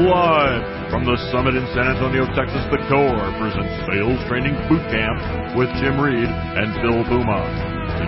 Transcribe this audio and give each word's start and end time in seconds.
Live 0.00 0.88
from 0.88 1.04
the 1.04 1.12
summit 1.28 1.52
in 1.52 1.60
San 1.76 1.92
Antonio, 1.92 2.24
Texas, 2.32 2.64
the 2.72 2.80
Core 2.88 3.28
presents 3.36 3.84
Sales 3.84 4.16
Training 4.32 4.56
Boot 4.64 4.80
Camp 4.88 5.20
with 5.60 5.68
Jim 5.76 6.00
Reed 6.00 6.24
and 6.24 6.72
Phil 6.80 7.04
Buma. 7.04 7.36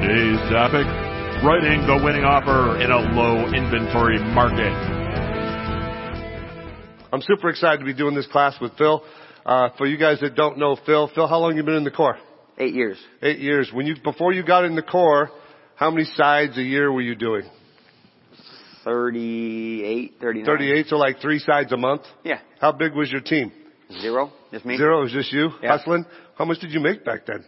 Today's 0.00 0.40
topic, 0.48 0.88
writing 1.44 1.84
the 1.84 2.00
winning 2.02 2.24
offer 2.24 2.80
in 2.80 2.88
a 2.88 2.96
low 3.12 3.44
inventory 3.52 4.16
market. 4.32 4.72
I'm 7.12 7.20
super 7.20 7.50
excited 7.50 7.80
to 7.80 7.84
be 7.84 7.92
doing 7.92 8.14
this 8.14 8.26
class 8.26 8.56
with 8.58 8.72
Phil. 8.78 9.04
Uh, 9.44 9.68
for 9.76 9.86
you 9.86 9.98
guys 9.98 10.18
that 10.22 10.34
don't 10.34 10.56
know 10.56 10.78
Phil, 10.86 11.10
Phil, 11.14 11.28
how 11.28 11.40
long 11.40 11.58
you 11.58 11.62
been 11.62 11.74
in 11.74 11.84
the 11.84 11.90
Core? 11.90 12.16
Eight 12.56 12.72
years. 12.72 12.96
Eight 13.20 13.38
years. 13.38 13.70
When 13.70 13.84
you 13.84 13.96
before 14.02 14.32
you 14.32 14.42
got 14.42 14.64
in 14.64 14.76
the 14.76 14.82
Core, 14.82 15.28
how 15.74 15.90
many 15.90 16.06
sides 16.14 16.56
a 16.56 16.62
year 16.62 16.90
were 16.90 17.02
you 17.02 17.14
doing? 17.14 17.42
38, 18.84 20.14
39. 20.20 20.44
38, 20.46 20.86
so 20.86 20.96
like 20.96 21.20
three 21.20 21.38
sides 21.38 21.72
a 21.72 21.76
month? 21.76 22.02
Yeah. 22.24 22.40
How 22.60 22.72
big 22.72 22.94
was 22.94 23.10
your 23.10 23.20
team? 23.20 23.52
Zero. 24.00 24.32
Just 24.50 24.64
me. 24.64 24.76
Zero, 24.76 25.00
it 25.00 25.04
was 25.04 25.12
just 25.12 25.32
you 25.32 25.50
Yeah. 25.62 25.76
hustling? 25.76 26.04
How 26.36 26.44
much 26.44 26.58
did 26.60 26.72
you 26.72 26.80
make 26.80 27.04
back 27.04 27.26
then? 27.26 27.44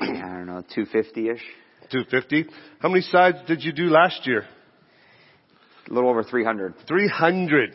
I 0.00 0.06
don't 0.06 0.46
know, 0.46 0.62
250-ish. 0.74 1.42
250. 1.90 2.46
How 2.80 2.88
many 2.88 3.02
sides 3.02 3.38
did 3.46 3.62
you 3.62 3.72
do 3.72 3.84
last 3.84 4.26
year? 4.26 4.44
A 5.90 5.92
little 5.92 6.08
over 6.08 6.22
300. 6.22 6.74
300. 6.88 7.74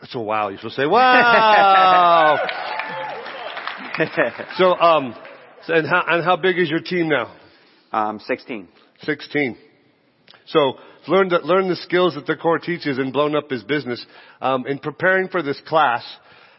That's 0.00 0.14
a 0.14 0.18
wow. 0.20 0.48
You 0.48 0.58
should 0.60 0.72
say, 0.72 0.86
wow! 0.86 2.38
so, 4.56 4.74
um, 4.74 5.14
so 5.66 5.74
and 5.74 5.86
how, 5.86 6.02
and 6.08 6.24
how 6.24 6.36
big 6.36 6.58
is 6.58 6.70
your 6.70 6.80
team 6.80 7.08
now? 7.08 7.34
um, 7.92 8.18
16. 8.20 8.68
16. 9.02 9.56
So 10.46 10.74
learn 11.08 11.28
the, 11.28 11.38
learn 11.38 11.68
the 11.68 11.76
skills 11.76 12.14
that 12.14 12.26
the 12.26 12.36
core 12.36 12.58
teaches 12.58 12.98
and 12.98 13.12
blown 13.12 13.34
up 13.34 13.50
his 13.50 13.62
business. 13.62 14.04
Um, 14.40 14.66
in 14.66 14.78
preparing 14.78 15.28
for 15.28 15.42
this 15.42 15.60
class, 15.66 16.04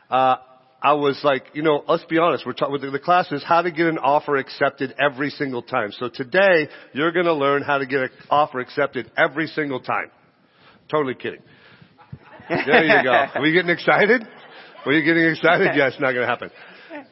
uh, 0.09 0.35
I 0.81 0.93
was 0.93 1.19
like, 1.23 1.45
you 1.53 1.63
know, 1.63 1.83
let's 1.87 2.03
be 2.05 2.17
honest. 2.17 2.45
We're 2.45 2.53
talking. 2.53 2.91
The 2.91 2.99
class 2.99 3.31
is 3.31 3.41
how 3.43 3.61
to 3.61 3.71
get 3.71 3.87
an 3.87 3.97
offer 3.97 4.35
accepted 4.35 4.93
every 4.99 5.29
single 5.29 5.61
time. 5.61 5.91
So 5.97 6.09
today 6.09 6.67
you're 6.91 7.13
going 7.13 7.25
to 7.25 7.33
learn 7.33 7.61
how 7.63 7.77
to 7.77 7.85
get 7.85 8.01
an 8.01 8.09
offer 8.29 8.59
accepted 8.59 9.09
every 9.15 9.47
single 9.47 9.79
time. 9.79 10.11
Totally 10.91 11.15
kidding. 11.15 11.41
There 12.49 12.83
you 12.83 13.03
go. 13.03 13.11
Are 13.11 13.41
we 13.41 13.53
getting 13.53 13.69
excited? 13.69 14.27
Were 14.85 14.91
you 14.91 15.05
getting 15.05 15.29
excited? 15.29 15.69
Yes, 15.75 15.93
not 15.99 16.11
going 16.11 16.21
to 16.21 16.27
happen. 16.27 16.51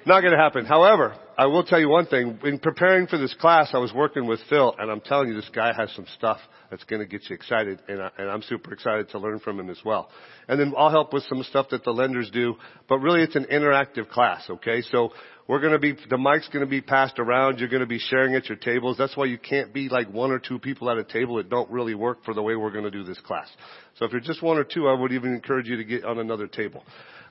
Not 0.06 0.22
going 0.22 0.34
to 0.34 0.38
happen. 0.38 0.66
However, 0.66 1.16
I 1.42 1.48
will 1.48 1.64
tell 1.64 1.80
you 1.80 1.90
one 1.90 2.06
thing. 2.06 2.38
In 2.44 2.60
preparing 2.60 3.08
for 3.08 3.18
this 3.18 3.34
class, 3.34 3.72
I 3.74 3.80
was 3.80 3.92
working 3.92 4.28
with 4.28 4.40
Phil, 4.48 4.76
and 4.78 4.92
I'm 4.92 5.02
telling 5.02 5.30
you, 5.30 5.34
this 5.34 5.50
guy 5.50 5.74
has 5.76 5.92
some 5.96 6.06
stuff 6.16 6.38
that's 6.70 6.84
going 6.84 7.02
to 7.02 7.08
get 7.08 7.28
you 7.28 7.34
excited, 7.34 7.82
and, 7.88 8.00
I, 8.00 8.12
and 8.20 8.30
I'm 8.30 8.44
super 8.44 8.72
excited 8.72 9.10
to 9.10 9.18
learn 9.18 9.40
from 9.40 9.60
him 9.60 9.72
as 9.72 9.80
well. 9.84 10.12
And 10.48 10.60
then 10.60 10.72
I'll 10.78 10.92
help 10.92 11.14
with 11.14 11.24
some 11.24 11.42
stuff 11.42 11.70
that 11.72 11.84
the 11.84 11.90
lenders 11.90 12.30
do, 12.30 12.58
but 12.88 13.00
really 13.00 13.24
it's 13.24 13.36
an 13.36 13.48
interactive 13.52 14.08
class, 14.10 14.48
okay? 14.52 14.84
So 14.92 15.14
we're 15.48 15.62
going 15.62 15.74
to 15.74 15.80
be, 15.80 15.98
the 16.12 16.18
mic's 16.20 16.48
going 16.50 16.64
to 16.64 16.70
be 16.70 16.80
passed 16.80 17.18
around. 17.18 17.58
You're 17.58 17.70
going 17.70 17.82
to 17.82 17.88
be 17.88 17.98
sharing 17.98 18.36
at 18.36 18.48
your 18.48 18.60
tables. 18.60 18.98
That's 19.00 19.18
why 19.18 19.26
you 19.26 19.40
can't 19.40 19.74
be 19.74 19.90
like 19.90 20.14
one 20.14 20.30
or 20.30 20.38
two 20.38 20.60
people 20.60 20.92
at 20.92 20.98
a 20.98 21.04
table. 21.04 21.40
It 21.40 21.50
don't 21.50 21.72
really 21.72 21.96
work 21.96 22.24
for 22.24 22.36
the 22.36 22.44
way 22.44 22.56
we're 22.56 22.70
going 22.70 22.86
to 22.86 22.92
do 22.92 23.04
this 23.04 23.20
class. 23.20 23.50
So 23.98 24.06
if 24.06 24.12
you're 24.12 24.22
just 24.22 24.44
one 24.44 24.58
or 24.58 24.64
two, 24.64 24.88
I 24.88 24.94
would 24.94 25.12
even 25.12 25.34
encourage 25.34 25.66
you 25.66 25.78
to 25.78 25.84
get 25.84 26.06
on 26.06 26.20
another 26.20 26.46
table. 26.46 26.84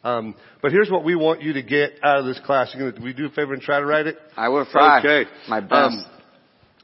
Um, 0.02 0.34
but 0.62 0.72
here's 0.72 0.90
what 0.90 1.04
we 1.04 1.14
want 1.14 1.42
you 1.42 1.52
to 1.54 1.62
get 1.62 1.92
out 2.02 2.18
of 2.18 2.24
this 2.24 2.40
class. 2.40 2.72
You're 2.74 2.92
gonna, 2.92 3.04
we 3.04 3.12
do 3.12 3.26
a 3.26 3.30
favor 3.30 3.52
and 3.52 3.62
try 3.62 3.80
to 3.80 3.86
write 3.86 4.06
it? 4.06 4.16
I 4.36 4.48
will 4.48 4.64
try. 4.64 5.00
Okay. 5.00 5.30
My 5.48 5.60
best. 5.60 5.72
Um, 5.72 6.04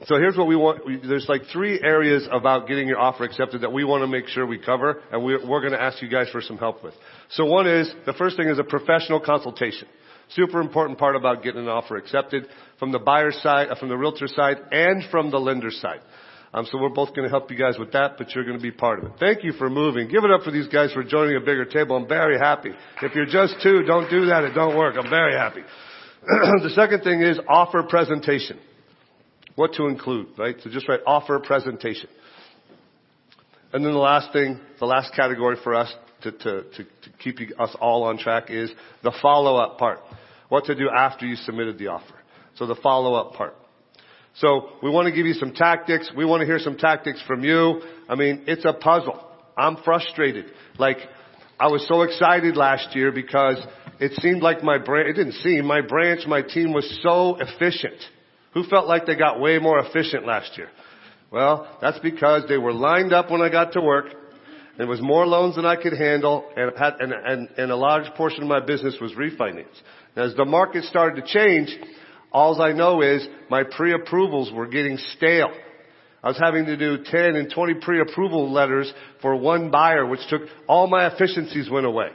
so 0.04 0.16
here's 0.16 0.36
what 0.36 0.46
we 0.46 0.56
want. 0.56 0.82
There's 1.08 1.26
like 1.26 1.42
three 1.50 1.80
areas 1.82 2.28
about 2.30 2.68
getting 2.68 2.86
your 2.86 2.98
offer 2.98 3.24
accepted 3.24 3.62
that 3.62 3.72
we 3.72 3.82
want 3.82 4.02
to 4.02 4.06
make 4.06 4.28
sure 4.28 4.46
we 4.46 4.58
cover, 4.58 5.00
and 5.10 5.24
we're, 5.24 5.46
we're 5.48 5.60
going 5.60 5.72
to 5.72 5.80
ask 5.80 6.02
you 6.02 6.08
guys 6.08 6.28
for 6.30 6.42
some 6.42 6.58
help 6.58 6.84
with. 6.84 6.92
So 7.30 7.46
one 7.46 7.66
is, 7.66 7.90
the 8.04 8.12
first 8.12 8.36
thing 8.36 8.48
is 8.48 8.58
a 8.58 8.64
professional 8.64 9.20
consultation. 9.20 9.88
Super 10.28 10.60
important 10.60 10.98
part 10.98 11.16
about 11.16 11.42
getting 11.42 11.62
an 11.62 11.68
offer 11.68 11.96
accepted 11.96 12.46
from 12.78 12.92
the 12.92 12.98
buyer 12.98 13.32
side, 13.32 13.68
uh, 13.70 13.76
from 13.76 13.88
the 13.88 13.96
realtor 13.96 14.26
side, 14.26 14.58
and 14.70 15.02
from 15.10 15.30
the 15.30 15.38
lender 15.38 15.70
side. 15.70 16.00
Um, 16.56 16.64
so 16.72 16.78
we're 16.78 16.88
both 16.88 17.14
going 17.14 17.24
to 17.24 17.28
help 17.28 17.50
you 17.50 17.56
guys 17.56 17.78
with 17.78 17.92
that, 17.92 18.16
but 18.16 18.34
you're 18.34 18.44
going 18.44 18.56
to 18.56 18.62
be 18.62 18.70
part 18.70 18.98
of 18.98 19.04
it. 19.04 19.12
Thank 19.20 19.44
you 19.44 19.52
for 19.52 19.68
moving. 19.68 20.08
Give 20.08 20.24
it 20.24 20.30
up 20.30 20.40
for 20.40 20.50
these 20.50 20.66
guys 20.68 20.90
for 20.90 21.04
joining 21.04 21.36
a 21.36 21.40
bigger 21.40 21.66
table. 21.66 21.96
I'm 21.96 22.08
very 22.08 22.38
happy. 22.38 22.70
If 23.02 23.14
you're 23.14 23.26
just 23.26 23.56
two, 23.62 23.82
don't 23.82 24.08
do 24.08 24.24
that. 24.26 24.42
It 24.44 24.54
don't 24.54 24.74
work. 24.74 24.96
I'm 24.98 25.10
very 25.10 25.34
happy. 25.34 25.60
the 26.22 26.70
second 26.74 27.02
thing 27.02 27.20
is 27.20 27.38
offer 27.46 27.82
presentation. 27.82 28.58
What 29.54 29.74
to 29.74 29.86
include, 29.86 30.28
right? 30.38 30.56
So 30.64 30.70
just 30.70 30.88
write 30.88 31.00
offer 31.06 31.38
presentation. 31.40 32.08
And 33.74 33.84
then 33.84 33.92
the 33.92 33.98
last 33.98 34.32
thing, 34.32 34.58
the 34.80 34.86
last 34.86 35.14
category 35.14 35.56
for 35.62 35.74
us 35.74 35.94
to, 36.22 36.32
to, 36.32 36.38
to, 36.62 36.84
to 36.84 37.10
keep 37.22 37.38
you, 37.38 37.54
us 37.58 37.76
all 37.82 38.04
on 38.04 38.16
track 38.16 38.44
is 38.48 38.70
the 39.02 39.12
follow-up 39.20 39.76
part. 39.76 39.98
What 40.48 40.64
to 40.66 40.74
do 40.74 40.88
after 40.88 41.26
you 41.26 41.36
submitted 41.36 41.76
the 41.78 41.88
offer. 41.88 42.14
So 42.54 42.66
the 42.66 42.76
follow-up 42.76 43.34
part. 43.34 43.54
So 44.36 44.68
we 44.82 44.90
want 44.90 45.06
to 45.06 45.12
give 45.12 45.26
you 45.26 45.34
some 45.34 45.52
tactics. 45.52 46.10
We 46.16 46.24
want 46.24 46.40
to 46.40 46.46
hear 46.46 46.58
some 46.58 46.76
tactics 46.76 47.22
from 47.26 47.42
you. 47.42 47.80
I 48.08 48.14
mean, 48.14 48.44
it's 48.46 48.64
a 48.64 48.72
puzzle. 48.74 49.22
I'm 49.56 49.78
frustrated. 49.78 50.46
Like, 50.78 50.98
I 51.58 51.68
was 51.68 51.86
so 51.88 52.02
excited 52.02 52.56
last 52.56 52.94
year 52.94 53.10
because 53.12 53.56
it 53.98 54.12
seemed 54.20 54.42
like 54.42 54.62
my 54.62 54.76
branch, 54.76 55.08
it 55.08 55.14
didn't 55.14 55.40
seem, 55.40 55.64
my 55.64 55.80
branch, 55.80 56.20
my 56.26 56.42
team 56.42 56.74
was 56.74 57.00
so 57.02 57.38
efficient. 57.40 58.02
Who 58.52 58.64
felt 58.64 58.86
like 58.86 59.06
they 59.06 59.16
got 59.16 59.40
way 59.40 59.58
more 59.58 59.78
efficient 59.78 60.26
last 60.26 60.58
year? 60.58 60.68
Well, 61.30 61.78
that's 61.80 61.98
because 62.00 62.44
they 62.48 62.58
were 62.58 62.72
lined 62.72 63.14
up 63.14 63.30
when 63.30 63.40
I 63.40 63.48
got 63.48 63.72
to 63.72 63.80
work. 63.80 64.06
There 64.76 64.86
was 64.86 65.00
more 65.00 65.26
loans 65.26 65.56
than 65.56 65.64
I 65.64 65.76
could 65.76 65.94
handle, 65.94 66.50
and, 66.54 66.70
had, 66.78 66.94
and, 67.00 67.12
and, 67.12 67.48
and 67.56 67.72
a 67.72 67.76
large 67.76 68.12
portion 68.14 68.42
of 68.42 68.48
my 68.48 68.60
business 68.60 68.96
was 69.00 69.12
refinance. 69.12 69.64
As 70.14 70.34
the 70.34 70.44
market 70.44 70.84
started 70.84 71.24
to 71.24 71.26
change, 71.26 71.74
all 72.32 72.60
I 72.60 72.72
know 72.72 73.02
is 73.02 73.26
my 73.50 73.62
pre-approvals 73.64 74.52
were 74.52 74.66
getting 74.66 74.98
stale. 75.16 75.52
I 76.22 76.28
was 76.28 76.38
having 76.38 76.66
to 76.66 76.76
do 76.76 77.04
10 77.04 77.36
and 77.36 77.50
20 77.52 77.74
pre-approval 77.74 78.52
letters 78.52 78.92
for 79.22 79.36
one 79.36 79.70
buyer, 79.70 80.04
which 80.06 80.26
took 80.28 80.42
all 80.66 80.86
my 80.86 81.06
efficiencies 81.06 81.70
went 81.70 81.86
away. 81.86 82.08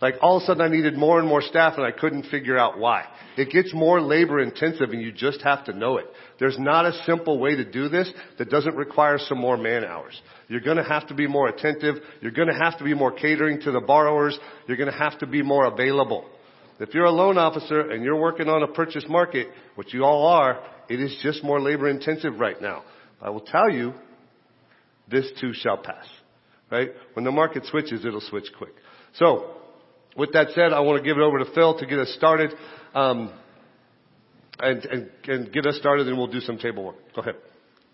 Like 0.00 0.14
all 0.22 0.36
of 0.36 0.44
a 0.44 0.46
sudden 0.46 0.62
I 0.62 0.68
needed 0.68 0.96
more 0.96 1.18
and 1.18 1.28
more 1.28 1.42
staff 1.42 1.74
and 1.76 1.84
I 1.84 1.90
couldn't 1.90 2.26
figure 2.30 2.56
out 2.56 2.78
why. 2.78 3.04
It 3.36 3.50
gets 3.50 3.74
more 3.74 4.00
labor 4.00 4.40
intensive 4.40 4.90
and 4.90 5.02
you 5.02 5.12
just 5.12 5.42
have 5.42 5.64
to 5.64 5.72
know 5.72 5.98
it. 5.98 6.06
There's 6.38 6.58
not 6.58 6.86
a 6.86 6.92
simple 7.04 7.38
way 7.38 7.56
to 7.56 7.64
do 7.64 7.88
this 7.88 8.10
that 8.38 8.48
doesn't 8.48 8.76
require 8.76 9.18
some 9.18 9.38
more 9.38 9.56
man 9.56 9.84
hours. 9.84 10.20
You're 10.46 10.60
gonna 10.60 10.88
have 10.88 11.08
to 11.08 11.14
be 11.14 11.26
more 11.26 11.48
attentive. 11.48 11.96
You're 12.20 12.30
gonna 12.30 12.58
have 12.58 12.78
to 12.78 12.84
be 12.84 12.94
more 12.94 13.12
catering 13.12 13.60
to 13.62 13.72
the 13.72 13.80
borrowers. 13.80 14.38
You're 14.66 14.76
gonna 14.76 14.96
have 14.96 15.18
to 15.18 15.26
be 15.26 15.42
more 15.42 15.66
available. 15.66 16.24
If 16.80 16.94
you're 16.94 17.04
a 17.04 17.10
loan 17.10 17.38
officer 17.38 17.90
and 17.90 18.04
you're 18.04 18.20
working 18.20 18.48
on 18.48 18.62
a 18.62 18.68
purchase 18.68 19.04
market, 19.08 19.48
which 19.74 19.92
you 19.92 20.04
all 20.04 20.26
are, 20.26 20.62
it 20.88 21.00
is 21.00 21.18
just 21.22 21.42
more 21.42 21.60
labor 21.60 21.88
intensive 21.88 22.38
right 22.38 22.60
now. 22.60 22.84
I 23.20 23.30
will 23.30 23.40
tell 23.40 23.70
you, 23.70 23.94
this 25.10 25.28
too 25.40 25.52
shall 25.52 25.78
pass. 25.78 26.06
Right? 26.70 26.90
When 27.14 27.24
the 27.24 27.30
market 27.30 27.64
switches, 27.66 28.04
it'll 28.04 28.20
switch 28.20 28.46
quick. 28.56 28.74
So, 29.14 29.54
with 30.16 30.32
that 30.32 30.48
said, 30.54 30.72
I 30.72 30.80
want 30.80 31.02
to 31.02 31.08
give 31.08 31.16
it 31.16 31.22
over 31.22 31.38
to 31.38 31.46
Phil 31.54 31.78
to 31.78 31.86
get 31.86 31.98
us 31.98 32.14
started, 32.16 32.52
um, 32.94 33.32
and, 34.58 34.84
and, 34.84 35.10
and 35.26 35.52
get 35.52 35.66
us 35.66 35.76
started, 35.76 36.08
and 36.08 36.18
we'll 36.18 36.26
do 36.26 36.40
some 36.40 36.58
table 36.58 36.84
work. 36.84 36.96
Go 37.14 37.22
ahead. 37.22 37.36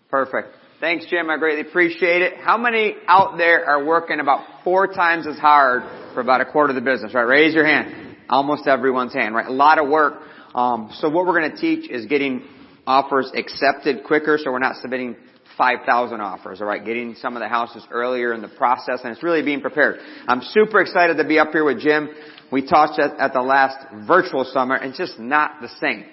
Perfect. 0.09 0.49
Thanks, 0.79 1.05
Jim. 1.09 1.29
I 1.29 1.37
greatly 1.37 1.61
appreciate 1.61 2.21
it. 2.21 2.37
How 2.37 2.57
many 2.57 2.95
out 3.07 3.37
there 3.37 3.65
are 3.65 3.83
working 3.85 4.19
about 4.19 4.63
four 4.63 4.87
times 4.87 5.25
as 5.25 5.37
hard 5.37 5.83
for 6.13 6.19
about 6.19 6.41
a 6.41 6.45
quarter 6.45 6.71
of 6.71 6.75
the 6.75 6.81
business, 6.81 7.13
right? 7.13 7.23
Raise 7.23 7.53
your 7.53 7.65
hand. 7.65 8.04
Almost 8.29 8.67
everyone's 8.67 9.13
hand, 9.13 9.35
right? 9.35 9.47
A 9.47 9.53
lot 9.53 9.79
of 9.79 9.89
work. 9.89 10.21
Um, 10.53 10.89
so 10.99 11.09
what 11.09 11.25
we're 11.25 11.39
going 11.39 11.51
to 11.51 11.57
teach 11.57 11.89
is 11.89 12.05
getting 12.05 12.43
offers 12.87 13.31
accepted 13.35 14.03
quicker 14.03 14.37
so 14.41 14.51
we're 14.51 14.59
not 14.59 14.75
submitting 14.81 15.15
5,000 15.57 16.21
offers, 16.21 16.61
alright? 16.61 16.85
Getting 16.85 17.15
some 17.15 17.35
of 17.35 17.41
the 17.41 17.47
houses 17.47 17.85
earlier 17.91 18.33
in 18.33 18.41
the 18.41 18.47
process 18.47 19.01
and 19.03 19.11
it's 19.11 19.23
really 19.23 19.41
being 19.41 19.61
prepared. 19.61 19.99
I'm 20.27 20.41
super 20.41 20.81
excited 20.81 21.17
to 21.17 21.25
be 21.25 21.39
up 21.39 21.51
here 21.51 21.63
with 21.63 21.79
Jim. 21.79 22.09
We 22.51 22.67
talked 22.67 22.99
at, 22.99 23.17
at 23.19 23.33
the 23.33 23.41
last 23.41 23.77
virtual 24.07 24.43
summer 24.45 24.75
and 24.75 24.89
it's 24.89 24.97
just 24.97 25.19
not 25.19 25.61
the 25.61 25.69
same. 25.79 26.05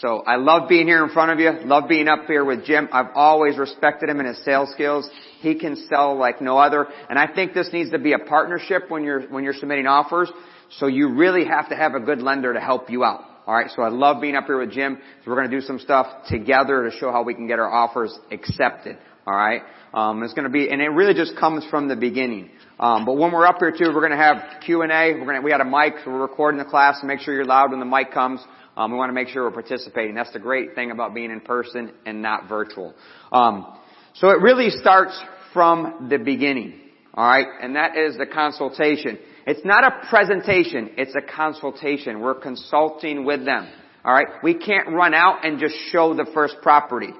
So 0.00 0.18
I 0.18 0.36
love 0.36 0.68
being 0.68 0.86
here 0.86 1.02
in 1.02 1.10
front 1.10 1.30
of 1.30 1.38
you, 1.38 1.66
love 1.66 1.88
being 1.88 2.06
up 2.06 2.26
here 2.26 2.44
with 2.44 2.66
Jim. 2.66 2.88
I've 2.92 3.12
always 3.14 3.56
respected 3.56 4.10
him 4.10 4.18
and 4.18 4.28
his 4.28 4.44
sales 4.44 4.70
skills. 4.72 5.08
He 5.40 5.54
can 5.54 5.76
sell 5.88 6.16
like 6.16 6.42
no 6.42 6.58
other. 6.58 6.86
And 7.08 7.18
I 7.18 7.32
think 7.34 7.54
this 7.54 7.70
needs 7.72 7.90
to 7.92 7.98
be 7.98 8.12
a 8.12 8.18
partnership 8.18 8.90
when 8.90 9.04
you're, 9.04 9.22
when 9.28 9.42
you're 9.42 9.54
submitting 9.54 9.86
offers. 9.86 10.30
So 10.78 10.86
you 10.86 11.14
really 11.14 11.44
have 11.44 11.68
to 11.70 11.76
have 11.76 11.94
a 11.94 12.00
good 12.00 12.22
lender 12.22 12.54
to 12.54 12.60
help 12.60 12.90
you 12.90 13.04
out. 13.04 13.24
Alright, 13.46 13.70
so 13.74 13.82
I 13.82 13.88
love 13.88 14.20
being 14.20 14.36
up 14.36 14.44
here 14.46 14.58
with 14.58 14.70
Jim. 14.70 14.98
So 15.24 15.30
we're 15.30 15.36
gonna 15.36 15.48
do 15.48 15.60
some 15.60 15.78
stuff 15.78 16.06
together 16.28 16.88
to 16.88 16.96
show 16.96 17.10
how 17.10 17.24
we 17.24 17.34
can 17.34 17.48
get 17.48 17.58
our 17.58 17.70
offers 17.70 18.16
accepted. 18.30 18.98
Alright? 19.26 19.62
Um, 19.92 20.22
it's 20.22 20.34
gonna 20.34 20.50
be, 20.50 20.70
and 20.70 20.80
it 20.80 20.88
really 20.88 21.14
just 21.14 21.36
comes 21.36 21.64
from 21.66 21.88
the 21.88 21.96
beginning. 21.96 22.50
Um, 22.78 23.04
but 23.04 23.14
when 23.16 23.32
we're 23.32 23.46
up 23.46 23.56
here 23.58 23.72
too, 23.72 23.92
we're 23.92 24.02
gonna 24.02 24.16
have 24.16 24.60
Q&A. 24.64 24.86
We're 24.86 25.26
gonna, 25.26 25.40
we 25.40 25.50
had 25.50 25.60
a 25.60 25.64
mic, 25.64 25.94
so 26.04 26.12
we're 26.12 26.20
recording 26.20 26.58
the 26.58 26.64
class, 26.64 27.00
make 27.02 27.20
sure 27.20 27.34
you're 27.34 27.44
loud 27.44 27.70
when 27.70 27.80
the 27.80 27.86
mic 27.86 28.12
comes. 28.12 28.40
Um, 28.76 28.92
we 28.92 28.98
want 28.98 29.10
to 29.10 29.14
make 29.14 29.28
sure 29.28 29.44
we're 29.44 29.50
participating. 29.50 30.14
That's 30.14 30.32
the 30.32 30.38
great 30.38 30.74
thing 30.74 30.90
about 30.90 31.12
being 31.12 31.30
in 31.30 31.40
person 31.40 31.92
and 32.06 32.22
not 32.22 32.48
virtual. 32.48 32.94
Um, 33.32 33.66
so 34.14 34.28
it 34.30 34.40
really 34.40 34.70
starts 34.70 35.20
from 35.52 36.08
the 36.08 36.18
beginning. 36.18 36.80
Alright? 37.14 37.48
And 37.60 37.74
that 37.74 37.96
is 37.96 38.16
the 38.16 38.26
consultation. 38.26 39.18
It's 39.50 39.64
not 39.64 39.82
a 39.82 40.06
presentation, 40.08 40.92
it's 40.96 41.16
a 41.16 41.20
consultation. 41.20 42.20
We're 42.20 42.36
consulting 42.36 43.24
with 43.24 43.44
them. 43.44 43.68
Alright? 44.04 44.28
We 44.44 44.54
can't 44.54 44.90
run 44.90 45.12
out 45.12 45.44
and 45.44 45.58
just 45.58 45.74
show 45.90 46.14
the 46.14 46.24
first 46.32 46.58
property. 46.62 47.12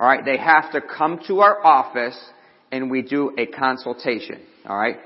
Alright? 0.00 0.24
They 0.24 0.38
have 0.38 0.72
to 0.72 0.80
come 0.80 1.20
to 1.28 1.38
our 1.38 1.64
office 1.64 2.18
and 2.72 2.90
we 2.90 3.02
do 3.02 3.32
a 3.38 3.46
consultation. 3.46 4.40
Alright? 4.68 4.96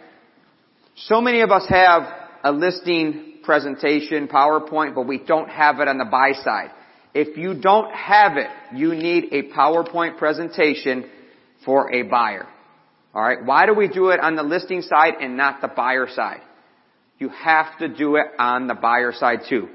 So 0.96 1.20
many 1.20 1.42
of 1.42 1.50
us 1.50 1.66
have 1.68 2.04
a 2.42 2.52
listing 2.52 3.40
presentation, 3.44 4.26
PowerPoint, 4.26 4.94
but 4.94 5.06
we 5.06 5.18
don't 5.18 5.50
have 5.50 5.78
it 5.80 5.88
on 5.88 5.98
the 5.98 6.06
buy 6.06 6.32
side. 6.42 6.70
If 7.12 7.36
you 7.36 7.52
don't 7.52 7.92
have 7.92 8.38
it, 8.38 8.48
you 8.74 8.94
need 8.94 9.24
a 9.34 9.52
PowerPoint 9.54 10.16
presentation 10.16 11.04
for 11.66 11.94
a 11.94 12.00
buyer. 12.04 12.46
Alright? 13.14 13.44
Why 13.44 13.66
do 13.66 13.74
we 13.74 13.88
do 13.88 14.08
it 14.08 14.20
on 14.20 14.36
the 14.36 14.42
listing 14.42 14.80
side 14.80 15.16
and 15.20 15.36
not 15.36 15.60
the 15.60 15.68
buyer 15.68 16.08
side? 16.08 16.40
You 17.18 17.28
have 17.28 17.78
to 17.78 17.88
do 17.88 18.16
it 18.16 18.26
on 18.38 18.66
the 18.66 18.74
buyer 18.74 19.12
side 19.12 19.40
too. 19.48 19.68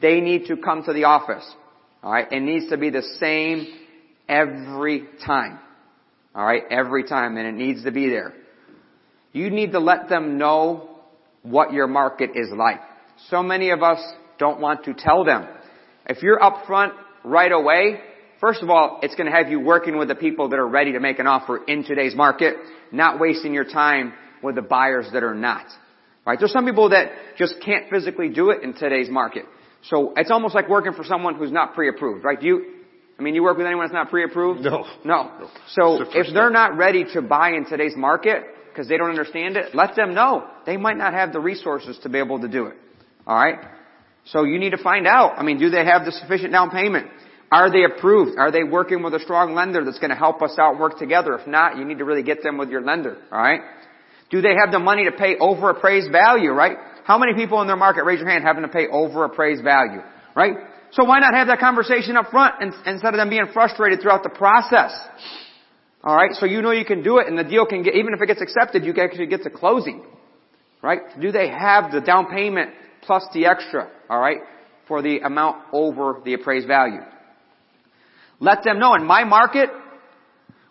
They 0.00 0.20
need 0.20 0.46
to 0.46 0.56
come 0.56 0.84
to 0.84 0.92
the 0.92 1.04
office. 1.04 1.44
Alright? 2.02 2.32
It 2.32 2.40
needs 2.40 2.68
to 2.70 2.76
be 2.76 2.90
the 2.90 3.02
same 3.20 3.66
every 4.28 5.06
time. 5.26 5.58
Alright? 6.34 6.62
Every 6.70 7.04
time 7.04 7.36
and 7.36 7.46
it 7.46 7.54
needs 7.54 7.84
to 7.84 7.90
be 7.90 8.08
there. 8.08 8.34
You 9.32 9.50
need 9.50 9.72
to 9.72 9.80
let 9.80 10.08
them 10.08 10.38
know 10.38 10.90
what 11.42 11.72
your 11.72 11.86
market 11.86 12.30
is 12.34 12.48
like. 12.56 12.80
So 13.28 13.42
many 13.42 13.70
of 13.70 13.82
us 13.82 14.00
don't 14.38 14.60
want 14.60 14.84
to 14.84 14.94
tell 14.94 15.24
them. 15.24 15.46
If 16.06 16.22
you're 16.22 16.38
upfront 16.38 16.92
right 17.24 17.52
away, 17.52 18.00
first 18.40 18.62
of 18.62 18.70
all, 18.70 19.00
it's 19.02 19.14
going 19.14 19.30
to 19.30 19.36
have 19.36 19.48
you 19.48 19.60
working 19.60 19.96
with 19.96 20.08
the 20.08 20.14
people 20.14 20.48
that 20.50 20.58
are 20.58 20.68
ready 20.68 20.92
to 20.92 21.00
make 21.00 21.18
an 21.18 21.26
offer 21.26 21.64
in 21.64 21.84
today's 21.84 22.14
market, 22.14 22.56
not 22.92 23.18
wasting 23.18 23.54
your 23.54 23.64
time 23.64 24.12
with 24.42 24.56
the 24.56 24.62
buyers 24.62 25.06
that 25.12 25.22
are 25.22 25.34
not. 25.34 25.66
Right? 26.26 26.38
There's 26.38 26.52
some 26.52 26.64
people 26.64 26.90
that 26.90 27.12
just 27.36 27.56
can't 27.64 27.90
physically 27.90 28.28
do 28.28 28.50
it 28.50 28.62
in 28.62 28.72
today's 28.74 29.10
market. 29.10 29.44
So 29.82 30.14
it's 30.16 30.30
almost 30.30 30.54
like 30.54 30.68
working 30.68 30.94
for 30.94 31.04
someone 31.04 31.34
who's 31.34 31.52
not 31.52 31.74
pre-approved, 31.74 32.24
right? 32.24 32.40
Do 32.40 32.46
you, 32.46 32.64
I 33.18 33.22
mean, 33.22 33.34
you 33.34 33.42
work 33.42 33.58
with 33.58 33.66
anyone 33.66 33.84
that's 33.84 33.92
not 33.94 34.08
pre-approved? 34.08 34.60
No. 34.62 34.86
No. 35.04 35.48
So 35.68 35.98
the 35.98 36.04
if 36.18 36.32
they're 36.32 36.46
step. 36.46 36.52
not 36.52 36.76
ready 36.76 37.04
to 37.12 37.20
buy 37.20 37.50
in 37.50 37.66
today's 37.66 37.94
market 37.94 38.44
because 38.70 38.88
they 38.88 38.96
don't 38.96 39.10
understand 39.10 39.56
it, 39.56 39.74
let 39.74 39.94
them 39.94 40.14
know. 40.14 40.48
They 40.64 40.78
might 40.78 40.96
not 40.96 41.12
have 41.12 41.32
the 41.32 41.40
resources 41.40 41.98
to 42.02 42.08
be 42.08 42.18
able 42.18 42.40
to 42.40 42.48
do 42.48 42.66
it. 42.66 42.76
Alright? 43.26 43.58
So 44.24 44.44
you 44.44 44.58
need 44.58 44.70
to 44.70 44.82
find 44.82 45.06
out. 45.06 45.34
I 45.36 45.42
mean, 45.42 45.58
do 45.58 45.68
they 45.68 45.84
have 45.84 46.06
the 46.06 46.12
sufficient 46.12 46.52
down 46.52 46.70
payment? 46.70 47.08
Are 47.52 47.70
they 47.70 47.84
approved? 47.84 48.38
Are 48.38 48.50
they 48.50 48.64
working 48.64 49.02
with 49.02 49.12
a 49.14 49.20
strong 49.20 49.54
lender 49.54 49.84
that's 49.84 49.98
going 49.98 50.10
to 50.10 50.16
help 50.16 50.40
us 50.40 50.56
out 50.58 50.78
work 50.78 50.98
together? 50.98 51.34
If 51.38 51.46
not, 51.46 51.76
you 51.76 51.84
need 51.84 51.98
to 51.98 52.04
really 52.04 52.22
get 52.22 52.42
them 52.42 52.56
with 52.56 52.70
your 52.70 52.80
lender. 52.80 53.18
Alright? 53.30 53.60
Do 54.34 54.42
they 54.42 54.56
have 54.60 54.72
the 54.72 54.80
money 54.80 55.04
to 55.04 55.12
pay 55.12 55.36
over 55.38 55.70
appraised 55.70 56.10
value, 56.10 56.50
right? 56.50 56.76
How 57.04 57.18
many 57.18 57.34
people 57.34 57.60
in 57.60 57.68
their 57.68 57.76
market, 57.76 58.02
raise 58.02 58.18
your 58.18 58.28
hand, 58.28 58.42
having 58.42 58.62
to 58.62 58.68
pay 58.68 58.88
over 58.90 59.24
appraised 59.24 59.62
value, 59.62 60.00
right? 60.34 60.54
So 60.90 61.04
why 61.04 61.20
not 61.20 61.34
have 61.34 61.46
that 61.46 61.60
conversation 61.60 62.16
up 62.16 62.32
front 62.32 62.56
instead 62.84 63.14
of 63.14 63.18
them 63.18 63.30
being 63.30 63.46
frustrated 63.52 64.00
throughout 64.02 64.24
the 64.24 64.30
process? 64.30 64.90
Alright, 66.04 66.32
so 66.32 66.46
you 66.46 66.62
know 66.62 66.72
you 66.72 66.84
can 66.84 67.04
do 67.04 67.18
it 67.18 67.28
and 67.28 67.38
the 67.38 67.44
deal 67.44 67.64
can 67.64 67.84
get, 67.84 67.94
even 67.94 68.12
if 68.12 68.20
it 68.20 68.26
gets 68.26 68.42
accepted, 68.42 68.84
you 68.84 68.92
can 68.92 69.04
actually 69.04 69.26
get 69.26 69.44
to 69.44 69.50
closing. 69.50 70.04
Right? 70.82 71.02
Do 71.20 71.30
they 71.30 71.48
have 71.48 71.92
the 71.92 72.00
down 72.00 72.26
payment 72.26 72.70
plus 73.02 73.24
the 73.32 73.46
extra, 73.46 73.88
alright, 74.10 74.38
for 74.88 75.00
the 75.00 75.20
amount 75.20 75.58
over 75.72 76.20
the 76.24 76.34
appraised 76.34 76.66
value? 76.66 77.02
Let 78.40 78.64
them 78.64 78.80
know. 78.80 78.96
In 78.96 79.06
my 79.06 79.22
market, 79.22 79.70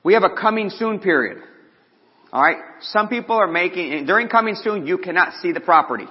we 0.03 0.15
have 0.15 0.23
a 0.23 0.35
coming 0.35 0.69
soon 0.69 0.99
period. 0.99 1.41
Alright? 2.33 2.57
Some 2.81 3.09
people 3.09 3.35
are 3.35 3.47
making, 3.47 4.05
during 4.07 4.27
coming 4.27 4.55
soon, 4.55 4.87
you 4.87 4.97
cannot 4.97 5.33
see 5.41 5.51
the 5.51 5.59
property. 5.59 6.07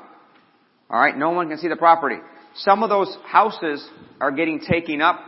Alright? 0.88 1.16
No 1.16 1.30
one 1.30 1.48
can 1.48 1.58
see 1.58 1.68
the 1.68 1.76
property. 1.76 2.16
Some 2.56 2.82
of 2.82 2.90
those 2.90 3.14
houses 3.26 3.86
are 4.20 4.30
getting 4.30 4.60
taken 4.60 5.00
up 5.00 5.20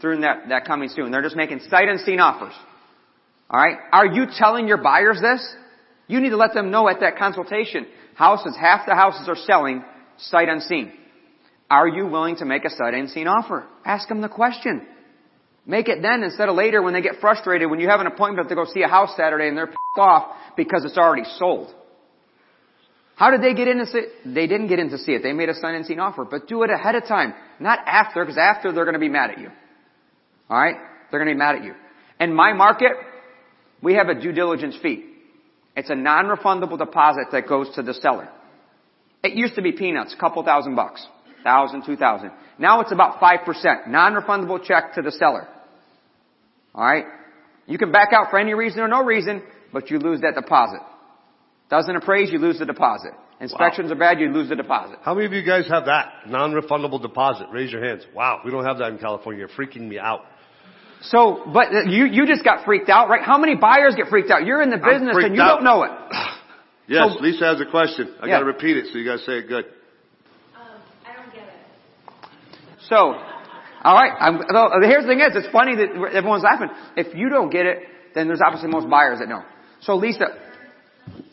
through 0.00 0.20
that, 0.20 0.48
that 0.48 0.64
coming 0.64 0.88
soon. 0.88 1.10
They're 1.10 1.22
just 1.22 1.36
making 1.36 1.60
sight 1.68 1.88
unseen 1.88 2.18
offers. 2.18 2.54
Alright? 3.52 3.76
Are 3.92 4.06
you 4.06 4.26
telling 4.38 4.66
your 4.66 4.78
buyers 4.78 5.20
this? 5.20 5.46
You 6.06 6.20
need 6.20 6.30
to 6.30 6.38
let 6.38 6.54
them 6.54 6.70
know 6.70 6.88
at 6.88 7.00
that 7.00 7.18
consultation. 7.18 7.86
Houses, 8.14 8.56
half 8.58 8.86
the 8.86 8.94
houses 8.94 9.28
are 9.28 9.36
selling 9.36 9.84
sight 10.16 10.48
unseen. 10.48 10.92
Are 11.70 11.86
you 11.86 12.06
willing 12.06 12.36
to 12.36 12.46
make 12.46 12.64
a 12.64 12.70
sight 12.70 12.94
unseen 12.94 13.28
offer? 13.28 13.66
Ask 13.84 14.08
them 14.08 14.22
the 14.22 14.28
question. 14.28 14.86
Make 15.68 15.88
it 15.88 16.00
then 16.00 16.22
instead 16.22 16.48
of 16.48 16.56
later 16.56 16.82
when 16.82 16.94
they 16.94 17.02
get 17.02 17.20
frustrated 17.20 17.70
when 17.70 17.78
you 17.78 17.88
have 17.90 18.00
an 18.00 18.06
appointment 18.06 18.48
to 18.48 18.54
go 18.54 18.64
see 18.64 18.82
a 18.82 18.88
house 18.88 19.10
Saturday 19.18 19.48
and 19.48 19.56
they're 19.56 19.66
pissed 19.66 19.98
off 19.98 20.34
because 20.56 20.82
it's 20.86 20.96
already 20.96 21.24
sold. 21.36 21.74
How 23.16 23.30
did 23.30 23.42
they 23.42 23.52
get 23.52 23.68
in 23.68 23.76
to 23.78 23.86
see 23.86 23.98
it? 23.98 24.08
They 24.24 24.46
didn't 24.46 24.68
get 24.68 24.78
in 24.78 24.88
to 24.88 24.98
see 24.98 25.12
it. 25.12 25.22
They 25.22 25.34
made 25.34 25.50
a 25.50 25.54
signed 25.54 25.76
and 25.76 25.84
seen 25.84 26.00
offer, 26.00 26.24
but 26.24 26.48
do 26.48 26.62
it 26.62 26.70
ahead 26.70 26.94
of 26.94 27.04
time, 27.06 27.34
not 27.60 27.80
after, 27.84 28.24
because 28.24 28.38
after 28.38 28.72
they're 28.72 28.84
going 28.84 28.94
to 28.94 29.00
be 29.00 29.10
mad 29.10 29.30
at 29.32 29.40
you. 29.40 29.50
Alright? 30.50 30.76
They're 31.10 31.20
going 31.20 31.28
to 31.28 31.34
be 31.34 31.38
mad 31.38 31.56
at 31.56 31.64
you. 31.64 31.74
In 32.18 32.32
my 32.32 32.54
market, 32.54 32.92
we 33.82 33.94
have 33.94 34.08
a 34.08 34.18
due 34.18 34.32
diligence 34.32 34.74
fee. 34.82 35.04
It's 35.76 35.90
a 35.90 35.94
non-refundable 35.94 36.78
deposit 36.78 37.26
that 37.32 37.46
goes 37.46 37.68
to 37.74 37.82
the 37.82 37.92
seller. 37.92 38.30
It 39.22 39.34
used 39.34 39.56
to 39.56 39.62
be 39.62 39.72
peanuts, 39.72 40.14
a 40.14 40.18
couple 40.18 40.42
thousand 40.44 40.76
bucks. 40.76 41.06
Thousand, 41.44 41.84
two 41.84 41.96
thousand. 41.96 42.30
Now 42.58 42.80
it's 42.80 42.90
about 42.90 43.20
5%. 43.20 43.88
Non-refundable 43.88 44.64
check 44.64 44.94
to 44.94 45.02
the 45.02 45.12
seller. 45.12 45.46
Alright? 46.78 47.06
You 47.66 47.76
can 47.76 47.90
back 47.90 48.10
out 48.12 48.30
for 48.30 48.38
any 48.38 48.54
reason 48.54 48.80
or 48.80 48.86
no 48.88 49.02
reason, 49.04 49.42
but 49.72 49.90
you 49.90 49.98
lose 49.98 50.20
that 50.20 50.34
deposit. 50.40 50.80
Doesn't 51.68 51.94
appraise, 51.96 52.30
you 52.30 52.38
lose 52.38 52.58
the 52.60 52.64
deposit. 52.66 53.10
Inspections 53.40 53.90
are 53.90 53.96
bad, 53.96 54.20
you 54.20 54.28
lose 54.28 54.48
the 54.48 54.56
deposit. 54.56 54.98
How 55.02 55.12
many 55.14 55.26
of 55.26 55.32
you 55.32 55.42
guys 55.44 55.68
have 55.68 55.86
that? 55.86 56.28
Non-refundable 56.28 57.02
deposit. 57.02 57.48
Raise 57.52 57.72
your 57.72 57.84
hands. 57.84 58.06
Wow, 58.14 58.40
we 58.44 58.50
don't 58.52 58.64
have 58.64 58.78
that 58.78 58.92
in 58.92 58.98
California. 58.98 59.40
You're 59.40 59.48
freaking 59.66 59.88
me 59.88 59.98
out. 59.98 60.20
So, 61.02 61.42
but 61.52 61.86
you, 61.88 62.06
you 62.06 62.26
just 62.26 62.42
got 62.44 62.64
freaked 62.64 62.88
out, 62.88 63.08
right? 63.08 63.22
How 63.22 63.38
many 63.38 63.54
buyers 63.56 63.94
get 63.96 64.06
freaked 64.08 64.30
out? 64.30 64.46
You're 64.46 64.62
in 64.62 64.70
the 64.70 64.78
business 64.78 65.16
and 65.18 65.34
you 65.34 65.42
out. 65.42 65.56
don't 65.56 65.64
know 65.64 65.82
it. 65.82 65.90
Yes, 66.90 67.12
So- 67.12 67.20
Lisa 67.20 67.44
has 67.44 67.60
a 67.60 67.66
question. 67.70 68.14
I 68.22 68.26
Yeah. 68.26 68.36
gotta 68.36 68.46
repeat 68.46 68.78
it, 68.78 68.86
so 68.90 68.96
you 68.98 69.04
gotta 69.04 69.18
say 69.18 69.40
it 69.40 69.46
good. 69.48 69.66
Um, 70.56 70.80
I 71.06 71.12
don't 71.12 71.34
get 71.34 71.42
it. 71.44 72.28
So, 72.88 73.12
alright, 73.84 74.12
I'm, 74.18 74.38
though, 74.52 74.70
here's 74.82 75.04
the 75.04 75.08
thing 75.08 75.20
is, 75.20 75.36
it's 75.36 75.52
funny 75.52 75.76
that 75.76 75.90
everyone's 76.12 76.42
laughing. 76.42 76.68
If 76.96 77.14
you 77.14 77.28
don't 77.28 77.50
get 77.50 77.66
it, 77.66 77.78
then 78.14 78.26
there's 78.28 78.40
obviously 78.44 78.70
most 78.70 78.88
buyers 78.88 79.18
that 79.20 79.28
know. 79.28 79.42
So 79.80 79.94
Lisa, 79.96 80.26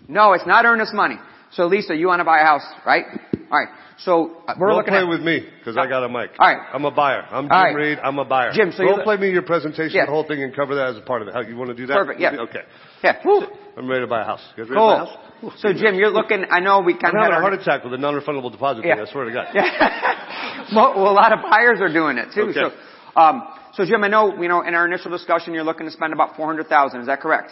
no, 0.08 0.34
it's 0.34 0.46
not 0.46 0.66
earnest 0.66 0.94
money. 0.94 1.18
So 1.52 1.68
Lisa, 1.68 1.96
you 1.96 2.08
want 2.08 2.20
to 2.20 2.26
buy 2.26 2.40
a 2.42 2.44
house, 2.46 2.66
right? 2.86 3.06
Alright, 3.52 3.70
so 4.00 4.42
uh, 4.48 4.56
we're 4.60 4.68
Don't 4.68 4.78
looking 4.78 4.92
play 4.92 5.02
at, 5.02 5.08
with 5.08 5.22
me, 5.22 5.48
because 5.60 5.78
I 5.78 5.88
got 5.88 6.04
a 6.04 6.10
mic. 6.10 6.32
All 6.40 6.48
right. 6.48 6.68
I'm 6.74 6.84
a 6.86 6.92
buyer. 6.92 7.22
I'm 7.30 7.46
Jim 7.46 7.52
All 7.52 7.64
right. 7.64 7.76
Reed. 7.76 8.00
I'm 8.04 8.20
a 8.20 8.26
buyer. 8.26 8.52
Jim, 8.54 8.72
so 8.76 8.84
Don't 8.84 9.04
play 9.04 9.18
me 9.18 9.30
your 9.32 9.44
presentation, 9.44 9.96
Yeah. 9.96 10.06
the 10.06 10.12
whole 10.12 10.28
thing, 10.28 10.44
and 10.44 10.56
cover 10.56 10.76
that 10.76 10.90
as 10.90 10.98
a 10.98 11.02
part 11.02 11.22
of 11.22 11.28
it. 11.28 11.34
How, 11.34 11.42
you 11.42 11.56
want 11.56 11.70
to 11.70 11.76
do 11.76 11.86
that? 11.88 11.96
Perfect, 11.96 12.20
yeah. 12.20 12.36
Okay. 12.42 12.62
yeah, 13.04 13.22
whew, 13.22 13.48
I'm 13.78 13.88
ready 13.90 14.02
to 14.04 14.08
buy 14.08 14.22
a 14.22 14.26
house. 14.26 14.42
You 14.56 14.64
guys 14.64 14.70
ready 14.72 14.80
to 14.80 14.86
buy 14.88 14.94
a 14.96 15.06
house? 15.06 15.18
cool. 15.42 15.54
So 15.58 15.74
Jim, 15.74 15.96
you're 15.96 16.10
looking, 16.10 16.46
I 16.50 16.60
know 16.60 16.80
we 16.82 16.94
I'm 16.94 17.00
kind 17.00 17.16
of 17.16 17.22
had 17.22 17.32
having 17.32 17.38
a 17.38 17.42
heart 17.42 17.54
attack 17.54 17.84
with 17.84 17.94
a 17.94 17.98
non-refundable 17.98 18.52
deposit 18.52 18.86
Yeah. 18.86 18.96
thing, 18.96 19.06
I 19.08 19.12
swear 19.12 19.26
to 19.26 19.32
God. 19.32 19.48
Yeah. 19.54 20.66
well, 20.76 20.94
well, 20.96 21.12
a 21.12 21.14
lot 21.14 21.34
of 21.34 21.40
buyers 21.42 21.80
are 21.82 21.92
doing 21.92 22.18
it 22.18 22.34
too. 22.34 22.50
Okay. 22.50 22.60
So, 22.60 23.20
um, 23.22 23.44
so 23.74 23.86
Jim, 23.86 24.04
I 24.04 24.08
know, 24.08 24.42
you 24.42 24.48
know, 24.48 24.62
in 24.62 24.74
our 24.74 24.86
initial 24.88 25.12
discussion, 25.12 25.54
you're 25.54 25.64
looking 25.66 25.86
to 25.88 25.92
spend 25.92 26.14
about 26.14 26.38
400,000. 26.38 27.02
Is 27.02 27.08
that 27.08 27.20
correct? 27.20 27.52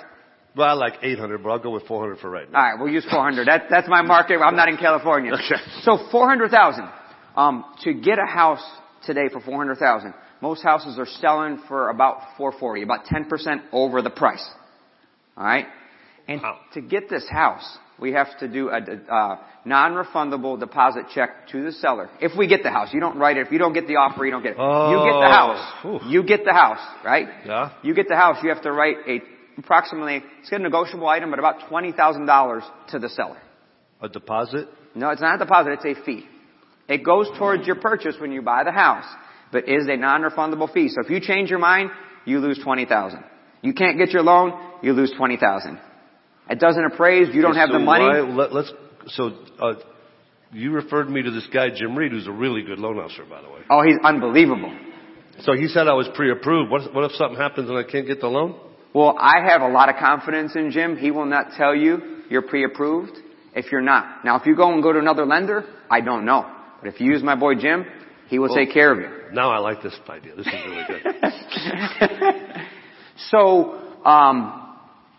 Well, 0.55 0.69
I 0.69 0.73
like 0.73 0.99
800, 1.01 1.43
but 1.43 1.49
I'll 1.49 1.59
go 1.59 1.71
with 1.71 1.85
400 1.87 2.19
for 2.19 2.29
right 2.29 2.49
now. 2.49 2.57
All 2.59 2.63
right, 2.71 2.79
we'll 2.79 2.93
use 2.93 3.05
400. 3.09 3.47
That, 3.47 3.63
that's 3.69 3.87
my 3.89 4.01
market. 4.03 4.37
I'm 4.37 4.55
not 4.55 4.69
in 4.69 4.77
California. 4.77 5.33
Okay. 5.33 5.61
So 5.81 5.97
400,000. 6.11 6.87
Um, 7.35 7.65
to 7.81 7.93
get 7.95 8.19
a 8.19 8.31
house 8.31 8.63
today 9.05 9.27
for 9.31 9.41
400,000, 9.41 10.13
most 10.41 10.61
houses 10.61 10.99
are 10.99 11.07
selling 11.19 11.59
for 11.67 11.89
about 11.89 12.37
440, 12.37 12.83
about 12.83 13.05
10% 13.05 13.63
over 13.71 14.01
the 14.03 14.11
price. 14.11 14.47
All 15.35 15.43
right? 15.43 15.65
And 16.27 16.41
Wow. 16.41 16.57
to 16.73 16.81
get 16.81 17.09
this 17.09 17.27
house, 17.29 17.79
we 17.99 18.13
have 18.13 18.37
to 18.39 18.47
do 18.47 18.69
a, 18.69 18.77
uh, 18.77 19.37
non-refundable 19.65 20.59
deposit 20.59 21.05
check 21.13 21.47
to 21.49 21.63
the 21.63 21.71
seller. 21.71 22.09
If 22.19 22.35
we 22.37 22.47
get 22.47 22.63
the 22.63 22.71
house, 22.71 22.93
you 22.93 22.99
don't 22.99 23.17
write 23.17 23.37
it. 23.37 23.45
If 23.47 23.51
you 23.51 23.59
don't 23.59 23.73
get 23.73 23.87
the 23.87 23.97
offer, 23.97 24.25
you 24.25 24.31
don't 24.31 24.43
get 24.43 24.53
it. 24.53 24.57
You 24.57 24.97
get 25.03 25.19
the 25.19 25.27
Oh. 25.27 25.31
house. 25.31 25.73
Whew. 25.81 25.99
You 26.07 26.23
get 26.23 26.45
the 26.45 26.53
house, 26.53 26.79
right? 27.03 27.27
Yeah. 27.45 27.69
You 27.81 27.93
get 27.93 28.07
the 28.07 28.15
house, 28.15 28.41
you 28.43 28.49
have 28.49 28.61
to 28.63 28.71
write 28.71 28.97
a 29.07 29.21
approximately, 29.55 30.23
it's 30.41 30.51
a 30.51 30.57
negotiable 30.57 31.07
item, 31.07 31.29
but 31.29 31.37
about 31.37 31.59
$20,000 31.69 32.63
to 32.87 32.97
the 32.97 33.07
seller. 33.07 33.37
A 34.01 34.09
deposit? 34.09 34.67
No, 34.95 35.11
it's 35.11 35.21
not 35.21 35.35
a 35.35 35.37
deposit, 35.37 35.73
it's 35.73 35.85
a 35.85 36.03
fee. 36.03 36.25
It 36.87 37.03
goes 37.03 37.29
towards 37.37 37.67
your 37.67 37.75
purchase 37.75 38.19
when 38.19 38.31
you 38.31 38.41
buy 38.41 38.63
the 38.63 38.71
house, 38.71 39.05
but 39.51 39.69
is 39.69 39.87
a 39.87 39.95
non-refundable 39.95 40.71
fee. 40.73 40.89
So 40.89 41.01
if 41.01 41.09
you 41.11 41.19
change 41.19 41.51
your 41.51 41.59
mind, 41.59 41.91
you 42.25 42.39
lose 42.39 42.57
20000 42.63 43.23
You 43.61 43.73
can't 43.73 43.97
get 43.99 44.09
your 44.09 44.23
loan, 44.23 44.53
you 44.81 44.93
lose 44.93 45.11
20000 45.11 45.79
It 46.49 46.59
doesn't 46.59 46.83
appraise, 46.85 47.33
you 47.33 47.41
don't 47.41 47.55
have 47.55 47.69
the 47.69 47.79
money. 47.79 48.03
why- 48.05 48.19
let, 48.21 48.51
us 48.51 48.71
so, 49.07 49.31
uh, 49.59 49.73
you 50.51 50.71
referred 50.71 51.09
me 51.09 51.21
to 51.23 51.31
this 51.31 51.47
guy, 51.53 51.69
Jim 51.75 51.95
Reed, 51.97 52.11
who's 52.11 52.27
a 52.27 52.31
really 52.31 52.61
good 52.63 52.79
loan 52.79 52.99
officer, 52.99 53.23
by 53.29 53.41
the 53.41 53.49
way. 53.49 53.59
Oh, 53.69 53.81
he's 53.81 53.97
unbelievable. 54.03 54.75
So 55.41 55.53
he 55.53 55.67
said 55.67 55.87
I 55.87 55.93
was 55.93 56.07
pre-approved. 56.15 56.69
What, 56.69 56.81
if- 56.83 56.93
what 56.93 57.05
if 57.05 57.11
something 57.13 57.37
happens 57.39 57.69
and 57.69 57.77
I 57.77 57.83
can't 57.83 58.05
get 58.05 58.21
the 58.21 58.27
loan? 58.27 58.55
Well, 58.93 59.15
I 59.19 59.41
have 59.49 59.61
a 59.61 59.69
lot 59.69 59.89
of 59.89 59.95
confidence 59.95 60.55
in 60.55 60.69
Jim. 60.71 60.97
He 60.97 61.09
will 61.11 61.25
not 61.25 61.53
tell 61.57 61.73
you 61.75 62.21
you're 62.29 62.43
pre-approved. 62.43 63.17
if 63.55 63.71
you're 63.71 63.81
not. 63.81 64.25
Now 64.25 64.35
if 64.39 64.45
you 64.47 64.55
go 64.55 64.71
and 64.73 64.81
go 64.81 64.91
to 64.93 64.97
another 64.99 65.25
lender, 65.25 65.63
I 65.89 66.01
don't 66.01 66.25
know. 66.25 66.43
But 66.81 66.93
if 66.93 66.99
you 66.99 67.11
use 67.11 67.21
my 67.23 67.35
boy 67.35 67.53
Jim, 67.55 67.85
he 68.27 68.39
will 68.39 68.47
Well- 68.49 68.55
take 68.57 68.71
care 68.73 68.91
of 68.91 68.99
you. 68.99 69.09
Now 69.31 69.51
I 69.51 69.59
like 69.59 69.81
this 69.83 69.93
idea. 70.09 70.35
This 70.35 70.47
is 70.47 70.53
really 70.65 70.83
good. 70.87 71.03
so, 73.31 73.79
um, 74.05 74.62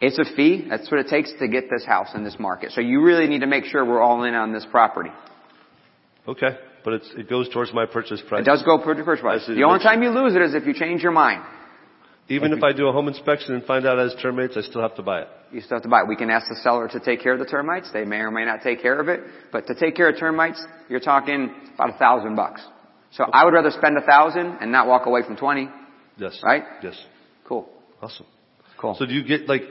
it's 0.07 0.19
a 0.19 0.25
fee. 0.37 0.67
That's 0.69 0.91
what 0.91 1.01
it 1.01 1.09
takes 1.09 1.33
to 1.41 1.49
get 1.49 1.65
this 1.71 1.85
house 1.85 2.09
in 2.15 2.25
this 2.25 2.37
market. 2.39 2.73
So 2.73 2.81
you 2.81 3.03
really 3.03 3.27
need 3.27 3.41
to 3.41 3.47
make 3.47 3.65
sure 3.65 3.85
we're 3.85 4.03
all 4.03 4.25
in 4.25 4.35
on 4.35 4.53
this 4.53 4.67
property. 4.71 5.11
Okay, 6.27 6.59
but 6.85 6.95
it's, 6.95 7.11
it 7.17 7.29
goes 7.29 7.49
towards 7.51 7.73
my 7.73 7.87
purchase 7.87 8.23
price. 8.27 8.43
It 8.43 8.45
does 8.45 8.63
go 8.63 8.79
per 8.79 8.95
purchase 9.05 9.23
price. 9.23 9.47
The 9.47 9.63
only 9.65 9.81
time 9.81 10.03
you 10.03 10.11
lose 10.11 10.35
it 10.35 10.43
is 10.43 10.55
if 10.55 10.67
you 10.67 10.75
change 10.75 11.03
your 11.03 11.13
mind. 11.13 11.43
Even 12.29 12.55
if 12.55 12.63
I 12.63 12.73
do 12.73 12.89
a 12.89 12.93
home 12.93 13.09
inspection 13.09 13.55
and 13.55 13.63
find 13.65 13.87
out 13.87 13.99
it 13.99 14.11
has 14.11 14.23
termites, 14.23 14.57
I 14.57 14.63
still 14.63 14.81
have 14.81 14.95
to 14.97 15.03
buy 15.03 15.23
it. 15.23 15.29
You 15.53 15.61
still 15.61 15.77
have 15.77 15.83
to 15.83 15.91
buy 15.91 16.01
it. 16.01 16.09
We 16.09 16.17
can 16.17 16.31
ask 16.31 16.49
the 16.49 16.57
seller 16.63 16.89
to 16.89 16.99
take 16.99 17.23
care 17.23 17.35
of 17.35 17.39
the 17.39 17.45
termites. 17.45 17.91
They 17.93 18.05
may 18.05 18.21
or 18.21 18.31
may 18.31 18.47
not 18.47 18.63
take 18.63 18.81
care 18.81 18.99
of 18.99 19.09
it. 19.09 19.21
But 19.53 19.67
to 19.67 19.75
take 19.75 19.95
care 19.95 20.09
of 20.09 20.19
termites, 20.19 20.65
you're 20.89 21.01
talking 21.01 21.55
about 21.75 21.91
a 21.91 21.99
thousand 21.99 22.35
bucks. 22.35 22.63
So 23.13 23.25
I 23.25 23.45
would 23.45 23.53
rather 23.53 23.71
spend 23.71 23.99
a 23.99 24.01
thousand 24.01 24.57
and 24.63 24.73
not 24.73 24.87
walk 24.87 25.05
away 25.05 25.21
from 25.23 25.37
twenty. 25.37 25.69
Yes. 26.17 26.41
Right? 26.43 26.63
Yes. 26.83 26.95
Cool. 27.45 27.69
Awesome. 28.01 28.27
Cool. 28.79 28.97
So 28.99 29.05
do 29.05 29.13
you 29.13 29.23
get 29.23 29.47
like, 29.47 29.63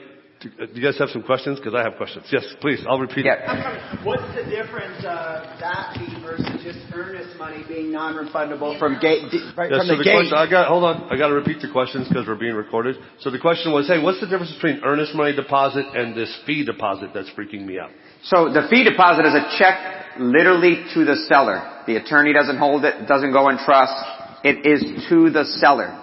do 0.44 0.50
uh, 0.60 0.68
you 0.74 0.84
guys 0.84 1.00
have 1.00 1.10
some 1.10 1.24
questions? 1.24 1.60
Because 1.60 1.74
I 1.74 1.84
have 1.84 1.96
questions. 1.96 2.28
Yes, 2.32 2.44
please. 2.60 2.84
I'll 2.88 3.00
repeat 3.00 3.26
it. 3.26 3.32
yeah. 3.32 4.04
What's 4.04 4.28
the 4.36 4.44
difference 4.44 5.00
of 5.00 5.48
that 5.64 5.96
fee 5.96 6.20
versus 6.22 6.52
just 6.64 6.80
earnest 6.94 7.38
money 7.40 7.64
being 7.68 7.92
non-refundable 7.92 8.78
from 8.78 9.00
gate 9.00 9.32
right 9.56 9.72
Yeah, 9.72 9.80
from 9.80 9.88
so 9.88 9.96
the, 9.96 10.04
the 10.04 10.04
gate? 10.04 10.28
question, 10.28 10.38
I 10.38 10.50
got, 10.50 10.68
hold 10.68 10.84
on, 10.84 11.08
I 11.12 11.18
got 11.18 11.28
to 11.28 11.36
repeat 11.36 11.62
the 11.62 11.72
questions 11.72 12.08
because 12.08 12.28
we're 12.28 12.36
being 12.36 12.56
recorded. 12.56 12.98
So 13.20 13.32
the 13.32 13.40
question 13.40 13.72
was, 13.72 13.88
hey, 13.88 14.04
what's 14.04 14.20
the 14.20 14.28
difference 14.28 14.54
between 14.54 14.84
earnest 14.84 15.16
money 15.16 15.36
deposit 15.36 15.86
and 15.96 16.16
this 16.16 16.30
fee 16.46 16.66
deposit 16.66 17.12
that's 17.14 17.30
freaking 17.32 17.66
me 17.66 17.80
out? 17.80 17.92
So 18.24 18.52
the 18.52 18.68
fee 18.70 18.84
deposit 18.84 19.26
is 19.26 19.34
a 19.34 19.56
check 19.58 20.20
literally 20.20 20.84
to 20.94 21.06
the 21.06 21.16
seller. 21.32 21.84
The 21.88 21.96
attorney 21.98 22.34
doesn't 22.34 22.58
hold 22.58 22.84
it, 22.86 23.08
doesn't 23.08 23.32
go 23.32 23.50
in 23.50 23.58
trust. 23.64 23.96
It 24.44 24.68
is 24.68 25.08
to 25.10 25.30
the 25.30 25.46
seller. 25.64 26.03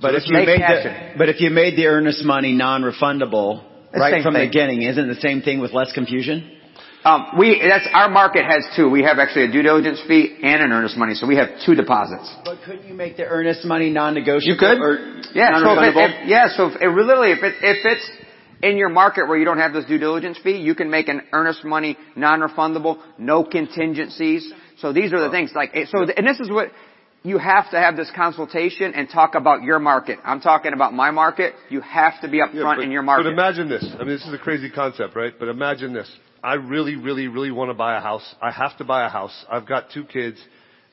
But 0.00 0.10
So 0.12 0.16
if 0.18 0.22
you 0.26 0.34
made 0.34 0.48
the, 0.48 1.12
but 1.18 1.28
if 1.28 1.40
you 1.40 1.50
made 1.50 1.76
the 1.76 1.86
earnest 1.86 2.24
money 2.24 2.52
non-refundable 2.52 3.62
The 3.92 3.98
right 4.00 4.22
from 4.22 4.34
thing. 4.34 4.42
the 4.42 4.48
beginning, 4.48 4.82
isn't 4.82 5.10
it 5.10 5.14
the 5.14 5.20
same 5.20 5.42
thing 5.42 5.60
with 5.60 5.72
less 5.72 5.92
confusion? 5.92 6.50
Um, 7.04 7.36
we 7.38 7.60
that's 7.62 7.86
our 7.92 8.08
market 8.08 8.44
has 8.46 8.64
two. 8.76 8.88
We 8.88 9.02
have 9.02 9.18
actually 9.18 9.44
a 9.44 9.52
due 9.52 9.60
diligence 9.62 10.00
fee 10.08 10.38
and 10.42 10.62
an 10.62 10.72
earnest 10.72 10.96
money, 10.96 11.14
so 11.14 11.26
we 11.26 11.36
have 11.36 11.48
two 11.66 11.74
deposits. 11.74 12.32
But 12.46 12.58
couldn't 12.64 12.86
you 12.88 12.94
make 12.94 13.18
the 13.18 13.24
earnest 13.26 13.64
money 13.66 13.90
non-negotiable? 13.90 14.50
You 14.54 14.56
could. 14.58 14.78
Or 14.80 15.20
Yeah. 15.34 15.52
So 15.52 15.56
if 15.58 15.94
non-refundable? 15.94 16.22
if, 16.22 16.28
yeah. 16.28 16.48
So 16.56 16.66
if 16.68 16.80
it, 16.80 16.88
literally, 16.88 17.32
if 17.32 17.42
it 17.42 17.54
if 17.60 17.84
it's 17.84 18.10
in 18.62 18.78
your 18.78 18.88
market 18.88 19.28
where 19.28 19.36
you 19.36 19.44
don't 19.44 19.58
have 19.58 19.74
this 19.74 19.84
due 19.84 19.98
diligence 19.98 20.38
fee, 20.42 20.56
you 20.56 20.74
can 20.74 20.90
make 20.90 21.08
an 21.08 21.20
earnest 21.34 21.62
money 21.62 21.98
non-refundable, 22.16 22.98
no 23.18 23.44
contingencies. 23.44 24.50
So 24.78 24.94
these 24.94 25.12
are 25.12 25.20
the 25.20 25.30
things 25.30 25.52
like 25.54 25.72
so. 25.90 26.06
And 26.16 26.26
this 26.26 26.40
is 26.40 26.48
what 26.50 26.68
you 27.24 27.38
have 27.38 27.70
to 27.70 27.78
have 27.78 27.96
this 27.96 28.10
consultation 28.14 28.92
and 28.94 29.08
talk 29.08 29.34
about 29.34 29.62
your 29.62 29.78
market. 29.78 30.18
I'm 30.24 30.40
talking 30.40 30.74
about 30.74 30.92
my 30.92 31.10
market. 31.10 31.54
You 31.70 31.80
have 31.80 32.20
to 32.20 32.28
be 32.28 32.38
upfront 32.38 32.54
Yeah, 32.54 32.74
but- 32.76 32.84
in 32.84 32.90
your 32.90 33.02
market. 33.02 33.24
But 33.24 33.32
imagine 33.32 33.68
this. 33.68 33.84
I 33.94 33.98
mean, 34.00 34.08
this 34.08 34.26
is 34.26 34.34
a 34.34 34.38
crazy 34.38 34.70
concept, 34.70 35.16
right? 35.16 35.32
But 35.36 35.48
imagine 35.48 35.94
this. 35.94 36.10
I 36.42 36.54
really, 36.54 36.96
really, 36.96 37.26
really 37.28 37.50
want 37.50 37.70
to 37.70 37.74
buy 37.74 37.96
a 37.96 38.00
house. 38.00 38.34
I 38.42 38.50
have 38.50 38.76
to 38.76 38.84
buy 38.84 39.06
a 39.06 39.08
house. 39.08 39.32
I've 39.50 39.66
got 39.66 39.90
two 39.90 40.04
kids 40.04 40.36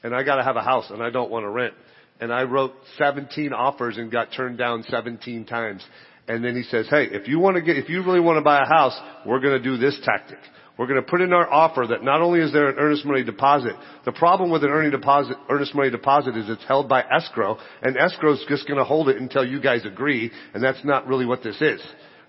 and 0.04 0.16
I 0.16 0.24
got 0.24 0.38
to 0.38 0.44
have 0.44 0.56
a 0.56 0.62
house 0.64 0.90
and 0.90 1.04
I 1.04 1.10
don't 1.10 1.30
want 1.30 1.44
to 1.44 1.50
rent. 1.50 1.74
And 2.22 2.32
I 2.32 2.44
wrote 2.44 2.72
17 2.98 3.52
offers 3.52 3.98
and 3.98 4.10
got 4.10 4.30
turned 4.32 4.58
down 4.58 4.86
17 4.90 5.46
times. 5.46 5.84
And 6.30 6.46
then 6.46 6.56
he 6.56 6.64
says, 6.64 6.88
hey, 6.90 7.08
if 7.12 7.28
you 7.28 7.40
want 7.40 7.56
to 7.56 7.62
get, 7.62 7.76
if 7.76 7.90
you 7.90 8.04
really 8.06 8.22
want 8.22 8.38
to 8.38 8.42
buy 8.42 8.62
a 8.62 8.66
house, 8.66 8.98
we're 9.26 9.42
going 9.42 9.62
to 9.62 9.64
do 9.64 9.76
this 9.76 10.00
tactic. 10.06 10.40
We're 10.82 10.88
going 10.88 11.00
to 11.00 11.08
put 11.08 11.22
in 11.22 11.32
our 11.32 11.48
offer 11.48 11.86
that 11.90 12.04
not 12.04 12.22
only 12.22 12.40
is 12.40 12.52
there 12.52 12.68
an 12.68 12.80
earnest 12.80 13.06
money 13.06 13.24
deposit, 13.24 13.74
the 14.04 14.12
problem 14.12 14.50
with 14.50 14.64
an 14.64 14.90
deposit, 14.90 15.38
earnest 15.48 15.76
money 15.76 15.92
deposit 15.92 16.36
is 16.36 16.50
it's 16.50 16.66
held 16.68 16.90
by 16.90 17.04
escrow, 17.04 17.60
and 17.84 17.96
escrow's 17.98 18.44
just 18.50 18.66
going 18.68 18.80
to 18.80 18.84
hold 18.84 19.08
it 19.08 19.18
until 19.18 19.46
you 19.46 19.62
guys 19.62 19.86
agree, 19.86 20.32
and 20.56 20.64
that's 20.64 20.84
not 20.84 21.06
really 21.06 21.28
what 21.28 21.44
this 21.44 21.62
is, 21.62 21.80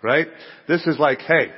right? 0.02 0.26
This 0.68 0.86
is 0.86 0.98
like, 0.98 1.20
hey, 1.20 1.50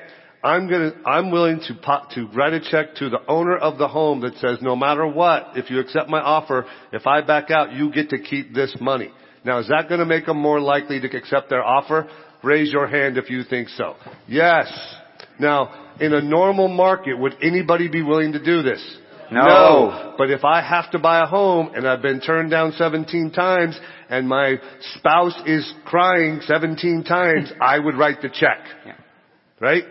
I'm 0.44 0.70
gonna, 0.70 0.92
I'm 1.04 1.32
willing 1.32 1.58
to 1.66 1.74
pop, 1.74 2.10
to 2.10 2.28
write 2.28 2.52
a 2.52 2.60
check 2.60 2.94
to 2.98 3.10
the 3.10 3.26
owner 3.26 3.56
of 3.56 3.76
the 3.76 3.88
home 3.88 4.20
that 4.20 4.36
says 4.36 4.58
no 4.62 4.76
matter 4.76 5.04
what, 5.04 5.56
if 5.56 5.70
you 5.70 5.80
accept 5.80 6.08
my 6.08 6.20
offer, 6.20 6.64
if 6.92 7.08
I 7.08 7.22
back 7.22 7.50
out, 7.50 7.72
you 7.72 7.90
get 7.90 8.10
to 8.10 8.20
keep 8.20 8.54
this 8.54 8.72
money. 8.80 9.10
Now 9.44 9.58
is 9.58 9.66
that 9.66 9.88
gonna 9.88 10.04
make 10.04 10.26
them 10.26 10.38
more 10.38 10.60
likely 10.60 11.00
to 11.00 11.16
accept 11.16 11.50
their 11.50 11.64
offer? 11.64 12.08
Raise 12.44 12.72
your 12.72 12.86
hand 12.86 13.18
if 13.18 13.30
you 13.30 13.42
think 13.42 13.68
so. 13.70 13.96
Yes. 14.28 14.70
Now, 15.38 15.94
in 16.00 16.12
a 16.12 16.20
normal 16.20 16.68
market, 16.68 17.14
would 17.18 17.34
anybody 17.42 17.88
be 17.88 18.02
willing 18.02 18.32
to 18.32 18.42
do 18.42 18.62
this? 18.62 18.98
No. 19.30 20.14
But 20.16 20.30
if 20.30 20.44
I 20.44 20.60
have 20.60 20.90
to 20.92 20.98
buy 20.98 21.22
a 21.22 21.26
home 21.26 21.72
and 21.74 21.88
I've 21.88 22.02
been 22.02 22.20
turned 22.20 22.50
down 22.50 22.72
17 22.72 23.32
times 23.32 23.78
and 24.08 24.28
my 24.28 24.56
spouse 24.96 25.34
is 25.46 25.72
crying 25.84 26.40
17 26.42 27.04
times, 27.04 27.52
I 27.60 27.78
would 27.78 27.96
write 27.96 28.22
the 28.22 28.28
check. 28.28 28.58
Yeah. 28.86 28.96
Right? 29.60 29.84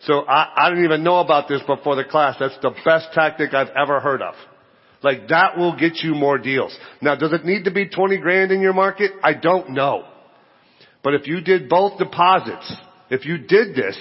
So 0.00 0.24
I, 0.26 0.52
I 0.56 0.68
didn't 0.70 0.84
even 0.84 1.04
know 1.04 1.18
about 1.18 1.48
this 1.48 1.60
before 1.66 1.96
the 1.96 2.04
class. 2.04 2.36
That's 2.38 2.56
the 2.60 2.72
best 2.84 3.08
tactic 3.14 3.54
I've 3.54 3.70
ever 3.70 4.00
heard 4.00 4.20
of. 4.20 4.34
Like 5.02 5.28
that 5.28 5.56
will 5.56 5.76
get 5.76 5.98
you 6.02 6.14
more 6.14 6.38
deals. 6.38 6.76
Now 7.00 7.16
does 7.16 7.32
it 7.32 7.44
need 7.44 7.64
to 7.64 7.70
be 7.70 7.88
20 7.88 8.18
grand 8.18 8.52
in 8.52 8.60
your 8.60 8.72
market? 8.72 9.12
I 9.22 9.34
don't 9.34 9.70
know. 9.70 10.04
But 11.02 11.14
if 11.14 11.26
you 11.26 11.40
did 11.40 11.68
both 11.68 11.98
deposits, 11.98 12.72
if 13.10 13.26
you 13.26 13.38
did 13.38 13.74
this, 13.74 13.98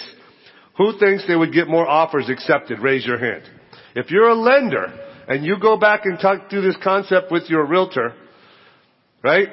who 0.82 0.98
thinks 0.98 1.28
they 1.28 1.36
would 1.36 1.54
get 1.54 1.68
more 1.68 1.88
offers 1.88 2.28
accepted? 2.28 2.80
Raise 2.80 3.06
your 3.06 3.20
hand. 3.20 3.44
If 3.96 4.10
you're 4.10 4.30
a 4.30 4.34
lender 4.34 4.88
and 5.28 5.46
you 5.46 5.58
go 5.62 5.78
back 5.78 6.06
and 6.06 6.18
talk 6.20 6.50
through 6.50 6.64
this 6.64 6.78
concept 6.84 7.32
with 7.32 7.44
your 7.50 7.68
realtor, 7.68 8.16
right? 9.24 9.48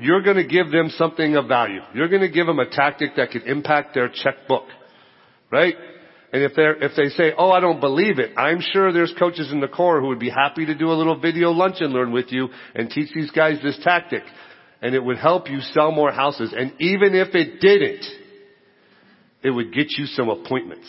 You're 0.00 0.22
going 0.22 0.36
to 0.36 0.46
give 0.46 0.70
them 0.70 0.90
something 0.90 1.34
of 1.34 1.48
value. 1.48 1.80
You're 1.92 2.08
going 2.08 2.22
to 2.22 2.30
give 2.30 2.46
them 2.46 2.60
a 2.60 2.70
tactic 2.70 3.16
that 3.16 3.32
could 3.32 3.42
impact 3.48 3.94
their 3.94 4.08
checkbook, 4.08 4.66
right? 5.50 5.74
And 6.32 6.44
if 6.44 6.52
they're, 6.54 6.80
if 6.80 6.92
they 6.96 7.08
say, 7.08 7.32
oh, 7.36 7.50
I 7.50 7.58
don't 7.58 7.80
believe 7.80 8.20
it, 8.20 8.38
I'm 8.38 8.60
sure 8.60 8.92
there's 8.92 9.12
coaches 9.18 9.50
in 9.50 9.58
the 9.58 9.66
core 9.66 10.00
who 10.00 10.06
would 10.06 10.20
be 10.20 10.30
happy 10.30 10.66
to 10.66 10.74
do 10.76 10.92
a 10.92 10.94
little 10.94 11.18
video 11.18 11.50
lunch 11.50 11.78
and 11.80 11.92
learn 11.92 12.12
with 12.12 12.30
you 12.30 12.48
and 12.76 12.88
teach 12.88 13.12
these 13.12 13.32
guys 13.32 13.58
this 13.60 13.80
tactic. 13.82 14.22
And 14.82 14.94
it 14.94 15.02
would 15.02 15.18
help 15.18 15.50
you 15.50 15.60
sell 15.60 15.90
more 15.90 16.12
houses. 16.12 16.54
And 16.56 16.74
even 16.78 17.16
if 17.16 17.34
it 17.34 17.60
didn't, 17.60 18.19
it 19.42 19.50
would 19.50 19.72
get 19.72 19.90
you 19.96 20.06
some 20.06 20.28
appointments. 20.28 20.86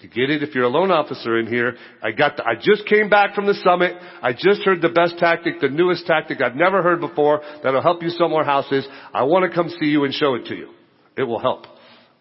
To 0.00 0.08
get 0.08 0.30
it, 0.30 0.42
if 0.42 0.54
you're 0.54 0.64
a 0.64 0.68
loan 0.68 0.90
officer 0.90 1.38
in 1.38 1.46
here, 1.46 1.76
I 2.02 2.12
got 2.12 2.38
the, 2.38 2.44
I 2.44 2.54
just 2.54 2.86
came 2.86 3.10
back 3.10 3.34
from 3.34 3.46
the 3.46 3.52
summit. 3.52 3.96
I 4.22 4.32
just 4.32 4.62
heard 4.62 4.80
the 4.80 4.88
best 4.88 5.18
tactic, 5.18 5.60
the 5.60 5.68
newest 5.68 6.06
tactic 6.06 6.40
I've 6.40 6.56
never 6.56 6.82
heard 6.82 7.00
before 7.00 7.42
that'll 7.62 7.82
help 7.82 8.02
you 8.02 8.08
sell 8.08 8.30
more 8.30 8.44
houses. 8.44 8.88
I 9.12 9.24
want 9.24 9.50
to 9.50 9.54
come 9.54 9.68
see 9.68 9.86
you 9.86 10.04
and 10.04 10.14
show 10.14 10.36
it 10.36 10.46
to 10.46 10.56
you. 10.56 10.70
It 11.18 11.24
will 11.24 11.38
help. 11.38 11.66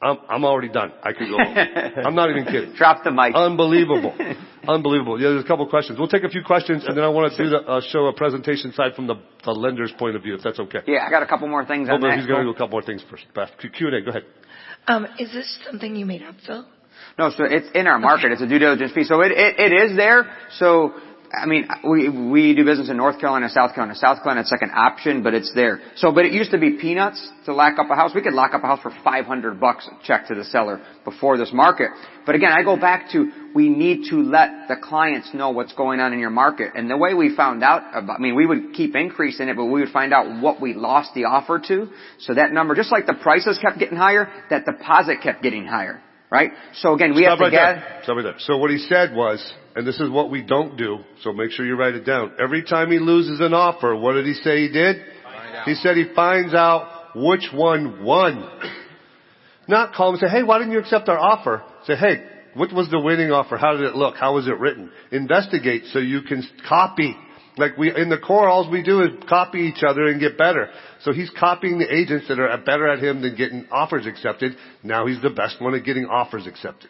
I'm, 0.02 0.18
I'm 0.30 0.46
already 0.46 0.70
done. 0.70 0.92
I 1.04 1.14
could 1.14 1.30
go 1.30 1.38
home. 1.38 1.56
I'm 2.06 2.16
not 2.16 2.30
even 2.30 2.46
kidding. 2.46 2.74
Drop 2.76 3.04
the 3.04 3.12
mic. 3.12 3.34
Unbelievable. 3.36 4.14
Unbelievable. 4.68 5.20
Yeah, 5.20 5.30
there's 5.30 5.44
a 5.44 5.48
couple 5.48 5.64
of 5.66 5.70
questions. 5.70 6.00
We'll 6.00 6.08
take 6.08 6.24
a 6.24 6.30
few 6.30 6.44
questions 6.44 6.84
and 6.86 6.98
then 6.98 7.04
I 7.04 7.10
want 7.10 7.32
to 7.34 7.44
do 7.44 7.50
the, 7.50 7.58
uh, 7.60 7.82
show 7.90 8.08
a 8.08 8.14
presentation 8.14 8.74
side 8.74 8.94
from 8.96 9.08
the, 9.08 9.16
the 9.46 9.52
lender's 9.52 9.94
point 9.98 10.18
of 10.18 10.24
view, 10.24 10.36
if 10.36 10.42
that's 10.44 10.60
okay. 10.60 10.80
yeah, 10.86 11.06
I 11.08 11.10
got 11.10 11.24
a 11.24 11.28
couple 11.28 11.48
more 11.48 11.66
things 11.66 11.88
Hold 11.88 12.04
on, 12.04 12.18
he's 12.18 12.28
going 12.28 12.40
to 12.40 12.46
do 12.46 12.50
a 12.52 12.54
couple 12.54 12.72
more 12.72 12.82
things 12.82 13.04
first. 13.10 13.26
Q&A, 13.60 14.02
go 14.02 14.10
ahead. 14.10 14.24
Um, 14.90 15.06
is 15.20 15.32
this 15.32 15.60
something 15.70 15.96
you 15.96 16.06
made 16.06 16.24
up, 16.24 16.36
Phil? 16.46 16.66
No, 17.20 17.30
so 17.30 17.44
it's 17.44 17.68
in 17.76 17.86
our 17.86 18.00
market. 18.00 18.32
It's 18.32 18.42
a 18.42 18.48
due 18.48 18.58
diligence 18.58 18.92
fee. 18.92 19.04
So 19.04 19.22
it, 19.22 19.32
it, 19.32 19.60
it 19.60 19.92
is 19.92 19.96
there. 19.96 20.36
So, 20.58 20.94
I 21.32 21.46
mean, 21.46 21.68
we, 21.88 22.10
we 22.10 22.56
do 22.56 22.66
business 22.66 22.90
in 22.90 22.98
North 22.98 23.20
Carolina, 23.20 23.50
South 23.50 23.76
Carolina. 23.76 23.96
South 23.96 24.18
Carolina, 24.18 24.42
it's 24.42 24.52
like 24.52 24.64
an 24.64 24.72
option, 24.72 25.22
but 25.22 25.34
it's 25.36 25.54
there. 25.54 25.80
So, 25.96 26.12
but 26.12 26.26
it 26.26 26.34
used 26.34 26.52
to 26.52 26.58
be 26.58 26.78
peanuts 26.82 27.30
to 27.46 27.54
lock 27.54 27.78
up 27.78 27.90
a 27.92 27.96
house. 27.96 28.12
We 28.16 28.22
could 28.22 28.34
lock 28.34 28.54
up 28.54 28.64
a 28.64 28.68
house 28.68 28.80
for 28.82 28.92
500 29.04 29.60
bucks 29.60 29.88
check 30.04 30.28
to 30.28 30.36
the 30.36 30.44
seller 30.44 30.82
before 31.06 31.38
this 31.38 31.52
market. 31.54 31.90
But 32.26 32.36
again, 32.36 32.52
I 32.52 32.64
go 32.64 32.78
back 32.78 33.12
to, 33.12 33.32
we 33.54 33.70
need 33.70 34.10
to 34.10 34.18
let 34.18 34.68
the 34.68 34.76
clients 34.82 35.32
know 35.34 35.52
what's 35.52 35.74
going 35.74 36.00
on 36.00 36.14
in 36.14 36.20
your 36.20 36.32
market. 36.32 36.72
And 36.76 36.90
the 36.90 36.98
way 36.98 37.14
we 37.14 37.36
found 37.36 37.64
out 37.64 37.84
about, 37.94 38.18
I 38.18 38.22
mean, 38.22 38.36
we 38.36 38.48
would 38.48 38.74
keep 38.74 38.96
increasing 38.96 39.50
it, 39.50 39.56
but 39.56 39.66
we 39.66 39.82
would 39.82 39.92
find 39.92 40.14
out 40.14 40.42
what 40.42 40.60
we 40.60 40.74
lost 40.74 41.14
the 41.14 41.26
offer 41.26 41.60
to. 41.68 41.90
So 42.20 42.34
that 42.34 42.54
number, 42.54 42.74
just 42.74 42.92
like 42.92 43.06
the 43.06 43.16
prices 43.22 43.60
kept 43.62 43.78
getting 43.78 43.98
higher, 43.98 44.32
that 44.50 44.66
deposit 44.66 45.18
kept 45.22 45.44
getting 45.44 45.66
higher. 45.66 46.02
Right? 46.32 46.52
So 46.74 46.94
again, 46.94 47.16
we 47.16 47.24
Stop 47.24 47.30
have 47.30 47.38
to 47.40 47.44
right 47.46 47.52
get, 47.52 47.82
there. 47.82 48.00
Stop 48.04 48.16
right 48.16 48.24
there. 48.24 48.36
So 48.40 48.58
what 48.58 48.70
he 48.70 48.78
said 48.78 49.16
was, 49.16 49.54
and 49.76 49.86
this 49.86 50.00
is 50.00 50.10
what 50.10 50.30
we 50.30 50.42
don't 50.42 50.78
do, 50.78 51.00
so 51.22 51.32
make 51.34 51.52
sure 51.52 51.66
you 51.66 51.76
write 51.76 51.96
it 51.96 52.06
down. 52.06 52.34
Every 52.40 52.64
time 52.64 52.92
he 52.92 53.00
loses 53.00 53.40
an 53.40 53.54
offer, 53.54 53.96
what 53.96 54.14
did 54.14 54.26
he 54.26 54.34
say 54.34 54.62
he 54.62 54.70
did? 54.72 54.98
He 55.66 55.76
said 55.76 55.96
he 55.96 56.06
finds 56.16 56.54
out 56.54 57.12
which 57.16 57.50
one 57.54 58.04
won. 58.04 58.48
Not 59.68 59.94
call 59.94 60.10
him 60.10 60.16
and 60.16 60.22
say, 60.22 60.36
hey, 60.36 60.44
why 60.44 60.58
didn't 60.58 60.74
you 60.74 60.80
accept 60.80 61.10
our 61.10 61.20
offer? 61.20 61.64
Say, 61.86 61.96
hey, 61.96 62.24
what 62.56 62.74
was 62.74 62.90
the 62.90 63.00
winning 63.00 63.32
offer? 63.32 63.58
How 63.58 63.74
did 63.74 63.82
it 63.82 63.96
look? 63.96 64.16
How 64.16 64.34
was 64.34 64.48
it 64.48 64.58
written? 64.58 64.92
Investigate 65.12 65.84
so 65.92 66.00
you 66.00 66.22
can 66.22 66.44
copy. 66.68 67.16
Like 67.58 67.78
we, 67.78 67.96
in 67.96 68.10
the 68.10 68.18
core, 68.18 68.48
all 68.48 68.70
we 68.72 68.82
do 68.82 69.02
is 69.02 69.10
copy 69.28 69.60
each 69.60 69.84
other 69.88 70.08
and 70.08 70.20
get 70.20 70.38
better. 70.38 70.70
So 71.02 71.12
he's 71.14 71.30
copying 71.38 71.78
the 71.78 71.94
agents 71.94 72.28
that 72.30 72.40
are 72.40 72.58
better 72.58 72.88
at 72.88 73.00
him 73.04 73.22
than 73.22 73.36
getting 73.36 73.68
offers 73.70 74.08
accepted. 74.08 74.54
Now 74.82 75.08
he's 75.08 75.22
the 75.22 75.30
best 75.30 75.62
one 75.62 75.76
at 75.76 75.84
getting 75.84 76.06
offers 76.06 76.48
accepted. 76.48 76.90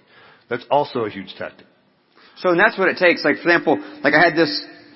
That's 0.50 0.66
also 0.70 1.06
a 1.06 1.10
huge 1.10 1.34
tactic. 1.38 1.68
So 2.39 2.55
that's 2.55 2.77
what 2.77 2.88
it 2.89 2.98
takes. 2.98 3.24
Like 3.24 3.36
for 3.38 3.50
example, 3.50 3.77
like 4.03 4.13
I 4.13 4.19
had 4.24 4.36
this 4.36 4.51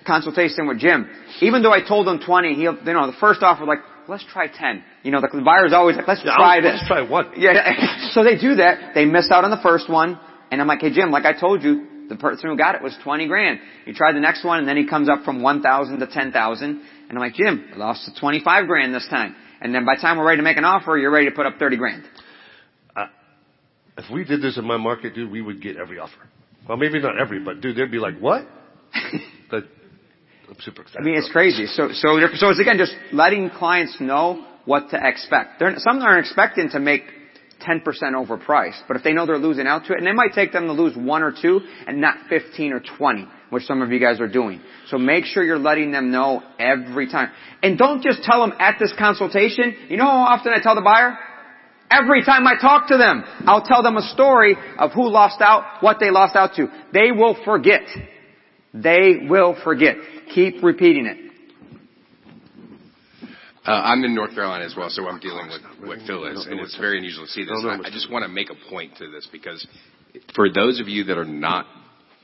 consultation 0.06 0.68
with 0.68 0.80
Jim. 0.80 1.10
Even 1.42 1.62
though 1.62 1.72
I 1.74 1.86
told 1.86 2.08
him 2.08 2.20
20, 2.26 2.56
he, 2.56 2.62
you 2.62 2.72
know, 2.72 3.08
the 3.08 3.18
first 3.20 3.42
offer 3.42 3.66
like, 3.66 3.80
let's 4.08 4.26
try 4.32 4.48
10. 4.48 4.84
You 5.04 5.12
know, 5.12 5.22
the, 5.22 5.30
the 5.32 5.42
buyer's 5.42 5.74
always 5.74 5.96
like, 5.96 6.08
let's 6.08 6.22
Yeah, 6.24 6.36
try 6.36 6.62
this. 6.62 6.76
let's 6.76 6.88
try 6.88 7.02
one. 7.02 7.32
Yeah. 7.38 8.10
so 8.12 8.24
they 8.24 8.38
do 8.38 8.56
that. 8.56 8.94
They 8.96 9.06
miss 9.06 9.30
out 9.32 9.44
on 9.44 9.52
the 9.52 9.62
first 9.64 9.90
one. 9.90 10.20
And 10.52 10.62
I'm 10.62 10.68
like, 10.68 10.82
hey 10.82 10.92
Jim, 10.92 11.12
like 11.12 11.26
I 11.26 11.38
told 11.38 11.64
you, 11.64 11.88
the 12.10 12.16
person 12.18 12.50
who 12.50 12.58
got 12.58 12.76
it 12.76 12.82
was 12.84 12.96
20 13.04 13.28
grand. 13.28 13.60
You 13.86 13.94
tried 13.94 14.14
the 14.14 14.20
next 14.20 14.44
one 14.44 14.60
and 14.60 14.68
then 14.68 14.76
he 14.78 14.86
comes 14.88 15.10
up 15.10 15.24
from 15.24 15.42
1,000 15.42 16.00
to 16.00 16.08
10,000. 16.08 16.66
And 16.70 16.82
I'm 17.10 17.18
like, 17.18 17.34
Jim, 17.34 17.70
I 17.74 17.78
lost 17.78 18.06
to 18.06 18.20
25 18.20 18.68
grand 18.68 18.94
this 18.94 19.08
time. 19.10 19.36
And 19.62 19.74
then 19.74 19.86
by 19.86 19.96
the 19.96 20.02
time 20.02 20.18
we're 20.18 20.26
ready 20.28 20.38
to 20.40 20.44
make 20.44 20.58
an 20.58 20.66
offer, 20.66 20.98
you're 20.98 21.12
ready 21.12 21.30
to 21.30 21.36
put 21.36 21.46
up 21.46 21.54
30 21.58 21.78
grand. 21.78 22.04
Uh, 22.96 23.06
if 23.98 24.12
we 24.12 24.26
did 24.26 24.42
this 24.42 24.58
in 24.58 24.66
my 24.66 24.76
market, 24.78 25.16
dude, 25.16 25.32
we 25.32 25.42
would 25.42 25.62
get 25.62 25.78
every 25.78 25.98
offer. 25.98 26.12
Well, 26.68 26.78
maybe 26.78 27.00
not 27.00 27.20
every, 27.20 27.40
but 27.40 27.62
dude, 27.62 27.76
they'd 27.76 27.92
be 27.92 28.00
like, 28.00 28.20
what? 28.20 28.48
But 29.52 29.66
I'm 30.50 30.56
super 30.62 30.82
excited. 30.82 31.02
I 31.02 31.06
mean, 31.06 31.16
it's 31.16 31.32
crazy. 31.32 31.68
So, 31.68 31.90
so, 31.94 32.18
so 32.34 32.50
it's 32.50 32.60
again 32.60 32.80
just 32.80 32.96
letting 33.12 33.52
clients 33.52 33.98
know 34.00 34.44
what 34.66 34.90
to 34.90 35.00
expect. 35.00 35.60
They're, 35.60 35.76
some 35.78 36.00
aren't 36.00 36.26
expecting 36.26 36.70
to 36.72 36.80
make 36.80 37.04
10% 37.62 37.84
overpriced, 37.86 38.82
but 38.88 38.98
if 38.98 39.04
they 39.04 39.14
know 39.14 39.26
they're 39.26 39.38
losing 39.38 39.68
out 39.68 39.86
to 39.86 39.94
it, 39.94 40.00
and 40.00 40.08
it 40.08 40.16
might 40.16 40.34
take 40.34 40.52
them 40.52 40.66
to 40.66 40.74
lose 40.74 40.96
one 40.98 41.22
or 41.22 41.34
two 41.40 41.62
and 41.88 42.02
not 42.02 42.18
15 42.30 42.74
or 42.74 42.82
20, 42.98 43.28
which 43.52 43.64
some 43.64 43.82
of 43.82 43.92
you 43.92 44.00
guys 44.00 44.20
are 44.20 44.28
doing. 44.28 44.60
So 44.88 44.98
make 44.98 45.26
sure 45.26 45.44
you're 45.44 45.60
letting 45.60 45.92
them 45.92 46.12
know 46.12 46.42
every 46.60 47.10
time. 47.10 47.30
And 47.62 47.78
don't 47.78 48.02
just 48.04 48.24
tell 48.24 48.42
them 48.42 48.54
at 48.60 48.78
this 48.80 48.94
consultation, 48.98 49.76
you 49.90 49.98
know 49.98 50.06
how 50.06 50.36
often 50.36 50.52
I 50.52 50.62
tell 50.62 50.76
the 50.76 50.82
buyer? 50.82 51.18
Every 51.94 52.24
time 52.24 52.48
I 52.48 52.56
talk 52.60 52.88
to 52.88 52.98
them, 52.98 53.24
I'll 53.46 53.64
tell 53.64 53.84
them 53.84 53.98
a 53.98 54.02
story 54.10 54.56
of 54.78 54.92
who 54.94 55.10
lost 55.10 55.42
out, 55.42 55.82
what 55.82 55.98
they 56.00 56.10
lost 56.10 56.36
out 56.36 56.56
to. 56.56 56.68
They 56.92 57.12
will 57.12 57.38
forget. 57.46 57.84
They 58.74 59.28
will 59.30 59.56
forget. 59.64 59.96
Keep 60.34 60.64
repeating 60.64 61.06
it. 61.06 61.18
Uh, 63.66 63.72
I'm 63.72 64.04
in 64.04 64.14
North 64.14 64.34
Carolina 64.34 64.66
as 64.66 64.76
well, 64.76 64.90
so 64.90 65.08
I'm 65.08 65.20
dealing 65.20 65.48
with 65.48 65.88
what 65.88 66.00
Phil 66.06 66.26
is, 66.26 66.46
and 66.48 66.60
it's 66.60 66.78
very 66.78 66.98
unusual 66.98 67.26
to 67.26 67.32
see 67.32 67.44
this. 67.44 67.52
No, 67.54 67.76
no, 67.76 67.84
I, 67.84 67.88
I 67.88 67.92
just 67.92 68.12
want 68.12 68.24
to 68.24 68.28
make 68.30 68.50
a 68.50 68.70
point 68.70 68.98
to 68.98 69.10
this 69.10 69.28
because 69.32 69.66
for 70.36 70.52
those 70.52 70.82
of 70.82 70.90
you 70.90 71.06
that 71.06 71.18
are 71.18 71.24
not 71.24 71.66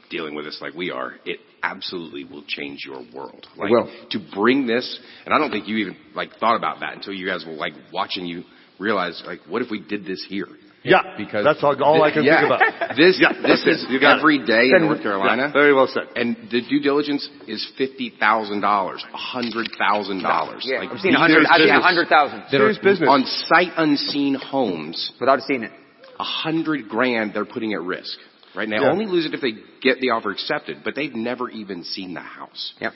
dealing 0.10 0.36
with 0.36 0.44
this 0.44 0.60
like 0.60 0.74
we 0.74 0.92
are, 0.92 1.14
it 1.26 1.40
absolutely 1.64 2.26
will 2.26 2.44
change 2.46 2.80
your 2.86 3.04
world. 3.16 3.48
Like 3.56 3.72
to 4.10 4.20
bring 4.36 4.68
this, 4.68 5.00
and 5.26 5.34
I 5.34 5.38
don't 5.38 5.52
think 5.52 5.68
you 5.68 5.78
even 5.78 5.96
like 6.14 6.32
thought 6.40 6.58
about 6.58 6.82
that 6.82 6.96
until 6.96 7.14
you 7.14 7.26
guys 7.26 7.46
were 7.46 7.54
like 7.54 7.74
watching 7.94 8.26
you 8.26 8.44
realize 8.80 9.22
like, 9.26 9.40
what 9.48 9.62
if 9.62 9.70
we 9.70 9.80
did 9.80 10.06
this 10.06 10.26
here? 10.28 10.48
Yeah, 10.82 11.18
Because 11.18 11.44
that's 11.44 11.62
all, 11.62 11.76
all 11.84 12.02
I 12.04 12.12
can 12.14 12.24
yeah, 12.24 12.40
think 12.40 12.46
about. 12.80 12.96
This 12.96 13.20
Yeah, 13.20 13.34
this 13.46 13.60
is 13.68 13.86
You 13.90 14.00
got 14.02 14.16
it. 14.16 14.20
every 14.20 14.46
day 14.46 14.72
in 14.74 14.84
North 14.84 15.02
Carolina. 15.02 15.48
Yeah, 15.48 15.52
very 15.52 15.74
well 15.74 15.88
said. 15.88 16.04
And 16.16 16.38
the 16.50 16.62
due 16.62 16.80
diligence 16.80 17.28
is 17.50 17.68
fifty 17.78 18.14
thousand 18.18 18.62
dollars, 18.62 19.04
a 19.14 19.18
hundred 19.18 19.68
thousand 19.78 20.22
dollars. 20.24 20.64
Yeah, 20.66 20.80
Like, 20.80 20.92
I've 20.92 21.00
seen 21.02 21.14
a 21.16 21.20
hundred. 21.20 21.46
are 21.46 21.52
I've 21.52 21.60
seen 21.60 21.70
a 21.76 21.82
hundred 21.82 22.08
thousand 22.08 22.44
Serious 22.50 22.78
are 22.78 22.82
business. 22.82 23.10
on 23.12 23.26
sight 23.26 23.74
unseen 23.76 24.36
homes. 24.36 25.12
without 25.20 25.42
seeing 25.42 25.64
it. 25.64 25.72
A 26.18 26.24
hundred 26.24 26.88
grand 26.88 27.34
they're 27.34 27.44
putting 27.46 27.74
at 27.74 27.82
risk. 27.82 28.18
Right 28.56 28.68
now, 28.70 28.82
Yeah. 28.84 28.92
only 28.92 29.06
lose 29.06 29.26
it 29.26 29.34
if 29.34 29.42
they 29.42 29.52
get 29.82 30.00
the 30.00 30.12
offer 30.12 30.32
accepted, 30.32 30.78
but 30.86 30.96
they've 30.96 31.14
never 31.14 31.50
even 31.50 31.84
seen 31.84 32.14
the 32.14 32.22
house. 32.22 32.74
Yep. 32.80 32.94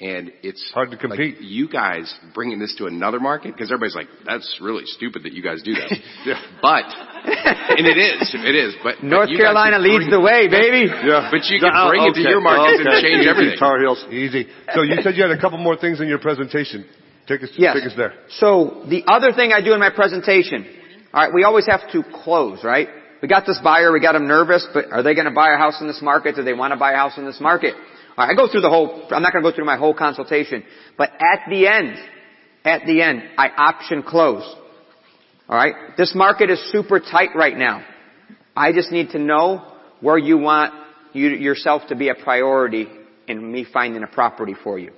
And 0.00 0.32
it's 0.42 0.58
Hard 0.74 0.90
to 0.90 0.96
compete. 0.96 1.36
Like, 1.38 1.44
you 1.46 1.68
guys 1.68 2.12
bringing 2.34 2.58
this 2.58 2.74
to 2.78 2.86
another 2.86 3.20
market 3.20 3.52
because 3.54 3.70
everybody's 3.70 3.94
like, 3.94 4.08
"That's 4.26 4.58
really 4.60 4.82
stupid 4.86 5.22
that 5.22 5.32
you 5.32 5.40
guys 5.42 5.62
do 5.62 5.74
that." 5.74 5.86
Yeah. 6.26 6.40
But 6.60 6.84
and 7.78 7.86
it 7.86 7.96
is, 7.96 8.34
it 8.34 8.54
is. 8.56 8.74
But 8.82 8.96
but 9.00 9.06
North 9.06 9.28
you 9.30 9.38
guys 9.38 9.54
Carolina 9.54 9.76
can 9.78 9.86
leads 9.86 10.10
the 10.10 10.18
way, 10.20 10.48
baby. 10.48 10.90
Yeah. 10.90 11.30
But 11.30 11.46
you 11.46 11.60
can 11.60 11.70
Oh, 11.72 11.90
bring 11.90 12.02
it 12.10 12.14
to 12.14 12.20
your 12.26 12.40
markets 12.40 12.82
and 12.82 12.90
change 13.00 13.22
Easy, 13.22 13.28
everything. 13.30 13.58
Tar 13.58 13.78
Heels, 13.78 14.04
easy. 14.10 14.48
So 14.74 14.82
you 14.82 14.98
said 15.00 15.14
you 15.14 15.22
had 15.22 15.30
a 15.30 15.40
couple 15.40 15.58
more 15.58 15.76
things 15.76 16.00
in 16.00 16.08
your 16.08 16.18
presentation. 16.18 16.84
Take 17.28 17.42
us, 17.44 17.50
Yes. 17.56 17.76
take 17.78 17.86
us 17.86 17.96
there. 17.96 18.14
So 18.42 18.82
the 18.90 19.04
other 19.06 19.32
thing 19.32 19.52
I 19.52 19.60
do 19.62 19.72
in 19.74 19.80
my 19.80 19.90
presentation, 19.90 20.66
all 21.14 21.22
right, 21.24 21.32
we 21.32 21.44
always 21.44 21.66
have 21.66 21.86
to 21.92 22.02
close, 22.02 22.64
right? 22.64 22.88
We 23.22 23.28
got 23.28 23.46
this 23.46 23.58
buyer, 23.62 23.92
we 23.92 24.00
got 24.00 24.12
them 24.12 24.26
nervous, 24.26 24.66
but 24.74 24.90
are 24.92 25.02
they 25.02 25.14
going 25.14 25.24
to 25.26 25.30
buy 25.32 25.54
a 25.54 25.56
house 25.56 25.80
in 25.80 25.86
this 25.86 26.02
market? 26.02 26.34
Do 26.36 26.42
they 26.42 26.52
want 26.52 26.72
to 26.72 26.76
buy 26.78 26.92
a 26.92 26.96
house 26.96 27.16
in 27.16 27.24
this 27.24 27.40
market? 27.40 27.74
All 28.16 28.26
right, 28.26 28.32
I 28.32 28.36
go 28.36 28.50
through 28.50 28.60
the 28.60 28.70
whole. 28.70 29.06
I'm 29.10 29.22
not 29.22 29.32
going 29.32 29.44
to 29.44 29.50
go 29.50 29.54
through 29.54 29.64
my 29.64 29.76
whole 29.76 29.94
consultation, 29.94 30.64
but 30.96 31.10
at 31.20 31.48
the 31.48 31.66
end, 31.66 31.96
at 32.64 32.86
the 32.86 33.02
end, 33.02 33.22
I 33.36 33.48
option 33.48 34.02
close. 34.02 34.42
All 35.48 35.56
right, 35.56 35.74
this 35.96 36.14
market 36.14 36.50
is 36.50 36.60
super 36.72 37.00
tight 37.00 37.30
right 37.34 37.56
now. 37.56 37.84
I 38.56 38.72
just 38.72 38.92
need 38.92 39.10
to 39.10 39.18
know 39.18 39.72
where 40.00 40.16
you 40.16 40.38
want 40.38 40.72
you, 41.12 41.28
yourself 41.28 41.82
to 41.88 41.96
be 41.96 42.08
a 42.08 42.14
priority 42.14 42.86
in 43.26 43.52
me 43.52 43.66
finding 43.70 44.02
a 44.02 44.06
property 44.06 44.54
for 44.62 44.78
you. 44.78 44.92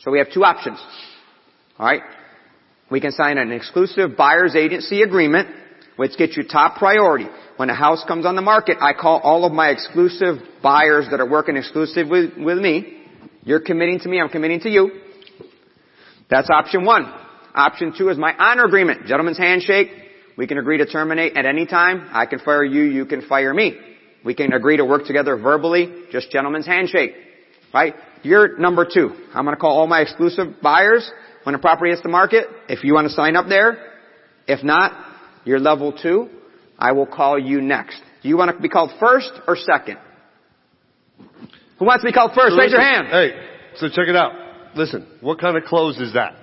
So 0.00 0.10
we 0.10 0.18
have 0.18 0.32
two 0.32 0.44
options. 0.44 0.82
Alright? 1.78 2.02
We 2.90 3.00
can 3.00 3.12
sign 3.12 3.38
an 3.38 3.52
exclusive 3.52 4.16
buyer's 4.16 4.56
agency 4.56 5.02
agreement, 5.02 5.48
which 5.96 6.16
gets 6.16 6.36
you 6.36 6.44
top 6.44 6.76
priority. 6.76 7.26
When 7.56 7.70
a 7.70 7.74
house 7.74 8.04
comes 8.06 8.26
on 8.26 8.36
the 8.36 8.42
market, 8.42 8.78
I 8.80 8.92
call 8.92 9.20
all 9.20 9.44
of 9.44 9.52
my 9.52 9.68
exclusive 9.68 10.36
buyers 10.62 11.06
that 11.10 11.20
are 11.20 11.28
working 11.28 11.56
exclusive 11.56 12.08
with, 12.08 12.36
with 12.38 12.58
me. 12.58 13.02
You're 13.42 13.60
committing 13.60 14.00
to 14.00 14.08
me, 14.08 14.20
I'm 14.20 14.28
committing 14.28 14.60
to 14.60 14.70
you. 14.70 14.90
That's 16.30 16.48
option 16.50 16.84
one. 16.84 17.12
Option 17.54 17.92
two 17.96 18.08
is 18.08 18.16
my 18.16 18.34
honor 18.36 18.64
agreement. 18.64 19.06
Gentleman's 19.06 19.38
handshake. 19.38 19.88
We 20.36 20.46
can 20.46 20.58
agree 20.58 20.78
to 20.78 20.86
terminate 20.86 21.36
at 21.36 21.44
any 21.44 21.66
time. 21.66 22.08
I 22.12 22.26
can 22.26 22.38
fire 22.38 22.64
you, 22.64 22.84
you 22.84 23.04
can 23.04 23.22
fire 23.22 23.52
me. 23.52 23.78
We 24.24 24.34
can 24.34 24.52
agree 24.52 24.76
to 24.76 24.84
work 24.84 25.06
together 25.06 25.36
verbally, 25.36 26.04
just 26.12 26.30
gentleman's 26.30 26.66
handshake. 26.66 27.12
Right? 27.74 27.94
You're 28.22 28.58
number 28.58 28.86
two. 28.90 29.10
I'm 29.34 29.44
gonna 29.44 29.56
call 29.56 29.78
all 29.78 29.86
my 29.86 30.00
exclusive 30.00 30.60
buyers 30.62 31.10
when 31.44 31.54
a 31.54 31.58
property 31.58 31.90
hits 31.90 32.02
the 32.02 32.08
market. 32.08 32.46
If 32.68 32.84
you 32.84 32.94
want 32.94 33.08
to 33.08 33.14
sign 33.14 33.36
up 33.36 33.48
there. 33.48 33.86
If 34.46 34.64
not, 34.64 35.09
you're 35.44 35.58
level 35.60 35.92
two. 35.92 36.28
I 36.78 36.92
will 36.92 37.06
call 37.06 37.38
you 37.38 37.60
next. 37.60 38.00
Do 38.22 38.28
you 38.28 38.36
want 38.36 38.54
to 38.54 38.60
be 38.62 38.68
called 38.68 38.90
first 39.00 39.30
or 39.46 39.56
second? 39.56 39.98
Who 41.78 41.84
wants 41.86 42.02
to 42.04 42.08
be 42.08 42.12
called 42.12 42.32
first? 42.34 42.54
So 42.54 42.58
Raise 42.58 42.72
your 42.72 42.80
hand. 42.80 43.08
Hey, 43.08 43.30
so 43.76 43.88
check 43.88 44.08
it 44.08 44.16
out. 44.16 44.32
Listen, 44.76 45.06
what 45.20 45.40
kind 45.40 45.56
of 45.56 45.64
close 45.64 45.98
is 45.98 46.12
that? 46.14 46.34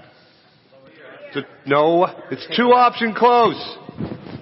It's 1.29 1.37
a- 1.37 1.69
no, 1.69 2.05
it's 2.31 2.47
two 2.55 2.71
option 2.73 3.13
close. 3.13 3.55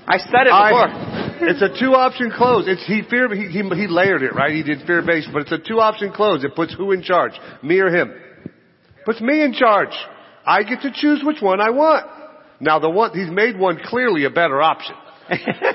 I 0.07 0.17
said 0.19 0.47
it 0.47 0.53
before. 0.53 0.87
I- 0.87 1.37
it's 1.41 1.61
a 1.61 1.69
two 1.79 1.93
option 1.95 2.31
close. 2.31 2.65
It's 2.67 2.85
he 2.85 3.01
fear 3.09 3.33
he, 3.33 3.47
he 3.47 3.61
he 3.61 3.87
layered 3.87 4.23
it 4.23 4.33
right. 4.35 4.53
He 4.53 4.63
did 4.63 4.85
fear 4.87 5.01
based, 5.01 5.29
but 5.33 5.41
it's 5.43 5.51
a 5.51 5.57
two 5.57 5.79
option 5.79 6.11
close. 6.13 6.43
It 6.43 6.55
puts 6.55 6.73
who 6.73 6.91
in 6.91 7.01
charge, 7.03 7.33
me 7.61 7.79
or 7.79 7.89
him. 7.89 8.13
Puts 9.05 9.19
me 9.21 9.43
in 9.43 9.53
charge. 9.53 9.93
I 10.45 10.63
get 10.63 10.81
to 10.81 10.91
choose 10.93 11.21
which 11.23 11.41
one 11.41 11.59
I 11.59 11.71
want. 11.71 12.05
Now 12.59 12.79
the 12.79 12.89
one 12.89 13.11
he's 13.17 13.29
made 13.29 13.57
one 13.57 13.79
clearly 13.83 14.25
a 14.25 14.29
better 14.29 14.61
option. 14.61 14.95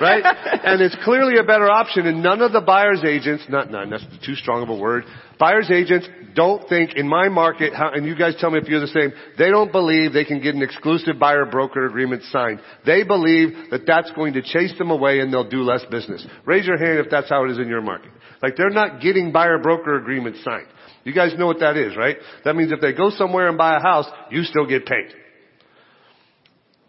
right? 0.01 0.25
And 0.63 0.81
it's 0.81 0.97
clearly 1.03 1.39
a 1.39 1.43
better 1.43 1.69
option 1.69 2.07
and 2.07 2.23
none 2.23 2.41
of 2.43 2.53
the 2.53 2.61
buyer's 2.61 3.03
agents, 3.03 3.45
not, 3.49 3.71
none, 3.71 3.91
that's 3.91 4.05
too 4.25 4.35
strong 4.35 4.63
of 4.63 4.69
a 4.69 4.77
word, 4.77 5.05
buyer's 5.39 5.71
agents 5.71 6.07
don't 6.35 6.69
think 6.69 6.95
in 6.95 7.09
my 7.09 7.29
market, 7.29 7.75
how, 7.75 7.91
and 7.93 8.07
you 8.07 8.15
guys 8.15 8.35
tell 8.39 8.51
me 8.51 8.59
if 8.59 8.69
you're 8.69 8.81
the 8.81 8.87
same, 8.87 9.13
they 9.39 9.51
don't 9.51 9.73
believe 9.73 10.13
they 10.13 10.25
can 10.25 10.41
get 10.41 10.55
an 10.55 10.63
exclusive 10.63 11.19
buyer 11.19 11.47
broker 11.47 11.87
agreement 11.87 12.23
signed. 12.25 12.61
They 12.87 13.03
believe 13.03 13.71
that 13.71 13.87
that's 13.87 14.11
going 14.13 14.35
to 14.35 14.43
chase 14.43 14.77
them 14.79 14.91
away 14.91 15.21
and 15.21 15.33
they'll 15.33 15.49
do 15.49 15.63
less 15.63 15.85
business. 15.91 16.25
Raise 16.45 16.67
your 16.67 16.79
hand 16.79 16.99
if 16.99 17.11
that's 17.11 17.29
how 17.29 17.45
it 17.45 17.51
is 17.51 17.59
in 17.59 17.69
your 17.69 17.83
market. 17.83 18.13
Like 18.43 18.57
they're 18.57 18.71
not 18.71 19.01
getting 19.01 19.33
buyer 19.33 19.59
broker 19.59 19.97
agreements 19.97 20.45
signed. 20.45 20.69
You 21.05 21.15
guys 21.15 21.33
know 21.37 21.47
what 21.47 21.61
that 21.61 21.77
is, 21.77 21.97
right? 21.97 22.17
That 22.45 22.55
means 22.55 22.73
if 22.73 22.81
they 22.81 22.93
go 22.93 23.11
somewhere 23.11 23.49
and 23.49 23.57
buy 23.57 23.77
a 23.77 23.81
house, 23.81 24.07
you 24.31 24.45
still 24.45 24.67
get 24.67 24.87
paid. 24.87 25.15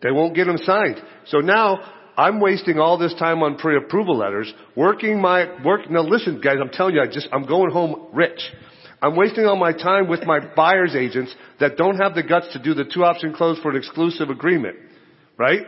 They 0.02 0.12
won't 0.12 0.36
get 0.36 0.46
them 0.46 0.58
signed. 0.58 1.02
So 1.28 1.40
now, 1.40 1.80
I'm 2.18 2.40
wasting 2.40 2.80
all 2.80 2.98
this 2.98 3.14
time 3.16 3.42
on 3.42 3.58
pre-approval 3.58 4.18
letters, 4.18 4.52
working 4.76 5.22
my, 5.22 5.64
work, 5.64 5.90
now 5.90 6.02
listen 6.02 6.42
guys, 6.42 6.58
I'm 6.62 6.70
telling 6.70 6.96
you, 6.96 7.02
I 7.02 7.08
just, 7.08 7.28
I'm 7.32 7.46
going 7.46 7.72
home 7.72 8.08
rich. 8.14 8.42
I'm 9.02 9.16
wasting 9.16 9.46
all 9.46 9.56
my 9.56 9.74
time 9.74 10.08
with 10.08 10.24
my 10.26 10.40
buyer's 10.56 10.96
agents 10.96 11.34
that 11.60 11.78
don't 11.78 11.98
have 11.98 12.14
the 12.14 12.24
guts 12.24 12.54
to 12.54 12.60
do 12.62 12.74
the 12.74 12.84
two 12.84 13.04
option 13.04 13.34
close 13.34 13.60
for 13.60 13.72
an 13.72 13.78
exclusive 13.78 14.30
agreement. 14.30 14.76
Right? 15.38 15.62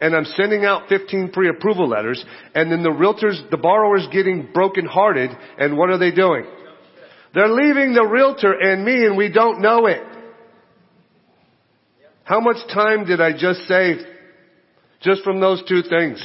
And 0.00 0.16
I'm 0.16 0.24
sending 0.24 0.64
out 0.64 0.88
15 0.88 1.32
pre-approval 1.32 1.88
letters, 1.88 2.24
and 2.54 2.72
then 2.72 2.82
the 2.82 2.90
realtors, 2.90 3.50
the 3.50 3.58
borrower's 3.58 4.08
getting 4.10 4.48
broken 4.54 4.86
hearted, 4.86 5.30
and 5.58 5.76
what 5.76 5.90
are 5.90 5.98
they 5.98 6.10
doing? 6.10 6.46
They're 7.34 7.48
leaving 7.48 7.92
the 7.92 8.06
realtor 8.06 8.52
and 8.52 8.84
me 8.84 9.04
and 9.04 9.16
we 9.16 9.30
don't 9.30 9.60
know 9.60 9.86
it. 9.86 10.02
How 12.30 12.38
much 12.38 12.58
time 12.72 13.06
did 13.06 13.20
I 13.20 13.32
just 13.32 13.66
save? 13.66 13.96
Just 15.00 15.24
from 15.24 15.40
those 15.40 15.64
two 15.68 15.82
things. 15.82 16.22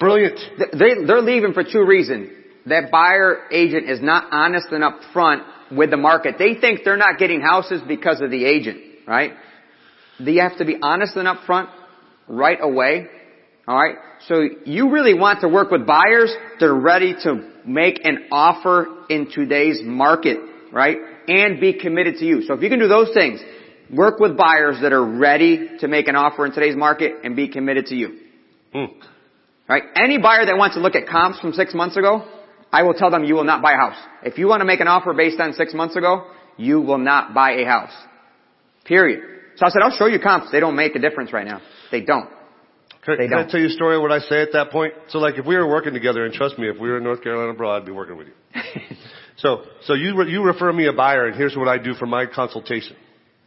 Brilliant. 0.00 0.40
They, 0.72 1.04
they're 1.06 1.20
leaving 1.20 1.52
for 1.52 1.62
two 1.62 1.84
reasons. 1.84 2.30
That 2.64 2.90
buyer 2.90 3.46
agent 3.52 3.90
is 3.90 4.00
not 4.00 4.32
honest 4.32 4.68
and 4.70 4.82
upfront 4.82 5.44
with 5.70 5.90
the 5.90 5.98
market. 5.98 6.36
They 6.38 6.54
think 6.54 6.80
they're 6.86 6.96
not 6.96 7.18
getting 7.18 7.42
houses 7.42 7.82
because 7.86 8.22
of 8.22 8.30
the 8.30 8.46
agent, 8.46 8.78
right? 9.06 9.32
They 10.18 10.36
have 10.36 10.56
to 10.56 10.64
be 10.64 10.78
honest 10.80 11.16
and 11.16 11.28
upfront 11.28 11.68
right 12.26 12.58
away 12.58 13.08
Alright? 13.66 13.96
So 14.28 14.46
you 14.66 14.90
really 14.90 15.14
want 15.14 15.40
to 15.40 15.48
work 15.48 15.70
with 15.70 15.86
buyers 15.86 16.34
that 16.60 16.66
are 16.66 16.78
ready 16.78 17.14
to 17.22 17.50
make 17.66 18.04
an 18.04 18.26
offer 18.30 18.86
in 19.08 19.30
today's 19.30 19.80
market, 19.82 20.38
right? 20.70 20.98
And 21.28 21.60
be 21.60 21.72
committed 21.72 22.16
to 22.16 22.26
you. 22.26 22.42
So 22.42 22.54
if 22.54 22.62
you 22.62 22.68
can 22.68 22.78
do 22.78 22.88
those 22.88 23.14
things, 23.14 23.40
work 23.92 24.18
with 24.20 24.36
buyers 24.36 24.76
that 24.82 24.92
are 24.92 25.04
ready 25.04 25.78
to 25.80 25.88
make 25.88 26.08
an 26.08 26.16
offer 26.16 26.46
in 26.46 26.52
today's 26.52 26.76
market 26.76 27.12
and 27.24 27.36
be 27.36 27.48
committed 27.48 27.86
to 27.86 27.94
you. 27.94 28.18
Hmm. 28.72 28.84
Right? 29.68 29.82
Any 29.96 30.18
buyer 30.18 30.44
that 30.46 30.56
wants 30.56 30.76
to 30.76 30.82
look 30.82 30.94
at 30.94 31.08
comps 31.08 31.40
from 31.40 31.52
six 31.52 31.74
months 31.74 31.96
ago, 31.96 32.26
I 32.72 32.82
will 32.82 32.94
tell 32.94 33.10
them 33.10 33.24
you 33.24 33.34
will 33.34 33.44
not 33.44 33.62
buy 33.62 33.72
a 33.72 33.76
house. 33.76 33.96
If 34.22 34.36
you 34.38 34.46
want 34.46 34.60
to 34.60 34.64
make 34.64 34.80
an 34.80 34.88
offer 34.88 35.14
based 35.14 35.40
on 35.40 35.54
six 35.54 35.72
months 35.72 35.96
ago, 35.96 36.26
you 36.56 36.80
will 36.80 36.98
not 36.98 37.34
buy 37.34 37.52
a 37.52 37.64
house. 37.64 37.92
Period. 38.84 39.20
So 39.56 39.66
I 39.66 39.70
said, 39.70 39.80
I'll 39.82 39.96
show 39.96 40.06
you 40.06 40.18
comps. 40.18 40.50
They 40.50 40.60
don't 40.60 40.76
make 40.76 40.94
a 40.96 40.98
difference 40.98 41.32
right 41.32 41.46
now. 41.46 41.60
They 41.90 42.00
don't. 42.00 42.28
Can, 43.04 43.16
They 43.18 43.28
can 43.28 43.34
I 43.34 43.42
don't. 43.42 43.50
tell 43.50 43.60
you 43.60 43.66
a 43.66 43.70
story 43.70 43.96
of 43.96 44.02
what 44.02 44.12
I 44.12 44.18
say 44.18 44.42
at 44.42 44.52
that 44.52 44.70
point? 44.70 44.94
So 45.08 45.18
like 45.18 45.36
if 45.38 45.46
we 45.46 45.56
were 45.56 45.68
working 45.68 45.92
together, 45.92 46.24
and 46.24 46.34
trust 46.34 46.58
me, 46.58 46.68
if 46.68 46.78
we 46.80 46.88
were 46.88 46.98
in 46.98 47.04
North 47.04 47.22
Carolina 47.22 47.52
abroad, 47.52 47.82
I'd 47.82 47.86
be 47.86 47.92
working 47.92 48.16
with 48.16 48.28
you. 48.28 48.34
so, 49.36 49.62
so 49.84 49.94
you, 49.94 50.20
you 50.24 50.42
refer 50.42 50.72
me 50.72 50.86
a 50.86 50.92
buyer 50.92 51.26
and 51.26 51.36
here's 51.36 51.56
what 51.56 51.68
I 51.68 51.78
do 51.78 51.94
for 51.94 52.06
my 52.06 52.26
consultation. 52.26 52.96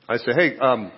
I 0.10 0.18
say, 0.18 0.32
hey, 0.38 0.58
um, 0.60 0.92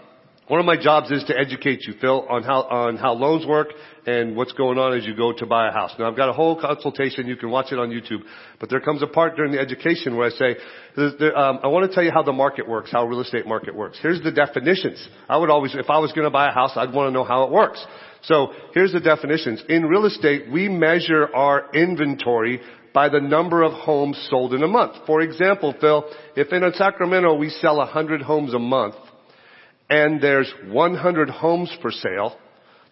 one 0.48 0.60
of 0.60 0.68
my 0.68 0.78
jobs 0.80 1.10
is 1.10 1.24
to 1.26 1.38
educate 1.38 1.88
you, 1.88 1.94
Phil, 2.00 2.28
on 2.30 2.44
how, 2.44 2.62
on 2.64 2.98
how 2.98 3.14
loans 3.14 3.46
work 3.46 3.70
and 4.06 4.36
what's 4.36 4.52
going 4.54 4.78
on 4.78 4.96
as 4.96 5.06
you 5.06 5.16
go 5.16 5.34
to 5.34 5.46
buy 5.48 5.68
a 5.68 5.72
house. 5.72 5.92
Now 5.98 6.10
I've 6.10 6.16
got 6.16 6.30
a 6.30 6.34
whole 6.34 6.60
consultation, 6.60 7.28
you 7.28 7.36
can 7.36 7.50
watch 7.50 7.72
it 7.72 7.80
on 7.80 7.90
YouTube, 7.90 8.22
but 8.60 8.70
there 8.70 8.80
comes 8.80 9.02
a 9.02 9.08
part 9.08 9.36
during 9.36 9.52
the 9.52 9.60
education 9.60 10.16
where 10.16 10.28
I 10.28 10.30
say, 10.32 10.56
um, 11.36 11.60
I 11.64 11.68
want 11.68 11.90
to 11.90 11.94
tell 11.94 12.04
you 12.04 12.12
how 12.12 12.22
the 12.22 12.34
market 12.34 12.68
works, 12.68 12.92
how 12.92 13.06
real 13.06 13.22
estate 13.22 13.48
market 13.48 13.76
works. 13.76 13.98
Here's 14.02 14.22
the 14.22 14.32
definitions. 14.32 15.08
I 15.28 15.38
would 15.38 15.50
always, 15.50 15.74
if 15.74 15.90
I 15.90 15.98
was 15.98 16.12
going 16.14 16.26
to 16.26 16.32
buy 16.32 16.50
a 16.50 16.52
house, 16.52 16.72
I'd 16.76 16.94
want 16.94 17.10
to 17.10 17.12
know 17.12 17.24
how 17.24 17.44
it 17.44 17.52
works. 17.52 17.84
So 18.24 18.54
here's 18.74 18.92
the 18.92 19.00
definitions. 19.00 19.64
In 19.70 19.86
real 19.86 20.06
estate, 20.06 20.52
we 20.52 20.68
measure 20.68 21.34
our 21.34 21.72
inventory 21.74 22.62
by 23.00 23.08
the 23.08 23.22
number 23.22 23.64
of 23.64 23.72
homes 23.72 24.18
sold 24.30 24.54
in 24.54 24.62
a 24.62 24.68
month. 24.68 24.92
For 25.08 25.22
example, 25.22 25.74
Phil, 25.80 26.04
if 26.36 26.52
in 26.52 26.70
Sacramento 26.74 27.34
we 27.38 27.48
sell 27.48 27.78
100 27.78 28.22
homes 28.22 28.54
a 28.54 28.60
month 28.60 28.96
and 29.90 30.20
there's 30.20 30.54
100 30.68 31.30
homes 31.30 31.74
for 31.82 31.92
sale, 31.92 32.38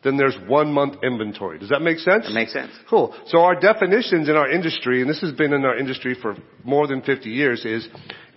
then 0.06 0.16
there's 0.16 0.38
one 0.48 0.72
month 0.72 1.04
inventory. 1.04 1.60
Does 1.60 1.68
that 1.72 1.82
make 1.82 1.98
sense? 1.98 2.26
It 2.26 2.34
makes 2.34 2.54
sense. 2.54 2.72
Cool. 2.90 3.14
So 3.26 3.40
our 3.40 3.60
definitions 3.60 4.30
in 4.30 4.38
our 4.38 4.50
industry, 4.50 5.02
and 5.02 5.10
this 5.10 5.20
has 5.20 5.34
been 5.34 5.52
in 5.52 5.66
our 5.66 5.78
industry 5.78 6.16
for 6.22 6.38
more 6.64 6.88
than 6.88 7.02
50 7.02 7.30
years, 7.30 7.66
is 7.66 7.86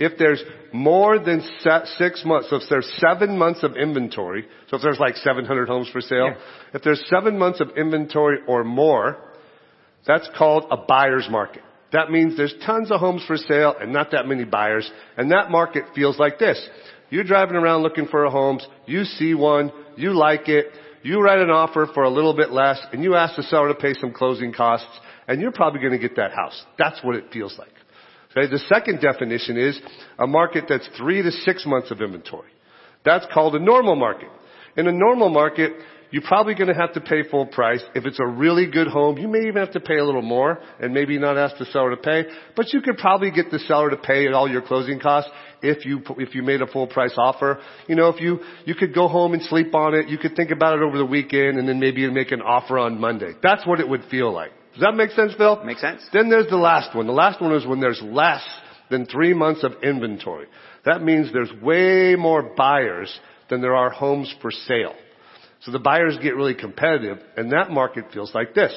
if 0.00 0.18
there's 0.18 0.42
more 0.72 1.20
than 1.20 1.40
six 1.98 2.24
months, 2.24 2.50
so 2.50 2.56
if 2.56 2.64
there's 2.68 2.92
seven 2.98 3.38
months 3.38 3.62
of 3.62 3.76
inventory, 3.76 4.44
so 4.70 4.76
if 4.76 4.83
there's 4.83 4.98
like 4.98 5.14
700 5.18 5.68
homes 5.68 5.88
for 5.90 6.00
sale, 6.00 6.30
Yeah. 6.30 6.74
if 6.74 6.83
there's 6.83 7.04
seven 7.09 7.38
months 7.38 7.61
of 7.61 7.68
inventory 7.76 8.38
or 8.48 8.64
more, 8.64 9.29
that's 10.06 10.28
called 10.36 10.66
a 10.70 10.76
buyer's 10.76 11.28
market. 11.30 11.62
That 11.92 12.10
means 12.10 12.36
there's 12.36 12.54
tons 12.64 12.90
of 12.90 13.00
homes 13.00 13.24
for 13.26 13.36
sale 13.36 13.74
and 13.80 13.92
not 13.92 14.12
that 14.12 14.26
many 14.26 14.44
buyers, 14.44 14.90
and 15.16 15.32
that 15.32 15.50
market 15.50 15.84
feels 15.94 16.18
like 16.18 16.38
this. 16.38 16.68
You're 17.10 17.24
driving 17.24 17.56
around 17.56 17.82
looking 17.82 18.06
for 18.06 18.24
a 18.24 18.30
homes, 18.30 18.66
you 18.86 19.04
see 19.04 19.34
one, 19.34 19.72
you 19.96 20.12
like 20.12 20.48
it, 20.48 20.66
you 21.02 21.20
write 21.20 21.40
an 21.40 21.50
offer 21.50 21.88
for 21.92 22.04
a 22.04 22.10
little 22.10 22.36
bit 22.36 22.50
less, 22.50 22.80
and 22.92 23.02
you 23.02 23.16
ask 23.16 23.34
the 23.36 23.42
seller 23.44 23.68
to 23.68 23.74
pay 23.74 23.94
some 23.94 24.12
closing 24.12 24.52
costs, 24.52 24.86
and 25.26 25.40
you're 25.40 25.50
probably 25.50 25.80
going 25.80 25.92
to 25.92 25.98
get 25.98 26.16
that 26.16 26.32
house. 26.32 26.64
That's 26.78 27.02
what 27.02 27.16
it 27.16 27.24
feels 27.32 27.58
like. 27.58 27.72
Okay, 28.30 28.48
the 28.48 28.58
second 28.68 29.00
definition 29.00 29.56
is 29.56 29.80
a 30.18 30.26
market 30.26 30.64
that's 30.68 30.88
three 30.96 31.22
to 31.22 31.32
six 31.32 31.66
months 31.66 31.90
of 31.90 32.00
inventory. 32.00 32.50
That's 33.04 33.26
called 33.32 33.56
a 33.56 33.58
normal 33.58 33.96
market. 33.96 34.28
In 34.76 34.86
a 34.86 34.92
normal 34.92 35.30
market, 35.30 35.72
you're 36.11 36.23
probably 36.23 36.55
going 36.55 36.68
to 36.68 36.75
have 36.75 36.92
to 36.94 37.01
pay 37.01 37.23
full 37.29 37.46
price. 37.46 37.83
If 37.94 38.05
it's 38.05 38.18
a 38.20 38.27
really 38.27 38.70
good 38.70 38.88
home, 38.88 39.18
you 39.18 39.29
may 39.29 39.40
even 39.40 39.57
have 39.57 39.73
to 39.73 39.81
pay 39.81 39.99
a 39.99 40.05
little 40.05 40.23
more 40.23 40.59
and 40.81 40.92
maybe 40.92 41.18
not 41.18 41.38
ask 41.38 41.57
the 41.59 41.66
seller 41.66 41.90
to 41.90 41.96
pay, 41.96 42.25
but 42.57 42.73
you 42.73 42.81
could 42.81 42.99
probably 42.99 43.31
get 43.31 43.51
the 43.51 43.61
seller 43.61 43.90
to 43.90 43.96
pay 43.96 44.27
all 44.29 44.51
your 44.51 44.62
closing 44.62 44.99
costs 44.99 45.31
if 45.62 45.85
you, 45.85 46.03
if 46.18 46.35
you 46.35 46.42
made 46.42 46.62
a 46.62 46.66
full 46.66 46.87
price 46.87 47.14
offer. 47.16 47.61
You 47.87 47.96
know, 47.96 48.09
if 48.09 48.20
you, 48.20 48.40
you 48.64 48.75
could 48.75 48.94
go 48.94 49.09
home 49.09 49.35
and 49.35 49.42
sleep 49.42 49.75
on 49.75 49.94
it, 49.94 50.09
you 50.09 50.18
could 50.18 50.35
think 50.35 50.51
about 50.51 50.77
it 50.79 50.83
over 50.83 50.99
the 50.99 51.07
weekend 51.07 51.59
and 51.59 51.68
then 51.68 51.79
maybe 51.79 52.09
make 52.11 52.33
an 52.33 52.42
offer 52.42 52.79
on 52.79 53.01
Monday. 53.01 53.33
That's 53.42 53.66
what 53.66 53.81
it 53.81 53.88
would 53.88 54.05
feel 54.11 54.33
like. 54.33 54.51
Does 54.73 54.83
that 54.83 54.94
make 54.94 55.11
sense, 55.11 55.33
Phil? 55.37 55.62
Makes 55.64 55.81
sense. 55.81 56.03
Then 56.12 56.29
there's 56.29 56.49
the 56.49 56.57
last 56.57 56.94
one. 56.94 57.07
The 57.07 57.12
last 57.12 57.40
one 57.40 57.53
is 57.55 57.66
when 57.66 57.81
there's 57.81 58.01
less 58.03 58.42
than 58.90 59.07
three 59.07 59.35
months 59.35 59.62
of 59.64 59.73
inventory. 59.83 60.46
That 60.85 61.03
means 61.03 61.33
there's 61.33 61.53
way 61.62 62.16
more 62.16 62.55
buyers 62.57 63.12
than 63.49 63.61
there 63.61 63.75
are 63.75 63.90
homes 63.90 64.33
for 64.40 64.51
sale. 64.51 64.94
So 65.61 65.73
the 65.73 65.79
buyers 65.79 66.18
get 66.23 66.37
really 66.37 66.55
competitive 66.55 67.18
and 67.37 67.53
that 67.53 67.70
market 67.70 68.07
feels 68.12 68.35
like 68.35 68.55
this. 68.55 68.73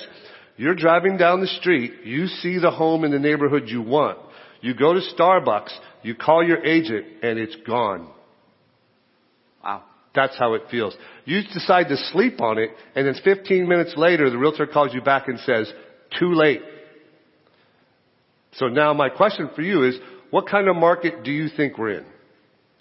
You're 0.58 0.76
driving 0.76 1.18
down 1.18 1.42
the 1.42 1.48
street, 1.48 1.94
you 2.04 2.28
see 2.28 2.60
the 2.60 2.72
home 2.72 3.04
in 3.04 3.12
the 3.12 3.20
neighborhood 3.20 3.64
you 3.68 3.82
want. 3.82 4.20
You 4.62 4.74
go 4.74 4.94
to 4.94 5.02
Starbucks, 5.18 5.72
you 6.04 6.16
call 6.16 6.44
your 6.46 6.64
agent 6.64 7.06
and 7.24 7.40
it's 7.40 7.56
gone. 7.66 8.10
Wow. 9.64 9.84
That's 10.14 10.38
how 10.38 10.54
it 10.54 10.64
feels. 10.70 10.96
You 11.26 11.42
decide 11.42 11.88
to 11.88 11.98
sleep 11.98 12.40
on 12.40 12.60
it 12.60 12.70
and 12.96 13.08
then 13.08 13.16
15 13.24 13.68
minutes 13.68 13.94
later 13.98 14.30
the 14.30 14.38
realtor 14.38 14.68
calls 14.68 14.94
you 14.94 15.02
back 15.02 15.28
and 15.28 15.40
says, 15.40 15.72
too 16.20 16.34
late. 16.34 16.62
So 18.54 18.68
now 18.68 18.94
my 18.94 19.10
question 19.10 19.50
for 19.56 19.62
you 19.62 19.88
is, 19.88 19.98
what 20.30 20.48
kind 20.48 20.68
of 20.68 20.76
market 20.76 21.24
do 21.24 21.32
you 21.32 21.50
think 21.56 21.78
we're 21.78 22.00
in? 22.00 22.06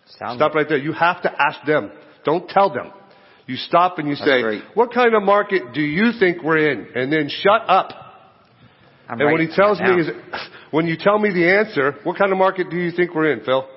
Stop 0.07 0.55
right 0.55 0.67
there. 0.69 0.79
You 0.79 0.93
have 0.93 1.23
to 1.23 1.31
ask 1.31 1.65
them. 1.67 1.91
Don't 2.25 2.49
tell 2.49 2.73
them. 2.73 2.93
You 3.53 3.59
stop 3.59 3.99
and 3.99 4.09
you 4.09 4.15
That's 4.15 4.25
say, 4.25 4.41
great. 4.41 4.62
what 4.73 4.95
kind 4.95 5.15
of 5.15 5.23
market 5.23 5.75
do 5.75 5.83
you 5.83 6.12
think 6.19 6.43
we're 6.43 6.71
in? 6.73 6.87
And 6.95 7.12
then 7.12 7.29
shut 7.29 7.69
up. 7.69 7.91
I'm 9.07 9.21
and 9.21 9.31
when 9.31 9.47
he 9.47 9.55
tells 9.55 9.79
me, 9.79 10.01
is, 10.01 10.09
when 10.71 10.87
you 10.87 10.97
tell 10.97 11.19
me 11.19 11.29
the 11.35 11.51
answer, 11.51 11.97
what 12.03 12.17
kind 12.17 12.33
of 12.33 12.38
market 12.38 12.71
do 12.71 12.79
you 12.79 12.93
think 12.93 13.15
we're 13.15 13.31
in, 13.31 13.45
Phil? 13.45 13.69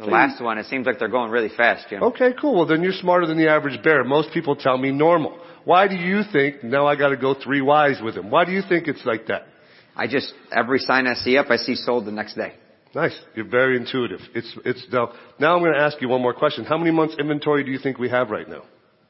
the 0.00 0.06
last 0.06 0.42
one, 0.42 0.58
it 0.58 0.66
seems 0.66 0.86
like 0.86 0.98
they're 0.98 1.06
going 1.06 1.30
really 1.30 1.50
fast, 1.56 1.86
Jim. 1.88 2.02
Okay, 2.02 2.30
cool. 2.40 2.56
Well, 2.56 2.66
then 2.66 2.82
you're 2.82 2.92
smarter 2.92 3.28
than 3.28 3.36
the 3.36 3.48
average 3.48 3.80
bear. 3.84 4.02
Most 4.02 4.30
people 4.34 4.56
tell 4.56 4.76
me 4.76 4.90
normal. 4.90 5.38
Why 5.64 5.86
do 5.86 5.94
you 5.94 6.22
think, 6.32 6.64
now 6.64 6.88
I 6.88 6.96
gotta 6.96 7.16
go 7.16 7.34
three 7.34 7.60
whys 7.60 8.00
with 8.02 8.16
him. 8.16 8.28
Why 8.28 8.44
do 8.44 8.50
you 8.50 8.62
think 8.68 8.88
it's 8.88 9.04
like 9.04 9.28
that? 9.28 9.46
I 9.94 10.08
just, 10.08 10.32
every 10.50 10.80
sign 10.80 11.06
I 11.06 11.14
see 11.14 11.38
up, 11.38 11.46
I 11.50 11.58
see 11.58 11.76
sold 11.76 12.06
the 12.06 12.12
next 12.12 12.34
day. 12.34 12.54
Nice. 12.94 13.18
You're 13.34 13.48
very 13.48 13.76
intuitive. 13.76 14.20
It's, 14.34 14.56
it's, 14.64 14.86
now, 14.90 15.12
now 15.38 15.56
I'm 15.56 15.62
gonna 15.62 15.78
ask 15.78 16.00
you 16.00 16.08
one 16.08 16.22
more 16.22 16.34
question. 16.34 16.64
How 16.64 16.78
many 16.78 16.90
months 16.90 17.16
inventory 17.18 17.64
do 17.64 17.70
you 17.70 17.78
think 17.78 17.98
we 17.98 18.08
have 18.08 18.30
right 18.30 18.48
now? 18.48 18.62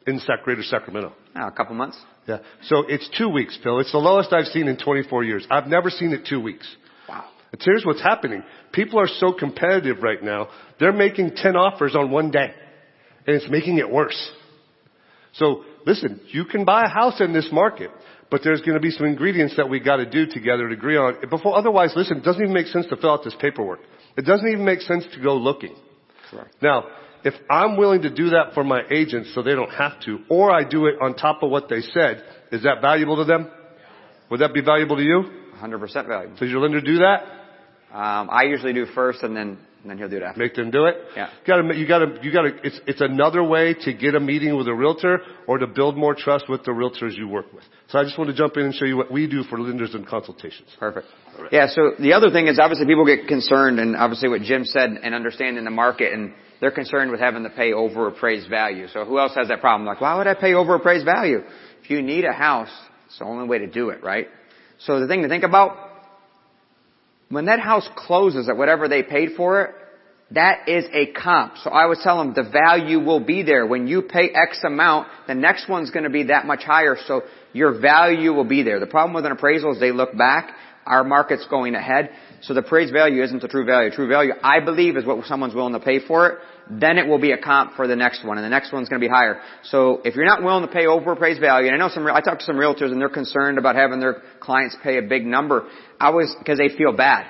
In 0.07 0.19
Sac, 0.21 0.43
Greater 0.43 0.62
Sacramento? 0.62 1.12
Oh, 1.37 1.47
a 1.47 1.53
couple 1.53 1.75
months. 1.75 1.99
Yeah. 2.27 2.38
So 2.62 2.85
it's 2.88 3.09
two 3.17 3.29
weeks, 3.29 3.59
Phil. 3.62 3.79
It's 3.81 3.93
the 3.93 3.99
lowest 3.99 4.33
I've 4.33 4.47
seen 4.47 4.69
in 4.69 4.77
24 4.79 5.25
years. 5.25 5.47
I've 5.51 5.67
never 5.67 5.91
seen 5.91 6.12
it 6.12 6.27
two 6.29 6.41
weeks. 6.41 6.67
Wow. 7.09 7.25
And 7.53 7.61
here's 7.62 7.85
what's 7.85 8.03
happening. 8.03 8.43
People 8.73 9.01
are 9.01 9.07
so 9.07 9.33
competitive 9.33 10.03
right 10.03 10.23
now. 10.23 10.49
They're 10.81 10.93
making 10.93 11.33
10 11.37 11.57
offers 11.57 11.95
on 11.95 12.11
one 12.11 12.31
day. 12.31 12.53
And 13.27 13.37
it's 13.37 13.51
making 13.51 13.79
it 13.79 13.91
worse. 13.91 14.31
So 15.35 15.64
listen, 15.87 16.21
you 16.29 16.45
can 16.45 16.64
buy 16.64 16.85
a 16.85 16.88
house 16.88 17.21
in 17.21 17.33
this 17.33 17.49
market, 17.53 17.91
but 18.31 18.43
there's 18.45 18.61
going 18.61 18.75
to 18.75 18.81
be 18.81 18.91
some 18.91 19.07
ingredients 19.07 19.57
that 19.57 19.69
we 19.69 19.81
got 19.81 19.97
to 19.97 20.07
do 20.09 20.27
together 20.27 20.69
to 20.69 20.75
agree 20.75 20.97
on. 20.97 21.17
Before, 21.29 21.57
otherwise, 21.57 21.93
listen, 21.97 22.19
it 22.19 22.25
doesn't 22.25 22.43
even 22.43 22.55
make 22.55 22.67
sense 22.67 22.87
to 22.87 22.97
fill 22.97 23.11
out 23.11 23.25
this 23.25 23.37
paperwork. 23.41 23.81
It 24.17 24.23
doesn't 24.25 24.49
even 24.49 24.64
make 24.64 24.81
sense 24.81 25.05
to 25.14 25.23
go 25.23 25.37
looking. 25.37 25.75
Correct. 26.31 26.55
Now, 26.61 26.85
if 27.25 27.35
I'm 27.51 27.77
willing 27.77 28.03
to 28.03 28.11
do 28.11 28.31
that 28.31 28.55
for 28.55 28.64
my 28.64 28.83
agents 28.91 29.33
so 29.35 29.43
they 29.43 29.55
don't 29.55 29.71
have 29.71 30.01
to, 30.03 30.19
or 30.29 30.53
I 30.53 30.69
do 30.69 30.87
it 30.87 30.97
on 31.01 31.14
top 31.14 31.43
of 31.43 31.51
what 31.51 31.69
they 31.69 31.81
said, 31.81 32.23
is 32.53 32.62
that 32.62 32.81
valuable 32.81 33.17
to 33.17 33.25
them? 33.25 33.51
Would 34.31 34.41
that 34.41 34.53
be 34.53 34.61
valuable 34.61 34.97
to 34.97 35.03
you? 35.03 35.25
100% 35.61 36.07
valuable. 36.07 36.37
Does 36.37 36.51
your 36.51 36.61
lender 36.61 36.81
do 36.81 36.99
that? 36.99 37.23
Um, 37.93 38.29
I 38.31 38.45
usually 38.45 38.75
do 38.75 38.87
first 38.95 39.23
and 39.23 39.35
then, 39.37 39.59
and 39.88 39.98
then 39.98 39.98
he'll 39.98 40.11
do 40.11 40.22
it 40.22 40.22
after. 40.22 40.38
Make 40.38 40.55
them 40.55 40.70
do 40.70 40.85
it? 40.85 40.96
Yeah. 41.16 41.31
You 41.31 41.46
gotta, 41.46 41.79
you 41.79 41.88
gotta, 41.88 42.18
you 42.22 42.33
gotta, 42.33 42.51
it's, 42.62 42.79
it's 42.87 43.01
another 43.01 43.42
way 43.42 43.74
to 43.85 43.94
get 43.94 44.14
a 44.14 44.20
meeting 44.20 44.55
with 44.55 44.68
a 44.68 44.74
realtor 44.74 45.20
or 45.46 45.57
to 45.57 45.66
build 45.66 45.96
more 45.96 46.14
trust 46.14 46.46
with 46.48 46.62
the 46.64 46.72
realtors 46.72 47.16
you 47.16 47.27
work 47.27 47.51
with. 47.55 47.64
So 47.88 47.98
I 47.98 48.05
just 48.05 48.18
want 48.18 48.29
to 48.29 48.37
jump 48.37 48.59
in 48.59 48.64
and 48.64 48.74
show 48.74 48.85
you 48.85 48.98
what 48.98 49.11
we 49.11 49.27
do 49.27 49.44
for 49.44 49.59
lenders 49.59 49.94
and 49.94 50.07
consultations. 50.07 50.68
Perfect. 50.79 51.07
Yeah, 51.51 51.68
so 51.68 51.92
the 51.98 52.12
other 52.12 52.31
thing 52.31 52.48
is 52.48 52.59
obviously 52.59 52.87
people 52.87 53.07
get 53.07 53.27
concerned 53.27 53.81
and 53.81 53.96
obviously 53.96 54.29
what 54.29 54.42
Jim 54.42 54.64
said 54.64 54.90
and 55.03 55.14
understanding 55.14 55.64
the 55.64 55.70
market 55.70 56.12
and 56.12 56.35
they're 56.61 56.70
concerned 56.70 57.11
with 57.11 57.20
having 57.20 57.44
to 57.44 57.51
pay 57.51 57.72
over 57.72 58.09
appraised 58.09 58.51
value. 58.51 58.88
So 58.88 59.05
who 59.05 59.18
else 59.18 59.35
has 59.37 59.48
that 59.48 59.61
problem? 59.61 59.87
Like, 59.87 60.01
why 60.01 60.18
would 60.18 60.27
I 60.27 60.35
pay 60.35 60.53
over 60.53 60.74
appraised 60.74 61.07
value? 61.07 61.40
If 61.83 61.88
you 61.88 62.03
need 62.03 62.24
a 62.24 62.33
house, 62.33 62.70
it's 63.07 63.18
the 63.20 63.24
only 63.24 63.48
way 63.48 63.59
to 63.59 63.66
do 63.66 63.88
it, 63.90 64.03
right? 64.03 64.27
So 64.81 65.01
the 65.01 65.07
thing 65.09 65.22
to 65.22 65.29
think 65.29 65.44
about, 65.44 65.88
when 67.29 67.47
that 67.47 67.61
house 67.61 67.88
closes 67.95 68.49
at 68.49 68.57
whatever 68.57 68.88
they 68.88 69.03
paid 69.03 69.31
for 69.37 69.62
it, 69.62 69.75
that 70.33 70.69
is 70.69 70.85
a 70.93 71.07
comp. 71.12 71.55
So 71.62 71.71
I 71.71 71.87
would 71.87 71.99
tell 72.03 72.19
them 72.19 72.35
the 72.35 72.51
value 72.51 73.01
will 73.01 73.21
be 73.21 73.43
there. 73.43 73.67
When 73.67 73.87
you 73.87 74.03
pay 74.03 74.29
X 74.29 74.61
amount, 74.62 75.09
the 75.27 75.35
next 75.35 75.69
one's 75.69 75.91
going 75.91 76.05
to 76.05 76.11
be 76.11 76.25
that 76.25 76.47
much 76.47 76.64
higher. 76.64 76.97
So 77.07 77.23
your 77.55 77.81
value 77.81 78.35
will 78.35 78.45
be 78.45 78.62
there. 78.62 78.79
The 78.79 78.87
problem 78.87 79.14
with 79.14 79.25
an 79.25 79.33
appraisal 79.33 79.73
is 79.73 79.81
they 79.81 79.93
look 79.93 80.17
back. 80.17 80.55
Our 80.85 81.05
market's 81.05 81.47
going 81.49 81.75
ahead. 81.75 82.11
So 82.43 82.55
the 82.55 82.61
appraised 82.61 82.93
value 82.93 83.23
isn't 83.23 83.41
the 83.41 83.49
true 83.49 83.64
value. 83.64 83.91
True 83.91 84.09
value, 84.09 84.33
I 84.43 84.61
believe, 84.61 84.97
is 84.97 85.05
what 85.05 85.25
someone's 85.27 85.55
willing 85.55 85.73
to 85.73 85.81
pay 85.81 85.99
for 86.07 86.29
it. 86.29 86.38
Then 86.70 86.98
it 86.98 87.07
will 87.07 87.18
be 87.18 87.33
a 87.33 87.38
comp 87.38 87.74
for 87.76 87.87
the 87.87 87.96
next 87.96 88.24
one, 88.24 88.38
and 88.38 88.44
the 88.44 88.50
next 88.50 88.72
one's 88.72 88.88
going 88.88 89.00
to 89.00 89.07
be 89.07 89.11
higher. 89.11 89.40
So 89.64 90.00
if 90.04 90.14
you're 90.14 90.26
not 90.26 90.42
willing 90.42 90.66
to 90.66 90.72
pay 90.72 90.87
over 90.87 91.12
appraised 91.12 91.40
value, 91.40 91.68
and 91.68 91.74
I 91.74 91.78
know 91.78 91.92
some, 91.92 92.07
I 92.07 92.20
talked 92.20 92.40
to 92.40 92.46
some 92.46 92.57
realtors 92.57 92.92
and 92.92 93.00
they're 93.00 93.09
concerned 93.09 93.59
about 93.59 93.74
having 93.74 94.00
their 94.00 94.22
clients 94.40 94.76
pay 94.83 94.98
a 94.98 95.02
big 95.02 95.24
number. 95.24 95.68
I 96.00 96.11
was, 96.11 96.35
because 96.38 96.59
they 96.59 96.68
feel 96.76 96.92
bad. 96.92 97.26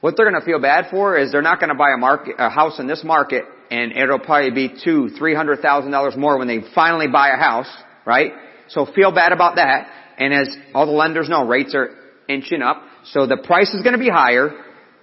What 0.00 0.16
they're 0.16 0.28
going 0.28 0.40
to 0.40 0.46
feel 0.46 0.60
bad 0.60 0.86
for 0.90 1.18
is 1.18 1.30
they're 1.30 1.42
not 1.42 1.60
going 1.60 1.68
to 1.68 1.74
buy 1.76 1.90
a 1.94 1.98
market, 1.98 2.36
a 2.38 2.48
house 2.48 2.78
in 2.78 2.86
this 2.86 3.04
market, 3.04 3.44
and 3.70 3.92
it'll 3.92 4.18
probably 4.18 4.50
be 4.50 4.80
two, 4.82 5.10
three 5.18 5.34
hundred 5.34 5.60
thousand 5.60 5.90
dollars 5.90 6.16
more 6.16 6.38
when 6.38 6.48
they 6.48 6.60
finally 6.74 7.06
buy 7.06 7.28
a 7.28 7.36
house, 7.36 7.68
right? 8.06 8.32
So 8.68 8.86
feel 8.86 9.12
bad 9.12 9.32
about 9.32 9.56
that. 9.56 9.88
And 10.18 10.32
as 10.32 10.56
all 10.74 10.86
the 10.86 10.92
lenders 10.92 11.28
know, 11.28 11.46
rates 11.46 11.74
are 11.74 11.90
inching 12.28 12.62
up. 12.62 12.82
So 13.04 13.26
the 13.26 13.36
price 13.36 13.74
is 13.74 13.82
going 13.82 13.92
to 13.92 13.98
be 13.98 14.08
higher. 14.08 14.50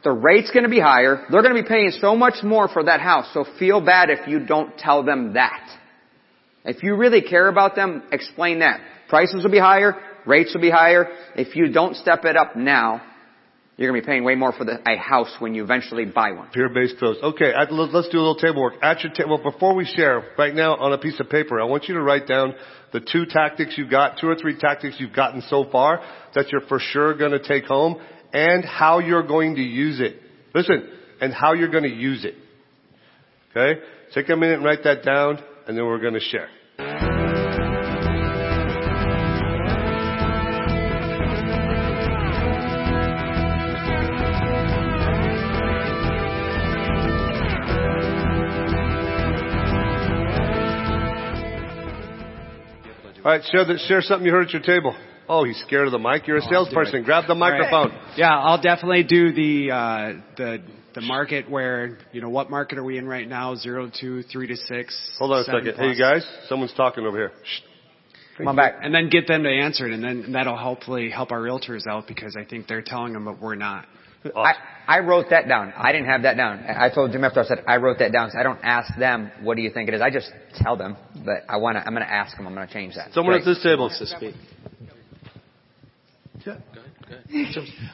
The 0.03 0.11
rate's 0.11 0.51
going 0.51 0.63
to 0.63 0.69
be 0.69 0.79
higher. 0.79 1.25
They're 1.29 1.41
going 1.41 1.55
to 1.55 1.61
be 1.61 1.67
paying 1.67 1.91
so 1.99 2.15
much 2.15 2.43
more 2.43 2.67
for 2.67 2.83
that 2.83 3.01
house. 3.01 3.27
So 3.33 3.45
feel 3.57 3.81
bad 3.81 4.09
if 4.09 4.27
you 4.27 4.45
don't 4.45 4.77
tell 4.77 5.03
them 5.03 5.33
that. 5.33 5.67
If 6.63 6.83
you 6.83 6.95
really 6.95 7.21
care 7.21 7.47
about 7.47 7.75
them, 7.75 8.03
explain 8.11 8.59
that. 8.59 8.79
Prices 9.09 9.43
will 9.43 9.51
be 9.51 9.59
higher. 9.59 9.95
Rates 10.25 10.53
will 10.53 10.61
be 10.61 10.69
higher. 10.69 11.07
If 11.35 11.55
you 11.55 11.71
don't 11.71 11.95
step 11.95 12.25
it 12.25 12.35
up 12.35 12.55
now, 12.55 13.01
you're 13.77 13.91
going 13.91 14.01
to 14.01 14.05
be 14.05 14.11
paying 14.11 14.23
way 14.23 14.33
more 14.33 14.51
for 14.51 14.65
the, 14.65 14.79
a 14.89 14.97
house 14.97 15.33
when 15.39 15.53
you 15.53 15.63
eventually 15.63 16.05
buy 16.05 16.31
one. 16.31 16.49
Fear-based 16.51 16.97
close. 16.97 17.17
Okay, 17.21 17.53
let's 17.69 18.09
do 18.09 18.17
a 18.17 18.19
little 18.19 18.35
table 18.35 18.61
work. 18.61 18.73
At 18.81 19.03
your 19.03 19.13
table, 19.13 19.39
well, 19.41 19.51
before 19.51 19.75
we 19.75 19.85
share, 19.85 20.31
right 20.37 20.53
now 20.53 20.75
on 20.75 20.93
a 20.93 20.97
piece 20.97 21.19
of 21.19 21.29
paper, 21.29 21.61
I 21.61 21.65
want 21.65 21.87
you 21.87 21.93
to 21.93 22.01
write 22.01 22.27
down 22.27 22.55
the 22.91 22.99
two 22.99 23.25
tactics 23.25 23.77
you've 23.77 23.91
got, 23.91 24.17
two 24.19 24.27
or 24.27 24.35
three 24.35 24.57
tactics 24.57 24.95
you've 24.99 25.13
gotten 25.13 25.41
so 25.41 25.63
far 25.71 26.01
that 26.33 26.51
you're 26.51 26.61
for 26.61 26.79
sure 26.79 27.15
going 27.15 27.31
to 27.31 27.39
take 27.39 27.65
home, 27.65 28.01
and 28.33 28.63
how 28.65 28.99
you're 28.99 29.25
going 29.25 29.55
to 29.55 29.61
use 29.61 29.99
it. 29.99 30.19
Listen, 30.53 30.89
and 31.21 31.33
how 31.33 31.53
you're 31.53 31.71
going 31.71 31.83
to 31.83 31.93
use 31.93 32.25
it. 32.25 32.35
Okay? 33.51 33.81
Take 34.13 34.29
a 34.29 34.35
minute 34.35 34.55
and 34.55 34.65
write 34.65 34.83
that 34.83 35.03
down, 35.03 35.39
and 35.67 35.77
then 35.77 35.85
we're 35.85 35.99
going 35.99 36.13
to 36.13 36.19
share. 36.19 36.49
All 53.27 53.33
right, 53.33 53.43
share, 53.51 53.65
the, 53.65 53.77
share 53.89 54.01
something 54.01 54.25
you 54.25 54.31
heard 54.31 54.47
at 54.47 54.53
your 54.53 54.61
table. 54.61 54.95
Oh, 55.29 55.43
he's 55.43 55.59
scared 55.65 55.87
of 55.87 55.91
the 55.91 55.99
mic. 55.99 56.25
You're 56.27 56.37
a 56.37 56.41
salesperson. 56.41 57.03
Grab 57.03 57.25
the 57.27 57.35
microphone. 57.35 57.91
Yeah, 58.15 58.37
I'll 58.37 58.61
definitely 58.61 59.03
do 59.03 59.33
the 59.33 59.71
uh, 59.71 60.13
the 60.37 60.63
the 60.95 61.01
market 61.01 61.49
where 61.49 61.97
you 62.11 62.21
know 62.21 62.29
what 62.29 62.49
market 62.49 62.77
are 62.77 62.83
we 62.83 62.97
in 62.97 63.07
right 63.07 63.27
now? 63.27 63.55
Zero 63.55 63.91
to 64.01 64.23
three 64.23 64.47
to 64.47 64.55
six. 64.55 64.97
Hold 65.19 65.31
on 65.31 65.41
a 65.41 65.43
second. 65.43 65.73
plus. 65.75 65.77
Hey 65.77 65.99
guys, 65.99 66.25
someone's 66.47 66.73
talking 66.73 67.05
over 67.05 67.17
here. 67.17 67.31
Shh. 67.43 67.61
Come 68.37 68.49
on 68.49 68.55
back. 68.55 68.75
And 68.81 68.93
then 68.93 69.09
get 69.09 69.27
them 69.27 69.43
to 69.43 69.49
answer 69.49 69.87
it, 69.87 69.93
and 69.93 70.03
then 70.03 70.31
that'll 70.33 70.55
hopefully 70.57 71.09
help 71.09 71.31
our 71.31 71.39
realtors 71.39 71.87
out 71.87 72.07
because 72.07 72.37
I 72.39 72.45
think 72.45 72.67
they're 72.67 72.83
telling 72.83 73.13
them, 73.13 73.25
but 73.25 73.41
we're 73.41 73.55
not. 73.55 73.85
I, 74.35 74.53
I 74.87 74.99
wrote 74.99 75.27
that 75.29 75.47
down. 75.47 75.73
I 75.75 75.91
didn't 75.91 76.07
have 76.07 76.23
that 76.23 76.37
down. 76.37 76.59
I 76.59 76.85
I 76.87 76.89
told 76.89 77.11
Jim 77.11 77.23
after 77.23 77.41
I 77.41 77.45
said 77.45 77.63
I 77.67 77.77
wrote 77.77 77.99
that 77.99 78.11
down. 78.11 78.31
So 78.31 78.39
I 78.39 78.43
don't 78.43 78.59
ask 78.63 78.97
them, 78.97 79.31
what 79.41 79.55
do 79.55 79.61
you 79.61 79.71
think 79.71 79.89
it 79.89 79.95
is? 79.95 80.01
I 80.01 80.09
just 80.09 80.31
tell 80.55 80.77
them, 80.77 80.97
but 81.25 81.43
I 81.49 81.57
want 81.57 81.77
to, 81.77 81.81
I'm 81.85 81.93
going 81.93 82.05
to 82.05 82.11
ask 82.11 82.35
them. 82.37 82.47
I'm 82.47 82.53
going 82.53 82.67
to 82.67 82.73
change 82.73 82.95
that. 82.95 83.13
Someone 83.13 83.35
Great. 83.35 83.47
at 83.47 83.53
this 83.55 83.63
table. 83.63 83.89
to 83.89 84.05
speak. 84.05 84.35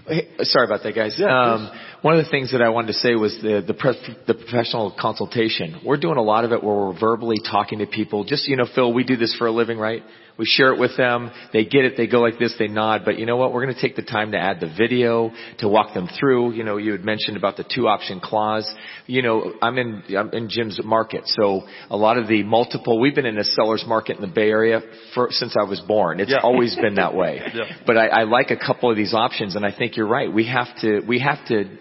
Hey, 0.08 0.28
sorry 0.42 0.66
about 0.66 0.84
that, 0.84 0.96
guys. 0.96 1.20
um, 1.22 1.72
one 2.02 2.18
of 2.18 2.24
the 2.24 2.30
things 2.30 2.52
that 2.52 2.62
I 2.62 2.70
wanted 2.70 2.88
to 2.88 2.94
say 2.94 3.16
was 3.16 3.38
the 3.42 3.64
the, 3.66 3.74
pre- 3.74 4.18
the 4.28 4.34
professional 4.34 4.96
consultation. 5.00 5.82
We're 5.86 5.98
doing 5.98 6.18
a 6.18 6.22
lot 6.22 6.46
of 6.46 6.52
it 6.52 6.64
where 6.64 6.76
we're 6.76 7.00
verbally 7.00 7.38
talking 7.40 7.80
to 7.80 7.86
people. 7.86 8.24
Just 8.24 8.48
you 8.48 8.56
know, 8.56 8.68
Phil, 8.74 8.94
we 8.94 9.04
do 9.04 9.16
this 9.16 9.36
for 9.38 9.48
a 9.48 9.52
living, 9.52 9.78
right? 9.78 10.04
We 10.38 10.46
share 10.46 10.74
it 10.74 10.80
with 10.80 10.98
them. 10.98 11.30
They 11.54 11.64
get 11.66 11.86
it. 11.86 11.94
They 11.96 12.08
go 12.08 12.20
like 12.20 12.40
this. 12.40 12.56
They 12.58 12.68
nod. 12.68 13.02
But 13.06 13.20
you 13.20 13.26
know 13.26 13.38
what? 13.38 13.54
We're 13.54 13.64
going 13.64 13.76
to 13.76 13.82
take 13.82 13.96
the 13.96 14.02
time 14.02 14.32
to 14.32 14.38
add 14.40 14.60
the 14.60 14.68
video 14.76 15.32
to 15.60 15.68
walk 15.68 15.94
them 15.94 16.08
through. 16.20 16.54
You 16.54 16.64
know, 16.64 16.78
you 16.78 16.92
had 16.92 17.06
mentioned 17.06 17.38
about 17.38 17.56
the 17.58 17.64
two 17.64 17.88
option 17.88 18.20
close. 18.20 18.70
You 19.06 19.22
know, 19.22 19.54
I'm 19.62 19.78
in 19.78 20.04
I'm 20.18 20.30
in 20.32 20.50
Jim's 20.50 20.80
market, 20.84 21.24
so 21.26 21.62
a 21.90 21.98
lot 21.98 22.18
of 22.18 22.28
the 22.28 22.42
multiple. 22.44 23.00
We've 23.00 23.14
been 23.14 23.26
in 23.28 23.38
a 23.38 23.44
seller's 23.44 23.84
market 23.88 24.16
in 24.16 24.22
the 24.22 24.28
Bay 24.34 24.50
Area 24.50 24.82
for, 25.14 25.28
since 25.32 25.56
I 25.60 25.64
was 25.64 25.80
born. 25.82 26.20
It's 26.20 26.32
Yeah. 26.32 26.40
always 26.42 26.76
been 26.76 26.96
that 26.96 27.14
way. 27.16 27.40
Yeah. 27.54 27.66
But 27.86 27.98
I, 27.98 28.08
I 28.08 28.24
like 28.24 28.50
a 28.50 28.58
couple 28.58 28.90
of 28.90 28.98
these 28.98 29.14
options, 29.14 29.56
and 29.56 29.64
I 29.66 29.72
think 29.72 29.96
you're 29.98 30.08
right. 30.08 30.32
We 30.34 30.48
have 30.48 30.68
to 30.82 31.02
we 31.08 31.20
have 31.20 31.46
to 31.50 31.78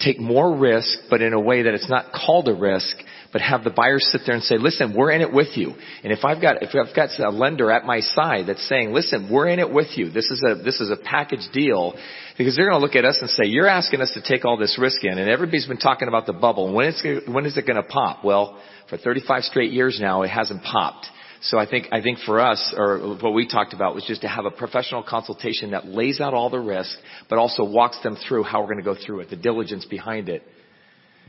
take 0.00 0.20
more 0.20 0.54
risk, 0.56 0.98
but 1.08 1.22
in 1.22 1.32
a 1.32 1.40
way 1.40 1.62
that 1.62 1.72
it's 1.74 1.88
not 1.88 2.12
called 2.12 2.48
a 2.48 2.54
risk, 2.54 2.96
but 3.34 3.42
have 3.42 3.64
the 3.64 3.70
buyers 3.70 4.06
sit 4.12 4.20
there 4.24 4.36
and 4.36 4.44
say, 4.44 4.58
"Listen, 4.58 4.94
we're 4.94 5.10
in 5.10 5.20
it 5.20 5.32
with 5.32 5.56
you." 5.56 5.74
And 6.04 6.12
if 6.12 6.24
I've 6.24 6.40
got 6.40 6.62
if 6.62 6.70
I've 6.72 6.94
got 6.94 7.10
a 7.18 7.30
lender 7.30 7.72
at 7.72 7.84
my 7.84 7.98
side 7.98 8.46
that's 8.46 8.62
saying, 8.68 8.92
"Listen, 8.92 9.28
we're 9.28 9.48
in 9.48 9.58
it 9.58 9.68
with 9.68 9.98
you. 9.98 10.08
This 10.08 10.30
is 10.30 10.40
a 10.48 10.54
this 10.54 10.80
is 10.80 10.88
a 10.90 10.96
package 10.96 11.46
deal," 11.52 11.96
because 12.38 12.54
they're 12.54 12.70
going 12.70 12.80
to 12.80 12.86
look 12.86 12.94
at 12.94 13.04
us 13.04 13.18
and 13.20 13.28
say, 13.28 13.46
"You're 13.46 13.66
asking 13.66 14.00
us 14.02 14.12
to 14.12 14.22
take 14.22 14.44
all 14.44 14.56
this 14.56 14.78
risk 14.78 15.02
in," 15.02 15.18
and 15.18 15.28
everybody's 15.28 15.66
been 15.66 15.78
talking 15.78 16.06
about 16.06 16.26
the 16.26 16.32
bubble. 16.32 16.72
When 16.72 16.86
it's 16.86 17.02
when 17.26 17.44
is 17.44 17.56
it 17.56 17.66
going 17.66 17.82
to 17.82 17.88
pop? 17.88 18.24
Well, 18.24 18.56
for 18.88 18.98
35 18.98 19.42
straight 19.42 19.72
years 19.72 19.98
now, 20.00 20.22
it 20.22 20.30
hasn't 20.30 20.62
popped. 20.62 21.06
So 21.40 21.58
I 21.58 21.66
think, 21.66 21.88
I 21.92 22.00
think 22.00 22.20
for 22.20 22.40
us, 22.40 22.72
or 22.74 23.16
what 23.20 23.34
we 23.34 23.46
talked 23.46 23.74
about 23.74 23.94
was 23.94 24.04
just 24.04 24.22
to 24.22 24.28
have 24.28 24.46
a 24.46 24.50
professional 24.50 25.02
consultation 25.02 25.72
that 25.72 25.86
lays 25.86 26.18
out 26.18 26.32
all 26.32 26.48
the 26.48 26.60
risk, 26.60 26.96
but 27.28 27.38
also 27.38 27.64
walks 27.64 27.98
them 28.02 28.16
through 28.16 28.44
how 28.44 28.60
we're 28.60 28.72
going 28.72 28.78
to 28.78 28.84
go 28.84 28.94
through 28.94 29.20
it, 29.20 29.28
the 29.28 29.36
diligence 29.36 29.84
behind 29.84 30.30
it. 30.30 30.42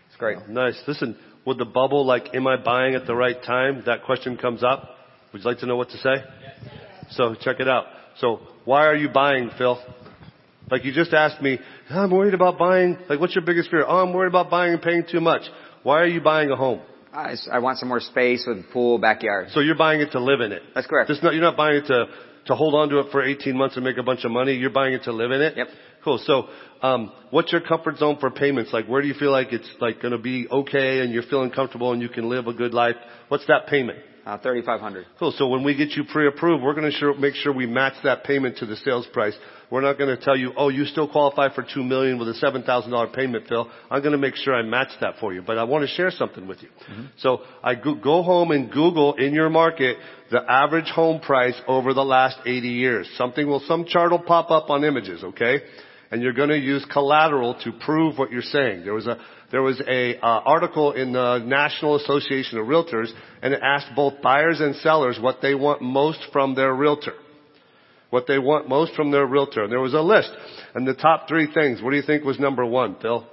It's 0.08 0.15
great. 0.18 0.38
Nice. 0.48 0.82
Listen, 0.88 1.18
would 1.45 1.58
the 1.58 1.65
bubble, 1.65 2.05
like, 2.05 2.34
am 2.34 2.47
I 2.47 2.58
buying 2.58 2.95
at 2.95 3.05
the 3.05 3.15
right 3.15 3.41
time? 3.43 3.84
That 3.86 4.03
question 4.03 4.38
comes 4.38 4.63
up. 4.63 4.89
Would 5.31 5.43
you 5.43 5.49
like 5.49 5.60
to 5.60 5.65
know 5.65 5.75
what 5.75 5.89
to 5.89 5.97
say? 5.97 6.15
So 7.12 7.36
check 7.36 7.60
it 7.60 7.67
out. 7.67 7.86
So 8.19 8.39
why 8.63 8.86
are 8.88 8.95
you 8.95 9.10
buying, 9.10 9.51
Phil? 9.58 9.79
Like 10.71 10.84
you 10.84 10.91
just 10.91 11.13
asked 11.13 11.41
me, 11.41 11.60
I'm 11.89 12.10
worried 12.10 12.34
about 12.34 12.58
buying, 12.58 12.97
like 13.08 13.19
what's 13.19 13.36
your 13.36 13.45
biggest 13.45 13.69
fear? 13.69 13.86
Oh, 13.88 13.97
I'm 13.97 14.13
worried 14.13 14.29
about 14.29 14.49
buying 14.49 14.73
and 14.73 14.81
paying 14.81 15.03
too 15.10 15.21
much. 15.21 15.43
Why 15.84 16.01
are 16.01 16.08
you 16.08 16.21
buying 16.21 16.49
a 16.49 16.55
home? 16.55 16.81
I, 17.13 17.36
I 17.51 17.60
want 17.60 17.77
some 17.77 17.88
more 17.89 17.99
space 17.99 18.45
with 18.47 18.69
pool, 18.71 18.97
backyard. 18.97 19.49
So 19.51 19.60
you're 19.60 19.77
buying 19.77 20.01
it 20.01 20.12
to 20.13 20.19
live 20.19 20.41
in 20.41 20.51
it. 20.51 20.63
That's 20.73 20.88
correct. 20.88 21.12
Not, 21.21 21.34
you're 21.34 21.43
not 21.43 21.55
buying 21.55 21.77
it 21.77 21.88
to, 21.88 22.05
to 22.47 22.55
hold 22.55 22.73
on 22.73 22.89
to 22.89 22.99
it 22.99 23.12
for 23.12 23.23
18 23.23 23.55
months 23.55 23.75
and 23.75 23.86
make 23.86 23.97
a 23.97 24.03
bunch 24.03 24.25
of 24.25 24.31
money. 24.31 24.53
You're 24.53 24.71
buying 24.71 24.93
it 24.93 25.03
to 25.03 25.12
live 25.12 25.31
in 25.31 25.41
it. 25.41 25.55
Yep. 25.55 25.67
Cool. 26.06 26.20
So, 26.20 26.48
um, 26.84 27.12
what's 27.32 27.52
your 27.52 27.62
comfort 27.62 27.98
zone 27.98 28.18
for 28.20 28.30
payments? 28.30 28.72
Like, 28.72 28.86
where 28.86 29.02
do 29.02 29.08
you 29.08 29.15
feel 29.15 29.32
like 29.32 29.52
it's 29.52 29.68
like 29.82 30.02
going 30.04 30.12
to 30.12 30.20
be 30.20 30.48
okay 30.48 31.00
and 31.00 31.12
you're 31.12 31.24
feeling 31.24 31.50
comfortable 31.50 31.94
and 31.94 32.02
you 32.02 32.10
can 32.10 32.30
live 32.30 32.46
a 32.46 32.54
good 32.54 32.76
life? 32.76 32.96
What's 33.28 33.48
that 33.48 33.65
payment? 33.68 33.98
Uh, 34.24 34.39
3500 34.39 35.06
Cool. 35.20 35.34
So 35.38 35.48
when 35.48 35.63
we 35.63 35.76
get 35.76 35.91
you 35.91 36.04
pre-approved, 36.04 36.63
we're 36.63 36.74
going 36.74 36.91
to 36.91 36.98
sure, 36.98 37.15
make 37.15 37.36
sure 37.36 37.54
we 37.54 37.68
match 37.68 37.94
that 38.04 38.24
payment 38.24 38.58
to 38.58 38.65
the 38.65 38.76
sales 38.78 39.08
price. 39.13 39.36
We're 39.72 39.82
not 39.82 39.98
going 39.98 40.15
to 40.15 40.24
tell 40.24 40.36
you, 40.36 40.52
oh, 40.58 40.70
you 40.70 40.86
still 40.86 41.08
qualify 41.08 41.54
for 41.54 41.63
two 41.63 41.84
million 41.84 42.20
with 42.20 42.30
a 42.30 42.36
seven 42.36 42.63
thousand 42.63 42.91
dollar 42.91 43.08
payment, 43.08 43.48
Phil. 43.48 43.70
I'm 43.89 44.02
going 44.02 44.12
to 44.12 44.20
make 44.20 44.36
sure 44.36 44.56
I 44.56 44.62
match 44.62 44.89
that 45.02 45.15
for 45.20 45.34
you. 45.34 45.41
But 45.41 45.58
I 45.58 45.63
want 45.63 45.84
to 45.84 45.88
share 45.88 46.12
something 46.12 46.48
with 46.48 46.62
you. 46.62 46.70
So 47.18 47.41
I 47.63 47.76
go, 47.76 47.96
go 47.96 48.22
home 48.24 48.52
and 48.52 48.72
Google 48.72 49.15
in 49.15 49.34
your 49.34 49.50
market 49.50 49.98
the 50.32 50.41
average 50.48 50.89
home 50.89 51.20
price 51.20 51.60
over 51.68 51.94
the 51.94 52.04
last 52.04 52.38
80 52.46 52.68
years. 52.68 53.10
Something 53.18 53.48
will, 53.48 53.60
some 53.62 53.86
chart 53.86 54.12
will 54.12 54.20
pop 54.20 54.50
up 54.50 54.70
on 54.70 54.84
images, 54.84 55.24
okay? 55.24 55.62
And 56.12 56.22
you're 56.22 56.34
going 56.34 56.50
to 56.50 56.58
use 56.58 56.86
collateral 56.91 57.56
to 57.63 57.72
prove 57.72 58.18
what 58.18 58.32
you're 58.32 58.41
saying. 58.41 58.84
There 58.84 58.94
was 58.94 59.08
a 59.08 59.18
there 59.52 59.62
was 59.62 59.82
a 59.88 60.18
uh, 60.18 60.22
article 60.26 60.91
in 60.94 61.13
the 61.13 61.39
National 61.39 61.96
Association 61.96 62.58
of 62.58 62.65
Realtors, 62.65 63.10
and 63.41 63.54
it 63.54 63.62
asked 63.63 63.96
both 63.96 64.22
buyers 64.22 64.60
and 64.60 64.76
sellers 64.78 65.20
what 65.20 65.38
they 65.41 65.56
want 65.56 65.82
most 65.82 66.20
from 66.34 66.56
their 66.56 66.74
realtor. 66.74 67.13
What 68.10 68.28
they 68.28 68.39
want 68.39 68.68
most 68.68 68.94
from 68.96 69.12
their 69.12 69.26
realtor. 69.26 69.63
And 69.63 69.72
there 69.72 69.80
was 69.80 69.94
a 69.94 70.02
list. 70.02 70.32
And 70.74 70.88
the 70.88 70.94
top 70.94 71.28
three 71.28 71.48
things, 71.54 71.82
what 71.82 71.91
do 71.91 71.98
you 71.98 72.04
think 72.04 72.24
was 72.24 72.39
number 72.39 72.65
one, 72.65 72.98
Phil? 73.02 73.28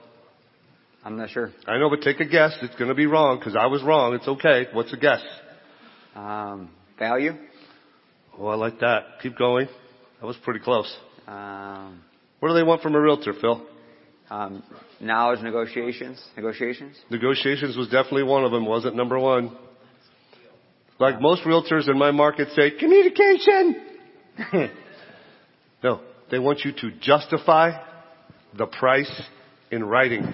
I'm 1.05 1.17
not 1.17 1.31
sure. 1.31 1.51
I 1.67 1.79
know, 1.79 1.91
but 1.91 2.03
take 2.03 2.21
a 2.21 2.25
guess. 2.25 2.57
It's 2.63 2.77
going 2.77 2.89
to 2.89 2.95
be 2.95 3.07
wrong 3.07 3.39
because 3.39 3.57
I 3.57 3.67
was 3.67 3.83
wrong. 3.83 4.15
It's 4.15 4.29
okay. 4.29 4.67
What's 4.73 4.93
a 4.93 4.97
guess? 4.97 5.21
Um, 6.15 6.71
value? 6.99 7.33
Oh, 8.39 8.47
I 8.47 8.55
like 8.55 8.81
that. 8.81 9.21
Keep 9.23 9.37
going. 9.37 9.69
That 10.21 10.27
was 10.27 10.37
pretty 10.45 10.61
close. 10.61 10.95
Um, 11.27 12.01
What 12.43 12.49
do 12.49 12.55
they 12.55 12.65
want 12.65 12.83
from 12.83 12.97
a 12.97 13.01
realtor, 13.01 13.35
Phil? 13.41 13.65
um, 14.33 14.63
knowledge, 14.99 15.41
negotiations, 15.43 16.23
negotiations. 16.37 16.97
Negotiations 17.11 17.77
was 17.77 17.89
definitely 17.89 18.23
one 18.23 18.45
of 18.45 18.51
them, 18.51 18.65
wasn't 18.65 18.97
number 18.97 19.19
one. 19.19 19.55
Like 20.99 21.21
most 21.21 21.43
realtors 21.43 21.89
in 21.89 21.99
my 21.99 22.13
market 22.13 22.49
say, 22.55 22.71
communication! 22.79 23.83
no, 25.85 26.01
they 26.31 26.39
want 26.39 26.61
you 26.65 26.73
to 26.73 26.93
justify 27.01 27.73
the 28.57 28.67
price 28.67 29.23
in 29.71 29.85
writing. 29.85 30.33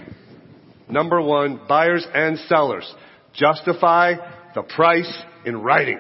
Number 0.89 1.21
one, 1.21 1.61
buyers 1.69 2.07
and 2.15 2.39
sellers. 2.49 2.91
Justify 3.35 4.15
the 4.55 4.63
price 4.63 5.13
in 5.45 5.57
writing. 5.57 5.99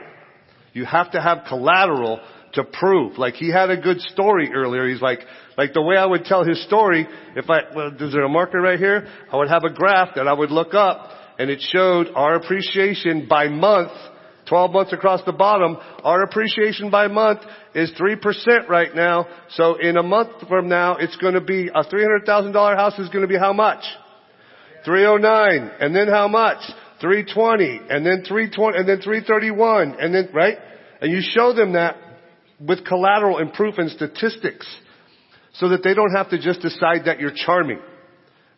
You 0.72 0.84
have 0.84 1.10
to 1.12 1.20
have 1.20 1.46
collateral 1.48 2.20
to 2.58 2.64
prove. 2.64 3.18
Like 3.18 3.34
he 3.34 3.50
had 3.50 3.70
a 3.70 3.76
good 3.76 4.00
story 4.00 4.50
earlier. 4.54 4.86
He's 4.86 5.02
like, 5.02 5.20
like 5.56 5.72
the 5.72 5.82
way 5.82 5.96
I 5.96 6.06
would 6.06 6.24
tell 6.24 6.44
his 6.44 6.62
story, 6.64 7.08
if 7.34 7.48
I, 7.50 7.60
well, 7.74 7.92
is 7.98 8.12
there 8.12 8.24
a 8.24 8.28
marker 8.28 8.60
right 8.60 8.78
here? 8.78 9.08
I 9.32 9.36
would 9.36 9.48
have 9.48 9.64
a 9.64 9.72
graph 9.72 10.14
that 10.16 10.28
I 10.28 10.32
would 10.32 10.50
look 10.50 10.74
up 10.74 11.10
and 11.38 11.50
it 11.50 11.60
showed 11.60 12.08
our 12.14 12.34
appreciation 12.34 13.26
by 13.28 13.48
month, 13.48 13.92
12 14.48 14.72
months 14.72 14.92
across 14.92 15.22
the 15.24 15.32
bottom, 15.32 15.76
our 16.02 16.22
appreciation 16.22 16.90
by 16.90 17.06
month 17.06 17.40
is 17.74 17.92
3% 17.92 18.68
right 18.68 18.94
now. 18.94 19.26
So 19.50 19.76
in 19.76 19.96
a 19.96 20.02
month 20.02 20.48
from 20.48 20.68
now, 20.68 20.96
it's 20.96 21.16
going 21.16 21.34
to 21.34 21.40
be 21.40 21.68
a 21.68 21.84
$300,000 21.84 22.76
house 22.76 22.98
is 22.98 23.08
going 23.10 23.22
to 23.22 23.28
be 23.28 23.38
how 23.38 23.52
much? 23.52 23.84
309. 24.84 25.70
And 25.80 25.94
then 25.94 26.08
how 26.08 26.28
much? 26.28 26.58
320. 27.00 27.82
And 27.90 28.04
then 28.04 28.24
320. 28.26 28.78
And 28.78 28.88
then 28.88 29.00
331. 29.00 29.96
And 30.00 30.14
then, 30.14 30.28
right? 30.32 30.58
And 31.00 31.12
you 31.12 31.20
show 31.20 31.52
them 31.52 31.74
that 31.74 31.96
with 32.60 32.84
collateral 32.84 33.38
and 33.38 33.52
proof 33.52 33.78
and 33.78 33.90
statistics 33.90 34.66
so 35.54 35.68
that 35.70 35.82
they 35.82 35.94
don't 35.94 36.14
have 36.14 36.30
to 36.30 36.38
just 36.38 36.60
decide 36.60 37.06
that 37.06 37.20
you're 37.20 37.32
charming. 37.34 37.78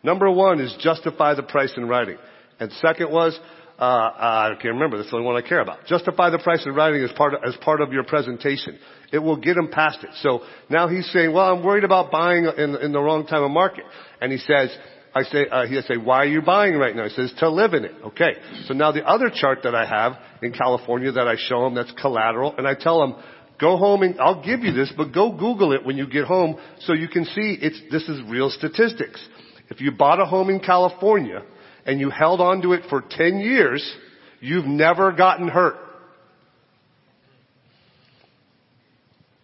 Number 0.03 0.29
one 0.29 0.59
is 0.59 0.75
justify 0.79 1.35
the 1.35 1.43
price 1.43 1.73
in 1.77 1.87
writing. 1.87 2.17
And 2.59 2.71
second 2.73 3.11
was, 3.11 3.39
uh, 3.79 3.83
I 3.83 4.49
can't 4.61 4.75
remember. 4.75 4.97
That's 4.97 5.09
the 5.09 5.17
only 5.17 5.27
one 5.27 5.43
I 5.43 5.47
care 5.47 5.59
about. 5.59 5.85
Justify 5.85 6.29
the 6.29 6.39
price 6.39 6.63
in 6.65 6.73
writing 6.73 7.03
as 7.03 7.11
part 7.13 7.33
of, 7.33 7.41
as 7.43 7.55
part 7.57 7.81
of 7.81 7.91
your 7.91 8.03
presentation. 8.03 8.77
It 9.11 9.19
will 9.19 9.37
get 9.37 9.57
him 9.57 9.69
past 9.69 10.03
it. 10.03 10.09
So 10.21 10.41
now 10.69 10.87
he's 10.87 11.09
saying, 11.11 11.33
well, 11.33 11.51
I'm 11.51 11.63
worried 11.63 11.83
about 11.83 12.11
buying 12.11 12.45
in, 12.45 12.75
in 12.75 12.91
the 12.91 12.99
wrong 12.99 13.25
time 13.25 13.43
of 13.43 13.51
market. 13.51 13.83
And 14.19 14.31
he 14.31 14.37
says, 14.37 14.69
I 15.13 15.23
say, 15.23 15.47
uh, 15.51 15.65
he 15.65 15.81
say, 15.81 15.97
why 15.97 16.17
are 16.17 16.27
you 16.27 16.41
buying 16.41 16.75
right 16.75 16.95
now? 16.95 17.03
He 17.03 17.09
says, 17.09 17.33
to 17.39 17.49
live 17.49 17.73
in 17.73 17.83
it. 17.83 17.93
Okay. 18.05 18.33
So 18.65 18.73
now 18.73 18.91
the 18.91 19.03
other 19.03 19.31
chart 19.33 19.59
that 19.63 19.75
I 19.75 19.85
have 19.85 20.13
in 20.41 20.53
California 20.53 21.11
that 21.11 21.27
I 21.27 21.35
show 21.37 21.65
him 21.65 21.75
that's 21.75 21.91
collateral, 21.99 22.55
and 22.57 22.67
I 22.67 22.75
tell 22.75 23.03
him, 23.03 23.15
go 23.61 23.77
home 23.77 24.01
and 24.01 24.19
I'll 24.19 24.43
give 24.43 24.61
you 24.61 24.73
this, 24.73 24.91
but 24.97 25.13
go 25.13 25.31
Google 25.31 25.71
it 25.71 25.85
when 25.85 25.95
you 25.95 26.07
get 26.07 26.25
home 26.25 26.57
so 26.81 26.93
you 26.93 27.07
can 27.07 27.23
see 27.25 27.57
it's, 27.61 27.79
this 27.91 28.09
is 28.09 28.19
real 28.27 28.49
statistics. 28.49 29.25
If 29.69 29.79
you 29.79 29.91
bought 29.91 30.19
a 30.19 30.25
home 30.25 30.49
in 30.49 30.59
California 30.59 31.43
and 31.85 31.99
you 31.99 32.09
held 32.09 32.41
on 32.41 32.61
to 32.63 32.73
it 32.73 32.83
for 32.89 33.01
10 33.07 33.39
years, 33.39 33.95
you've 34.41 34.65
never 34.65 35.11
gotten 35.11 35.47
hurt. 35.47 35.75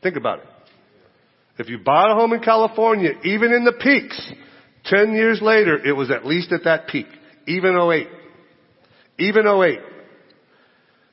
Think 0.04 0.18
about 0.18 0.40
it. 0.40 0.46
If 1.60 1.70
you 1.70 1.80
bought 1.80 2.12
a 2.12 2.16
home 2.16 2.34
in 2.34 2.42
California, 2.42 3.12
even 3.24 3.54
in 3.54 3.64
the 3.64 3.74
peaks, 3.74 4.32
10 4.86 5.14
years 5.14 5.42
later, 5.42 5.78
it 5.78 5.94
was 5.94 6.12
at 6.12 6.26
least 6.26 6.52
at 6.52 6.66
that 6.66 6.88
peak. 6.88 7.08
Even 7.48 7.76
08. 7.76 8.08
Even 9.20 9.48
08. 9.48 9.80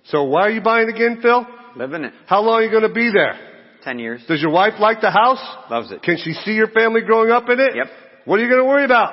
So 0.07 0.25
why 0.25 0.43
are 0.43 0.51
you 0.51 0.61
buying 0.61 0.89
again, 0.91 1.21
Phil? 1.23 1.47
Living 1.77 2.05
it. 2.05 2.13
How 2.27 2.41
long 2.43 2.61
are 2.61 2.63
you 2.63 2.71
going 2.71 2.89
to 2.89 2.95
be 2.95 3.11
there? 3.13 3.39
Ten 3.83 3.99
years. 3.99 4.23
Does 4.27 4.41
your 4.41 4.51
wife 4.51 4.75
like 4.79 5.01
the 5.01 5.11
house? 5.11 5.43
Loves 5.71 5.93
it. 5.93 6.03
Can 6.03 6.17
she 6.17 6.33
see 6.33 6.53
your 6.53 6.69
family 6.69 7.03
growing 7.03 7.31
up 7.31 7.49
in 7.49 7.61
it? 7.61 7.77
Yep. 7.77 7.87
What 8.25 8.41
are 8.41 8.43
you 8.43 8.49
going 8.49 8.63
to 8.63 8.69
worry 8.69 8.85
about? 8.85 9.13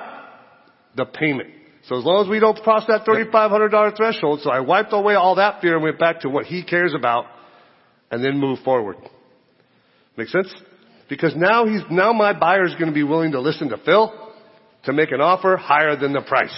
The 0.96 1.06
payment. 1.06 1.50
So 1.88 1.98
as 1.98 2.06
long 2.06 2.24
as 2.24 2.30
we 2.30 2.40
don't 2.40 2.58
cross 2.58 2.86
that 2.88 3.06
$3,500 3.06 3.98
threshold, 3.98 4.42
so 4.44 4.52
I 4.52 4.60
wiped 4.60 4.94
away 4.94 5.16
all 5.16 5.36
that 5.36 5.62
fear 5.62 5.76
and 5.76 5.84
went 5.84 5.98
back 5.98 6.22
to 6.22 6.30
what 6.30 6.46
he 6.46 6.64
cares 6.64 6.94
about 6.94 7.26
and 8.12 8.24
then 8.24 8.38
move 8.38 8.60
forward. 8.60 8.98
Make 10.16 10.28
sense? 10.28 10.54
Because 11.10 11.34
now 11.36 11.66
he's, 11.66 11.82
now 11.90 12.14
my 12.14 12.38
buyer 12.38 12.66
is 12.66 12.74
going 12.74 12.88
to 12.88 12.94
be 12.94 13.04
willing 13.04 13.32
to 13.32 13.42
listen 13.42 13.70
to 13.70 13.78
Phil 13.84 14.14
to 14.84 14.94
make 14.94 15.12
an 15.12 15.22
offer 15.22 15.58
higher 15.58 15.96
than 15.96 16.14
the 16.14 16.22
price. 16.22 16.56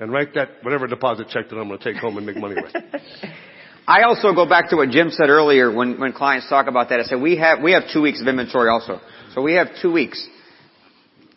And 0.00 0.12
write 0.12 0.34
that, 0.34 0.48
whatever 0.62 0.86
deposit 0.88 1.28
check 1.28 1.48
that 1.48 1.56
I'm 1.56 1.68
going 1.68 1.78
to 1.78 1.92
take 1.92 2.00
home 2.02 2.16
and 2.16 2.26
make 2.26 2.36
money 2.36 2.56
with. 2.56 2.74
I 3.86 4.02
also 4.02 4.32
go 4.32 4.48
back 4.48 4.70
to 4.70 4.76
what 4.76 4.90
Jim 4.90 5.10
said 5.10 5.28
earlier 5.28 5.72
when, 5.72 5.98
when 5.98 6.12
clients 6.12 6.48
talk 6.48 6.68
about 6.68 6.90
that. 6.90 7.00
I 7.00 7.02
said 7.04 7.20
we 7.20 7.36
have, 7.38 7.60
we 7.60 7.72
have 7.72 7.84
two 7.92 8.02
weeks 8.02 8.20
of 8.20 8.28
inventory 8.28 8.68
also. 8.68 9.00
So 9.34 9.42
we 9.42 9.54
have 9.54 9.68
two 9.80 9.92
weeks. 9.92 10.28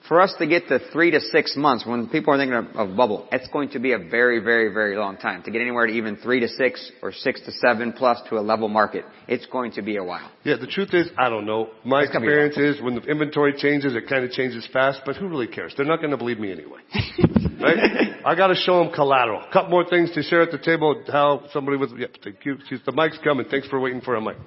For 0.08 0.22
us 0.22 0.36
to 0.38 0.46
get 0.46 0.68
to 0.68 0.80
three 0.92 1.12
to 1.12 1.20
six 1.20 1.56
months, 1.58 1.86
when 1.86 2.08
people 2.10 2.34
are 2.34 2.38
thinking 2.38 2.54
of, 2.54 2.90
of 2.90 2.96
bubble, 2.96 3.28
it's 3.32 3.48
going 3.48 3.70
to 3.70 3.80
be 3.80 3.94
a 3.94 3.98
very, 3.98 4.40
very, 4.40 4.72
very 4.72 4.96
long 4.98 5.18
time. 5.18 5.42
To 5.44 5.52
get 5.52 5.62
anywhere 5.62 5.88
to 5.88 5.94
even 5.94 6.18
three 6.18 6.40
to 6.42 6.48
six 6.48 6.92
or 7.02 7.12
six 7.12 7.42
to 7.42 7.52
seven 7.52 7.92
plus 7.92 8.20
to 8.30 8.38
a 8.38 8.42
level 8.42 8.68
market, 8.68 9.04
it's 9.28 9.48
going 9.48 9.72
to 9.74 9.82
be 9.82 9.98
a 9.98 10.04
while. 10.04 10.30
Yeah, 10.44 10.58
the 10.60 10.68
truth 10.68 10.94
is, 10.94 11.08
I 11.18 11.30
don't 11.30 11.46
know. 11.46 11.70
My 11.84 12.04
It's 12.04 12.14
experience 12.14 12.58
is 12.58 12.82
when 12.84 12.96
the 12.96 13.02
inventory 13.02 13.54
changes, 13.58 13.96
it 13.96 14.08
kind 14.08 14.24
of 14.24 14.32
changes 14.32 14.68
fast, 14.72 15.02
but 15.06 15.16
who 15.16 15.28
really 15.28 15.48
cares? 15.48 15.74
They're 15.76 15.88
not 15.88 16.00
going 16.00 16.12
to 16.12 16.18
believe 16.18 16.40
me 16.40 16.52
anyway. 16.52 16.82
right? 17.62 18.22
I 18.24 18.36
got 18.36 18.48
to 18.48 18.56
show 18.56 18.84
them 18.84 18.94
collateral. 18.94 19.42
A 19.42 19.52
couple 19.52 19.72
more 19.72 19.86
things 19.90 20.12
to 20.12 20.22
share 20.22 20.42
at 20.42 20.52
the 20.52 20.60
table. 20.60 21.04
How 21.08 21.46
somebody 21.52 21.78
was, 21.78 21.92
yep, 21.98 22.12
thank 22.24 22.46
you. 22.46 22.58
The 22.86 22.92
mic's 22.92 23.18
coming. 23.24 23.48
Thanks 23.50 23.68
for 23.68 23.80
waiting 23.80 24.02
for 24.02 24.16
a 24.16 24.22
mic. 24.22 24.38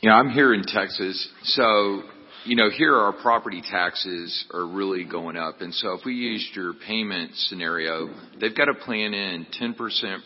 You 0.00 0.08
know, 0.08 0.16
I'm 0.16 0.30
here 0.30 0.54
in 0.54 0.62
Texas, 0.62 1.28
so, 1.42 2.02
you 2.44 2.56
know, 2.56 2.70
here 2.70 2.94
our 2.94 3.12
property 3.12 3.62
taxes 3.62 4.44
are 4.52 4.66
really 4.66 5.04
going 5.04 5.36
up. 5.36 5.60
And 5.60 5.74
so 5.74 5.92
if 5.94 6.04
we 6.04 6.14
used 6.14 6.54
your 6.54 6.72
payment 6.86 7.32
scenario, 7.34 8.08
they've 8.40 8.56
got 8.56 8.66
to 8.66 8.74
plan 8.74 9.14
in 9.14 9.46
10% 9.60 9.74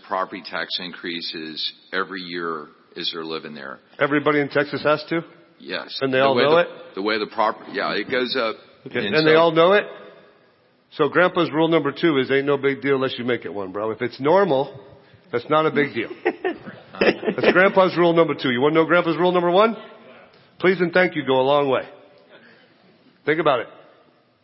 property 0.06 0.42
tax 0.44 0.78
increases 0.80 1.72
every 1.92 2.20
year 2.20 2.68
as 2.96 3.10
they're 3.12 3.24
living 3.24 3.54
there. 3.54 3.80
Everybody 3.98 4.40
in 4.40 4.48
Texas 4.48 4.82
has 4.84 5.04
to? 5.08 5.22
Yes. 5.58 5.98
And 6.00 6.12
they 6.12 6.18
The 6.18 6.24
all 6.24 6.34
know 6.34 6.56
the, 6.56 6.60
it? 6.60 6.68
The 6.94 7.02
way 7.02 7.18
the 7.18 7.30
property, 7.32 7.72
yeah, 7.74 7.94
it 7.94 8.10
goes 8.10 8.36
up. 8.38 8.56
Okay. 8.86 9.06
And 9.06 9.14
And, 9.14 9.26
they 9.26 9.34
all 9.34 9.52
know 9.52 9.72
it? 9.72 9.84
So 10.92 11.08
grandpa's 11.08 11.50
rule 11.52 11.68
number 11.68 11.90
two 11.90 12.18
is 12.18 12.30
ain't 12.30 12.46
no 12.46 12.56
big 12.56 12.80
deal 12.80 12.96
unless 12.96 13.18
you 13.18 13.24
make 13.24 13.44
it 13.44 13.52
one, 13.52 13.72
bro. 13.72 13.90
If 13.90 14.00
it's 14.02 14.20
normal, 14.20 14.78
that's 15.32 15.46
not 15.50 15.66
a 15.66 15.72
big 15.72 15.92
deal. 15.92 16.10
that's 16.24 17.52
grandpa's 17.52 17.96
rule 17.96 18.12
number 18.12 18.34
two. 18.34 18.50
You 18.50 18.60
want 18.60 18.74
to 18.74 18.80
know 18.80 18.86
grandpa's 18.86 19.16
rule 19.16 19.32
number 19.32 19.50
one? 19.50 19.76
Please 20.60 20.80
and 20.80 20.92
thank 20.92 21.16
you 21.16 21.26
go 21.26 21.40
a 21.40 21.42
long 21.42 21.68
way. 21.68 21.82
Think 23.24 23.40
about 23.40 23.60
it. 23.60 23.66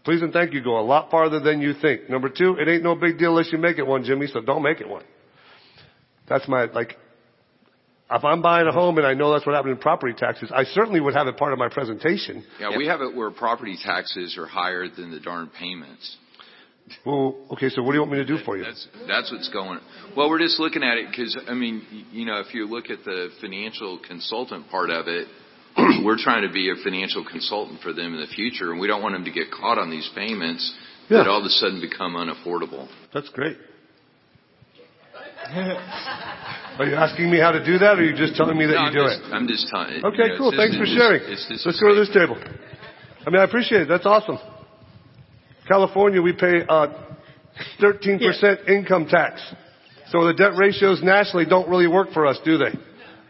Please 0.04 0.22
and 0.22 0.32
thank 0.32 0.54
you 0.54 0.62
go 0.62 0.78
a 0.78 0.82
lot 0.82 1.10
farther 1.10 1.40
than 1.40 1.60
you 1.60 1.74
think. 1.74 2.08
Number 2.08 2.30
two, 2.30 2.56
it 2.58 2.68
ain't 2.68 2.82
no 2.82 2.94
big 2.94 3.18
deal 3.18 3.30
unless 3.30 3.52
you 3.52 3.58
make 3.58 3.78
it 3.78 3.86
one, 3.86 4.02
Jimmy, 4.02 4.26
so 4.26 4.40
don't 4.40 4.62
make 4.62 4.80
it 4.80 4.88
one. 4.88 5.04
That's 6.26 6.48
my, 6.48 6.64
like, 6.64 6.96
if 8.10 8.24
I'm 8.24 8.40
buying 8.40 8.66
a 8.66 8.72
home 8.72 8.98
and 8.98 9.06
I 9.06 9.14
know 9.14 9.32
that's 9.32 9.44
what 9.44 9.54
happened 9.54 9.72
in 9.72 9.78
property 9.78 10.14
taxes, 10.16 10.50
I 10.54 10.64
certainly 10.64 11.00
would 11.00 11.14
have 11.14 11.26
it 11.26 11.36
part 11.36 11.52
of 11.52 11.58
my 11.58 11.68
presentation. 11.68 12.44
Yeah, 12.58 12.76
we 12.76 12.86
have 12.86 13.02
it 13.02 13.14
where 13.14 13.30
property 13.30 13.76
taxes 13.84 14.36
are 14.38 14.46
higher 14.46 14.88
than 14.88 15.10
the 15.10 15.20
darn 15.20 15.50
payments. 15.58 16.16
Well, 17.04 17.36
okay, 17.52 17.68
so 17.68 17.82
what 17.82 17.92
do 17.92 17.98
you 17.98 18.00
want 18.00 18.12
me 18.12 18.18
to 18.18 18.24
do 18.24 18.38
for 18.44 18.56
you? 18.56 18.64
That's 18.64 18.88
that's 19.06 19.30
what's 19.30 19.48
going. 19.50 19.78
on. 19.78 19.80
Well, 20.16 20.28
we're 20.28 20.40
just 20.40 20.58
looking 20.58 20.82
at 20.82 20.98
it 20.98 21.08
because 21.08 21.38
I 21.48 21.54
mean, 21.54 22.06
you 22.10 22.24
know, 22.24 22.40
if 22.40 22.52
you 22.52 22.66
look 22.66 22.90
at 22.90 23.04
the 23.04 23.28
financial 23.40 24.00
consultant 24.04 24.68
part 24.70 24.90
of 24.90 25.06
it, 25.06 25.28
we're 26.04 26.18
trying 26.18 26.46
to 26.46 26.52
be 26.52 26.70
a 26.70 26.74
financial 26.82 27.24
consultant 27.24 27.80
for 27.80 27.92
them 27.92 28.14
in 28.14 28.20
the 28.20 28.26
future, 28.34 28.70
and 28.72 28.80
we 28.80 28.86
don't 28.86 29.02
want 29.02 29.14
them 29.14 29.24
to 29.24 29.30
get 29.30 29.50
caught 29.50 29.78
on 29.78 29.90
these 29.90 30.08
payments 30.14 30.74
that 31.08 31.26
all 31.26 31.38
of 31.40 31.44
a 31.44 31.48
sudden 31.50 31.80
become 31.80 32.14
unaffordable. 32.14 32.88
That's 33.12 33.28
great. 33.30 33.56
Are 35.52 36.86
you 36.86 36.94
asking 36.94 37.30
me 37.30 37.38
how 37.40 37.50
to 37.50 37.64
do 37.64 37.78
that, 37.78 37.98
or 37.98 38.02
are 38.02 38.04
you 38.04 38.16
just 38.16 38.36
telling 38.36 38.56
me 38.56 38.66
that 38.66 38.72
No, 38.74 38.80
you 38.80 38.86
I'm 38.86 38.92
do 38.94 39.04
just, 39.04 39.20
it? 39.20 39.32
I'm 39.34 39.48
just 39.48 39.68
telling. 39.68 39.92
you 39.94 40.02
Okay, 40.06 40.28
know, 40.28 40.38
cool. 40.38 40.52
Thanks 40.56 40.76
for 40.76 40.84
it's 40.84 40.92
sharing. 40.94 41.20
just- 41.26 41.50
it's 41.50 41.64
just 41.64 41.66
Let's 41.66 41.78
a 41.78 41.82
go 41.82 41.94
to 41.94 42.00
this 42.00 42.10
table. 42.14 42.36
I 43.26 43.30
mean, 43.30 43.40
I 43.40 43.44
appreciate 43.44 43.82
it. 43.82 43.88
That's 43.88 44.06
awesome. 44.06 44.38
California, 45.68 46.22
we 46.22 46.32
pay 46.32 46.62
uh, 46.68 46.86
13% 47.80 48.68
income 48.68 49.06
tax. 49.06 49.42
So 50.10 50.24
the 50.26 50.32
debt 50.34 50.52
ratios 50.56 51.02
nationally 51.02 51.44
don't 51.46 51.68
really 51.68 51.86
work 51.86 52.12
for 52.12 52.26
us, 52.26 52.38
do 52.44 52.56
they? 52.58 52.72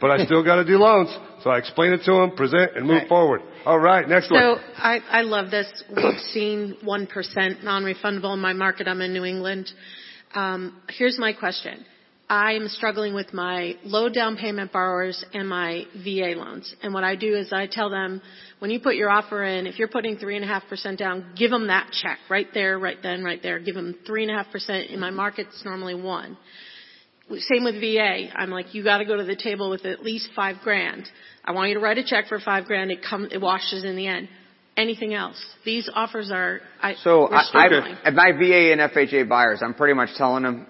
But 0.00 0.10
I 0.10 0.24
still 0.24 0.42
got 0.44 0.56
to 0.56 0.64
do 0.64 0.78
loans. 0.78 1.10
So 1.42 1.50
I 1.50 1.58
explain 1.58 1.92
it 1.92 2.02
to 2.04 2.12
them, 2.12 2.32
present, 2.36 2.76
and 2.76 2.86
move 2.86 2.98
Right. 2.98 3.08
forward. 3.08 3.42
All 3.64 3.78
right, 3.78 4.06
next 4.06 4.28
So 4.28 4.34
one. 4.34 4.60
I, 4.76 5.00
I 5.10 5.22
love 5.22 5.50
this. 5.50 5.66
We've 5.94 6.18
seen 6.32 6.76
1% 6.84 7.62
non-refundable 7.62 8.34
in 8.34 8.40
my 8.40 8.52
market. 8.52 8.86
I'm 8.86 9.00
in 9.00 9.12
New 9.12 9.24
England. 9.24 9.70
Um, 10.34 10.80
here's 10.88 11.18
my 11.18 11.32
question. 11.32 11.84
I'm 12.28 12.68
struggling 12.68 13.12
with 13.12 13.32
my 13.34 13.74
low 13.82 14.08
down 14.08 14.36
payment 14.36 14.70
borrowers 14.70 15.24
and 15.34 15.48
my 15.48 15.84
VA 15.96 16.34
loans. 16.36 16.72
And 16.82 16.94
what 16.94 17.02
I 17.02 17.16
do 17.16 17.34
is 17.34 17.52
I 17.52 17.66
tell 17.66 17.90
them, 17.90 18.22
when 18.60 18.70
you 18.70 18.78
put 18.78 18.94
your 18.94 19.10
offer 19.10 19.42
in, 19.42 19.66
if 19.66 19.78
you're 19.78 19.88
putting 19.88 20.16
3.5% 20.16 20.96
down, 20.96 21.32
give 21.36 21.50
them 21.50 21.66
that 21.68 21.90
check 21.90 22.18
right 22.28 22.46
there, 22.54 22.78
right 22.78 22.98
then, 23.02 23.24
right 23.24 23.42
there. 23.42 23.58
Give 23.58 23.74
them 23.74 23.96
3.5%. 24.08 24.90
In 24.90 25.00
my 25.00 25.10
market, 25.10 25.48
it's 25.48 25.64
normally 25.64 25.94
1 25.94 26.36
same 27.38 27.64
with 27.64 27.80
VA. 27.80 28.26
I'm 28.34 28.50
like, 28.50 28.74
you 28.74 28.82
got 28.84 28.98
to 28.98 29.04
go 29.04 29.16
to 29.16 29.24
the 29.24 29.36
table 29.36 29.70
with 29.70 29.84
at 29.84 30.02
least 30.02 30.30
five 30.34 30.56
grand. 30.62 31.08
I 31.44 31.52
want 31.52 31.68
you 31.68 31.74
to 31.74 31.80
write 31.80 31.98
a 31.98 32.04
check 32.04 32.26
for 32.28 32.38
five 32.40 32.66
grand. 32.66 32.90
It 32.90 33.02
comes, 33.02 33.32
it 33.32 33.40
washes 33.40 33.84
in 33.84 33.96
the 33.96 34.06
end. 34.06 34.28
Anything 34.76 35.14
else? 35.14 35.42
These 35.64 35.90
offers 35.92 36.30
are. 36.32 36.60
I, 36.80 36.94
So 36.94 37.26
I. 37.26 37.42
I, 38.04 38.10
my 38.10 38.32
VA 38.32 38.72
and 38.72 38.80
FHA 38.80 39.28
buyers, 39.28 39.60
I'm 39.62 39.74
pretty 39.74 39.94
much 39.94 40.10
telling 40.16 40.42
them 40.44 40.66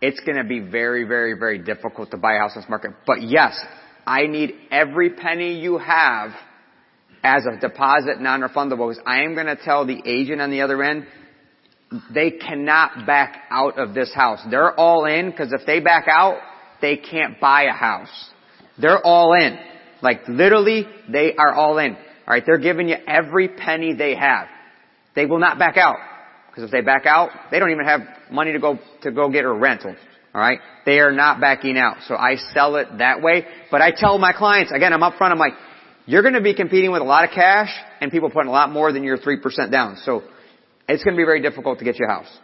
it's 0.00 0.20
going 0.20 0.36
to 0.36 0.44
be 0.44 0.60
very, 0.60 1.04
very, 1.04 1.34
very 1.38 1.58
difficult 1.58 2.10
to 2.12 2.16
buy 2.16 2.34
a 2.34 2.38
house 2.38 2.54
in 2.54 2.62
this 2.62 2.70
market. 2.70 2.92
But 3.06 3.22
yes, 3.22 3.58
I 4.06 4.26
need 4.26 4.54
every 4.70 5.10
penny 5.10 5.60
you 5.60 5.78
have 5.78 6.32
as 7.22 7.44
a 7.46 7.60
deposit 7.60 8.20
non-refundable 8.20 8.90
because 8.90 9.02
I 9.06 9.22
am 9.22 9.34
going 9.34 9.46
to 9.46 9.56
tell 9.56 9.86
the 9.86 10.00
agent 10.04 10.40
on 10.40 10.50
the 10.50 10.62
other 10.62 10.82
end 10.82 11.06
they 12.12 12.30
cannot 12.30 13.06
back 13.06 13.44
out 13.50 13.78
of 13.78 13.94
this 13.94 14.12
house. 14.14 14.40
They're 14.50 14.78
all 14.78 15.04
in 15.04 15.30
because 15.30 15.52
if 15.52 15.66
they 15.66 15.80
back 15.80 16.06
out, 16.08 16.40
they 16.80 16.96
can't 16.96 17.40
buy 17.40 17.64
a 17.64 17.72
house. 17.72 18.30
They're 18.78 19.04
all 19.04 19.34
in. 19.34 19.58
Like 20.02 20.28
literally, 20.28 20.86
they 21.10 21.34
are 21.36 21.54
all 21.54 21.78
in. 21.78 21.96
Alright, 22.26 22.44
they're 22.46 22.58
giving 22.58 22.88
you 22.88 22.96
every 23.06 23.48
penny 23.48 23.94
they 23.94 24.14
have. 24.14 24.48
They 25.14 25.26
will 25.26 25.38
not 25.38 25.58
back 25.58 25.76
out. 25.76 25.96
Because 26.48 26.64
if 26.64 26.70
they 26.70 26.80
back 26.80 27.06
out, 27.06 27.30
they 27.50 27.58
don't 27.58 27.70
even 27.70 27.84
have 27.84 28.00
money 28.30 28.52
to 28.52 28.58
go, 28.58 28.78
to 29.02 29.10
go 29.10 29.30
get 29.30 29.44
a 29.44 29.52
rental. 29.52 29.94
Alright? 30.34 30.60
They 30.86 30.98
are 30.98 31.12
not 31.12 31.40
backing 31.40 31.76
out. 31.76 31.98
So 32.08 32.14
I 32.14 32.36
sell 32.54 32.76
it 32.76 32.88
that 32.98 33.22
way. 33.22 33.46
But 33.70 33.82
I 33.82 33.90
tell 33.94 34.18
my 34.18 34.32
clients, 34.32 34.72
again, 34.72 34.92
I'm 34.92 35.02
up 35.02 35.16
front, 35.16 35.32
I'm 35.32 35.38
like, 35.38 35.54
you're 36.06 36.22
gonna 36.22 36.40
be 36.40 36.54
competing 36.54 36.90
with 36.90 37.02
a 37.02 37.04
lot 37.04 37.24
of 37.24 37.30
cash 37.30 37.70
and 38.00 38.10
people 38.10 38.30
putting 38.30 38.48
a 38.48 38.52
lot 38.52 38.70
more 38.70 38.92
than 38.92 39.04
your 39.04 39.18
3% 39.18 39.70
down. 39.70 39.98
So 40.04 40.22
it's 40.92 41.04
gonna 41.04 41.16
be 41.16 41.24
very 41.24 41.42
difficult 41.42 41.78
to 41.78 41.84
get 41.84 41.98
you 41.98 42.06
a 42.06 42.12
house. 42.12 42.38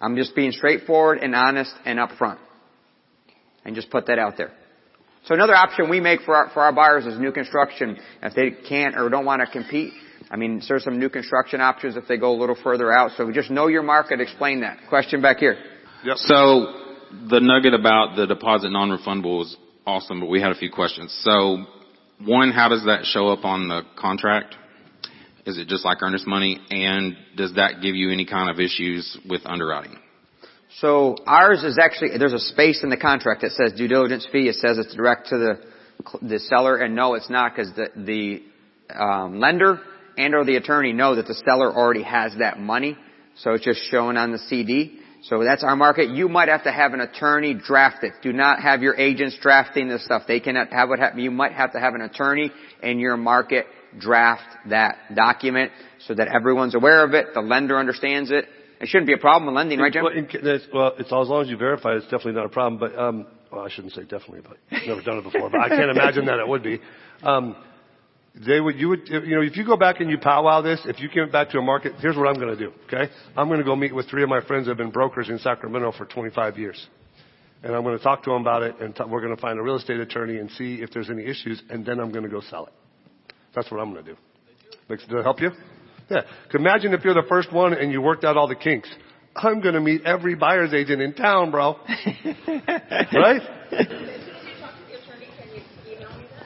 I'm 0.00 0.16
just 0.16 0.34
being 0.34 0.52
straightforward 0.52 1.18
and 1.18 1.34
honest 1.34 1.72
and 1.84 1.98
upfront. 1.98 2.38
And 3.64 3.74
just 3.74 3.90
put 3.90 4.06
that 4.06 4.18
out 4.18 4.36
there. 4.36 4.52
So 5.24 5.34
another 5.34 5.54
option 5.54 5.88
we 5.88 6.00
make 6.00 6.20
for 6.20 6.34
our, 6.36 6.50
for 6.50 6.60
our 6.60 6.72
buyers 6.72 7.06
is 7.06 7.18
new 7.18 7.32
construction. 7.32 7.96
If 8.22 8.34
they 8.34 8.50
can't 8.68 8.94
or 8.94 9.08
don't 9.08 9.24
want 9.24 9.40
to 9.40 9.50
compete, 9.50 9.94
I 10.30 10.36
mean, 10.36 10.60
there's 10.68 10.84
some 10.84 10.98
new 10.98 11.08
construction 11.08 11.62
options 11.62 11.96
if 11.96 12.06
they 12.06 12.18
go 12.18 12.32
a 12.32 12.38
little 12.38 12.56
further 12.62 12.92
out. 12.92 13.12
So 13.16 13.30
just 13.32 13.50
know 13.50 13.68
your 13.68 13.82
market. 13.82 14.20
Explain 14.20 14.60
that. 14.60 14.78
Question 14.90 15.22
back 15.22 15.38
here. 15.38 15.56
Yep. 16.04 16.16
So 16.18 16.36
the 17.30 17.40
nugget 17.40 17.72
about 17.72 18.16
the 18.16 18.26
deposit 18.26 18.70
non-refundable 18.70 19.42
is 19.42 19.56
awesome, 19.86 20.20
but 20.20 20.26
we 20.26 20.42
had 20.42 20.50
a 20.50 20.56
few 20.56 20.70
questions. 20.70 21.18
So 21.24 21.64
one, 22.22 22.50
how 22.50 22.68
does 22.68 22.84
that 22.84 23.04
show 23.04 23.28
up 23.28 23.44
on 23.44 23.68
the 23.68 23.82
contract? 23.98 24.56
Is 25.46 25.58
it 25.58 25.68
just 25.68 25.84
like 25.84 25.98
earnest 26.02 26.26
money? 26.26 26.58
And 26.70 27.16
does 27.36 27.54
that 27.54 27.82
give 27.82 27.94
you 27.94 28.10
any 28.10 28.24
kind 28.24 28.50
of 28.50 28.58
issues 28.60 29.18
with 29.28 29.42
underwriting? 29.44 29.96
So 30.80 31.16
ours 31.26 31.62
is 31.62 31.78
actually, 31.80 32.18
there's 32.18 32.32
a 32.32 32.38
space 32.38 32.82
in 32.82 32.90
the 32.90 32.96
contract 32.96 33.42
that 33.42 33.52
says 33.52 33.72
due 33.76 33.86
diligence 33.86 34.26
fee. 34.32 34.48
It 34.48 34.56
says 34.56 34.78
it's 34.78 34.94
direct 34.94 35.28
to 35.28 35.38
the, 35.38 36.26
the 36.26 36.38
seller 36.38 36.76
and 36.76 36.96
no, 36.96 37.14
it's 37.14 37.30
not 37.30 37.54
because 37.54 37.72
the, 37.76 37.88
the, 37.94 38.42
um, 38.94 39.38
lender 39.38 39.80
and 40.16 40.34
or 40.34 40.44
the 40.44 40.56
attorney 40.56 40.92
know 40.92 41.16
that 41.16 41.26
the 41.26 41.34
seller 41.34 41.72
already 41.72 42.02
has 42.02 42.32
that 42.38 42.58
money. 42.58 42.96
So 43.36 43.52
it's 43.52 43.64
just 43.64 43.80
shown 43.90 44.16
on 44.16 44.32
the 44.32 44.38
CD. 44.38 45.00
So 45.24 45.42
that's 45.42 45.64
our 45.64 45.76
market. 45.76 46.10
You 46.10 46.28
might 46.28 46.48
have 46.48 46.64
to 46.64 46.72
have 46.72 46.92
an 46.92 47.00
attorney 47.00 47.54
draft 47.54 48.04
it. 48.04 48.12
Do 48.22 48.32
not 48.32 48.60
have 48.60 48.82
your 48.82 48.94
agents 48.96 49.38
drafting 49.40 49.88
this 49.88 50.04
stuff. 50.04 50.22
They 50.28 50.40
cannot 50.40 50.72
have 50.72 50.88
what 50.88 50.98
happen. 50.98 51.20
You 51.20 51.30
might 51.30 51.52
have 51.52 51.72
to 51.72 51.80
have 51.80 51.94
an 51.94 52.02
attorney 52.02 52.50
in 52.82 52.98
your 52.98 53.16
market 53.16 53.66
draft 53.98 54.68
that 54.68 54.96
document 55.14 55.72
so 56.06 56.14
that 56.14 56.28
everyone's 56.28 56.74
aware 56.74 57.04
of 57.04 57.14
it, 57.14 57.28
the 57.34 57.40
lender 57.40 57.78
understands 57.78 58.30
it. 58.30 58.46
It 58.80 58.88
shouldn't 58.88 59.06
be 59.06 59.14
a 59.14 59.18
problem 59.18 59.46
with 59.46 59.56
lending, 59.56 59.78
right, 59.78 59.92
Jim? 59.92 60.04
Well, 60.04 60.12
in, 60.12 60.28
it's, 60.30 60.66
well, 60.72 60.92
it's 60.98 61.12
as 61.12 61.28
long 61.28 61.42
as 61.42 61.48
you 61.48 61.56
verify, 61.56 61.94
it's 61.94 62.04
definitely 62.04 62.32
not 62.32 62.46
a 62.46 62.50
problem. 62.50 62.78
But 62.78 62.98
um, 62.98 63.26
well, 63.50 63.64
I 63.64 63.70
shouldn't 63.70 63.94
say 63.94 64.02
definitely, 64.02 64.40
but 64.40 64.58
I've 64.70 64.86
never 64.86 65.02
done 65.02 65.18
it 65.18 65.24
before. 65.24 65.48
But 65.48 65.60
I 65.60 65.68
can't 65.68 65.90
imagine 65.90 66.26
that 66.26 66.38
it 66.38 66.48
would 66.48 66.62
be. 66.62 66.80
Um, 67.22 67.56
they 68.34 68.60
would, 68.60 68.76
you 68.76 68.88
would, 68.88 69.08
you 69.08 69.36
know, 69.36 69.42
if 69.42 69.56
you 69.56 69.64
go 69.64 69.76
back 69.76 70.00
and 70.00 70.10
you 70.10 70.18
powwow 70.18 70.60
this, 70.60 70.80
if 70.86 70.98
you 71.00 71.08
came 71.08 71.30
back 71.30 71.50
to 71.50 71.58
a 71.58 71.62
market, 71.62 71.94
here's 72.00 72.16
what 72.16 72.26
I'm 72.26 72.34
going 72.34 72.56
to 72.56 72.56
do. 72.56 72.72
Okay, 72.86 73.12
I'm 73.36 73.46
going 73.46 73.60
to 73.60 73.64
go 73.64 73.76
meet 73.76 73.94
with 73.94 74.08
three 74.08 74.24
of 74.24 74.28
my 74.28 74.40
friends 74.40 74.66
that 74.66 74.72
have 74.72 74.78
been 74.78 74.90
brokers 74.90 75.28
in 75.28 75.38
Sacramento 75.38 75.92
for 75.92 76.04
25 76.04 76.58
years, 76.58 76.84
and 77.62 77.74
I'm 77.74 77.84
going 77.84 77.96
to 77.96 78.02
talk 78.02 78.24
to 78.24 78.30
them 78.30 78.40
about 78.40 78.64
it, 78.64 78.80
and 78.80 78.94
t- 78.94 79.04
we're 79.08 79.20
going 79.20 79.34
to 79.34 79.40
find 79.40 79.58
a 79.58 79.62
real 79.62 79.76
estate 79.76 80.00
attorney 80.00 80.38
and 80.38 80.50
see 80.50 80.82
if 80.82 80.90
there's 80.90 81.10
any 81.10 81.24
issues, 81.24 81.62
and 81.70 81.86
then 81.86 82.00
I'm 82.00 82.10
going 82.10 82.24
to 82.24 82.30
go 82.30 82.40
sell 82.40 82.66
it. 82.66 82.72
That's 83.54 83.70
what 83.70 83.80
I'm 83.80 83.92
going 83.92 84.04
to 84.04 84.12
do. 84.12 84.18
Makes, 84.88 85.04
does 85.04 85.16
that 85.16 85.22
help 85.22 85.40
you? 85.40 85.50
Yeah. 86.10 86.22
Imagine 86.54 86.92
if 86.92 87.04
you're 87.04 87.14
the 87.14 87.26
first 87.28 87.52
one 87.52 87.72
and 87.72 87.90
you 87.90 88.02
worked 88.02 88.24
out 88.24 88.36
all 88.36 88.48
the 88.48 88.54
kinks. 88.54 88.88
I'm 89.36 89.60
going 89.60 89.74
to 89.74 89.80
meet 89.80 90.02
every 90.04 90.34
buyer's 90.34 90.72
agent 90.72 91.02
in 91.02 91.14
town, 91.14 91.50
bro. 91.50 91.76
right? 92.46 93.42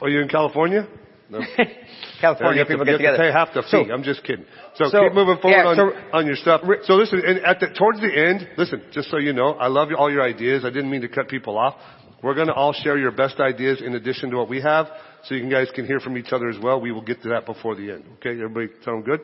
Are 0.01 0.07
oh, 0.07 0.07
you 0.07 0.21
in 0.21 0.29
California? 0.29 0.87
No. 1.29 1.41
California 2.21 2.65
people 2.65 2.85
to, 2.85 2.91
get 2.91 3.01
you 3.01 3.07
have 3.07 3.17
to 3.17 3.17
together. 3.17 3.17
pay 3.17 3.31
half 3.31 3.53
the 3.53 3.61
fee. 3.63 3.85
So- 3.87 3.93
I'm 3.93 4.03
just 4.03 4.23
kidding. 4.23 4.45
So, 4.75 4.85
so- 4.89 5.03
keep 5.03 5.13
moving 5.13 5.37
forward 5.41 5.57
yeah, 5.57 5.67
on, 5.67 5.75
so- 5.75 6.17
on 6.17 6.25
your 6.25 6.35
stuff. 6.35 6.61
So 6.83 6.93
listen, 6.93 7.21
and 7.25 7.39
at 7.39 7.59
the, 7.59 7.67
towards 7.67 7.99
the 7.99 8.07
end, 8.07 8.47
listen, 8.57 8.81
just 8.91 9.11
so 9.11 9.17
you 9.17 9.33
know, 9.33 9.51
I 9.53 9.67
love 9.67 9.89
all 9.97 10.11
your 10.11 10.23
ideas. 10.23 10.63
I 10.65 10.69
didn't 10.69 10.89
mean 10.89 11.01
to 11.01 11.09
cut 11.09 11.27
people 11.27 11.57
off. 11.57 11.75
We're 12.23 12.33
going 12.35 12.47
to 12.47 12.53
all 12.53 12.73
share 12.73 12.97
your 12.97 13.11
best 13.11 13.39
ideas 13.39 13.81
in 13.81 13.95
addition 13.95 14.31
to 14.31 14.37
what 14.37 14.49
we 14.49 14.61
have, 14.61 14.87
so 15.23 15.35
you 15.35 15.49
guys 15.49 15.67
can 15.73 15.85
hear 15.85 15.99
from 15.99 16.17
each 16.17 16.31
other 16.31 16.49
as 16.49 16.57
well. 16.61 16.79
We 16.81 16.91
will 16.91 17.01
get 17.01 17.21
to 17.23 17.29
that 17.29 17.45
before 17.45 17.75
the 17.75 17.91
end. 17.91 18.05
Okay, 18.17 18.31
everybody 18.31 18.67
sound 18.83 19.05
good? 19.05 19.21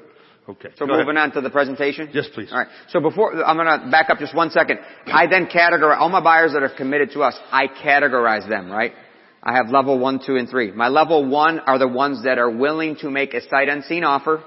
Okay. 0.48 0.70
So 0.78 0.86
Go 0.86 0.94
ahead. 0.94 1.06
moving 1.08 1.18
on 1.18 1.32
to 1.32 1.42
the 1.42 1.50
presentation? 1.50 2.10
Yes, 2.14 2.28
please. 2.34 2.52
Alright. 2.52 2.68
So 2.90 3.00
before, 3.00 3.44
I'm 3.44 3.58
gonna 3.58 3.90
back 3.90 4.10
up 4.12 4.20
just 4.20 4.36
one 4.36 4.52
second. 4.52 4.80
I 5.08 5.26
then 5.28 5.48
categorize, 5.48 5.98
all 5.98 6.10
my 6.10 6.22
buyers 6.22 6.54
that 6.54 6.62
are 6.62 6.70
committed 6.70 7.12
to 7.14 7.22
us, 7.22 7.36
I 7.52 7.68
categorize 7.68 8.48
them, 8.48 8.70
right? 8.72 8.94
I 9.42 9.54
have 9.56 9.70
level 9.70 9.98
one, 9.98 10.20
two, 10.24 10.36
and 10.36 10.48
three. 10.50 10.72
My 10.72 10.88
level 10.88 11.28
one 11.28 11.60
are 11.60 11.80
the 11.80 11.88
ones 11.88 12.24
that 12.26 12.38
are 12.38 12.50
willing 12.50 12.96
to 12.98 13.10
make 13.10 13.34
a 13.34 13.42
sight 13.48 13.70
unseen 13.70 14.04
offer, 14.04 14.44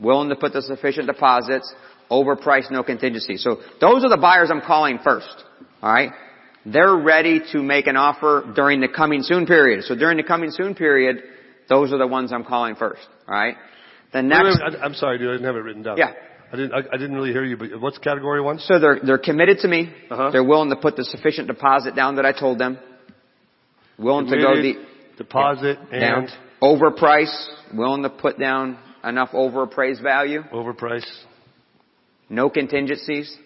willing 0.00 0.30
to 0.30 0.36
put 0.36 0.52
the 0.54 0.62
sufficient 0.62 1.06
deposits, 1.06 1.74
overpriced, 2.10 2.70
no 2.70 2.82
contingency. 2.82 3.36
So 3.36 3.56
those 3.80 4.04
are 4.04 4.10
the 4.10 4.18
buyers 4.20 4.50
I'm 4.50 4.62
calling 4.62 4.98
first. 5.04 5.44
Alright? 5.82 6.10
They're 6.66 6.96
ready 6.96 7.40
to 7.52 7.62
make 7.62 7.86
an 7.86 7.96
offer 7.96 8.52
during 8.54 8.80
the 8.80 8.88
coming 8.88 9.22
soon 9.22 9.46
period. 9.46 9.84
So 9.84 9.94
during 9.94 10.16
the 10.16 10.22
coming 10.22 10.50
soon 10.52 10.74
period, 10.74 11.22
those 11.68 11.92
are 11.92 11.98
the 11.98 12.06
ones 12.06 12.32
I'm 12.32 12.44
calling 12.44 12.74
first. 12.74 13.06
Alright? 13.28 13.56
The 14.12 14.22
next, 14.22 14.58
wait, 14.60 14.76
I, 14.80 14.84
I'm 14.84 14.94
sorry, 14.94 15.18
dude. 15.18 15.28
I 15.28 15.32
didn't 15.32 15.46
have 15.46 15.56
it 15.56 15.60
written 15.60 15.82
down. 15.82 15.98
Yeah. 15.98 16.12
I 16.50 16.56
didn't. 16.56 16.72
I, 16.72 16.78
I 16.78 16.96
didn't 16.96 17.14
really 17.14 17.32
hear 17.32 17.44
you. 17.44 17.56
But 17.56 17.78
what's 17.80 17.98
category 17.98 18.40
one? 18.40 18.58
So 18.58 18.78
they're 18.78 18.98
they're 19.04 19.18
committed 19.18 19.58
to 19.58 19.68
me. 19.68 19.92
Uh-huh. 20.10 20.30
They're 20.30 20.44
willing 20.44 20.70
to 20.70 20.76
put 20.76 20.96
the 20.96 21.04
sufficient 21.04 21.46
deposit 21.46 21.94
down 21.94 22.16
that 22.16 22.24
I 22.24 22.32
told 22.32 22.58
them. 22.58 22.78
Willing 23.98 24.26
to 24.28 24.36
go 24.36 24.54
the 24.54 24.74
deposit 25.18 25.76
down 25.90 26.24
and 26.24 26.28
overprice. 26.62 27.48
Willing 27.74 28.02
to 28.02 28.08
put 28.08 28.38
down 28.38 28.78
enough 29.04 29.30
over 29.34 29.64
appraised 29.64 30.02
value. 30.02 30.42
overprice. 30.52 31.04
No 32.30 32.48
contingencies. 32.48 33.36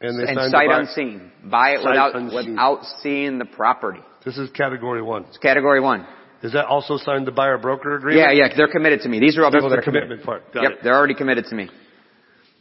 And 0.00 0.18
they 0.18 0.30
and 0.32 0.50
sight 0.50 0.68
buy- 0.68 0.78
unseen. 0.80 1.30
Buy 1.44 1.70
it 1.72 1.80
Sight 1.82 1.88
without 1.90 2.16
unseen. 2.16 2.50
without 2.52 2.84
seeing 3.02 3.38
the 3.38 3.44
property. 3.44 4.00
This 4.24 4.38
is 4.38 4.50
category 4.50 5.02
one. 5.02 5.24
It's 5.28 5.38
category 5.38 5.80
one. 5.80 6.06
Is 6.42 6.52
that 6.52 6.66
also 6.66 6.96
signed 6.96 7.26
the 7.26 7.32
buyer 7.32 7.58
broker 7.58 7.96
agreement? 7.96 8.34
Yeah, 8.34 8.46
yeah, 8.46 8.54
they're 8.56 8.68
committed 8.68 9.00
to 9.02 9.08
me. 9.10 9.20
These 9.20 9.36
are 9.36 9.44
all 9.44 9.50
That's 9.50 9.58
people 9.60 9.70
that 9.70 9.78
are 9.80 9.82
committed. 9.82 10.08
commitment 10.08 10.26
part. 10.26 10.54
Got 10.54 10.62
yep, 10.62 10.72
it. 10.72 10.78
they're 10.82 10.94
already 10.96 11.14
committed 11.14 11.44
to 11.46 11.54
me. 11.54 11.68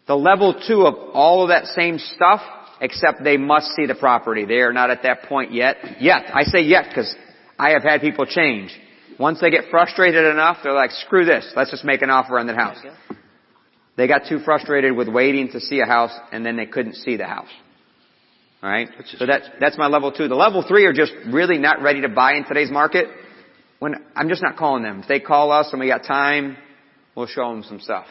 The 0.07 0.15
level 0.15 0.53
two 0.67 0.81
of 0.85 0.95
all 1.13 1.43
of 1.43 1.49
that 1.49 1.65
same 1.67 1.97
stuff, 1.97 2.41
except 2.81 3.23
they 3.23 3.37
must 3.37 3.67
see 3.75 3.85
the 3.85 3.95
property. 3.95 4.43
They 4.45 4.59
are 4.59 4.73
not 4.73 4.89
at 4.89 5.03
that 5.03 5.23
point 5.23 5.53
yet. 5.53 5.77
Yet. 6.01 6.23
I 6.33 6.43
say 6.43 6.61
yet 6.61 6.85
because 6.89 7.15
I 7.57 7.69
have 7.71 7.83
had 7.83 8.01
people 8.01 8.25
change. 8.25 8.77
Once 9.17 9.39
they 9.39 9.49
get 9.49 9.65
frustrated 9.71 10.25
enough, 10.25 10.57
they're 10.63 10.73
like, 10.73 10.91
screw 10.91 11.23
this. 11.25 11.49
Let's 11.55 11.71
just 11.71 11.85
make 11.85 12.01
an 12.01 12.09
offer 12.09 12.37
on 12.39 12.47
that 12.47 12.55
house. 12.57 12.77
They 13.99 14.07
got 14.07 14.27
too 14.29 14.39
frustrated 14.39 14.95
with 14.95 15.09
waiting 15.09 15.49
to 15.51 15.59
see 15.59 15.81
a 15.81 15.85
house 15.85 16.17
and 16.31 16.45
then 16.45 16.55
they 16.55 16.65
couldn't 16.65 16.95
see 16.95 17.17
the 17.17 17.25
house. 17.25 17.49
Alright? 18.63 18.87
So 19.17 19.25
that's, 19.25 19.45
that's 19.59 19.77
my 19.77 19.87
level 19.87 20.13
two. 20.13 20.29
The 20.29 20.35
level 20.35 20.63
three 20.65 20.85
are 20.85 20.93
just 20.93 21.11
really 21.27 21.57
not 21.57 21.81
ready 21.81 21.99
to 22.03 22.07
buy 22.07 22.35
in 22.35 22.45
today's 22.45 22.71
market. 22.71 23.07
When, 23.79 23.95
I'm 24.15 24.29
just 24.29 24.41
not 24.41 24.55
calling 24.55 24.83
them. 24.83 25.01
If 25.01 25.09
they 25.09 25.19
call 25.19 25.51
us 25.51 25.67
and 25.73 25.81
we 25.81 25.87
got 25.87 26.05
time, 26.05 26.55
we'll 27.13 27.27
show 27.27 27.49
them 27.49 27.61
some 27.63 27.81
stuff. 27.81 28.05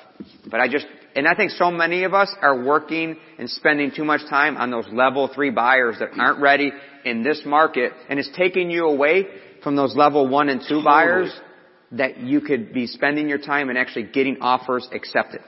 But 0.51 0.61
I 0.61 0.69
just, 0.69 0.85
and 1.17 1.27
I 1.27 1.35
think 1.35 1.53
so 1.53 1.71
many 1.71 2.05
of 2.05 2.13
us 2.13 2.35
are 2.43 2.63
working 2.63 3.17
and 3.39 3.49
spending 3.49 3.91
too 3.91 4.05
much 4.05 4.21
time 4.29 4.59
on 4.59 4.71
those 4.71 4.89
level 4.93 5.31
three 5.35 5.51
buyers 5.51 5.97
that 6.01 6.11
aren't 6.19 6.43
ready 6.43 6.71
in 7.07 7.23
this 7.23 7.45
market 7.47 7.93
and 8.11 8.19
it's 8.19 8.31
taking 8.37 8.71
you 8.71 8.85
away 8.85 9.25
from 9.65 9.75
those 9.75 9.97
level 9.97 10.29
one 10.29 10.51
and 10.51 10.61
two 10.69 10.85
buyers 10.85 11.33
that 11.93 12.19
you 12.19 12.43
could 12.43 12.75
be 12.75 12.87
spending 12.87 13.27
your 13.27 13.39
time 13.39 13.71
and 13.71 13.79
actually 13.79 14.03
getting 14.03 14.43
offers 14.43 14.87
accepted. 14.93 15.41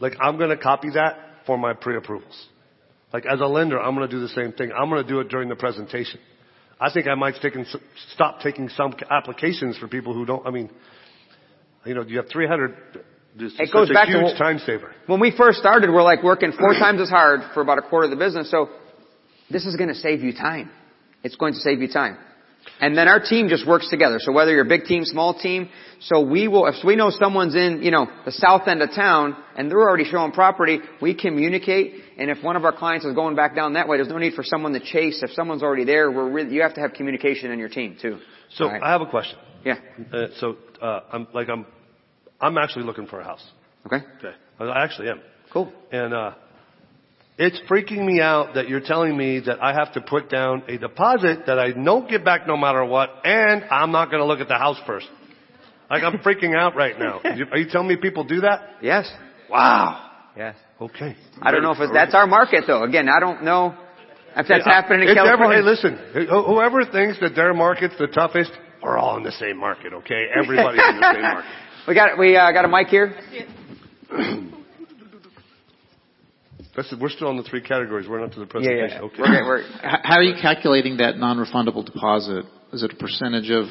Like 0.00 0.14
I'm 0.20 0.36
going 0.38 0.50
to 0.50 0.56
copy 0.56 0.90
that 0.94 1.16
for 1.46 1.56
my 1.58 1.72
pre-approvals. 1.74 2.46
Like 3.12 3.26
as 3.26 3.40
a 3.40 3.46
lender, 3.46 3.80
I'm 3.80 3.94
going 3.94 4.08
to 4.08 4.14
do 4.14 4.20
the 4.20 4.28
same 4.28 4.52
thing. 4.52 4.70
I'm 4.72 4.88
going 4.88 5.02
to 5.02 5.08
do 5.08 5.20
it 5.20 5.28
during 5.28 5.48
the 5.48 5.56
presentation. 5.56 6.20
I 6.80 6.90
think 6.92 7.06
I 7.06 7.14
might 7.14 7.34
take 7.42 7.54
and 7.54 7.66
stop 8.14 8.40
taking 8.40 8.68
some 8.70 8.94
applications 9.10 9.76
for 9.76 9.86
people 9.88 10.14
who 10.14 10.24
don't. 10.24 10.46
I 10.46 10.50
mean, 10.50 10.70
you 11.84 11.94
know, 11.94 12.02
you 12.02 12.16
have 12.18 12.28
300. 12.30 12.74
This 13.38 13.52
It 13.58 13.72
goes 13.72 13.88
back 13.90 14.08
a 14.08 14.12
to 14.12 14.18
huge 14.18 14.24
what- 14.32 14.38
time 14.38 14.58
saver. 14.60 14.94
When 15.06 15.20
we 15.20 15.30
first 15.36 15.58
started, 15.58 15.90
we're 15.90 16.02
like 16.02 16.22
working 16.22 16.52
four 16.52 16.72
times 16.72 17.00
as 17.00 17.10
hard 17.10 17.40
for 17.54 17.60
about 17.60 17.78
a 17.78 17.82
quarter 17.82 18.04
of 18.06 18.10
the 18.10 18.16
business. 18.16 18.50
So 18.50 18.70
this 19.50 19.66
is 19.66 19.76
going 19.76 19.88
to 19.88 19.94
save 19.94 20.22
you 20.22 20.32
time. 20.32 20.70
It's 21.22 21.36
going 21.36 21.52
to 21.52 21.60
save 21.60 21.80
you 21.80 21.88
time. 21.88 22.16
And 22.80 22.96
then 22.96 23.08
our 23.08 23.20
team 23.20 23.48
just 23.48 23.66
works 23.66 23.88
together. 23.90 24.18
So 24.20 24.32
whether 24.32 24.52
you're 24.52 24.64
a 24.64 24.68
big 24.68 24.84
team, 24.84 25.04
small 25.04 25.38
team, 25.38 25.68
so 26.00 26.22
we 26.22 26.48
will, 26.48 26.66
if 26.66 26.76
we 26.84 26.96
know 26.96 27.10
someone's 27.10 27.54
in, 27.54 27.82
you 27.82 27.90
know, 27.90 28.06
the 28.24 28.32
south 28.32 28.66
end 28.68 28.80
of 28.80 28.90
town 28.94 29.36
and 29.54 29.70
they're 29.70 29.80
already 29.80 30.04
showing 30.04 30.32
property, 30.32 30.80
we 31.00 31.14
communicate. 31.14 32.02
And 32.16 32.30
if 32.30 32.42
one 32.42 32.56
of 32.56 32.64
our 32.64 32.72
clients 32.72 33.04
is 33.04 33.14
going 33.14 33.36
back 33.36 33.54
down 33.54 33.74
that 33.74 33.86
way, 33.86 33.98
there's 33.98 34.08
no 34.08 34.16
need 34.16 34.32
for 34.32 34.42
someone 34.42 34.72
to 34.72 34.80
chase. 34.80 35.22
If 35.22 35.30
someone's 35.32 35.62
already 35.62 35.84
there, 35.84 36.10
we're 36.10 36.30
really, 36.30 36.54
you 36.54 36.62
have 36.62 36.74
to 36.74 36.80
have 36.80 36.94
communication 36.94 37.50
in 37.50 37.58
your 37.58 37.68
team 37.68 37.98
too. 38.00 38.18
So 38.54 38.66
right. 38.66 38.82
I 38.82 38.90
have 38.92 39.02
a 39.02 39.06
question. 39.06 39.38
Yeah. 39.64 39.74
Uh, 40.10 40.26
so 40.38 40.56
uh, 40.80 41.00
I'm 41.12 41.28
like 41.34 41.50
I'm, 41.50 41.66
I'm 42.40 42.56
actually 42.56 42.84
looking 42.84 43.06
for 43.06 43.20
a 43.20 43.24
house. 43.24 43.44
Okay. 43.86 43.98
Okay. 44.18 44.34
I 44.58 44.82
actually 44.82 45.10
am. 45.10 45.20
Cool. 45.52 45.70
And 45.92 46.14
uh, 46.14 46.34
it's 47.42 47.58
freaking 47.70 48.04
me 48.04 48.20
out 48.20 48.54
that 48.54 48.68
you're 48.68 48.80
telling 48.84 49.16
me 49.16 49.40
that 49.46 49.62
I 49.62 49.72
have 49.72 49.92
to 49.94 50.00
put 50.02 50.28
down 50.28 50.62
a 50.68 50.76
deposit 50.78 51.46
that 51.46 51.58
I 51.58 51.72
don't 51.72 52.08
get 52.08 52.24
back 52.24 52.46
no 52.46 52.56
matter 52.56 52.84
what, 52.84 53.08
and 53.24 53.64
I'm 53.70 53.90
not 53.90 54.10
going 54.10 54.20
to 54.20 54.26
look 54.26 54.40
at 54.40 54.48
the 54.48 54.58
house 54.58 54.76
first. 54.86 55.06
Like 55.90 56.02
I'm 56.04 56.18
freaking 56.18 56.54
out 56.56 56.76
right 56.76 56.96
now. 56.98 57.20
Are 57.24 57.56
you 57.58 57.66
telling 57.70 57.88
me 57.88 57.96
people 57.96 58.22
do 58.24 58.42
that? 58.42 58.76
Yes. 58.82 59.10
Wow. 59.50 60.08
Yes. 60.36 60.54
Okay. 60.80 61.16
I 61.42 61.50
don't 61.50 61.62
know 61.64 61.72
if 61.72 61.80
it's, 61.80 61.92
that's 61.92 62.14
our 62.14 62.26
market 62.26 62.64
though. 62.66 62.84
Again, 62.84 63.08
I 63.08 63.18
don't 63.18 63.42
know 63.42 63.74
if 64.36 64.46
that's 64.46 64.64
Hey, 64.64 64.70
happening 64.70 65.02
in 65.02 65.08
it's 65.08 65.18
every- 65.18 65.30
California. 65.30 65.56
hey, 65.58 65.64
listen, 65.64 66.28
whoever 66.28 66.84
thinks 66.84 67.18
that 67.20 67.34
their 67.34 67.52
market's 67.54 67.94
the 67.98 68.06
toughest, 68.06 68.52
we're 68.82 68.96
all 68.96 69.16
in 69.16 69.24
the 69.24 69.32
same 69.32 69.56
market, 69.58 69.92
okay? 69.92 70.26
Everybody's 70.32 70.80
in 70.88 71.00
the 71.00 71.12
same 71.12 71.22
market. 71.34 71.50
We 71.88 71.94
got 71.94 72.18
we 72.18 72.36
uh, 72.36 72.52
got 72.52 72.64
a 72.64 72.68
mic 72.68 72.86
here. 72.88 73.14
This 76.76 76.86
is, 76.92 76.98
we're 77.00 77.08
still 77.08 77.28
on 77.28 77.36
the 77.36 77.42
three 77.42 77.60
categories. 77.62 78.06
We're 78.08 78.20
not 78.20 78.32
to 78.32 78.40
the 78.44 78.60
Yeah, 78.60 78.70
yeah. 78.70 78.98
presentation. 79.00 79.02
Okay. 79.04 79.22
We're, 79.22 79.44
we're, 79.46 79.62
How 79.82 80.16
are 80.18 80.22
you 80.22 80.34
calculating 80.40 80.98
that 80.98 81.18
non-refundable 81.18 81.84
deposit? 81.84 82.44
Is 82.72 82.82
it 82.82 82.92
a 82.92 82.96
percentage 82.96 83.50
of 83.50 83.66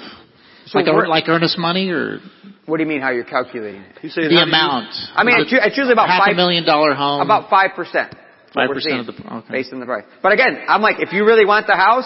So 0.68 0.80
like 0.80 0.86
we're- 0.88 1.08
like 1.08 1.28
earnest 1.30 1.58
money 1.58 1.90
or 1.90 2.20
what 2.66 2.78
do 2.78 2.84
you 2.84 2.90
mean 2.90 3.02
how 3.02 3.10
you're 3.12 3.24
calculating 3.24 3.82
it? 3.82 3.98
He's 4.02 4.14
saying 4.14 4.28
the 4.30 4.36
how 4.36 4.44
do 4.46 4.50
you- 4.52 4.56
amount? 4.56 4.94
I 5.16 5.24
mean, 5.24 5.40
Is 5.40 5.46
it's, 5.48 5.54
it's 5.68 5.78
usually 5.78 5.94
about 5.94 6.10
half 6.10 6.26
five 6.26 6.34
a 6.34 6.36
million 6.36 6.66
dollar 6.66 6.94
home. 6.94 7.22
about 7.22 7.50
five 7.50 7.72
percent. 7.76 8.14
five 8.54 8.70
percent 8.70 9.08
of 9.08 9.16
the 9.16 9.34
okay. 9.38 9.52
based 9.52 9.72
on 9.74 9.80
the 9.80 9.86
price. 9.86 10.04
But 10.22 10.34
again, 10.34 10.60
I'm 10.68 10.82
like, 10.82 10.98
if 11.00 11.14
you 11.14 11.24
really 11.26 11.46
want 11.46 11.66
the 11.68 11.76
house, 11.76 12.06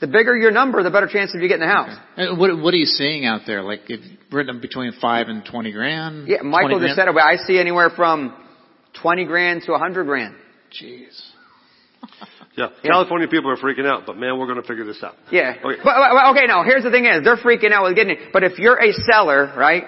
the 0.00 0.06
bigger 0.06 0.34
your 0.36 0.50
number, 0.50 0.82
the 0.82 0.90
better 0.90 1.06
chance 1.08 1.34
of 1.34 1.42
you 1.42 1.48
getting 1.48 1.66
the 1.68 1.72
house. 1.72 1.94
Uh, 2.16 2.34
What 2.34 2.58
what 2.58 2.72
are 2.72 2.78
you 2.78 2.86
seeing 2.86 3.26
out 3.26 3.42
there? 3.46 3.62
Like 3.62 3.82
if 3.88 4.00
written 4.32 4.60
between 4.60 4.92
five 5.00 5.28
and 5.28 5.44
twenty 5.44 5.70
grand. 5.72 6.26
Yeah, 6.26 6.40
Michael 6.42 6.70
20 6.80 6.86
just 6.86 6.96
said 6.96 7.06
it, 7.08 7.14
I 7.16 7.36
see 7.46 7.58
anywhere 7.60 7.90
from 7.90 8.34
twenty 9.00 9.24
grand 9.24 9.62
to 9.66 9.74
a 9.74 9.78
hundred 9.78 10.04
grand. 10.04 10.34
Jeez. 10.80 11.20
Yeah. 12.56 12.66
California 12.82 13.28
people 13.28 13.48
are 13.50 13.56
freaking 13.56 13.86
out, 13.86 14.04
but 14.06 14.16
man, 14.18 14.36
we're 14.38 14.46
going 14.46 14.60
to 14.60 14.66
figure 14.66 14.84
this 14.84 15.02
out. 15.04 15.14
Yeah. 15.30 15.54
Okay. 15.64 15.80
But, 15.82 15.94
but- 15.94 16.30
okay, 16.36 16.46
now 16.46 16.64
here's 16.64 16.82
the 16.82 16.90
thing 16.90 17.06
is, 17.06 17.22
they're 17.24 17.36
freaking 17.36 17.70
out 17.72 17.84
with 17.84 17.94
getting 17.94 18.16
it. 18.16 18.32
But 18.32 18.42
if 18.42 18.58
you're 18.58 18.76
a 18.76 18.92
seller, 18.92 19.54
right? 19.56 19.84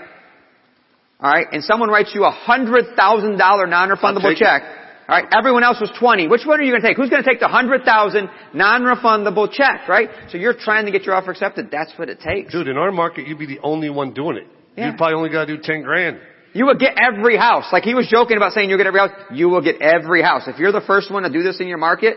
Alright, 1.22 1.46
and 1.52 1.62
someone 1.64 1.88
writes 1.90 2.12
you 2.14 2.24
a 2.24 2.30
hundred 2.30 2.96
thousand 2.96 3.36
dollar 3.36 3.66
non-refundable 3.66 4.24
I'll 4.24 4.34
check, 4.34 4.62
alright, 5.08 5.26
everyone 5.36 5.64
else 5.64 5.80
was 5.80 5.90
twenty. 5.98 6.28
Which 6.28 6.42
one 6.46 6.60
are 6.60 6.62
you 6.62 6.72
gonna 6.72 6.86
take? 6.86 6.96
Who's 6.96 7.10
gonna 7.10 7.24
take 7.24 7.40
the 7.40 7.48
hundred 7.48 7.82
thousand 7.84 8.30
non-refundable 8.54 9.52
check, 9.52 9.88
right? 9.88 10.08
So 10.30 10.38
you're 10.38 10.54
trying 10.54 10.86
to 10.86 10.92
get 10.92 11.02
your 11.02 11.14
offer 11.14 11.30
accepted, 11.32 11.70
that's 11.70 11.92
what 11.96 12.08
it 12.08 12.20
takes. 12.20 12.52
Dude, 12.52 12.68
in 12.68 12.76
our 12.76 12.90
market, 12.92 13.26
you'd 13.26 13.38
be 13.38 13.46
the 13.46 13.60
only 13.62 13.90
one 13.90 14.14
doing 14.14 14.36
it. 14.36 14.46
Yeah. 14.76 14.88
You'd 14.90 14.96
probably 14.96 15.14
only 15.16 15.30
got 15.30 15.46
to 15.46 15.56
do 15.56 15.62
10 15.62 15.82
grand. 15.82 16.20
You 16.54 16.66
will 16.66 16.76
get 16.76 16.96
every 16.98 17.36
house. 17.36 17.64
Like 17.72 17.82
he 17.84 17.94
was 17.94 18.06
joking 18.08 18.36
about 18.36 18.52
saying 18.52 18.68
you'll 18.68 18.78
get 18.78 18.86
every 18.86 19.00
house. 19.00 19.10
You 19.32 19.48
will 19.48 19.62
get 19.62 19.80
every 19.80 20.22
house. 20.22 20.42
If 20.46 20.58
you're 20.58 20.72
the 20.72 20.82
first 20.86 21.10
one 21.10 21.22
to 21.22 21.30
do 21.30 21.42
this 21.42 21.60
in 21.60 21.66
your 21.66 21.78
market, 21.78 22.16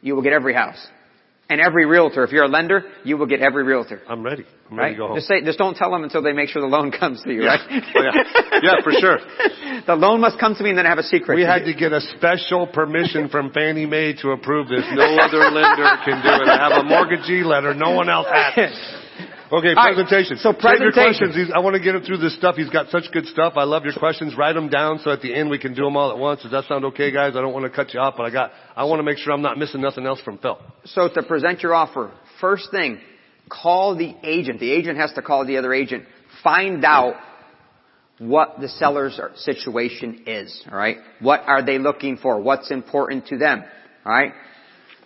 you 0.00 0.14
will 0.14 0.22
get 0.22 0.32
every 0.32 0.54
house. 0.54 0.78
And 1.48 1.60
every 1.60 1.84
realtor. 1.84 2.22
If 2.22 2.30
you're 2.30 2.44
a 2.44 2.48
lender, 2.48 2.84
you 3.02 3.16
will 3.16 3.26
get 3.26 3.40
every 3.40 3.64
realtor. 3.64 4.00
I'm 4.08 4.22
ready. 4.22 4.44
I'm 4.70 4.78
ready 4.78 4.90
Right? 4.90 4.92
to 4.92 4.98
go 4.98 5.06
home. 5.08 5.16
Just 5.16 5.26
say, 5.26 5.42
just 5.44 5.58
don't 5.58 5.76
tell 5.76 5.90
them 5.90 6.04
until 6.04 6.22
they 6.22 6.32
make 6.32 6.48
sure 6.48 6.62
the 6.62 6.68
loan 6.68 6.92
comes 6.92 7.20
to 7.24 7.32
you, 7.32 7.42
Yeah. 7.42 7.56
right? 7.56 7.82
Oh, 7.96 8.02
yeah. 8.02 8.60
yeah, 8.62 8.74
for 8.84 8.92
sure. 8.92 9.18
The 9.86 9.96
loan 9.96 10.20
must 10.20 10.38
come 10.38 10.54
to 10.54 10.62
me 10.62 10.68
and 10.70 10.78
then 10.78 10.84
I 10.86 10.90
have 10.90 10.98
a 10.98 11.02
secret. 11.02 11.34
We 11.36 11.42
had 11.42 11.64
to 11.64 11.72
get 11.74 11.90
a 11.92 12.00
special 12.02 12.66
permission 12.68 13.30
from 13.30 13.50
Fannie 13.50 13.86
Mae 13.86 14.12
to 14.22 14.30
approve 14.30 14.68
this. 14.68 14.84
No 14.92 15.16
other 15.16 15.50
lender 15.50 15.88
can 16.04 16.22
do 16.22 16.28
it. 16.44 16.48
I 16.48 16.68
have 16.68 16.84
a 16.84 16.84
mortgagee 16.84 17.42
letter. 17.42 17.72
No 17.74 17.92
one 17.92 18.08
else 18.10 18.26
has 18.30 18.52
it. 18.56 18.72
Okay, 19.52 19.74
All 19.74 19.74
right, 19.74 19.94
presentation. 19.94 20.36
so 20.36 20.52
presentation. 20.52 20.92
questions. 20.92 21.34
He's- 21.34 21.50
I 21.52 21.58
want 21.58 21.74
to 21.74 21.80
get 21.80 21.96
him 21.96 22.02
through 22.02 22.18
this 22.18 22.34
stuff. 22.36 22.54
He's 22.56 22.70
got 22.70 22.88
such 22.90 23.10
good 23.10 23.26
stuff. 23.26 23.54
I 23.56 23.64
love 23.64 23.84
your 23.84 23.94
questions. 23.94 24.36
Write 24.36 24.54
them 24.54 24.68
down 24.68 25.00
so 25.00 25.10
at 25.10 25.22
the 25.22 25.34
end 25.34 25.50
we 25.50 25.58
can 25.58 25.74
do 25.74 25.82
them 25.82 25.96
all 25.96 26.12
at 26.12 26.18
once. 26.18 26.42
Does 26.42 26.52
that 26.52 26.66
sound 26.66 26.84
okay, 26.86 27.10
guys? 27.10 27.34
I 27.34 27.40
don't 27.40 27.52
want 27.52 27.64
to 27.64 27.70
cut 27.70 27.92
you 27.92 27.98
off, 27.98 28.14
but 28.16 28.26
I 28.26 28.30
got. 28.30 28.52
I 28.76 28.84
want 28.84 29.00
to 29.00 29.02
make 29.02 29.18
sure 29.18 29.32
I'm 29.32 29.42
not 29.42 29.58
missing 29.58 29.80
nothing 29.80 30.06
else 30.06 30.20
from 30.20 30.38
Phil. 30.38 30.56
So 30.84 31.08
to 31.08 31.22
present 31.24 31.64
your 31.64 31.74
offer, 31.74 32.12
first 32.40 32.70
thing, 32.70 33.00
call 33.48 33.96
the 33.96 34.14
agent. 34.22 34.60
The 34.60 34.70
agent 34.70 34.98
has 34.98 35.12
to 35.14 35.22
call 35.22 35.44
the 35.44 35.56
other 35.56 35.74
agent. 35.74 36.04
Find 36.44 36.84
out 36.84 37.16
what 38.18 38.60
the 38.60 38.68
seller's 38.68 39.18
situation 39.34 40.22
is. 40.26 40.62
Alright? 40.70 40.98
What 41.18 41.42
are 41.46 41.62
they 41.62 41.78
looking 41.78 42.18
for? 42.18 42.38
What's 42.40 42.70
important 42.70 43.26
to 43.28 43.38
them? 43.38 43.64
Alright? 44.06 44.32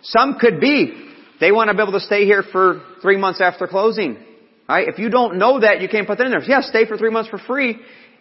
Some 0.03 0.35
could 0.37 0.59
be, 0.59 1.09
they 1.39 1.51
want 1.51 1.69
to 1.69 1.73
be 1.73 1.81
able 1.81 1.93
to 1.93 1.99
stay 2.01 2.25
here 2.25 2.43
for 2.43 2.81
three 3.01 3.17
months 3.17 3.41
after 3.41 3.65
closing. 3.67 4.17
Alright? 4.67 4.87
If 4.87 4.97
you 4.99 5.09
don't 5.09 5.37
know 5.37 5.59
that, 5.59 5.81
you 5.81 5.87
can't 5.89 6.07
put 6.07 6.17
that 6.17 6.25
in 6.25 6.31
there. 6.31 6.43
Yeah, 6.43 6.61
stay 6.61 6.85
for 6.85 6.97
three 6.97 7.11
months 7.11 7.29
for 7.29 7.37
free. 7.37 7.79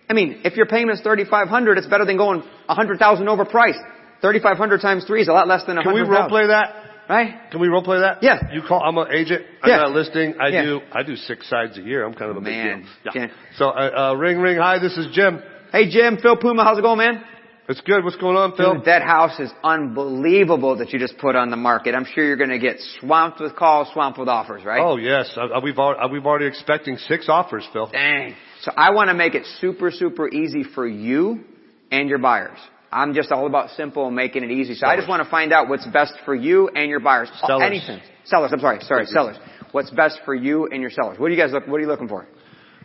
I 0.09 0.13
mean, 0.13 0.41
if 0.45 0.57
your 0.57 0.67
payment's 0.67 1.01
3500 1.03 1.79
it's 1.79 1.87
better 1.87 2.05
than 2.05 2.17
going 2.17 2.43
100000 2.67 3.27
overpriced. 3.27 3.81
3500 4.21 4.81
times 4.81 5.05
three 5.07 5.23
is 5.23 5.29
a 5.29 5.33
lot 5.33 5.49
less 5.49 5.65
than 5.65 5.77
100 5.77 5.85
Can 5.85 5.95
we 6.09 6.09
role 6.17 6.29
play 6.29 6.47
that? 6.49 6.75
Right? 7.09 7.51
Can 7.51 7.61
we 7.61 7.69
role 7.69 7.83
play 7.83 7.99
that? 8.01 8.23
Yeah. 8.23 8.39
You 8.53 8.63
call. 8.67 8.83
I'm 8.83 8.97
an 8.97 9.09
agent. 9.13 9.45
I 9.63 9.69
Yeah. 9.69 9.77
got 9.79 9.89
a 9.89 9.91
listing. 9.91 10.35
I 10.41 10.49
Yeah. 10.49 10.63
do. 10.63 10.81
I 10.93 11.03
do 11.03 11.17
six 11.17 11.49
sides 11.49 11.77
a 11.77 11.83
year. 11.83 12.05
I'm 12.05 12.15
kind 12.15 12.31
of 12.31 12.39
a 12.39 12.41
big 12.41 12.55
Man. 12.55 12.79
deal. 12.81 12.89
Yeah. 13.05 13.13
Jen- 13.13 13.31
So, 13.57 13.69
uh, 13.71 14.13
uh, 14.13 14.15
ring, 14.17 14.41
ring. 14.41 14.57
Hi, 14.59 14.79
this 14.79 14.97
is 14.97 15.09
Jim. 15.09 15.43
Hey 15.73 15.91
Jim, 15.91 16.17
Phil 16.19 16.37
Puma, 16.37 16.65
how's 16.65 16.79
it 16.79 16.83
going, 16.83 16.99
man? 16.99 17.23
It's 17.67 17.81
good. 17.81 18.05
What's 18.05 18.17
going 18.17 18.37
on, 18.37 18.55
Phil? 18.57 18.75
Dude, 18.75 18.85
that 18.85 19.01
house 19.03 19.41
is 19.41 19.51
unbelievable 19.63 20.77
that 20.79 20.93
you 20.93 20.99
just 20.99 21.17
put 21.17 21.35
on 21.35 21.51
the 21.51 21.57
market. 21.57 21.95
I'm 21.95 22.05
sure 22.05 22.23
you're 22.23 22.37
going 22.37 22.51
to 22.51 22.59
get 22.59 22.77
swamped 23.01 23.41
with 23.41 23.57
calls, 23.57 23.89
swamped 23.95 24.19
with 24.19 24.29
offers, 24.29 24.65
right? 24.65 24.81
Oh 24.83 24.97
yes, 24.99 25.33
uh, 25.35 25.47
uh, 25.47 25.61
we've 25.63 25.79
already, 25.79 26.01
uh, 26.01 26.09
we've 26.09 26.27
already 26.27 26.47
expecting 26.47 26.99
six 26.99 27.27
offers, 27.29 27.67
Phil. 27.73 27.87
Dang. 27.91 28.35
So 28.61 28.73
I 28.77 28.91
want 28.91 29.09
to 29.09 29.15
make 29.15 29.35
it 29.35 29.47
super, 29.61 29.91
super 29.91 30.29
easy 30.29 30.63
for 30.63 30.87
you 30.87 31.45
and 31.91 32.09
your 32.09 32.19
buyers. 32.19 32.59
I'm 32.93 33.15
just 33.15 33.33
all 33.33 33.47
about 33.47 33.71
simple 33.71 34.07
and 34.07 34.15
making 34.15 34.45
it 34.45 34.51
easy. 34.51 34.75
So 34.75 34.87
I 34.87 34.97
just 34.97 35.09
want 35.09 35.25
to 35.25 35.31
find 35.31 35.53
out 35.53 35.69
what's 35.69 35.87
best 35.87 36.15
for 36.25 36.35
you 36.35 36.69
and 36.69 36.91
your 36.91 37.01
buyers. 37.01 37.31
Sellers. 37.41 37.63
Anything. 37.65 38.01
Sellers, 38.25 38.51
I'm 38.53 38.61
sorry, 38.61 38.81
sorry, 38.83 39.07
sellers. 39.07 39.37
What's 39.73 39.91
best 39.91 40.21
for 40.25 40.35
you 40.35 40.69
and 40.71 40.81
your 40.83 40.91
sellers? 40.91 41.19
What 41.19 41.29
do 41.29 41.35
you 41.35 41.41
guys 41.41 41.53
look, 41.53 41.67
what 41.67 41.79
are 41.79 41.81
you 41.81 41.89
looking 41.89 42.09
for? 42.09 42.27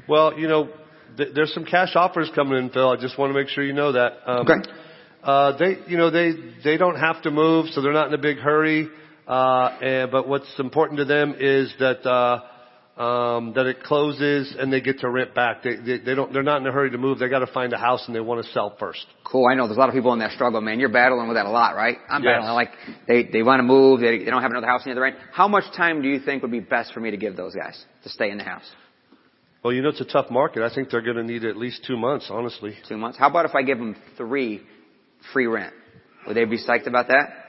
Well, 0.07 0.39
you 0.39 0.47
know, 0.47 0.69
th- 1.19 1.33
there's 1.35 1.53
some 1.53 1.65
cash 1.65 1.95
offers 1.95 2.29
coming 2.33 2.57
in, 2.57 2.69
Phil. 2.71 2.89
I 2.89 2.95
just 2.97 3.17
want 3.19 3.29
to 3.31 3.37
make 3.39 3.49
sure 3.49 3.63
you 3.63 3.73
know 3.73 3.91
that. 3.91 4.11
Um, 4.25 4.47
Okay. 4.49 4.59
Uh, 5.21 5.57
they, 5.57 5.77
you 5.87 5.97
know, 5.97 6.09
they 6.09 6.31
they 6.63 6.77
don't 6.77 6.95
have 6.95 7.21
to 7.23 7.29
move, 7.31 7.67
so 7.71 7.81
they're 7.81 7.93
not 8.01 8.07
in 8.07 8.13
a 8.13 8.17
big 8.29 8.37
hurry. 8.37 8.87
Uh, 9.27 9.67
and, 9.81 10.11
but 10.11 10.27
what's 10.29 10.47
important 10.59 10.97
to 10.99 11.05
them 11.05 11.35
is 11.37 11.71
that 11.77 11.99
uh, 12.09 12.39
um, 13.01 13.53
that 13.55 13.65
it 13.65 13.83
closes 13.83 14.55
and 14.57 14.71
they 14.73 14.79
get 14.81 14.99
to 14.99 15.09
rent 15.09 15.35
back. 15.35 15.61
They, 15.63 15.75
they 15.75 15.97
they 15.99 16.15
don't 16.15 16.31
they're 16.33 16.41
not 16.51 16.61
in 16.61 16.67
a 16.67 16.71
hurry 16.71 16.89
to 16.91 16.97
move. 16.97 17.19
They 17.19 17.27
got 17.29 17.39
to 17.39 17.47
find 17.47 17.73
a 17.73 17.77
house 17.77 18.03
and 18.07 18.15
they 18.15 18.21
want 18.21 18.45
to 18.45 18.51
sell 18.53 18.75
first. 18.79 19.05
Cool. 19.25 19.47
I 19.51 19.55
know 19.55 19.67
there's 19.67 19.77
a 19.77 19.79
lot 19.79 19.89
of 19.89 19.95
people 19.95 20.13
in 20.13 20.19
that 20.19 20.31
struggle, 20.31 20.61
man. 20.61 20.79
You're 20.79 20.89
battling 20.89 21.27
with 21.27 21.35
that 21.35 21.45
a 21.45 21.49
lot, 21.51 21.75
right? 21.75 21.97
I'm 22.09 22.23
Yes. 22.23 22.31
battling. 22.39 22.53
Like 22.53 22.71
they 23.09 23.23
they 23.23 23.43
want 23.43 23.59
to 23.59 23.63
move. 23.63 23.99
They, 23.99 24.19
they 24.19 24.31
don't 24.31 24.41
have 24.41 24.51
another 24.51 24.67
house 24.67 24.85
near 24.85 24.95
the 24.95 25.01
rent. 25.01 25.17
How 25.33 25.49
much 25.49 25.65
time 25.75 26.01
do 26.01 26.07
you 26.07 26.19
think 26.21 26.41
would 26.43 26.51
be 26.51 26.61
best 26.61 26.93
for 26.93 27.01
me 27.01 27.11
to 27.11 27.17
give 27.17 27.35
those 27.35 27.53
guys 27.55 27.77
to 28.03 28.09
stay 28.09 28.31
in 28.31 28.37
the 28.37 28.45
house? 28.45 28.69
Well, 29.63 29.73
you 29.73 29.81
know, 29.81 29.89
it's 29.89 30.01
a 30.01 30.05
tough 30.05 30.31
market. 30.31 30.63
I 30.63 30.73
think 30.73 30.89
they're 30.89 31.01
going 31.01 31.17
to 31.17 31.23
need 31.23 31.43
at 31.43 31.57
least 31.57 31.83
two 31.85 31.97
months, 31.97 32.27
honestly. 32.29 32.75
Two 32.87 32.97
months. 32.97 33.17
How 33.17 33.29
about 33.29 33.45
if 33.45 33.55
I 33.55 33.61
give 33.61 33.77
them 33.77 33.95
three 34.17 34.61
free 35.33 35.47
rent? 35.47 35.73
Would 36.27 36.37
they 36.37 36.45
be 36.45 36.57
psyched 36.57 36.87
about 36.87 37.07
that? 37.07 37.39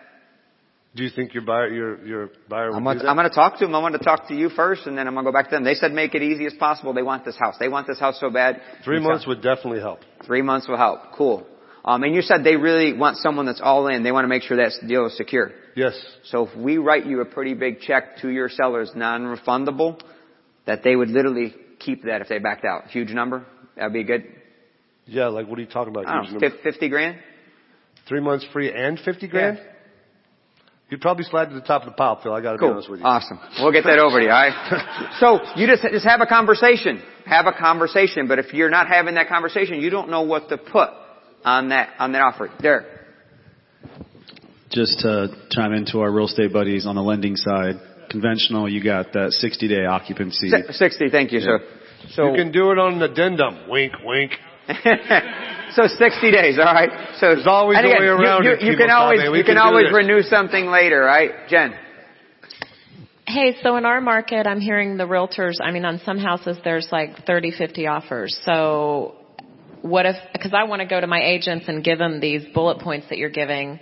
Do 0.95 1.05
you 1.05 1.11
think 1.11 1.35
your 1.35 1.45
buyer 1.45 1.69
your 1.69 2.05
your 2.05 2.31
buyer 2.49 2.71
would 2.71 2.77
I'm 2.77 2.83
gonna? 2.83 3.09
I'm 3.09 3.15
gonna 3.15 3.31
talk 3.31 3.59
to 3.59 3.65
them. 3.65 3.77
I 3.77 3.79
want 3.79 3.95
to 3.95 4.05
talk 4.05 4.27
to 4.27 4.35
you 4.35 4.49
first, 4.49 4.89
and 4.89 4.99
then 4.99 5.07
I'm 5.07 5.15
gonna 5.15 5.25
go 5.25 5.33
back 5.33 5.49
to 5.51 5.55
them. 5.55 5.63
They 5.63 5.75
said 5.75 5.93
make 5.93 6.17
it 6.17 6.23
easy 6.23 6.47
as 6.47 6.55
possible. 6.55 6.93
They 6.93 7.03
want 7.03 7.25
this 7.25 7.37
house. 7.39 7.55
They 7.61 7.69
want 7.69 7.87
this 7.87 8.01
house 8.01 8.19
so 8.19 8.29
bad. 8.29 8.61
Three 8.85 8.99
months 8.99 9.25
would 9.25 9.41
definitely 9.41 9.79
help. 9.79 10.01
Three 10.27 10.43
months 10.43 10.67
will 10.67 10.77
help. 10.77 11.13
Cool. 11.15 11.47
Um, 11.85 12.03
and 12.03 12.13
you 12.13 12.23
said 12.23 12.43
they 12.43 12.57
really 12.57 12.93
want 12.93 13.19
someone 13.19 13.47
that's 13.47 13.61
all 13.63 13.87
in. 13.87 14.03
They 14.03 14.11
want 14.11 14.25
to 14.25 14.29
make 14.29 14.43
sure 14.43 14.57
that 14.57 14.73
deal 14.87 15.07
is 15.07 15.17
secure. 15.17 15.53
Yes. 15.77 15.99
So 16.25 16.49
if 16.49 16.57
we 16.57 16.79
write 16.79 17.07
you 17.07 17.21
a 17.21 17.25
pretty 17.25 17.55
big 17.55 17.81
check 17.81 18.19
to 18.23 18.29
your 18.29 18.49
sellers, 18.49 18.91
non-refundable, 18.95 20.01
that 20.67 20.83
they 20.83 20.97
would 20.97 21.09
literally 21.09 21.55
keep 21.81 22.05
that 22.05 22.21
if 22.21 22.29
they 22.29 22.39
backed 22.39 22.65
out. 22.65 22.87
Huge 22.89 23.11
number. 23.11 23.45
That'd 23.77 23.93
be 23.93 24.05
good. 24.05 24.25
Yeah, 25.07 25.27
like 25.27 25.49
what 25.49 25.59
are 25.59 25.63
you 25.63 25.69
talking 25.69 25.93
about? 25.93 26.07
I 26.07 26.23
don't 26.23 26.41
know, 26.41 26.51
50 26.63 26.89
grand? 26.89 27.19
Three 28.09 28.21
months 28.21 28.47
free 28.53 28.73
and 28.73 28.99
fifty 28.99 29.29
grand. 29.29 29.59
Yeah. 29.59 29.71
You'd 30.91 31.01
probably 31.01 31.23
slide 31.25 31.49
to 31.51 31.55
the 31.55 31.61
top 31.61 31.83
of 31.83 31.87
the 31.87 31.95
pile, 31.95 32.21
Phil. 32.21 32.33
I 32.33 32.41
got 32.41 32.53
to 32.53 32.59
be 32.59 32.67
honest 32.67 32.91
with 32.91 32.99
you. 32.99 33.07
Awesome. 33.07 33.39
We'll 33.61 33.71
get 33.71 33.85
that 33.85 34.01
over 34.01 34.19
to 34.19 34.25
you, 34.25 34.31
alright? 34.31 35.15
so, 35.21 35.39
you 35.55 35.69
just, 35.69 35.85
just 35.85 36.05
have 36.05 36.21
a 36.21 36.27
conversation. 36.27 37.01
Have 37.27 37.47
a 37.47 37.53
conversation. 37.53 38.27
But 38.27 38.41
if 38.41 38.53
you're 38.53 38.71
not 38.71 38.89
having 38.89 39.15
that 39.15 39.29
conversation, 39.29 39.81
you 39.81 39.91
don't 39.91 40.11
know 40.11 40.23
what 40.23 40.49
to 40.49 40.59
put 40.59 40.91
on 41.45 41.69
that, 41.69 41.91
on 42.01 42.11
that 42.13 42.23
offer. 42.23 42.51
Derek. 42.61 42.87
Just 44.71 44.99
to 45.01 45.29
chime 45.51 45.73
into 45.75 46.01
our 46.01 46.11
real 46.11 46.27
estate 46.27 46.53
buddies 46.53 46.87
on 46.87 46.97
the 46.97 47.03
lending 47.03 47.37
side, 47.37 47.77
conventional, 48.11 48.69
you 48.69 48.83
got 48.83 49.13
that 49.13 49.33
60 49.33 49.69
day 49.69 49.87
occupancy. 49.87 50.51
Si- 50.51 50.73
60, 50.73 51.09
thank 51.11 51.33
you. 51.33 51.41
sir. 51.41 51.61
so. 52.11 52.27
you 52.31 52.35
can 52.37 52.53
do 52.53 52.71
it 52.73 52.79
on 52.79 52.95
an 52.95 53.03
addendum. 53.03 53.69
Wink, 53.69 53.93
wink. 54.05 54.33
so 55.73 55.87
60 55.87 56.31
days, 56.31 56.59
alright? 56.59 56.91
So, 57.19 57.35
There's 57.35 57.47
always 57.47 57.79
and 57.79 57.87
a 57.87 57.91
way 57.91 58.05
you- 58.05 58.11
around 58.13 58.45
you, 58.45 58.51
it, 58.53 58.63
You, 58.63 58.73
Kimo 58.73 58.79
can 58.87 58.91
always, 58.91 59.21
you 59.23 59.31
can 59.33 59.45
can 59.45 59.59
always 59.59 59.87
this. 59.87 59.95
renew 59.95 60.23
something 60.23 60.67
later, 60.67 61.01
right? 61.01 61.31
Jen. 61.49 61.75
Hey, 63.27 63.57
so 63.63 63.77
in 63.77 63.85
our 63.85 64.01
market, 64.01 64.47
I'm 64.47 64.61
hearing 64.61 64.97
the 64.97 65.05
realtors, 65.05 65.55
I 65.63 65.71
mean, 65.71 65.85
on 65.85 66.01
some 66.05 66.19
houses, 66.19 66.57
there's 66.65 66.89
like 66.91 67.25
30, 67.27 67.53
50 67.53 67.87
offers. 67.87 68.37
So 68.45 69.15
what 69.83 70.05
if, 70.05 70.17
because 70.33 70.53
I 70.53 70.65
want 70.65 70.81
to 70.83 70.87
go 70.89 71.01
to 71.01 71.07
my 71.07 71.21
agents 71.23 71.67
and 71.69 71.85
give 71.85 71.99
them 71.99 72.21
these 72.21 72.43
bullet 72.53 72.81
points 72.81 73.07
that 73.11 73.19
you're 73.19 73.31
giving, 73.31 73.79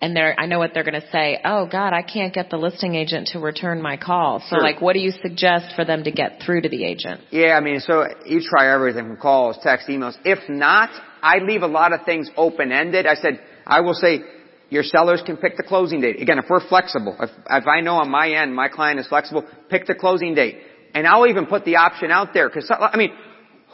and 0.00 0.16
they're, 0.16 0.34
I 0.38 0.46
know 0.46 0.58
what 0.58 0.72
they're 0.72 0.84
going 0.84 1.00
to 1.00 1.10
say. 1.10 1.38
Oh 1.44 1.66
God, 1.70 1.92
I 1.92 2.02
can't 2.02 2.32
get 2.32 2.48
the 2.50 2.56
listing 2.56 2.94
agent 2.94 3.28
to 3.28 3.38
return 3.38 3.82
my 3.82 3.96
call. 3.96 4.40
So 4.40 4.56
Sure. 4.56 4.62
like, 4.62 4.80
what 4.80 4.94
do 4.94 5.00
you 5.00 5.12
suggest 5.22 5.74
for 5.76 5.84
them 5.84 6.04
to 6.04 6.10
get 6.10 6.42
through 6.44 6.62
to 6.62 6.68
the 6.68 6.84
agent? 6.84 7.20
Yeah, 7.30 7.56
I 7.56 7.60
mean, 7.60 7.80
so 7.80 8.06
you 8.24 8.40
try 8.40 8.72
everything 8.72 9.06
from 9.06 9.16
calls, 9.18 9.58
text, 9.62 9.88
emails. 9.88 10.16
If 10.24 10.48
not, 10.48 10.90
I 11.22 11.38
leave 11.38 11.62
a 11.62 11.66
lot 11.66 11.92
of 11.92 12.04
things 12.04 12.30
open-ended. 12.36 13.06
I 13.06 13.14
said, 13.14 13.40
I 13.66 13.80
will 13.80 13.94
say, 13.94 14.22
your 14.70 14.84
sellers 14.84 15.20
can 15.26 15.36
pick 15.36 15.56
the 15.56 15.64
closing 15.64 16.00
date. 16.00 16.22
Again, 16.22 16.38
if 16.38 16.44
we're 16.48 16.66
flexible, 16.66 17.16
if, 17.20 17.30
if 17.50 17.66
I 17.66 17.80
know 17.80 17.96
on 17.96 18.08
my 18.08 18.30
end 18.30 18.54
my 18.54 18.68
client 18.68 19.00
is 19.00 19.06
flexible, 19.08 19.44
pick 19.68 19.86
the 19.86 19.94
closing 19.96 20.34
date. 20.34 20.58
And 20.94 21.06
I'll 21.06 21.26
even 21.26 21.46
put 21.46 21.64
the 21.64 21.76
option 21.76 22.10
out 22.10 22.32
there, 22.32 22.48
cause, 22.48 22.70
I 22.70 22.96
mean, 22.96 23.10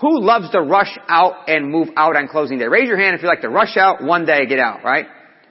who 0.01 0.21
loves 0.21 0.51
to 0.51 0.61
rush 0.61 0.99
out 1.09 1.49
and 1.49 1.71
move 1.71 1.89
out 1.97 2.17
on 2.17 2.29
closing 2.29 2.59
day? 2.59 2.67
Raise 2.67 2.89
your 2.89 2.99
hand 2.99 3.15
if 3.15 3.23
you 3.23 3.29
like 3.29 3.43
to 3.43 3.49
rush 3.49 3.77
out, 3.77 4.03
one 4.03 4.27
day 4.27 4.47
get 4.47 4.59
out, 4.59 4.85
right? 4.85 5.07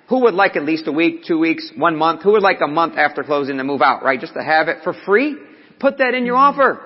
Who 0.09 0.21
would 0.21 0.35
like 0.35 0.55
at 0.55 0.63
least 0.63 0.87
a 0.87 0.91
week, 0.91 1.23
two 1.27 1.39
weeks, 1.39 1.71
one 1.75 1.95
month? 1.95 2.21
Who 2.21 2.33
would 2.33 2.43
like 2.43 2.61
a 2.61 2.67
month 2.67 2.95
after 2.97 3.23
closing 3.23 3.57
to 3.57 3.63
move 3.63 3.81
out, 3.81 4.03
right? 4.03 4.19
Just 4.19 4.33
to 4.33 4.43
have 4.43 4.67
it 4.67 4.77
for 4.83 4.93
free? 5.05 5.35
Put 5.79 5.97
that 5.97 6.13
in 6.13 6.25
your 6.25 6.35
offer. 6.35 6.79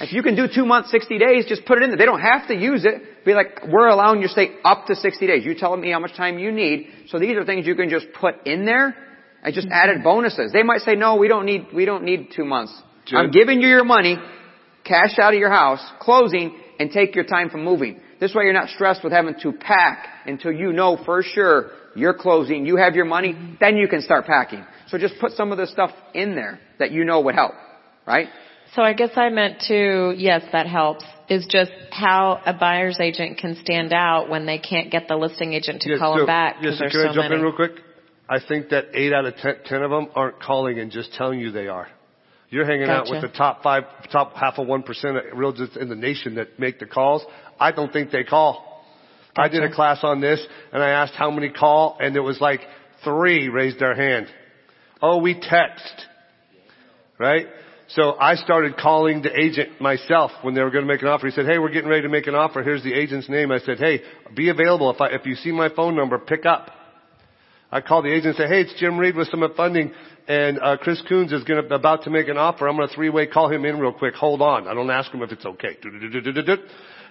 If 0.00 0.12
you 0.12 0.24
can 0.24 0.34
do 0.34 0.48
two 0.52 0.66
months, 0.66 0.90
60 0.90 1.18
days, 1.18 1.44
just 1.46 1.64
put 1.66 1.78
it 1.78 1.84
in 1.84 1.90
there. 1.90 1.98
They 1.98 2.04
don't 2.04 2.20
have 2.20 2.48
to 2.48 2.54
use 2.54 2.84
it. 2.84 3.24
Be 3.24 3.32
like, 3.32 3.60
we're 3.68 3.86
allowing 3.86 4.20
you 4.20 4.26
to 4.26 4.32
stay 4.32 4.56
up 4.64 4.86
to 4.86 4.96
60 4.96 5.26
days. 5.26 5.44
You 5.44 5.54
tell 5.54 5.76
me 5.76 5.92
how 5.92 6.00
much 6.00 6.16
time 6.16 6.38
you 6.38 6.50
need. 6.50 6.88
So 7.08 7.20
these 7.20 7.36
are 7.36 7.44
things 7.44 7.64
you 7.64 7.76
can 7.76 7.88
just 7.90 8.06
put 8.18 8.44
in 8.44 8.64
there 8.64 8.96
and 9.44 9.54
just 9.54 9.68
added 9.70 10.02
bonuses. 10.02 10.50
They 10.52 10.64
might 10.64 10.80
say, 10.80 10.96
no, 10.96 11.14
we 11.14 11.28
don't 11.28 11.46
need, 11.46 11.68
we 11.72 11.84
don't 11.84 12.02
need 12.02 12.30
two 12.34 12.44
months. 12.44 12.72
Jim? 13.06 13.18
I'm 13.18 13.30
giving 13.30 13.60
you 13.60 13.68
your 13.68 13.84
money, 13.84 14.16
cash 14.82 15.16
out 15.20 15.32
of 15.32 15.38
your 15.38 15.50
house, 15.50 15.80
closing, 16.00 16.58
and 16.80 16.90
take 16.90 17.14
your 17.14 17.24
time 17.24 17.50
from 17.50 17.62
moving. 17.62 18.00
This 18.18 18.34
way 18.34 18.44
you're 18.44 18.52
not 18.52 18.70
stressed 18.70 19.04
with 19.04 19.12
having 19.12 19.36
to 19.42 19.52
pack 19.52 20.08
until 20.26 20.50
you 20.50 20.72
know 20.72 20.98
for 21.04 21.22
sure 21.22 21.70
you're 21.94 22.14
closing, 22.14 22.66
you 22.66 22.76
have 22.76 22.94
your 22.94 23.04
money, 23.04 23.32
mm-hmm. 23.32 23.54
then 23.60 23.76
you 23.76 23.88
can 23.88 24.00
start 24.02 24.26
packing. 24.26 24.64
So 24.88 24.98
just 24.98 25.14
put 25.20 25.32
some 25.32 25.52
of 25.52 25.58
the 25.58 25.66
stuff 25.66 25.90
in 26.12 26.34
there 26.34 26.60
that 26.78 26.90
you 26.90 27.04
know 27.04 27.20
would 27.22 27.34
help, 27.34 27.52
right? 28.06 28.28
So 28.74 28.82
I 28.82 28.92
guess 28.92 29.10
I 29.16 29.28
meant 29.28 29.60
to, 29.68 30.14
yes, 30.16 30.42
that 30.52 30.66
helps, 30.66 31.04
is 31.28 31.46
just 31.48 31.70
how 31.90 32.40
a 32.44 32.52
buyer's 32.52 32.98
agent 33.00 33.38
can 33.38 33.56
stand 33.62 33.92
out 33.92 34.28
when 34.28 34.46
they 34.46 34.58
can't 34.58 34.90
get 34.90 35.06
the 35.08 35.16
listing 35.16 35.52
agent 35.52 35.82
to 35.82 35.90
Yes, 35.90 35.98
call 35.98 36.14
so- 36.14 36.18
them 36.18 36.26
back 36.26 36.56
Yes, 36.60 36.78
because 36.78 36.78
so 36.78 36.82
there's 36.82 36.92
can 36.92 37.00
I 37.00 37.04
so 37.04 37.14
jump 37.14 37.30
many. 37.30 37.34
in 37.36 37.42
real 37.42 37.54
quick? 37.54 37.72
I 38.28 38.38
think 38.40 38.70
that 38.70 38.86
eight 38.94 39.12
out 39.12 39.26
of 39.26 39.36
ten, 39.36 39.56
ten 39.66 39.82
of 39.82 39.90
them 39.90 40.08
aren't 40.14 40.40
calling 40.40 40.78
and 40.78 40.90
just 40.90 41.12
telling 41.12 41.38
you 41.40 41.52
they 41.52 41.68
are. 41.68 41.88
You're 42.48 42.64
hanging 42.64 42.88
out 42.88 43.10
with 43.10 43.20
the 43.20 43.28
top 43.28 43.62
five, 43.62 43.84
top 44.12 44.34
half 44.34 44.58
of 44.58 44.66
one 44.66 44.82
percent 44.82 45.16
of 45.16 45.24
realtors 45.34 45.76
in 45.76 45.88
the 45.88 45.96
nation 45.96 46.36
that 46.36 46.58
make 46.58 46.78
the 46.78 46.86
calls. 46.86 47.24
I 47.58 47.72
don't 47.72 47.92
think 47.92 48.12
they 48.12 48.22
call. 48.22 48.73
I 49.36 49.48
did 49.48 49.64
a 49.64 49.72
class 49.72 49.98
on 50.02 50.20
this 50.20 50.44
and 50.72 50.82
I 50.82 50.90
asked 50.90 51.14
how 51.14 51.30
many 51.30 51.50
call 51.50 51.96
and 52.00 52.16
it 52.16 52.20
was 52.20 52.40
like 52.40 52.60
three 53.02 53.48
raised 53.48 53.78
their 53.78 53.94
hand. 53.94 54.26
Oh, 55.02 55.18
we 55.18 55.34
text. 55.34 56.06
Right? 57.18 57.46
So 57.88 58.14
I 58.18 58.36
started 58.36 58.76
calling 58.76 59.22
the 59.22 59.38
agent 59.38 59.80
myself 59.80 60.30
when 60.42 60.54
they 60.54 60.62
were 60.62 60.70
going 60.70 60.86
to 60.86 60.92
make 60.92 61.02
an 61.02 61.08
offer. 61.08 61.26
He 61.26 61.32
said, 61.32 61.46
"Hey, 61.46 61.58
we're 61.58 61.70
getting 61.70 61.90
ready 61.90 62.02
to 62.02 62.08
make 62.08 62.26
an 62.26 62.34
offer. 62.34 62.62
Here's 62.62 62.82
the 62.82 62.94
agent's 62.94 63.28
name." 63.28 63.52
I 63.52 63.58
said, 63.58 63.78
"Hey, 63.78 64.00
be 64.34 64.48
available. 64.48 64.90
If 64.90 65.00
I, 65.00 65.08
if 65.08 65.26
you 65.26 65.34
see 65.34 65.52
my 65.52 65.68
phone 65.68 65.94
number, 65.94 66.18
pick 66.18 66.46
up." 66.46 66.70
I 67.70 67.80
called 67.80 68.04
the 68.04 68.10
agent 68.10 68.26
and 68.26 68.36
said, 68.36 68.48
"Hey, 68.48 68.62
it's 68.62 68.74
Jim 68.80 68.98
Reed 68.98 69.16
with 69.16 69.28
Summit 69.28 69.54
Funding, 69.56 69.92
and 70.26 70.58
uh, 70.60 70.78
Chris 70.78 71.02
Coons 71.08 71.32
is 71.32 71.44
going 71.44 71.62
to 71.62 71.74
about 71.74 72.04
to 72.04 72.10
make 72.10 72.28
an 72.28 72.38
offer. 72.38 72.66
I'm 72.66 72.76
going 72.76 72.88
to 72.88 72.94
three-way 72.94 73.26
call 73.26 73.50
him 73.50 73.64
in 73.66 73.78
real 73.78 73.92
quick. 73.92 74.14
Hold 74.14 74.40
on. 74.40 74.66
I 74.66 74.74
don't 74.74 74.90
ask 74.90 75.12
him 75.12 75.22
if 75.22 75.30
it's 75.30 75.44
okay." 75.44 75.76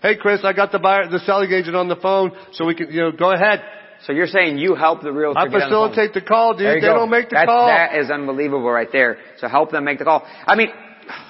Hey, 0.03 0.17
Chris, 0.17 0.41
I 0.43 0.51
got 0.51 0.73
the 0.73 0.79
buyer, 0.79 1.07
the 1.09 1.19
selling 1.19 1.49
agent 1.53 1.77
on 1.77 1.87
the 1.87 1.95
phone, 1.95 2.33
so 2.51 2.65
we 2.65 2.75
can, 2.75 2.91
you 2.91 2.99
know, 3.01 3.11
go 3.13 3.31
ahead. 3.31 3.63
So 4.05 4.11
you're 4.11 4.27
saying 4.27 4.57
you 4.57 4.75
help 4.75 5.01
the 5.01 5.13
realtor 5.13 5.39
I 5.39 5.47
get 5.47 5.53
on 5.53 5.53
the 5.53 5.59
phone. 5.75 5.89
facilitate 5.91 6.13
the 6.13 6.19
call, 6.27 6.53
dude. 6.57 6.67
They 6.67 6.81
go. 6.81 6.93
don't 6.93 7.09
make 7.09 7.29
the 7.29 7.35
That- 7.35 7.45
call. 7.47 7.67
That 7.67 7.95
is 7.95 8.11
unbelievable 8.11 8.69
right 8.69 8.91
there. 8.91 9.17
So 9.37 9.47
help 9.47 9.71
them 9.71 9.85
make 9.85 9.99
the 9.99 10.03
call. 10.03 10.27
I 10.45 10.55
mean, 10.55 10.67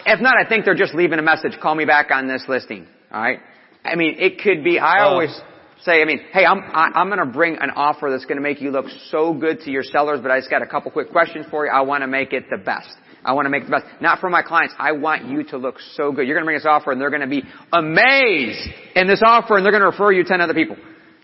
if 0.07 0.19
not, 0.21 0.34
I 0.43 0.49
think 0.49 0.65
they're 0.65 0.74
just 0.74 0.95
leaving 0.95 1.19
a 1.19 1.21
message. 1.21 1.59
Call 1.61 1.76
me 1.76 1.86
back 1.86 2.09
on 2.11 2.28
this 2.28 2.45
listing. 2.49 2.88
All 3.13 3.21
right. 3.21 3.39
I 3.86 3.93
mean, 3.95 4.15
it 4.17 4.41
could 4.41 4.63
be. 4.63 4.80
I 4.80 5.03
Uh, 5.03 5.09
always 5.09 5.41
say, 5.82 6.01
I 6.01 6.05
mean, 6.05 6.21
hey, 6.32 6.43
I'm 6.43 6.59
I, 6.74 6.89
I'm 6.95 7.09
going 7.09 7.19
to 7.19 7.28
bring 7.32 7.57
an 7.57 7.69
offer 7.76 8.09
that's 8.09 8.26
going 8.26 8.38
to 8.38 8.41
make 8.43 8.59
you 8.59 8.71
look 8.71 8.88
so 9.11 9.34
good 9.36 9.59
to 9.65 9.71
your 9.71 9.84
sellers, 9.84 10.19
but 10.19 10.32
I 10.32 10.39
just 10.39 10.49
got 10.49 10.63
a 10.63 10.65
couple 10.67 10.89
quick 10.89 11.11
questions 11.11 11.45
for 11.51 11.65
you. 11.67 11.71
I 11.71 11.82
want 11.82 12.01
to 12.01 12.07
make 12.07 12.34
it 12.34 12.45
the 12.49 12.57
best. 12.57 12.89
I 13.26 13.34
want 13.34 13.45
to 13.45 13.49
make 13.49 13.65
the 13.65 13.71
best. 13.71 13.86
Not 14.01 14.19
for 14.19 14.30
my 14.30 14.41
clients. 14.41 14.74
I 14.78 14.91
want 14.91 15.26
you 15.26 15.43
to 15.45 15.57
look 15.57 15.76
so 15.95 16.11
good. 16.11 16.28
You're 16.28 16.36
going 16.36 16.43
to 16.43 16.45
bring 16.45 16.57
this 16.57 16.65
offer 16.65 16.91
and 16.91 16.99
they're 16.99 17.09
going 17.09 17.21
to 17.21 17.28
be 17.28 17.43
amazed 17.71 18.69
in 18.95 19.07
this 19.07 19.21
offer 19.26 19.55
and 19.57 19.65
they're 19.65 19.71
going 19.71 19.82
to 19.82 19.89
refer 19.89 20.11
you 20.11 20.24
10 20.24 20.41
other 20.41 20.53
people. 20.53 20.76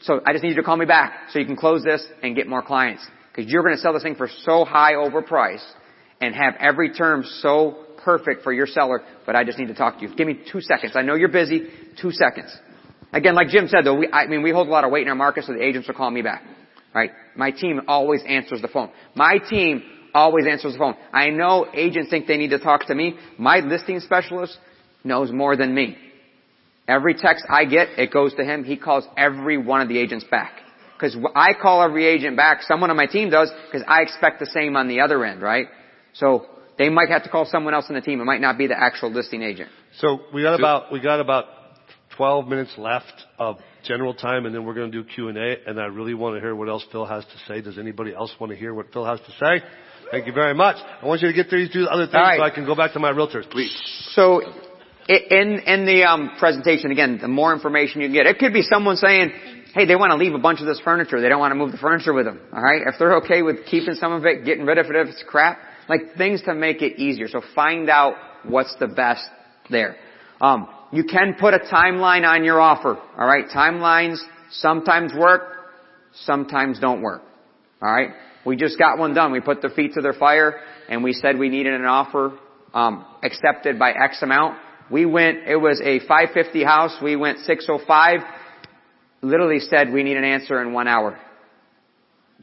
So 0.02 0.22
I 0.26 0.32
just 0.32 0.44
need 0.44 0.52
you 0.52 0.56
to 0.56 0.64
call 0.64 0.78
me 0.78 0.86
back 0.86 1.30
so 1.32 1.40
you 1.40 1.46
can 1.46 1.58
close 1.58 1.84
this 1.84 2.06
and 2.24 2.36
get 2.36 2.48
more 2.48 2.62
clients. 2.62 3.06
Because 3.32 3.52
you're 3.52 3.64
going 3.64 3.76
to 3.76 3.82
sell 3.82 3.94
this 3.94 4.04
thing 4.04 4.16
for 4.16 4.30
so 4.44 4.66
high 4.66 4.94
overpriced 4.94 5.70
and 6.22 6.34
have 6.36 6.56
every 6.60 6.94
term 6.94 7.24
so 7.42 7.86
perfect 8.04 8.44
for 8.44 8.54
your 8.54 8.66
seller, 8.66 9.02
but 9.26 9.36
I 9.36 9.44
just 9.44 9.58
need 9.58 9.68
to 9.68 9.74
talk 9.74 10.00
to 10.00 10.08
you. 10.08 10.16
Give 10.16 10.28
me 10.28 10.40
two 10.52 10.62
seconds. 10.62 10.94
I 10.96 11.02
know 11.02 11.16
you're 11.16 11.28
busy. 11.30 11.68
Two 12.02 12.12
seconds. 12.12 12.56
Again, 13.12 13.36
like 13.36 13.48
Jim 13.50 13.68
said 13.68 13.86
though, 13.86 13.96
we, 13.96 14.10
I 14.12 14.28
mean, 14.28 14.42
we 14.42 14.52
hold 14.52 14.68
a 14.68 14.72
lot 14.72 14.84
of 14.84 14.92
weight 14.92 15.04
in 15.04 15.10
our 15.10 15.16
market 15.16 15.46
so 15.46 15.54
the 15.54 15.64
agents 15.64 15.88
will 15.88 15.96
call 15.96 16.12
me 16.12 16.22
back. 16.22 16.44
Right? 16.94 17.12
My 17.36 17.52
team 17.52 17.82
always 17.88 18.22
answers 18.28 18.62
the 18.62 18.68
phone. 18.68 18.90
My 19.16 19.38
team 19.38 19.84
always 20.14 20.46
answers 20.48 20.74
the 20.74 20.80
phone. 20.80 20.96
I 21.14 21.30
know 21.30 21.68
agents 21.74 22.10
think 22.10 22.28
they 22.28 22.38
need 22.38 22.52
to 22.52 22.60
talk 22.60 22.88
to 22.88 22.96
me. 22.96 23.18
My 23.38 23.60
listing 23.60 24.00
specialist 24.00 24.58
knows 25.04 25.32
more 25.32 25.56
than 25.56 25.74
me. 25.74 25.98
Every 26.88 27.14
text 27.14 27.46
I 27.50 27.66
get, 27.66 28.00
it 28.00 28.12
goes 28.12 28.34
to 28.36 28.44
him. 28.44 28.64
He 28.64 28.76
calls 28.76 29.06
every 29.16 29.58
one 29.58 29.82
of 29.82 29.90
the 29.90 30.00
agents 30.00 30.26
back. 30.30 30.54
Because 30.96 31.16
I 31.36 31.54
call 31.54 31.82
every 31.84 32.06
agent 32.06 32.36
back, 32.36 32.64
someone 32.64 32.90
on 32.90 32.98
my 32.98 33.06
team 33.06 33.30
does, 33.30 33.52
because 33.68 33.86
I 33.88 34.02
expect 34.02 34.40
the 34.40 34.48
same 34.48 34.76
on 34.76 34.88
the 34.88 35.00
other 35.00 35.24
end, 35.24 35.42
right? 35.42 35.68
So 36.14 36.48
they 36.78 36.90
might 36.90 37.10
have 37.10 37.24
to 37.24 37.30
call 37.30 37.46
someone 37.46 37.74
else 37.74 37.86
on 37.90 37.96
the 37.96 38.02
team. 38.02 38.20
It 38.20 38.26
might 38.26 38.42
not 38.42 38.58
be 38.58 38.68
the 38.68 38.78
actual 38.78 39.12
listing 39.12 39.44
agent. 39.44 39.70
So 40.00 40.20
we 40.34 40.42
got 40.42 40.60
about 40.60 40.92
we 40.92 41.00
got 41.00 41.20
about 41.20 41.46
12 42.18 42.48
minutes 42.48 42.74
left 42.78 43.14
of 43.38 43.58
general 43.86 44.14
time, 44.14 44.46
and 44.46 44.54
then 44.54 44.66
we're 44.66 44.74
going 44.74 44.92
to 44.92 45.04
do 45.04 45.08
Q 45.08 45.30
and 45.30 45.38
A. 45.38 45.56
And 45.68 45.80
I 45.80 45.86
really 45.86 46.14
want 46.14 46.36
to 46.36 46.42
hear 46.42 46.56
what 46.56 46.68
else 46.68 46.86
Phil 46.92 47.06
has 47.06 47.24
to 47.24 47.38
say. 47.48 47.62
Does 47.62 47.78
anybody 47.78 48.14
else 48.14 48.34
want 48.40 48.52
to 48.52 48.58
hear 48.58 48.74
what 48.74 48.92
Phil 48.92 49.06
has 49.06 49.20
to 49.20 49.32
say? 49.40 49.64
Thank 50.12 50.26
you 50.26 50.34
very 50.34 50.54
much. 50.54 50.78
I 51.02 51.06
want 51.06 51.22
you 51.22 51.28
to 51.28 51.34
get 51.34 51.50
through 51.50 51.66
these 51.66 51.74
two 51.74 51.86
other 51.86 52.06
things 52.06 52.16
right. 52.16 52.40
so 52.40 52.44
I 52.44 52.50
can 52.50 52.66
go 52.66 52.76
back 52.76 52.94
to 52.94 53.00
my 53.00 53.12
realtors, 53.12 53.50
please. 53.50 53.76
So 54.14 54.42
in 55.08 55.60
in 55.66 55.86
the 55.86 56.04
um, 56.04 56.32
presentation 56.40 56.92
again, 56.92 57.20
the 57.22 57.28
more 57.28 57.54
information 57.54 58.02
you 58.02 58.08
can 58.08 58.14
get, 58.14 58.26
it 58.26 58.40
could 58.40 58.54
be 58.54 58.64
someone 58.64 58.96
saying, 58.96 59.32
"Hey, 59.74 59.86
they 59.86 59.96
want 59.96 60.12
to 60.12 60.18
leave 60.18 60.34
a 60.34 60.40
bunch 60.40 60.62
of 60.62 60.68
this 60.68 60.80
furniture. 60.80 61.22
They 61.22 61.30
don't 61.30 61.40
want 61.40 61.52
to 61.52 61.56
move 61.56 61.72
the 61.72 61.78
furniture 61.78 62.14
with 62.14 62.26
them." 62.26 62.40
All 62.54 62.62
right, 62.62 62.82
if 62.86 62.96
they're 62.98 63.18
okay 63.18 63.42
with 63.42 63.66
keeping 63.66 63.94
some 63.96 64.12
of 64.12 64.26
it, 64.26 64.46
getting 64.46 64.66
rid 64.66 64.78
of 64.78 64.88
it 64.88 64.96
if 64.96 65.10
it's 65.10 65.24
crap, 65.28 65.60
like 65.88 66.16
things 66.18 66.42
to 66.44 66.56
make 66.56 66.82
it 66.82 67.00
easier. 67.00 67.28
So 67.28 67.42
find 67.54 67.90
out 67.90 68.16
what's 68.44 68.76
the 68.80 68.88
best 68.88 69.28
there. 69.70 69.96
Um, 70.42 70.68
you 70.92 71.04
can 71.04 71.36
put 71.40 71.54
a 71.54 71.60
timeline 71.60 72.28
on 72.28 72.44
your 72.44 72.60
offer. 72.60 72.98
All 72.98 73.28
right, 73.28 73.46
timelines 73.48 74.18
sometimes 74.52 75.14
work, 75.14 75.42
sometimes 76.14 76.80
don't 76.80 77.02
work. 77.02 77.22
All 77.82 77.92
right. 77.92 78.10
We 78.46 78.56
just 78.56 78.78
got 78.80 78.98
one 78.98 79.14
done. 79.14 79.32
We 79.32 79.42
put 79.42 79.62
their 79.62 79.70
feet 79.70 79.94
to 79.96 80.02
their 80.02 80.14
fire 80.14 80.60
and 80.88 81.04
we 81.04 81.14
said 81.14 81.38
we 81.38 81.50
needed 81.50 81.74
an 81.74 81.86
offer, 81.86 82.38
um, 82.74 83.06
accepted 83.24 83.78
by 83.78 83.92
X 83.92 84.22
amount. 84.22 84.58
We 84.90 85.06
went, 85.06 85.40
it 85.48 85.58
was 85.58 85.80
a 85.84 86.00
550 86.00 86.64
house. 86.64 86.96
We 87.04 87.16
went 87.16 87.40
605. 87.40 88.20
Literally 89.22 89.60
said 89.60 89.92
we 89.92 90.04
need 90.04 90.18
an 90.18 90.24
answer 90.24 90.62
in 90.62 90.74
one 90.74 90.88
hour. 90.88 91.20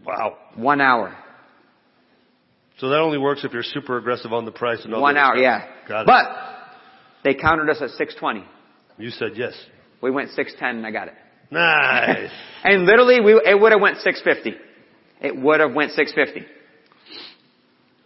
Wow. 0.04 0.36
One 0.54 0.80
hour. 0.80 1.16
So 2.78 2.90
that 2.90 2.98
only 3.00 3.18
works 3.18 3.42
if 3.44 3.52
you're 3.52 3.62
super 3.62 3.96
aggressive 3.96 4.32
on 4.32 4.44
the 4.44 4.52
price 4.52 4.84
and 4.84 4.92
all 4.94 5.00
One 5.00 5.16
hour, 5.16 5.32
stuff. 5.34 5.42
yeah. 5.42 5.66
Got 5.88 6.00
it. 6.02 6.06
But 6.06 6.26
they 7.24 7.34
countered 7.34 7.70
us 7.70 7.78
at 7.80 7.90
620. 7.90 8.44
you 8.98 9.10
said 9.10 9.30
yes. 9.34 9.54
We 10.02 10.10
went 10.10 10.28
610 10.30 10.76
and 10.76 10.86
I 10.86 10.90
got 10.90 11.08
it. 11.08 11.14
Nice. 11.50 12.30
And 12.64 12.84
literally 12.84 13.20
we, 13.20 13.32
it 13.44 13.58
would 13.58 13.72
have 13.72 13.80
went 13.80 13.98
650. 13.98 14.60
It 15.20 15.36
would 15.36 15.60
have 15.60 15.74
went 15.74 15.92
650. 15.92 16.46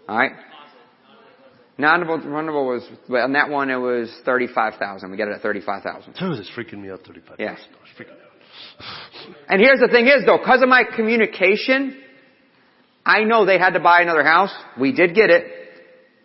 Alright? 0.08 0.32
Non-refundable 1.78 2.66
was, 2.66 2.86
well, 3.08 3.24
on 3.24 3.32
that 3.32 3.48
one 3.48 3.70
it 3.70 3.76
was 3.76 4.14
35,000. 4.24 5.10
We 5.10 5.16
got 5.16 5.28
it 5.28 5.36
at 5.36 5.40
35,000. 5.40 6.12
Dude, 6.12 6.38
it's 6.38 6.50
freaking 6.50 6.82
me 6.82 6.90
out 6.90 7.00
35 7.06 7.36
Yeah. 7.38 7.52
It's 7.52 7.62
freaking 7.98 8.16
And 9.48 9.60
here's 9.60 9.80
the 9.80 9.88
thing 9.88 10.06
is 10.06 10.26
though, 10.26 10.38
cause 10.44 10.62
of 10.62 10.68
my 10.68 10.84
communication, 10.84 11.98
I 13.04 13.24
know 13.24 13.46
they 13.46 13.58
had 13.58 13.70
to 13.70 13.80
buy 13.80 14.02
another 14.02 14.22
house. 14.22 14.52
We 14.78 14.92
did 14.92 15.14
get 15.14 15.30
it. 15.30 15.44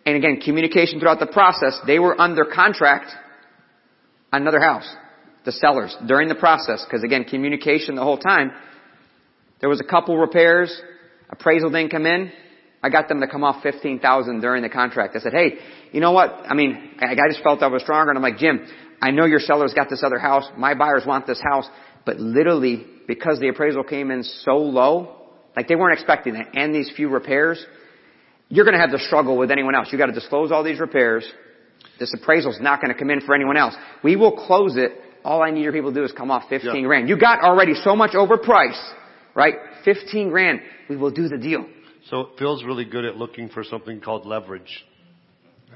And 0.04 0.16
again, 0.16 0.40
communication 0.44 1.00
throughout 1.00 1.20
the 1.20 1.26
process, 1.26 1.78
they 1.86 1.98
were 1.98 2.20
under 2.20 2.44
contract 2.44 3.10
on 4.32 4.42
another 4.42 4.60
house. 4.60 4.88
The 5.44 5.52
sellers, 5.52 5.96
during 6.06 6.28
the 6.28 6.34
process, 6.34 6.84
cause 6.90 7.02
again, 7.02 7.24
communication 7.24 7.94
the 7.94 8.02
whole 8.02 8.18
time. 8.18 8.52
There 9.60 9.68
was 9.68 9.80
a 9.80 9.84
couple 9.84 10.16
repairs, 10.16 10.80
appraisal 11.30 11.70
didn't 11.70 11.90
come 11.90 12.06
in. 12.06 12.30
I 12.82 12.90
got 12.90 13.08
them 13.08 13.20
to 13.20 13.26
come 13.26 13.42
off 13.42 13.62
15,000 13.62 14.40
during 14.40 14.62
the 14.62 14.68
contract. 14.68 15.16
I 15.16 15.20
said, 15.20 15.32
hey, 15.32 15.58
you 15.92 16.00
know 16.00 16.12
what? 16.12 16.30
I 16.30 16.54
mean, 16.54 16.96
I 17.00 17.14
just 17.28 17.42
felt 17.42 17.62
I 17.62 17.66
was 17.68 17.82
stronger 17.82 18.10
and 18.10 18.18
I'm 18.18 18.22
like, 18.22 18.38
Jim, 18.38 18.66
I 19.00 19.10
know 19.10 19.24
your 19.24 19.40
seller's 19.40 19.74
got 19.74 19.88
this 19.88 20.02
other 20.04 20.18
house. 20.18 20.44
My 20.56 20.74
buyers 20.74 21.04
want 21.06 21.26
this 21.26 21.40
house. 21.42 21.68
But 22.04 22.20
literally, 22.20 22.86
because 23.08 23.40
the 23.40 23.48
appraisal 23.48 23.82
came 23.82 24.10
in 24.10 24.22
so 24.22 24.58
low, 24.58 25.16
like 25.56 25.68
they 25.68 25.74
weren't 25.74 25.94
expecting 25.94 26.36
it, 26.36 26.46
and 26.54 26.74
these 26.74 26.90
few 26.94 27.08
repairs, 27.08 27.64
you're 28.48 28.64
gonna 28.64 28.78
have 28.78 28.92
to 28.92 28.98
struggle 28.98 29.36
with 29.36 29.50
anyone 29.50 29.74
else. 29.74 29.88
You 29.90 29.98
gotta 29.98 30.12
disclose 30.12 30.52
all 30.52 30.62
these 30.62 30.78
repairs. 30.78 31.26
This 31.98 32.14
appraisal's 32.14 32.58
not 32.60 32.80
gonna 32.80 32.94
come 32.94 33.10
in 33.10 33.22
for 33.22 33.34
anyone 33.34 33.56
else. 33.56 33.74
We 34.04 34.14
will 34.14 34.32
close 34.32 34.76
it 34.76 34.92
all 35.24 35.42
I 35.42 35.50
need 35.50 35.62
your 35.62 35.72
people 35.72 35.90
to 35.92 35.94
do 36.00 36.04
is 36.04 36.12
come 36.12 36.30
off 36.30 36.44
15 36.48 36.84
grand. 36.84 37.08
You 37.08 37.18
got 37.18 37.40
already 37.40 37.74
so 37.74 37.96
much 37.96 38.12
overpriced, 38.12 38.92
right? 39.36 39.54
15 39.84 40.30
grand. 40.30 40.60
We 40.88 40.96
will 40.96 41.12
do 41.12 41.28
the 41.28 41.38
deal. 41.38 41.66
So 42.10 42.30
Phil's 42.38 42.64
really 42.64 42.84
good 42.84 43.04
at 43.04 43.16
looking 43.16 43.48
for 43.48 43.62
something 43.62 44.00
called 44.00 44.26
leverage. 44.26 44.84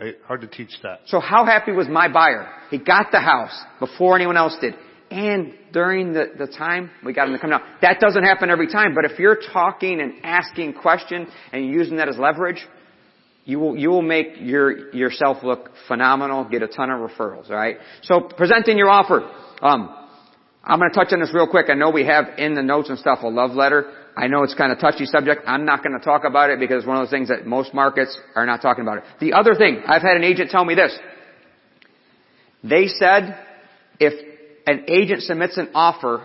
Right? 0.01 0.17
Hard 0.27 0.41
to 0.41 0.47
teach 0.47 0.73
that. 0.83 1.01
So 1.07 1.21
how 1.21 1.45
happy 1.45 1.73
was 1.73 1.87
my 1.87 2.09
buyer? 2.09 2.49
He 2.71 2.79
got 2.79 3.13
the 3.13 3.21
house 3.21 3.57
before 3.79 4.17
anyone 4.17 4.37
else 4.37 4.57
did. 4.61 4.75
And 5.11 5.55
during 5.73 6.13
the, 6.13 6.27
the 6.39 6.47
time, 6.47 6.91
we 7.05 7.13
got 7.13 7.27
him 7.27 7.35
to 7.35 7.41
come 7.41 7.51
down. 7.51 7.63
That 7.83 7.99
doesn't 8.01 8.23
happen 8.23 8.49
every 8.49 8.69
time, 8.69 8.95
but 8.95 9.11
if 9.11 9.19
you're 9.19 9.39
talking 9.53 10.01
and 10.01 10.15
asking 10.23 10.75
questions 10.75 11.29
and 11.53 11.67
using 11.67 11.97
that 11.97 12.09
as 12.09 12.17
leverage, 12.17 12.65
you 13.45 13.59
will, 13.59 13.77
you 13.77 13.91
will 13.91 14.03
make 14.03 14.35
your, 14.39 14.95
yourself 14.95 15.39
look 15.43 15.71
phenomenal, 15.89 16.45
get 16.45 16.63
a 16.63 16.69
ton 16.69 16.91
of 16.91 17.11
referrals, 17.11 17.51
alright? 17.51 17.79
So 18.03 18.21
presenting 18.21 18.79
your 18.79 18.89
offer. 18.89 19.29
Um, 19.61 19.97
I'm 20.71 20.79
gonna 20.79 20.95
touch 20.95 21.13
on 21.13 21.21
this 21.21 21.35
real 21.35 21.49
quick. 21.49 21.67
I 21.69 21.75
know 21.75 21.91
we 21.91 22.07
have 22.07 22.27
in 22.39 22.55
the 22.55 22.63
notes 22.63 22.89
and 22.89 22.99
stuff 22.99 23.19
a 23.23 23.27
love 23.29 23.51
letter. 23.51 23.93
I 24.17 24.29
know 24.29 24.43
it's 24.43 24.55
kind 24.55 24.71
of 24.71 24.79
touchy 24.79 25.05
subject. 25.05 25.43
I'm 25.47 25.65
not 25.65 25.83
going 25.83 25.99
to 25.99 26.05
talk 26.05 26.25
about 26.25 26.51
it 26.51 26.59
because 26.59 26.79
it's 26.79 26.87
one 26.87 26.97
of 26.97 27.05
those 27.05 27.11
things 27.11 27.29
that 27.29 27.47
most 27.47 27.73
markets 27.73 28.19
are 28.35 28.45
not 28.45 28.61
talking 28.61 28.83
about 28.83 28.99
it. 28.99 29.05
The 29.21 29.33
other 29.33 29.55
thing, 29.55 29.83
I've 29.87 30.03
had 30.03 30.17
an 30.17 30.25
agent 30.25 30.51
tell 30.51 30.65
me 30.65 30.75
this. 30.75 30.97
They 32.63 32.89
said 32.89 33.39
if 33.99 34.13
an 34.67 34.85
agent 34.89 35.23
submits 35.23 35.57
an 35.57 35.71
offer 35.75 36.25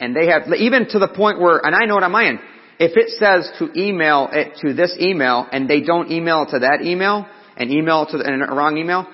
and 0.00 0.16
they 0.16 0.26
have, 0.26 0.42
even 0.56 0.88
to 0.88 0.98
the 0.98 1.08
point 1.08 1.40
where, 1.40 1.58
and 1.64 1.74
I 1.74 1.86
know 1.86 1.98
on 1.98 2.10
my 2.10 2.26
end, 2.26 2.40
if 2.78 2.96
it 2.96 3.10
says 3.18 3.50
to 3.58 3.80
email 3.80 4.28
it 4.32 4.58
to 4.62 4.74
this 4.74 4.96
email 5.00 5.46
and 5.50 5.68
they 5.68 5.80
don't 5.80 6.10
email 6.10 6.42
it 6.42 6.50
to 6.50 6.58
that 6.60 6.80
email 6.82 7.26
and 7.56 7.70
email 7.70 8.02
it 8.02 8.10
to 8.10 8.18
the, 8.18 8.24
a 8.24 8.54
wrong 8.54 8.76
email, 8.76 9.06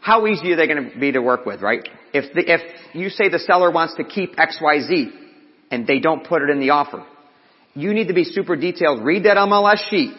how 0.00 0.26
easy 0.26 0.52
are 0.52 0.56
they 0.56 0.66
going 0.66 0.90
to 0.90 0.98
be 0.98 1.12
to 1.12 1.20
work 1.20 1.46
with, 1.46 1.62
right? 1.62 1.88
If 2.16 2.32
the, 2.32 2.52
if 2.52 2.60
you 2.94 3.10
say 3.10 3.28
the 3.28 3.38
seller 3.38 3.70
wants 3.70 3.94
to 3.96 4.04
keep 4.04 4.36
XYZ 4.36 5.10
and 5.70 5.86
they 5.86 5.98
don't 6.00 6.26
put 6.26 6.42
it 6.42 6.50
in 6.50 6.60
the 6.60 6.70
offer, 6.70 7.04
you 7.74 7.92
need 7.92 8.08
to 8.08 8.14
be 8.14 8.24
super 8.24 8.56
detailed. 8.56 9.04
Read 9.04 9.24
that 9.24 9.36
MLS 9.36 9.88
sheet. 9.90 10.14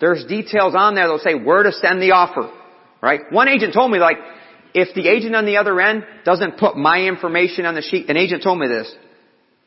There's 0.00 0.24
details 0.24 0.74
on 0.76 0.94
there 0.94 1.04
that'll 1.04 1.18
say 1.18 1.34
where 1.34 1.62
to 1.62 1.72
send 1.72 2.02
the 2.02 2.12
offer. 2.12 2.50
Right? 3.00 3.20
One 3.30 3.48
agent 3.48 3.74
told 3.74 3.90
me 3.90 3.98
like, 3.98 4.16
if 4.74 4.94
the 4.94 5.08
agent 5.08 5.34
on 5.34 5.46
the 5.46 5.56
other 5.56 5.80
end 5.80 6.04
doesn't 6.24 6.58
put 6.58 6.76
my 6.76 7.02
information 7.02 7.64
on 7.64 7.74
the 7.74 7.82
sheet, 7.82 8.10
an 8.10 8.16
agent 8.16 8.42
told 8.42 8.58
me 8.58 8.66
this, 8.66 8.92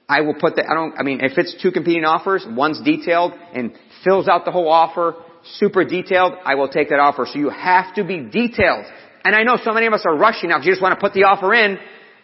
I 0.07 0.21
will 0.21 0.35
put 0.35 0.57
that, 0.57 0.65
I 0.69 0.73
don't, 0.73 0.93
I 0.99 1.03
mean, 1.03 1.21
if 1.23 1.37
it's 1.37 1.55
two 1.61 1.71
competing 1.71 2.03
offers, 2.03 2.45
one's 2.47 2.81
detailed 2.81 3.33
and 3.53 3.71
fills 4.03 4.27
out 4.27 4.43
the 4.43 4.51
whole 4.51 4.69
offer, 4.69 5.15
super 5.55 5.85
detailed, 5.85 6.33
I 6.43 6.55
will 6.55 6.67
take 6.67 6.89
that 6.89 6.99
offer. 6.99 7.25
So 7.25 7.39
you 7.39 7.49
have 7.49 7.95
to 7.95 8.03
be 8.03 8.19
detailed. 8.19 8.85
And 9.23 9.35
I 9.35 9.43
know 9.43 9.57
so 9.63 9.73
many 9.73 9.85
of 9.85 9.93
us 9.93 10.03
are 10.05 10.15
rushing 10.15 10.49
now 10.49 10.57
because 10.57 10.67
you 10.67 10.71
just 10.73 10.81
want 10.81 10.99
to 10.99 11.01
put 11.01 11.13
the 11.13 11.23
offer 11.23 11.53
in. 11.53 11.77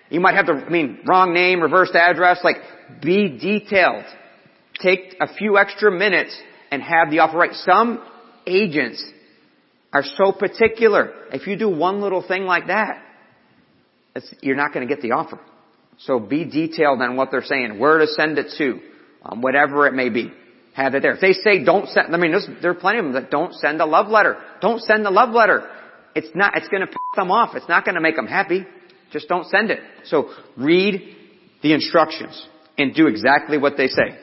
You 0.09 0.19
might 0.19 0.35
have 0.35 0.45
the, 0.45 0.53
I 0.53 0.69
mean, 0.69 0.99
wrong 1.05 1.33
name, 1.33 1.61
reversed 1.61 1.95
address, 1.95 2.39
like, 2.43 2.57
be 3.01 3.37
detailed 3.37 4.05
take 4.79 5.15
a 5.19 5.33
few 5.33 5.57
extra 5.57 5.91
minutes 5.91 6.39
and 6.71 6.81
have 6.81 7.09
the 7.09 7.19
offer 7.19 7.37
right. 7.37 7.53
Some 7.53 8.03
agents 8.45 9.03
are 9.93 10.03
so 10.03 10.31
particular. 10.31 11.11
If 11.31 11.47
you 11.47 11.57
do 11.57 11.69
one 11.69 12.01
little 12.01 12.25
thing 12.25 12.43
like 12.43 12.67
that, 12.67 13.03
you're 14.41 14.55
not 14.55 14.73
going 14.73 14.87
to 14.87 14.93
get 14.93 15.01
the 15.01 15.11
offer. 15.11 15.39
So 15.99 16.19
be 16.19 16.45
detailed 16.45 17.01
on 17.01 17.15
what 17.15 17.31
they're 17.31 17.43
saying, 17.43 17.79
where 17.79 17.97
to 17.99 18.07
send 18.07 18.37
it 18.37 18.53
to, 18.57 18.79
um, 19.23 19.41
whatever 19.41 19.87
it 19.87 19.93
may 19.93 20.09
be. 20.09 20.31
Have 20.73 20.93
it 20.93 21.01
there. 21.01 21.13
If 21.13 21.21
they 21.21 21.33
say 21.33 21.63
don't 21.63 21.89
send, 21.89 22.13
I 22.13 22.19
mean, 22.19 22.35
there 22.61 22.69
are 22.69 22.75
plenty 22.75 22.99
of 22.99 23.05
them 23.05 23.13
that 23.13 23.31
don't 23.31 23.53
send 23.55 23.81
a 23.81 23.85
love 23.85 24.09
letter. 24.09 24.37
Don't 24.61 24.79
send 24.81 25.03
the 25.03 25.09
love 25.09 25.33
letter. 25.33 25.67
It's 26.18 26.36
not, 26.36 26.57
it's 26.57 26.68
going 26.68 26.82
to 26.82 26.88
piss 26.88 26.97
them 27.15 27.32
off. 27.32 27.55
It's 27.55 27.70
not 27.70 27.86
going 27.86 27.95
to 27.95 28.01
make 28.01 28.15
them 28.15 28.28
happy. 28.28 28.65
Just 29.11 29.28
don't 29.28 29.47
send 29.47 29.72
it. 29.72 29.80
So 30.05 30.30
read 30.57 31.15
the 31.61 31.74
instructions 31.74 32.47
and 32.78 32.93
do 32.93 33.07
exactly 33.07 33.57
what 33.57 33.78
they 33.78 33.88
say. 33.88 34.18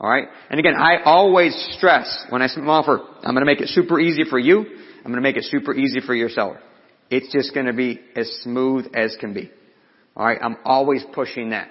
Alright? 0.00 0.28
And 0.48 0.58
again, 0.58 0.74
I 0.76 1.02
always 1.04 1.54
stress 1.76 2.24
when 2.30 2.40
I 2.40 2.46
submit 2.46 2.64
an 2.64 2.70
offer, 2.70 3.00
I'm 3.22 3.34
gonna 3.34 3.44
make 3.44 3.60
it 3.60 3.68
super 3.68 4.00
easy 4.00 4.24
for 4.24 4.38
you. 4.38 4.64
I'm 5.04 5.10
gonna 5.12 5.20
make 5.20 5.36
it 5.36 5.44
super 5.44 5.74
easy 5.74 6.00
for 6.00 6.14
your 6.14 6.30
seller. 6.30 6.60
It's 7.10 7.30
just 7.32 7.54
gonna 7.54 7.74
be 7.74 8.00
as 8.16 8.30
smooth 8.42 8.86
as 8.94 9.14
can 9.20 9.34
be. 9.34 9.50
Alright? 10.16 10.38
I'm 10.42 10.56
always 10.64 11.04
pushing 11.12 11.50
that. 11.50 11.68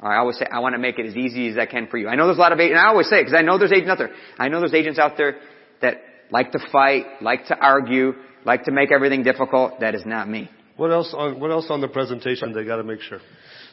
Alright? 0.00 0.16
I 0.16 0.20
always 0.20 0.38
say, 0.38 0.46
I 0.50 0.60
wanna 0.60 0.78
make 0.78 0.98
it 0.98 1.04
as 1.04 1.16
easy 1.16 1.48
as 1.48 1.58
I 1.58 1.66
can 1.66 1.88
for 1.88 1.98
you. 1.98 2.08
I 2.08 2.14
know 2.14 2.26
there's 2.26 2.38
a 2.38 2.40
lot 2.40 2.52
of 2.52 2.60
agents, 2.60 2.78
and 2.78 2.86
I 2.86 2.88
always 2.88 3.10
say 3.10 3.20
because 3.20 3.34
I 3.34 3.42
know 3.42 3.58
there's 3.58 3.72
agents 3.72 3.90
out 3.90 3.98
there. 3.98 4.14
I 4.38 4.48
know 4.48 4.60
there's 4.60 4.74
agents 4.74 4.98
out 4.98 5.18
there 5.18 5.36
that 5.82 5.96
like 6.30 6.52
to 6.52 6.58
fight, 6.72 7.20
like 7.20 7.46
to 7.48 7.58
argue, 7.58 8.14
like 8.46 8.64
to 8.64 8.72
make 8.72 8.90
everything 8.90 9.22
difficult. 9.22 9.80
That 9.80 9.94
is 9.94 10.06
not 10.06 10.28
me. 10.28 10.48
What 10.76 10.92
else 10.92 11.12
on, 11.16 11.40
what 11.40 11.50
else 11.50 11.66
on 11.70 11.80
the 11.80 11.88
presentation 11.88 12.52
they 12.52 12.64
gotta 12.64 12.84
make 12.84 13.00
sure? 13.00 13.20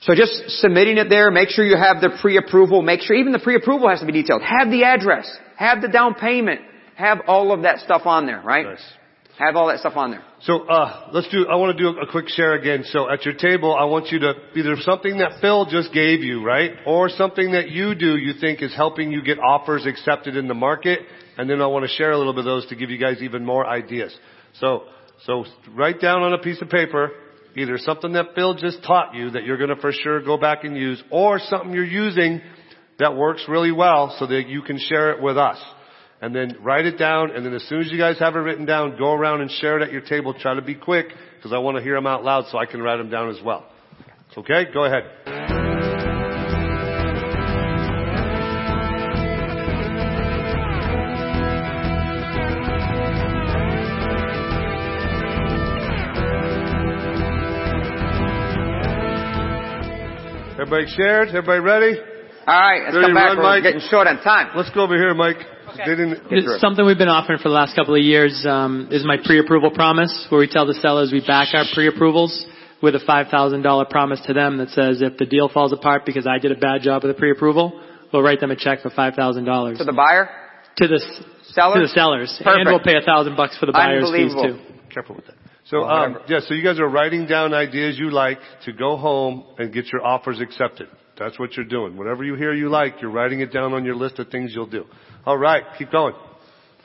So 0.01 0.15
just 0.15 0.33
submitting 0.61 0.97
it 0.97 1.09
there, 1.09 1.31
make 1.31 1.49
sure 1.49 1.63
you 1.63 1.77
have 1.77 2.01
the 2.01 2.17
pre-approval, 2.21 2.81
make 2.81 3.01
sure 3.01 3.15
even 3.15 3.31
the 3.31 3.39
pre-approval 3.39 3.89
has 3.89 3.99
to 3.99 4.05
be 4.05 4.11
detailed. 4.11 4.41
Have 4.41 4.69
the 4.69 4.83
address, 4.83 5.29
have 5.57 5.81
the 5.81 5.87
down 5.87 6.15
payment, 6.15 6.61
have 6.95 7.19
all 7.27 7.53
of 7.53 7.63
that 7.63 7.79
stuff 7.79 8.01
on 8.05 8.25
there, 8.25 8.41
right? 8.41 8.65
Nice. 8.65 8.83
Have 9.39 9.55
all 9.55 9.67
that 9.67 9.79
stuff 9.79 9.93
on 9.95 10.11
there. 10.11 10.23
So, 10.41 10.67
uh, 10.67 11.09
let's 11.11 11.27
do, 11.29 11.47
I 11.47 11.55
want 11.55 11.75
to 11.75 11.83
do 11.83 11.97
a 11.99 12.05
quick 12.05 12.27
share 12.27 12.53
again. 12.53 12.83
So 12.85 13.09
at 13.09 13.25
your 13.25 13.33
table, 13.33 13.75
I 13.75 13.85
want 13.85 14.11
you 14.11 14.19
to, 14.19 14.33
either 14.55 14.75
something 14.81 15.17
that 15.17 15.41
Phil 15.41 15.65
just 15.65 15.91
gave 15.91 16.21
you, 16.21 16.43
right? 16.45 16.71
Or 16.85 17.09
something 17.09 17.53
that 17.53 17.69
you 17.69 17.95
do 17.95 18.15
you 18.15 18.33
think 18.39 18.61
is 18.61 18.75
helping 18.75 19.11
you 19.11 19.23
get 19.23 19.39
offers 19.39 19.87
accepted 19.87 20.35
in 20.35 20.47
the 20.47 20.53
market. 20.53 20.99
And 21.35 21.49
then 21.49 21.61
I 21.61 21.67
want 21.67 21.83
to 21.83 21.89
share 21.89 22.11
a 22.11 22.17
little 22.17 22.33
bit 22.33 22.41
of 22.41 22.45
those 22.45 22.67
to 22.67 22.75
give 22.75 22.91
you 22.91 22.99
guys 22.99 23.23
even 23.23 23.43
more 23.43 23.65
ideas. 23.65 24.15
So, 24.59 24.83
so 25.25 25.45
write 25.75 25.99
down 25.99 26.21
on 26.21 26.33
a 26.33 26.37
piece 26.37 26.61
of 26.61 26.69
paper, 26.69 27.11
Either 27.55 27.77
something 27.77 28.13
that 28.13 28.35
Bill 28.35 28.55
just 28.55 28.83
taught 28.83 29.13
you 29.13 29.31
that 29.31 29.43
you're 29.43 29.57
going 29.57 29.69
to 29.69 29.75
for 29.75 29.91
sure 29.91 30.21
go 30.23 30.37
back 30.37 30.63
and 30.63 30.75
use, 30.75 31.01
or 31.11 31.39
something 31.39 31.71
you're 31.71 31.85
using 31.85 32.41
that 32.99 33.15
works 33.15 33.45
really 33.47 33.71
well 33.71 34.15
so 34.17 34.25
that 34.25 34.47
you 34.47 34.61
can 34.61 34.79
share 34.79 35.11
it 35.11 35.21
with 35.21 35.37
us. 35.37 35.57
And 36.21 36.33
then 36.33 36.57
write 36.61 36.85
it 36.85 36.97
down, 36.97 37.31
and 37.31 37.45
then 37.45 37.53
as 37.53 37.63
soon 37.63 37.81
as 37.81 37.91
you 37.91 37.97
guys 37.97 38.17
have 38.19 38.35
it 38.35 38.39
written 38.39 38.65
down, 38.65 38.97
go 38.97 39.11
around 39.11 39.41
and 39.41 39.51
share 39.51 39.79
it 39.79 39.83
at 39.83 39.91
your 39.91 40.01
table. 40.01 40.33
Try 40.33 40.55
to 40.55 40.61
be 40.61 40.73
quick, 40.73 41.07
because 41.35 41.51
I 41.53 41.57
want 41.57 41.77
to 41.77 41.83
hear 41.83 41.95
them 41.95 42.07
out 42.07 42.23
loud 42.23 42.45
so 42.49 42.57
I 42.57 42.65
can 42.65 42.81
write 42.81 42.97
them 42.97 43.09
down 43.09 43.29
as 43.29 43.43
well. 43.43 43.65
Okay? 44.35 44.65
Go 44.73 44.85
ahead. 44.85 45.52
Everybody 60.73 60.95
shared? 60.97 61.27
Everybody 61.29 61.59
ready? 61.59 61.99
All 62.47 62.59
right, 62.59 62.81
let's 62.85 62.95
Ready 62.95 63.07
come 63.07 63.13
back. 63.13 63.27
run, 63.29 63.37
We're 63.37 63.43
Mike? 63.43 63.63
getting 63.63 63.85
short 63.93 64.07
on 64.07 64.17
time. 64.23 64.49
Let's 64.57 64.71
go 64.71 64.81
over 64.81 64.95
here, 64.97 65.13
Mike. 65.13 65.37
Didn't, 65.85 66.17
It's 66.33 66.59
something 66.61 66.83
we've 66.83 66.97
been 66.97 67.13
offering 67.13 67.37
for 67.37 67.49
the 67.49 67.53
last 67.55 67.75
couple 67.75 67.93
of 67.93 68.01
years 68.01 68.43
um, 68.49 68.87
is 68.89 69.05
my 69.05 69.17
pre-approval 69.23 69.69
promise, 69.69 70.09
where 70.29 70.39
we 70.39 70.47
tell 70.47 70.65
the 70.65 70.73
sellers 70.73 71.11
we 71.13 71.21
back 71.25 71.53
our 71.53 71.65
pre-approvals 71.75 72.45
with 72.81 72.95
a 72.95 72.99
$5,000 73.05 73.89
promise 73.91 74.19
to 74.25 74.33
them 74.33 74.57
that 74.57 74.69
says 74.69 75.01
if 75.03 75.15
the 75.17 75.25
deal 75.27 75.47
falls 75.47 75.73
apart 75.73 76.05
because 76.07 76.25
I 76.25 76.39
did 76.39 76.51
a 76.51 76.57
bad 76.57 76.81
job 76.81 77.03
with 77.03 77.13
the 77.15 77.19
pre-approval, 77.19 77.79
we'll 78.11 78.23
write 78.23 78.39
them 78.39 78.49
a 78.49 78.55
check 78.55 78.81
for 78.81 78.89
$5,000. 78.89 79.77
To 79.77 79.83
the 79.83 79.93
buyer? 79.93 80.27
To 80.77 80.87
the 80.87 80.95
s- 80.95 81.23
Sellers? 81.53 81.75
To 81.75 81.81
the 81.81 81.87
sellers. 81.93 82.33
Perfect. 82.43 82.57
And 82.61 82.65
we'll 82.65 82.79
pay 82.83 82.97
a 82.97 83.05
thousand 83.05 83.37
bucks 83.37 83.55
for 83.59 83.67
the 83.67 83.73
buyer's 83.73 84.09
fees 84.09 84.33
Unbelievable. 84.33 84.57
too. 84.57 84.73
Careful 84.91 85.15
with 85.17 85.25
that. 85.27 85.35
So, 85.65 85.83
um, 85.83 86.17
yeah, 86.27 86.39
so 86.41 86.53
you 86.53 86.63
guys 86.63 86.79
are 86.79 86.89
writing 86.89 87.25
down 87.25 87.53
ideas 87.53 87.97
you 87.97 88.11
like 88.11 88.39
to 88.65 88.73
go 88.73 88.97
home 88.97 89.45
and 89.57 89.73
get 89.73 89.85
your 89.93 90.05
offers 90.05 90.41
accepted. 90.41 90.89
That's 91.17 91.39
what 91.39 91.55
you're 91.55 91.65
doing. 91.65 91.95
Whatever 91.95 92.23
you 92.23 92.35
hear 92.35 92.53
you 92.53 92.69
like, 92.69 93.01
you're 93.01 93.11
writing 93.11 93.39
it 93.39 93.53
down 93.53 93.73
on 93.73 93.85
your 93.85 93.95
list 93.95 94.19
of 94.19 94.29
things 94.29 94.51
you'll 94.53 94.65
do. 94.67 94.85
All 95.25 95.37
right, 95.37 95.63
keep 95.77 95.91
going. 95.91 96.15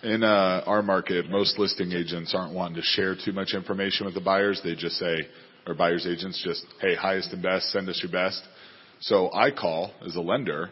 In 0.02 0.22
uh, 0.22 0.62
our 0.64 0.82
market, 0.82 1.28
most 1.28 1.58
listing 1.58 1.90
agents 1.90 2.34
aren't 2.36 2.54
wanting 2.54 2.76
to 2.76 2.82
share 2.82 3.16
too 3.16 3.32
much 3.32 3.52
information 3.52 4.06
with 4.06 4.14
the 4.14 4.20
buyers. 4.20 4.60
They 4.62 4.76
just 4.76 4.96
say, 4.96 5.16
or 5.66 5.74
buyers 5.74 6.06
agents 6.06 6.40
just, 6.44 6.64
hey, 6.80 6.94
highest 6.94 7.32
and 7.32 7.42
best, 7.42 7.70
send 7.72 7.88
us 7.88 8.00
your 8.00 8.12
best. 8.12 8.40
So 9.00 9.32
I 9.32 9.50
call 9.50 9.92
as 10.06 10.14
a 10.14 10.20
lender, 10.20 10.70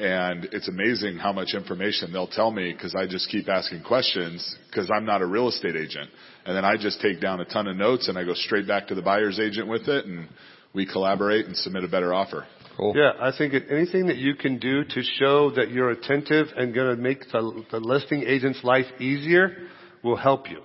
and 0.00 0.48
it's 0.52 0.68
amazing 0.68 1.18
how 1.18 1.32
much 1.32 1.54
information 1.54 2.12
they'll 2.12 2.28
tell 2.28 2.50
me 2.50 2.72
because 2.72 2.94
I 2.94 3.06
just 3.06 3.28
keep 3.30 3.48
asking 3.48 3.82
questions 3.82 4.56
because 4.70 4.90
I'm 4.94 5.04
not 5.04 5.22
a 5.22 5.26
real 5.26 5.48
estate 5.48 5.76
agent. 5.76 6.10
And 6.46 6.56
then 6.56 6.64
I 6.64 6.76
just 6.76 7.00
take 7.00 7.20
down 7.20 7.40
a 7.40 7.44
ton 7.44 7.66
of 7.66 7.76
notes 7.76 8.08
and 8.08 8.16
I 8.16 8.24
go 8.24 8.34
straight 8.34 8.66
back 8.66 8.88
to 8.88 8.94
the 8.94 9.02
buyer's 9.02 9.40
agent 9.40 9.68
with 9.68 9.88
it, 9.88 10.06
and 10.06 10.28
we 10.72 10.86
collaborate 10.86 11.46
and 11.46 11.56
submit 11.56 11.84
a 11.84 11.88
better 11.88 12.14
offer. 12.14 12.46
Cool. 12.76 12.94
Yeah, 12.96 13.12
I 13.20 13.36
think 13.36 13.54
it, 13.54 13.64
anything 13.70 14.06
that 14.06 14.18
you 14.18 14.34
can 14.34 14.58
do 14.58 14.84
to 14.84 15.02
show 15.02 15.50
that 15.56 15.70
you're 15.70 15.90
attentive 15.90 16.46
and 16.56 16.72
going 16.72 16.96
to 16.96 17.02
make 17.02 17.20
the, 17.32 17.64
the 17.72 17.80
listing 17.80 18.22
agent's 18.22 18.62
life 18.62 18.86
easier 19.00 19.56
will 20.04 20.16
help 20.16 20.48
you. 20.48 20.62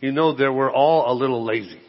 You 0.00 0.12
know 0.12 0.36
that 0.36 0.52
we're 0.52 0.72
all 0.72 1.10
a 1.10 1.14
little 1.14 1.44
lazy. 1.44 1.80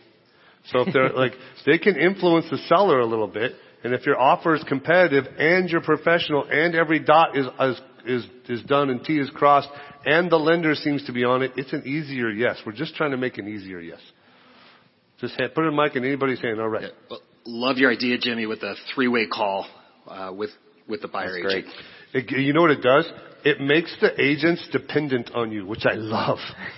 So 0.72 0.82
if 0.82 0.94
they're 0.94 1.10
like, 1.14 1.34
they 1.66 1.78
can 1.78 1.98
influence 1.98 2.50
the 2.50 2.58
seller 2.70 3.00
a 3.00 3.06
little 3.06 3.28
bit, 3.28 3.54
and 3.88 3.96
if 3.96 4.06
your 4.06 4.20
offer 4.20 4.54
is 4.54 4.62
competitive 4.66 5.24
and 5.40 5.70
you're 5.70 5.80
professional 5.80 6.46
and 6.52 6.76
every 6.76 7.00
dot 7.00 7.38
is, 7.38 7.46
is, 7.62 7.82
is, 8.06 8.26
is 8.50 8.64
done 8.64 8.90
and 8.90 9.02
T 9.02 9.18
is 9.18 9.30
crossed 9.30 9.70
and 10.06 10.30
the 10.30 10.36
lender 10.36 10.76
seems 10.76 11.06
to 11.06 11.14
be 11.14 11.24
on 11.24 11.42
it, 11.42 11.52
it's 11.56 11.72
an 11.72 11.84
easier 11.88 12.30
yes. 12.30 12.58
We're 12.66 12.74
just 12.74 12.96
trying 12.96 13.12
to 13.12 13.18
make 13.18 13.38
an 13.38 13.48
easier 13.48 13.80
yes. 13.80 14.00
Just 15.22 15.36
ha- 15.40 15.48
put 15.56 15.64
it 15.64 15.70
in 15.70 15.76
mic 15.78 15.96
in 15.96 16.04
anybody's 16.04 16.42
hand, 16.42 16.60
alright. 16.60 16.92
love 17.46 17.78
your 17.78 17.90
idea, 17.90 18.18
Jimmy, 18.18 18.46
with 18.46 18.60
the 18.60 18.76
three-way 18.94 19.28
call 19.28 19.66
uh, 20.06 20.34
with 20.36 20.50
with 20.86 21.02
the 21.02 21.08
buyer 21.08 21.40
That's 21.42 21.56
agent. 21.56 21.74
It, 22.14 22.32
you 22.32 22.52
know 22.52 22.64
what 22.64 22.72
it 22.72 22.82
does? 22.82 23.10
It 23.46 23.62
makes 23.62 23.96
the 24.02 24.22
agents 24.22 24.68
dependent 24.70 25.32
on 25.34 25.54
you, 25.54 25.66
which 25.66 25.86
I 25.86 25.94
love. 25.94 26.40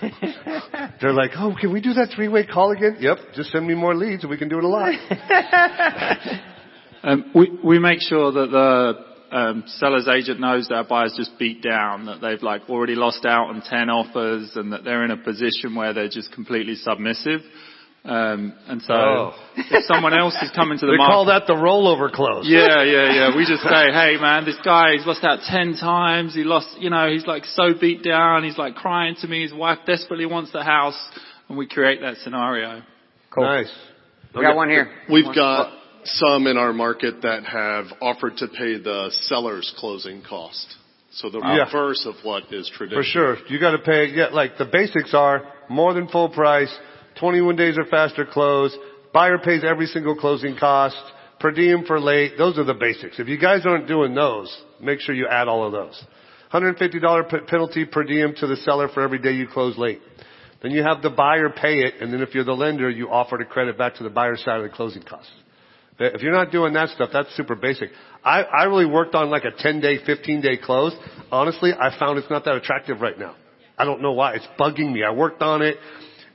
They're 1.00 1.12
like, 1.12 1.32
oh, 1.36 1.56
can 1.60 1.72
we 1.72 1.80
do 1.80 1.92
that 1.94 2.10
three-way 2.14 2.46
call 2.46 2.70
again? 2.70 2.98
Yep, 3.00 3.18
just 3.34 3.50
send 3.50 3.66
me 3.66 3.74
more 3.74 3.96
leads 3.96 4.22
and 4.22 4.30
we 4.30 4.38
can 4.38 4.48
do 4.48 4.58
it 4.58 4.64
a 4.64 4.68
lot. 4.68 4.94
Um, 7.02 7.30
we, 7.34 7.58
we 7.64 7.78
make 7.78 8.00
sure 8.00 8.30
that 8.32 8.50
the 8.50 9.36
um, 9.36 9.64
seller's 9.66 10.08
agent 10.08 10.40
knows 10.40 10.68
that 10.68 10.74
our 10.74 10.84
buyer's 10.84 11.14
just 11.16 11.38
beat 11.38 11.62
down, 11.62 12.06
that 12.06 12.20
they've 12.20 12.42
like 12.42 12.62
already 12.68 12.94
lost 12.94 13.24
out 13.24 13.48
on 13.48 13.62
10 13.62 13.88
offers 13.88 14.52
and 14.56 14.72
that 14.72 14.84
they're 14.84 15.04
in 15.04 15.10
a 15.10 15.16
position 15.16 15.74
where 15.74 15.92
they're 15.94 16.08
just 16.08 16.32
completely 16.32 16.74
submissive. 16.74 17.40
Um, 18.02 18.54
and 18.66 18.80
so 18.82 18.94
Oh. 18.94 19.34
if 19.56 19.84
someone 19.84 20.14
else 20.18 20.34
is 20.42 20.50
coming 20.52 20.78
to 20.78 20.86
the 20.86 20.92
they 20.96 20.96
market. 20.96 21.12
call 21.12 21.24
that 21.26 21.46
the 21.46 21.52
rollover 21.54 22.10
close. 22.10 22.46
Yeah, 22.48 22.82
yeah, 22.82 23.12
yeah. 23.12 23.36
We 23.36 23.44
just 23.46 23.62
say, 23.62 23.92
hey 23.92 24.16
man, 24.20 24.44
this 24.46 24.56
guy, 24.64 24.92
he's 24.96 25.06
lost 25.06 25.22
out 25.22 25.40
10 25.46 25.76
times. 25.76 26.34
He 26.34 26.42
lost, 26.42 26.68
you 26.80 26.88
know, 26.90 27.10
he's 27.10 27.26
like 27.26 27.44
so 27.44 27.74
beat 27.78 28.02
down. 28.02 28.42
He's 28.44 28.56
like 28.58 28.74
crying 28.74 29.16
to 29.20 29.28
me. 29.28 29.42
His 29.42 29.52
wife 29.52 29.78
desperately 29.86 30.26
wants 30.26 30.50
the 30.52 30.62
house. 30.64 30.98
And 31.48 31.58
we 31.58 31.66
create 31.68 32.00
that 32.00 32.16
scenario. 32.18 32.82
Nice. 33.36 33.70
We 34.34 34.42
got 34.42 34.56
one 34.56 34.70
here. 34.70 34.90
We've 35.10 35.34
got 35.34 35.72
some 36.04 36.46
in 36.46 36.56
our 36.56 36.72
market 36.72 37.22
that 37.22 37.44
have 37.44 37.86
offered 38.00 38.36
to 38.38 38.48
pay 38.48 38.78
the 38.78 39.10
seller's 39.22 39.72
closing 39.78 40.22
cost. 40.22 40.76
So 41.12 41.28
the 41.28 41.40
Yeah. 41.40 41.64
reverse 41.64 42.06
of 42.06 42.14
what 42.24 42.52
is 42.52 42.68
traditional. 42.68 43.02
For 43.02 43.08
sure. 43.08 43.38
You 43.48 43.58
gotta 43.58 43.78
pay, 43.78 44.06
yeah, 44.06 44.28
like 44.32 44.56
the 44.58 44.64
basics 44.64 45.12
are 45.12 45.42
more 45.68 45.92
than 45.92 46.06
full 46.08 46.28
price, 46.28 46.72
21 47.16 47.56
days 47.56 47.76
or 47.76 47.84
faster 47.84 48.24
close, 48.24 48.76
buyer 49.12 49.38
pays 49.38 49.64
every 49.64 49.86
single 49.86 50.14
closing 50.14 50.56
cost, 50.56 50.96
per 51.40 51.50
diem 51.50 51.84
for 51.84 51.98
late, 51.98 52.38
those 52.38 52.58
are 52.58 52.64
the 52.64 52.74
basics. 52.74 53.18
If 53.18 53.28
you 53.28 53.38
guys 53.38 53.66
aren't 53.66 53.88
doing 53.88 54.14
those, 54.14 54.56
make 54.80 55.00
sure 55.00 55.14
you 55.14 55.26
add 55.26 55.48
all 55.48 55.64
of 55.64 55.72
those. 55.72 56.00
$150 56.52 57.24
p- 57.24 57.38
penalty 57.46 57.84
per 57.84 58.04
diem 58.04 58.34
to 58.34 58.46
the 58.46 58.56
seller 58.56 58.88
for 58.88 59.02
every 59.02 59.18
day 59.18 59.32
you 59.32 59.46
close 59.46 59.76
late. 59.78 60.00
Then 60.62 60.72
you 60.72 60.82
have 60.82 61.02
the 61.02 61.10
buyer 61.10 61.48
pay 61.48 61.80
it, 61.80 61.94
and 62.00 62.12
then 62.12 62.20
if 62.20 62.34
you're 62.34 62.44
the 62.44 62.52
lender, 62.54 62.90
you 62.90 63.08
offer 63.10 63.38
to 63.38 63.44
credit 63.44 63.78
back 63.78 63.94
to 63.96 64.02
the 64.02 64.10
buyer's 64.10 64.42
side 64.44 64.58
of 64.58 64.62
the 64.62 64.68
closing 64.68 65.02
costs. 65.02 65.30
If 66.00 66.22
you're 66.22 66.32
not 66.32 66.50
doing 66.50 66.72
that 66.72 66.88
stuff, 66.90 67.10
that's 67.12 67.34
super 67.36 67.54
basic. 67.54 67.90
I, 68.24 68.42
I 68.42 68.64
really 68.64 68.86
worked 68.86 69.14
on 69.14 69.28
like 69.28 69.44
a 69.44 69.50
10 69.50 69.80
day, 69.80 69.98
15 70.04 70.40
day 70.40 70.56
close. 70.56 70.94
Honestly, 71.30 71.72
I 71.78 71.96
found 71.98 72.18
it's 72.18 72.30
not 72.30 72.44
that 72.46 72.54
attractive 72.54 73.00
right 73.00 73.18
now. 73.18 73.36
I 73.76 73.84
don't 73.84 74.00
know 74.00 74.12
why. 74.12 74.34
It's 74.34 74.46
bugging 74.58 74.92
me. 74.92 75.04
I 75.04 75.10
worked 75.10 75.42
on 75.42 75.60
it 75.62 75.76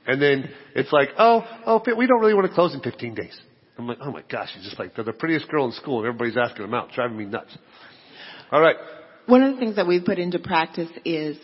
and 0.06 0.22
then 0.22 0.50
it's 0.74 0.92
like, 0.92 1.08
oh, 1.18 1.44
oh, 1.66 1.82
we 1.96 2.06
don't 2.06 2.20
really 2.20 2.34
want 2.34 2.46
to 2.46 2.54
close 2.54 2.74
in 2.74 2.80
15 2.80 3.14
days. 3.14 3.38
I'm 3.76 3.88
like, 3.88 3.98
oh 4.00 4.12
my 4.12 4.22
gosh, 4.30 4.48
she's 4.54 4.64
just 4.64 4.78
like, 4.78 4.94
they're 4.94 5.04
the 5.04 5.12
prettiest 5.12 5.48
girl 5.48 5.66
in 5.66 5.72
school 5.72 5.98
and 5.98 6.06
everybody's 6.06 6.36
asking 6.36 6.62
them 6.62 6.74
out, 6.74 6.92
driving 6.92 7.16
me 7.16 7.24
nuts. 7.24 7.56
All 8.52 8.60
right. 8.60 8.76
One 9.26 9.42
of 9.42 9.52
the 9.52 9.58
things 9.58 9.76
that 9.76 9.86
we've 9.86 10.04
put 10.04 10.18
into 10.18 10.38
practice 10.38 10.88
is, 11.04 11.36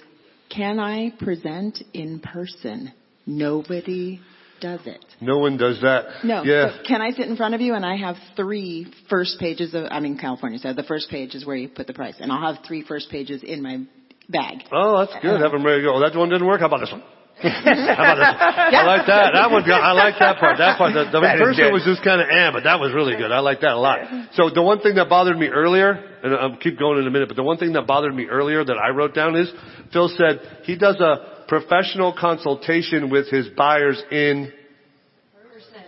can 0.49 0.79
I 0.79 1.11
present 1.19 1.83
in 1.93 2.21
person? 2.21 2.93
Nobody 3.27 4.21
does 4.63 4.81
it. 4.87 5.05
No 5.21 5.39
one 5.39 5.59
does 5.59 5.81
that. 5.83 6.25
No. 6.25 6.43
Yeah. 6.45 6.79
So 6.79 6.85
can 6.89 7.03
I 7.03 7.11
sit 7.11 7.29
in 7.29 7.37
front 7.37 7.55
of 7.55 7.61
you 7.61 7.75
and 7.75 7.85
I 7.85 7.97
have 7.97 8.17
three 8.37 8.87
first 9.11 9.39
pages 9.39 9.75
of, 9.75 9.85
I'm 9.91 10.07
in 10.07 10.17
California, 10.17 10.59
so 10.59 10.73
the 10.73 10.85
first 10.85 11.11
page 11.11 11.35
is 11.35 11.45
where 11.45 11.57
you 11.57 11.69
put 11.69 11.87
the 11.87 11.93
price. 11.93 12.15
And 12.21 12.33
I'll 12.33 12.55
have 12.55 12.65
three 12.65 12.83
first 12.83 13.11
pages 13.11 13.43
in 13.43 13.63
my 13.63 13.85
bag. 14.31 14.63
Oh, 14.73 15.01
that's 15.05 15.21
good. 15.21 15.41
Have 15.41 15.53
them 15.53 15.67
ready 15.67 15.83
to 15.83 15.89
go. 15.89 16.01
That 16.01 16.17
one 16.17 16.31
didn't 16.31 16.47
work. 16.47 16.61
How 16.61 16.67
about 16.69 16.81
this 16.81 16.93
one? 16.93 17.03
How 17.43 17.49
about 17.51 18.17
this? 18.23 18.79
I 18.79 18.87
like 18.87 19.07
that. 19.09 19.33
That 19.35 19.51
one. 19.51 19.65
I 19.69 19.93
like 19.93 20.15
that 20.21 20.39
part. 20.39 20.59
That 20.59 20.79
part. 20.79 20.95
The, 20.95 21.11
the 21.11 21.21
That 21.21 21.37
is 21.37 21.41
first 21.43 21.59
good. 21.59 21.65
one 21.65 21.73
was 21.75 21.85
just 21.85 22.05
kind 22.05 22.21
of 22.21 22.29
eh, 22.31 22.51
but 22.53 22.63
that 22.65 22.79
was 22.79 22.93
really 22.95 23.17
good. 23.17 23.33
I 23.33 23.41
like 23.41 23.61
that 23.63 23.73
a 23.73 23.81
lot. 23.81 23.99
So 24.35 24.51
the 24.51 24.63
one 24.63 24.81
thing 24.81 24.95
that 24.95 25.09
bothered 25.09 25.37
me 25.37 25.49
earlier, 25.49 25.91
and 26.23 26.35
I'll 26.35 26.57
keep 26.57 26.79
going 26.79 27.01
in 27.01 27.07
a 27.07 27.11
minute, 27.11 27.27
but 27.29 27.37
the 27.37 27.43
one 27.43 27.59
thing 27.59 27.73
that 27.73 27.87
bothered 27.87 28.15
me 28.15 28.27
earlier 28.27 28.63
that 28.65 28.77
I 28.79 28.91
wrote 28.91 29.15
down 29.15 29.35
is 29.35 29.51
Phil 29.93 30.09
said 30.17 30.63
he 30.65 30.77
does 30.77 31.01
a 31.01 31.42
professional 31.53 32.15
consultation 32.19 33.11
with 33.11 33.29
his 33.29 33.47
buyers 33.49 34.03
in 34.11 34.51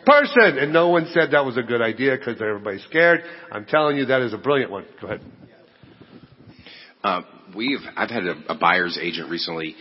person, 0.04 0.58
and 0.58 0.74
no 0.74 0.90
one 0.90 1.06
said 1.14 1.30
that 1.30 1.42
was 1.42 1.56
a 1.56 1.62
good 1.62 1.80
idea 1.80 2.18
because 2.18 2.38
everybody's 2.42 2.84
scared. 2.84 3.22
I'm 3.50 3.64
telling 3.64 3.96
you, 3.96 4.04
that 4.06 4.20
is 4.20 4.34
a 4.34 4.36
brilliant 4.36 4.70
one. 4.70 4.84
Go 5.00 5.06
ahead. 5.06 5.20
Uh, 7.02 7.22
we've 7.56 7.78
I've 7.96 8.10
had 8.10 8.24
a, 8.24 8.34
a 8.50 8.58
buyer's 8.58 8.98
agent 9.00 9.30
recently 9.30 9.74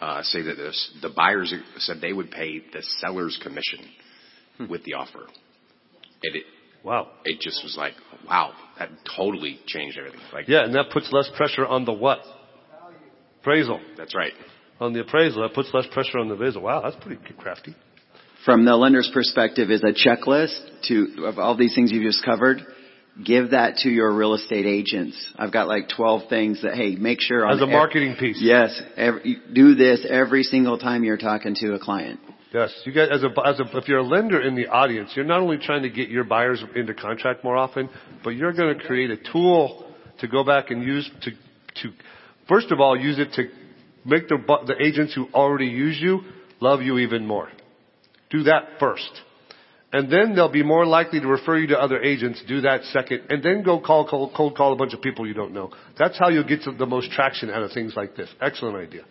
uh, 0.00 0.24
say 0.24 0.42
that 0.42 0.56
this, 0.56 0.98
the 1.00 1.10
buyers 1.10 1.54
said 1.76 1.98
they 2.00 2.12
would 2.12 2.32
pay 2.32 2.58
the 2.72 2.82
seller's 2.98 3.38
commission 3.40 4.68
with 4.68 4.82
the 4.82 4.94
offer. 4.94 5.26
And 6.24 6.34
it 6.34 6.42
wow, 6.84 7.06
it 7.24 7.38
just 7.40 7.62
was 7.62 7.76
like 7.78 7.94
wow, 8.28 8.52
that 8.80 8.88
totally 9.16 9.60
changed 9.68 9.96
everything. 9.96 10.18
Like 10.32 10.48
Yeah, 10.48 10.64
and 10.64 10.74
that 10.74 10.86
puts 10.92 11.12
less 11.12 11.30
pressure 11.36 11.64
on 11.64 11.84
the 11.84 11.92
what? 11.92 12.18
Appraisal. 13.42 13.80
that's 13.96 14.14
right. 14.16 14.32
On 14.80 14.94
the 14.94 15.00
appraisal, 15.00 15.42
that 15.42 15.54
puts 15.54 15.72
less 15.74 15.86
pressure 15.92 16.18
on 16.18 16.28
the 16.28 16.34
appraisal. 16.34 16.62
Wow, 16.62 16.80
that's 16.80 16.96
pretty 17.04 17.20
crafty. 17.38 17.74
From 18.46 18.64
the 18.64 18.74
lender's 18.74 19.10
perspective 19.12 19.70
is 19.70 19.82
a 19.82 19.92
checklist 19.92 20.58
to, 20.88 21.26
of 21.26 21.38
all 21.38 21.54
these 21.54 21.74
things 21.74 21.92
you've 21.92 22.04
just 22.04 22.24
covered. 22.24 22.62
Give 23.22 23.50
that 23.50 23.76
to 23.78 23.90
your 23.90 24.10
real 24.10 24.32
estate 24.32 24.64
agents. 24.64 25.30
I've 25.36 25.52
got 25.52 25.68
like 25.68 25.90
12 25.94 26.30
things 26.30 26.62
that, 26.62 26.74
hey, 26.74 26.96
make 26.96 27.20
sure 27.20 27.44
on 27.44 27.56
As 27.56 27.60
a 27.60 27.64
ev- 27.64 27.68
marketing 27.68 28.16
piece. 28.18 28.38
Yes, 28.40 28.80
every, 28.96 29.38
do 29.52 29.74
this 29.74 30.06
every 30.08 30.42
single 30.44 30.78
time 30.78 31.04
you're 31.04 31.18
talking 31.18 31.54
to 31.56 31.74
a 31.74 31.78
client. 31.78 32.18
Yes, 32.54 32.72
you 32.86 32.92
guys, 32.92 33.08
as 33.12 33.22
a, 33.22 33.28
as 33.46 33.60
a, 33.60 33.76
if 33.76 33.86
you're 33.86 33.98
a 33.98 34.02
lender 34.02 34.40
in 34.40 34.54
the 34.56 34.68
audience, 34.68 35.12
you're 35.14 35.26
not 35.26 35.40
only 35.40 35.58
trying 35.58 35.82
to 35.82 35.90
get 35.90 36.08
your 36.08 36.24
buyers 36.24 36.64
into 36.74 36.94
contract 36.94 37.44
more 37.44 37.56
often, 37.56 37.90
but 38.24 38.30
you're 38.30 38.52
going 38.52 38.76
to 38.76 38.84
create 38.84 39.10
a 39.10 39.18
tool 39.30 39.92
to 40.20 40.26
go 40.26 40.42
back 40.42 40.70
and 40.70 40.82
use 40.82 41.08
to, 41.22 41.30
to, 41.82 41.94
first 42.48 42.72
of 42.72 42.80
all, 42.80 42.98
use 42.98 43.18
it 43.18 43.32
to 43.34 43.59
make 44.04 44.28
the, 44.28 44.38
the 44.66 44.76
agents 44.82 45.14
who 45.14 45.28
already 45.34 45.66
use 45.66 45.98
you 46.00 46.22
love 46.60 46.82
you 46.82 46.98
even 46.98 47.26
more. 47.26 47.48
Do 48.30 48.44
that 48.44 48.78
first. 48.78 49.10
And 49.92 50.10
then 50.12 50.36
they'll 50.36 50.52
be 50.52 50.62
more 50.62 50.86
likely 50.86 51.20
to 51.20 51.26
refer 51.26 51.58
you 51.58 51.66
to 51.68 51.78
other 51.78 52.00
agents, 52.00 52.42
do 52.46 52.60
that 52.60 52.84
second, 52.84 53.22
and 53.28 53.42
then 53.42 53.64
go 53.64 53.80
call, 53.80 54.06
cold, 54.08 54.32
cold 54.36 54.56
call 54.56 54.72
a 54.72 54.76
bunch 54.76 54.94
of 54.94 55.02
people 55.02 55.26
you 55.26 55.34
don't 55.34 55.52
know. 55.52 55.72
That's 55.98 56.16
how 56.16 56.28
you'll 56.28 56.44
get 56.44 56.60
the 56.78 56.86
most 56.86 57.10
traction 57.10 57.50
out 57.50 57.62
of 57.62 57.72
things 57.72 57.94
like 57.96 58.14
this. 58.14 58.28
Excellent 58.40 58.76
idea. 58.76 59.04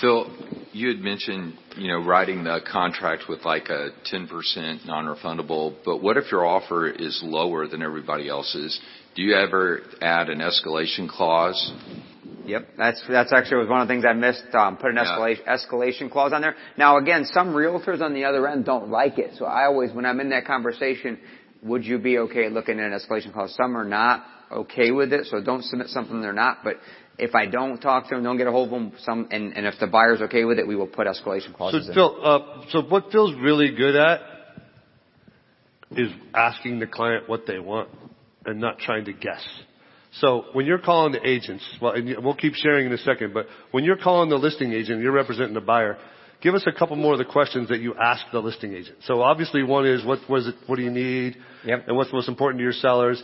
Phil, 0.00 0.30
you 0.72 0.88
had 0.88 0.98
mentioned, 0.98 1.54
you 1.76 1.88
know, 1.88 2.04
writing 2.04 2.42
the 2.44 2.60
contract 2.70 3.24
with 3.28 3.44
like 3.44 3.68
a 3.68 3.90
10% 4.12 4.84
non-refundable, 4.84 5.76
but 5.84 6.02
what 6.02 6.16
if 6.16 6.30
your 6.32 6.44
offer 6.44 6.88
is 6.88 7.20
lower 7.24 7.68
than 7.68 7.80
everybody 7.80 8.28
else's? 8.28 8.78
Do 9.14 9.22
you 9.22 9.34
ever 9.34 9.80
add 10.02 10.28
an 10.28 10.40
escalation 10.40 11.08
clause? 11.08 11.72
Yep, 12.46 12.68
that's 12.76 13.02
that's 13.08 13.32
actually 13.32 13.58
was 13.58 13.68
one 13.68 13.80
of 13.80 13.88
the 13.88 13.94
things 13.94 14.04
I 14.08 14.12
missed. 14.12 14.44
Um, 14.54 14.76
put 14.76 14.90
an 14.90 14.96
Yeah. 14.96 15.16
escalation 15.18 15.44
escalation 15.46 16.10
clause 16.10 16.32
on 16.32 16.40
there. 16.40 16.54
Now 16.76 16.98
again, 16.98 17.24
some 17.24 17.48
realtors 17.48 18.00
on 18.00 18.14
the 18.14 18.24
other 18.24 18.46
end 18.48 18.64
don't 18.64 18.90
like 18.90 19.18
it, 19.18 19.34
so 19.36 19.44
I 19.44 19.64
always, 19.64 19.92
when 19.92 20.06
I'm 20.06 20.20
in 20.20 20.30
that 20.30 20.46
conversation, 20.46 21.18
would 21.62 21.84
you 21.84 21.98
be 21.98 22.18
okay 22.18 22.48
looking 22.48 22.78
at 22.80 22.92
an 22.92 22.98
escalation 22.98 23.32
clause? 23.32 23.54
Some 23.56 23.76
are 23.76 23.84
not 23.84 24.24
okay 24.50 24.90
with 24.90 25.12
it, 25.12 25.26
so 25.26 25.40
don't 25.40 25.64
submit 25.64 25.88
something 25.88 26.20
they're 26.20 26.32
not. 26.32 26.58
But 26.62 26.76
if 27.18 27.34
I 27.34 27.46
don't 27.46 27.78
talk 27.78 28.08
to 28.08 28.14
them, 28.14 28.24
don't 28.24 28.36
get 28.36 28.46
a 28.46 28.50
hold 28.50 28.68
of 28.68 28.72
them, 28.72 28.92
some, 29.00 29.28
and, 29.30 29.56
and 29.56 29.66
if 29.66 29.74
the 29.80 29.86
buyer's 29.86 30.20
okay 30.22 30.44
with 30.44 30.58
it, 30.58 30.66
we 30.66 30.76
will 30.76 30.86
put 30.86 31.06
escalation 31.06 31.54
clauses 31.54 31.86
So 31.86 31.90
in. 31.90 31.94
Phil, 31.94 32.24
uh, 32.24 32.64
so 32.70 32.82
what 32.82 33.10
Phil's 33.10 33.34
really 33.40 33.74
good 33.74 33.96
at 33.96 34.20
is 35.92 36.10
asking 36.34 36.78
the 36.78 36.86
client 36.86 37.28
what 37.28 37.46
they 37.46 37.58
want 37.58 37.88
and 38.44 38.60
not 38.60 38.78
trying 38.78 39.04
to 39.06 39.12
guess. 39.12 39.44
So 40.20 40.44
when 40.52 40.64
you're 40.64 40.78
calling 40.78 41.12
the 41.12 41.26
agents, 41.26 41.64
well, 41.80 41.92
and 41.92 42.24
we'll 42.24 42.34
keep 42.34 42.54
sharing 42.54 42.86
in 42.86 42.92
a 42.92 42.98
second, 42.98 43.34
but 43.34 43.46
when 43.70 43.84
you're 43.84 43.98
calling 43.98 44.30
the 44.30 44.36
listing 44.36 44.72
agent, 44.72 45.02
you're 45.02 45.12
representing 45.12 45.54
the 45.54 45.60
buyer. 45.60 45.98
Give 46.42 46.54
us 46.54 46.64
a 46.66 46.72
couple 46.72 46.96
more 46.96 47.12
of 47.12 47.18
the 47.18 47.24
questions 47.24 47.68
that 47.68 47.80
you 47.80 47.94
ask 47.94 48.24
the 48.32 48.40
listing 48.40 48.72
agent. 48.72 48.98
So 49.04 49.20
obviously 49.20 49.62
one 49.62 49.86
is 49.86 50.04
what 50.04 50.20
was 50.28 50.46
it? 50.46 50.54
What 50.66 50.76
do 50.76 50.82
you 50.82 50.90
need? 50.90 51.36
Yep. 51.64 51.88
And 51.88 51.96
what's 51.96 52.12
most 52.12 52.28
important 52.28 52.58
to 52.60 52.62
your 52.62 52.72
sellers? 52.72 53.22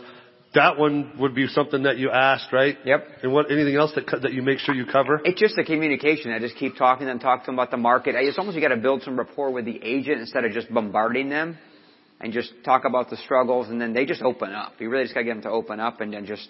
That 0.55 0.77
one 0.77 1.13
would 1.19 1.33
be 1.33 1.47
something 1.47 1.83
that 1.83 1.97
you 1.97 2.11
asked, 2.11 2.53
right? 2.53 2.77
Yep. 2.85 3.07
And 3.23 3.33
what 3.33 3.51
anything 3.51 3.75
else 3.75 3.91
that 3.95 4.05
that 4.21 4.33
you 4.33 4.43
make 4.43 4.59
sure 4.59 4.75
you 4.75 4.85
cover? 4.85 5.19
It's 5.23 5.39
just 5.39 5.55
the 5.55 5.63
communication. 5.63 6.31
I 6.31 6.39
just 6.39 6.57
keep 6.57 6.75
talking 6.75 7.07
to 7.07 7.11
them, 7.11 7.19
talk 7.19 7.41
to 7.41 7.45
them 7.47 7.55
about 7.55 7.71
the 7.71 7.77
market. 7.77 8.13
It's 8.15 8.37
almost 8.37 8.55
you 8.55 8.61
got 8.61 8.75
to 8.75 8.81
build 8.81 9.01
some 9.01 9.17
rapport 9.17 9.51
with 9.51 9.65
the 9.65 9.79
agent 9.83 10.19
instead 10.19 10.45
of 10.45 10.51
just 10.51 10.71
bombarding 10.71 11.29
them, 11.29 11.57
and 12.19 12.33
just 12.33 12.51
talk 12.63 12.85
about 12.85 13.09
the 13.09 13.17
struggles, 13.17 13.69
and 13.69 13.81
then 13.81 13.93
they 13.93 14.05
just 14.05 14.21
open 14.21 14.53
up. 14.53 14.73
You 14.79 14.89
really 14.89 15.05
just 15.05 15.15
got 15.15 15.21
to 15.21 15.25
get 15.25 15.33
them 15.33 15.43
to 15.43 15.49
open 15.49 15.79
up, 15.79 16.01
and 16.01 16.13
then 16.13 16.25
just 16.27 16.47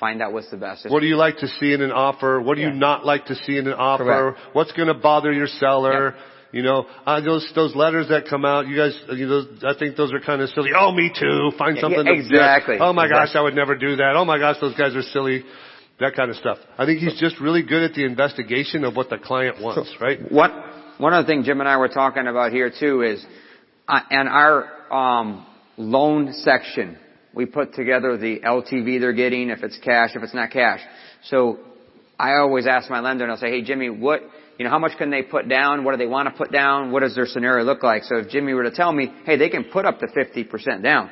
find 0.00 0.22
out 0.22 0.32
what's 0.32 0.50
the 0.50 0.56
best. 0.56 0.86
What 0.88 1.00
do 1.00 1.06
you 1.06 1.16
like 1.16 1.38
to 1.38 1.48
see 1.48 1.72
in 1.72 1.82
an 1.82 1.92
offer? 1.92 2.40
What 2.40 2.56
do 2.56 2.62
you 2.62 2.70
not 2.70 3.04
like 3.04 3.26
to 3.26 3.34
see 3.34 3.56
in 3.56 3.66
an 3.66 3.74
offer? 3.74 4.04
Correct. 4.04 4.38
What's 4.54 4.72
going 4.72 4.88
to 4.88 4.94
bother 4.94 5.32
your 5.32 5.46
seller? 5.46 6.14
You 6.50 6.62
know, 6.62 6.86
uh, 7.04 7.20
those 7.20 7.50
those 7.54 7.76
letters 7.76 8.08
that 8.08 8.26
come 8.26 8.46
out, 8.46 8.66
you 8.66 8.76
guys, 8.76 8.98
you 9.10 9.26
know, 9.26 9.44
I 9.64 9.78
think 9.78 9.96
those 9.96 10.14
are 10.14 10.20
kind 10.20 10.40
of 10.40 10.48
silly. 10.50 10.70
Oh, 10.74 10.92
me 10.92 11.10
too. 11.12 11.50
Find 11.58 11.76
Yeah, 11.76 11.82
something. 11.82 12.06
yeah, 12.06 12.12
exactly. 12.12 12.76
Oh 12.80 12.94
my 12.94 13.06
gosh, 13.06 13.34
I 13.34 13.42
would 13.42 13.54
never 13.54 13.76
do 13.76 13.96
that. 13.96 14.14
Oh 14.16 14.24
my 14.24 14.38
gosh, 14.38 14.56
those 14.60 14.74
guys 14.74 14.96
are 14.96 15.02
silly. 15.02 15.44
That 16.00 16.14
kind 16.14 16.30
of 16.30 16.36
stuff. 16.36 16.58
I 16.78 16.86
think 16.86 17.00
he's 17.00 17.18
just 17.20 17.38
really 17.40 17.62
good 17.62 17.82
at 17.82 17.92
the 17.92 18.04
investigation 18.04 18.84
of 18.84 18.96
what 18.96 19.10
the 19.10 19.18
client 19.18 19.60
wants, 19.60 19.92
right? 20.00 20.20
What 20.32 20.52
one 20.96 21.12
other 21.12 21.26
thing 21.26 21.42
Jim 21.42 21.60
and 21.60 21.68
I 21.68 21.76
were 21.76 21.88
talking 21.88 22.26
about 22.26 22.52
here 22.52 22.70
too 22.70 23.02
is, 23.02 23.22
uh, 23.86 24.00
and 24.10 24.28
our 24.28 24.92
um, 24.92 25.46
loan 25.76 26.32
section. 26.32 26.96
We 27.38 27.46
put 27.46 27.72
together 27.72 28.16
the 28.16 28.40
LTV 28.40 28.98
they're 28.98 29.12
getting, 29.12 29.50
if 29.50 29.62
it's 29.62 29.78
cash, 29.78 30.10
if 30.16 30.24
it's 30.24 30.34
not 30.34 30.50
cash. 30.50 30.80
So 31.26 31.60
I 32.18 32.32
always 32.32 32.66
ask 32.66 32.90
my 32.90 32.98
lender 32.98 33.22
and 33.22 33.30
I'll 33.30 33.38
say, 33.38 33.48
hey 33.48 33.62
Jimmy, 33.62 33.90
what, 33.90 34.22
you 34.58 34.64
know, 34.64 34.72
how 34.72 34.80
much 34.80 34.98
can 34.98 35.10
they 35.10 35.22
put 35.22 35.48
down? 35.48 35.84
What 35.84 35.92
do 35.92 35.98
they 35.98 36.08
want 36.08 36.28
to 36.28 36.34
put 36.34 36.50
down? 36.50 36.90
What 36.90 37.04
does 37.04 37.14
their 37.14 37.26
scenario 37.26 37.64
look 37.64 37.84
like? 37.84 38.02
So 38.02 38.16
if 38.16 38.28
Jimmy 38.28 38.54
were 38.54 38.64
to 38.64 38.72
tell 38.72 38.92
me, 38.92 39.12
hey, 39.24 39.36
they 39.36 39.50
can 39.50 39.66
put 39.72 39.86
up 39.86 40.00
to 40.00 40.08
50% 40.08 40.82
down, 40.82 41.10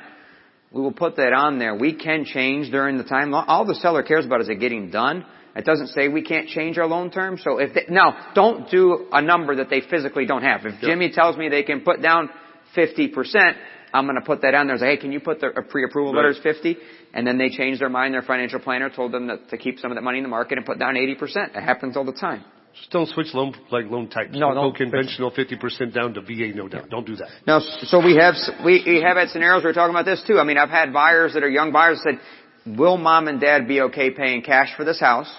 we 0.72 0.80
will 0.80 0.90
put 0.90 1.14
that 1.14 1.32
on 1.32 1.60
there. 1.60 1.76
We 1.76 1.94
can 1.94 2.24
change 2.24 2.72
during 2.72 2.98
the 2.98 3.04
time. 3.04 3.32
All 3.32 3.64
the 3.64 3.76
seller 3.76 4.02
cares 4.02 4.26
about 4.26 4.40
is 4.40 4.48
it 4.48 4.58
getting 4.58 4.90
done. 4.90 5.24
It 5.54 5.64
doesn't 5.64 5.90
say 5.90 6.08
we 6.08 6.22
can't 6.22 6.48
change 6.48 6.76
our 6.76 6.88
loan 6.88 7.12
term. 7.12 7.38
So 7.40 7.58
if 7.58 7.72
they, 7.72 7.84
now, 7.88 8.32
don't 8.34 8.68
do 8.68 9.06
a 9.12 9.22
number 9.22 9.54
that 9.54 9.70
they 9.70 9.80
physically 9.80 10.26
don't 10.26 10.42
have. 10.42 10.66
If 10.66 10.80
Jimmy 10.80 11.12
tells 11.12 11.36
me 11.36 11.48
they 11.50 11.62
can 11.62 11.82
put 11.82 12.02
down 12.02 12.30
50%, 12.76 13.54
I'm 13.92 14.04
going 14.06 14.16
to 14.16 14.24
put 14.24 14.42
that 14.42 14.54
on 14.54 14.66
there. 14.66 14.78
Say, 14.78 14.86
hey, 14.86 14.96
can 14.96 15.12
you 15.12 15.20
put 15.20 15.40
the 15.40 15.50
pre-approval 15.68 16.12
Right. 16.12 16.22
letters 16.26 16.38
50? 16.42 16.76
And 17.14 17.26
then 17.26 17.38
they 17.38 17.48
changed 17.50 17.80
their 17.80 17.88
mind. 17.88 18.14
Their 18.14 18.22
financial 18.22 18.60
planner 18.60 18.90
told 18.90 19.12
them 19.12 19.26
that, 19.28 19.48
to 19.50 19.56
keep 19.56 19.78
some 19.78 19.90
of 19.90 19.96
that 19.96 20.02
money 20.02 20.18
in 20.18 20.24
the 20.24 20.28
market 20.28 20.58
and 20.58 20.66
put 20.66 20.78
down 20.78 20.94
80%. 20.94 21.56
It 21.56 21.62
happens 21.62 21.96
all 21.96 22.04
the 22.04 22.12
time. 22.12 22.44
Just 22.74 22.90
don't 22.90 23.08
switch 23.08 23.32
loan 23.32 23.54
like 23.70 23.86
loan 23.86 24.08
types. 24.08 24.32
No, 24.34 24.48
don't 24.48 24.54
don't 24.56 24.72
go 24.72 24.76
conventional 24.76 25.30
fifty 25.30 25.56
percent 25.56 25.94
down 25.94 26.12
to 26.12 26.20
VA 26.20 26.52
no 26.54 26.68
down. 26.68 26.90
Don't 26.90 27.06
do 27.06 27.16
that. 27.16 27.28
Now, 27.46 27.60
so 27.60 28.04
we 28.04 28.16
have 28.16 28.34
we, 28.62 28.84
we 28.86 29.00
have 29.00 29.16
had 29.16 29.30
scenarios 29.30 29.62
where 29.64 29.70
we're 29.70 29.74
talking 29.74 29.94
about 29.94 30.04
this 30.04 30.22
too. 30.26 30.38
I 30.38 30.44
mean, 30.44 30.58
I've 30.58 30.68
had 30.68 30.92
buyers 30.92 31.32
that 31.32 31.42
are 31.42 31.48
young 31.48 31.72
buyers 31.72 32.02
that 32.04 32.18
said, 32.66 32.76
"Will 32.78 32.98
mom 32.98 33.28
and 33.28 33.40
dad 33.40 33.66
be 33.66 33.80
okay 33.80 34.10
paying 34.10 34.42
cash 34.42 34.76
for 34.76 34.84
this 34.84 35.00
house, 35.00 35.34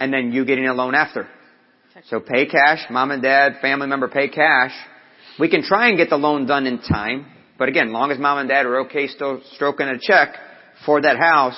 and 0.00 0.12
then 0.12 0.32
you 0.32 0.44
getting 0.44 0.66
a 0.66 0.74
loan 0.74 0.96
after?" 0.96 1.28
So 2.06 2.18
pay 2.18 2.46
cash, 2.46 2.80
mom 2.90 3.12
and 3.12 3.22
dad, 3.22 3.58
family 3.62 3.86
member 3.86 4.08
pay 4.08 4.26
cash. 4.28 4.72
We 5.38 5.48
can 5.48 5.62
try 5.62 5.86
and 5.88 5.96
get 5.96 6.10
the 6.10 6.16
loan 6.16 6.46
done 6.46 6.66
in 6.66 6.78
time, 6.80 7.26
but 7.62 7.68
again, 7.68 7.92
long 7.92 8.10
as 8.10 8.18
mom 8.18 8.38
and 8.38 8.48
dad 8.48 8.66
are 8.66 8.80
okay 8.80 9.06
still 9.06 9.40
stroking 9.54 9.86
a 9.86 9.96
check 9.96 10.34
for 10.84 11.00
that 11.00 11.16
house, 11.16 11.54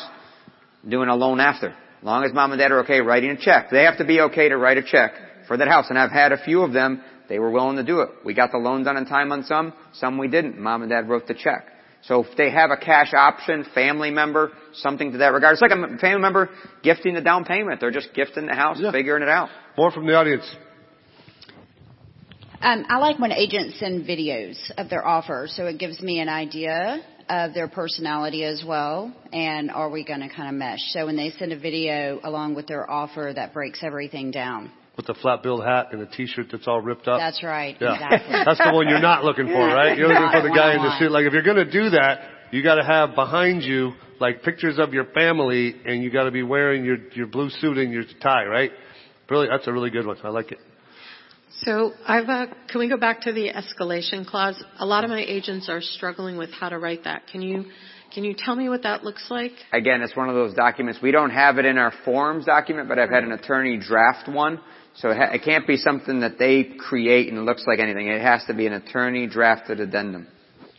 doing 0.86 1.08
a 1.08 1.16
loan 1.16 1.40
after. 1.40 1.74
Long 2.02 2.24
as 2.24 2.34
mom 2.34 2.52
and 2.52 2.58
dad 2.58 2.72
are 2.72 2.80
okay 2.80 3.00
writing 3.00 3.30
a 3.30 3.38
check. 3.38 3.70
They 3.70 3.84
have 3.84 3.96
to 3.96 4.04
be 4.04 4.20
okay 4.20 4.50
to 4.50 4.58
write 4.58 4.76
a 4.76 4.82
check 4.82 5.12
for 5.48 5.56
that 5.56 5.66
house. 5.66 5.86
And 5.88 5.98
I've 5.98 6.10
had 6.10 6.32
a 6.32 6.44
few 6.44 6.60
of 6.60 6.74
them, 6.74 7.02
they 7.30 7.38
were 7.38 7.50
willing 7.50 7.76
to 7.76 7.82
do 7.82 8.00
it. 8.00 8.10
We 8.22 8.34
got 8.34 8.52
the 8.52 8.58
loan 8.58 8.84
done 8.84 8.98
in 8.98 9.06
time 9.06 9.32
on 9.32 9.44
some, 9.44 9.72
some 9.94 10.18
we 10.18 10.28
didn't. 10.28 10.60
Mom 10.60 10.82
and 10.82 10.90
dad 10.90 11.08
wrote 11.08 11.26
the 11.26 11.32
check. 11.32 11.68
So 12.02 12.22
if 12.22 12.36
they 12.36 12.50
have 12.50 12.70
a 12.70 12.76
cash 12.76 13.14
option, 13.14 13.64
family 13.74 14.10
member, 14.10 14.52
something 14.74 15.12
to 15.12 15.16
that 15.16 15.28
regard. 15.28 15.54
It's 15.54 15.62
like 15.62 15.70
a 15.70 15.96
family 15.96 16.20
member 16.20 16.50
gifting 16.82 17.14
the 17.14 17.22
down 17.22 17.46
payment. 17.46 17.80
They're 17.80 17.90
just 17.90 18.12
gifting 18.12 18.44
the 18.44 18.54
house, 18.54 18.78
figuring 18.92 19.22
it 19.22 19.30
out. 19.30 19.48
More 19.78 19.90
from 19.90 20.06
the 20.06 20.12
audience. 20.12 20.44
Um, 22.64 22.86
I 22.88 22.96
like 22.96 23.18
when 23.18 23.30
agents 23.30 23.78
send 23.78 24.06
videos 24.06 24.56
of 24.78 24.88
their 24.88 25.06
offer, 25.06 25.46
so 25.50 25.66
it 25.66 25.78
gives 25.78 26.00
me 26.00 26.20
an 26.20 26.30
idea 26.30 27.04
of 27.28 27.52
their 27.52 27.68
personality 27.68 28.42
as 28.42 28.64
well, 28.66 29.14
and 29.34 29.70
are 29.70 29.90
we 29.90 30.02
going 30.02 30.20
to 30.20 30.30
kind 30.30 30.48
of 30.48 30.54
mesh? 30.54 30.80
So 30.92 31.04
when 31.04 31.14
they 31.14 31.28
send 31.38 31.52
a 31.52 31.58
video 31.58 32.20
along 32.24 32.54
with 32.54 32.66
their 32.66 32.90
offer, 32.90 33.32
that 33.36 33.52
breaks 33.52 33.80
everything 33.82 34.30
down. 34.30 34.72
With 34.96 35.04
the 35.04 35.12
flat 35.12 35.42
billed 35.42 35.62
hat 35.62 35.88
and 35.92 36.00
a 36.00 36.06
t-shirt 36.06 36.46
that's 36.50 36.66
all 36.66 36.80
ripped 36.80 37.06
up. 37.06 37.18
That's 37.18 37.42
right. 37.42 37.76
Yeah. 37.78 37.96
Exactly. 37.96 38.32
That's 38.46 38.58
the 38.58 38.72
one 38.72 38.88
you're 38.88 38.98
not 38.98 39.24
looking 39.24 39.48
for, 39.48 39.58
right? 39.58 39.98
You're 39.98 40.08
looking 40.08 40.30
for 40.32 40.48
the 40.48 40.54
guy 40.54 40.74
in 40.74 40.82
the 40.82 40.98
suit. 40.98 41.10
Like 41.10 41.26
if 41.26 41.34
you're 41.34 41.42
gonna 41.42 41.70
do 41.70 41.90
that, 41.90 42.20
you 42.50 42.62
gotta 42.62 42.84
have 42.84 43.14
behind 43.14 43.62
you, 43.62 43.92
like 44.20 44.42
pictures 44.42 44.78
of 44.78 44.94
your 44.94 45.04
family 45.06 45.74
and 45.84 46.02
you 46.02 46.10
gotta 46.10 46.30
be 46.30 46.44
wearing 46.44 46.84
your, 46.84 46.96
your 47.12 47.26
blue 47.26 47.50
suit 47.50 47.76
and 47.76 47.92
your 47.92 48.04
tie, 48.22 48.46
right? 48.46 48.70
Really, 49.28 49.48
that's 49.50 49.66
a 49.66 49.72
really 49.72 49.90
good 49.90 50.06
one. 50.06 50.16
I 50.22 50.28
like 50.30 50.52
it. 50.52 50.58
So 51.64 51.92
I've, 52.06 52.28
uh, 52.28 52.46
can 52.70 52.80
we 52.80 52.88
go 52.88 52.98
back 52.98 53.22
to 53.22 53.32
the 53.32 53.50
escalation 53.50 54.26
clause? 54.26 54.62
A 54.78 54.84
lot 54.84 55.04
of 55.04 55.10
my 55.10 55.22
agents 55.22 55.68
are 55.70 55.80
struggling 55.80 56.36
with 56.36 56.50
how 56.50 56.68
to 56.68 56.78
write 56.78 57.04
that. 57.04 57.26
Can 57.26 57.40
you, 57.40 57.66
can 58.12 58.22
you 58.22 58.34
tell 58.36 58.54
me 58.54 58.68
what 58.68 58.82
that 58.82 59.02
looks 59.02 59.30
like? 59.30 59.52
Again, 59.72 60.02
it's 60.02 60.14
one 60.14 60.28
of 60.28 60.34
those 60.34 60.54
documents. 60.54 61.00
We 61.02 61.10
don't 61.10 61.30
have 61.30 61.58
it 61.58 61.64
in 61.64 61.78
our 61.78 61.92
forms 62.04 62.44
document, 62.44 62.88
but 62.88 62.98
I've 62.98 63.08
had 63.08 63.24
an 63.24 63.32
attorney 63.32 63.78
draft 63.78 64.28
one. 64.28 64.60
So 64.96 65.10
it, 65.10 65.16
ha- 65.16 65.30
it 65.32 65.42
can't 65.42 65.66
be 65.66 65.76
something 65.76 66.20
that 66.20 66.38
they 66.38 66.64
create 66.78 67.28
and 67.28 67.38
it 67.38 67.42
looks 67.42 67.64
like 67.66 67.78
anything. 67.78 68.08
It 68.08 68.20
has 68.20 68.44
to 68.46 68.54
be 68.54 68.66
an 68.66 68.74
attorney 68.74 69.26
drafted 69.26 69.80
addendum. 69.80 70.28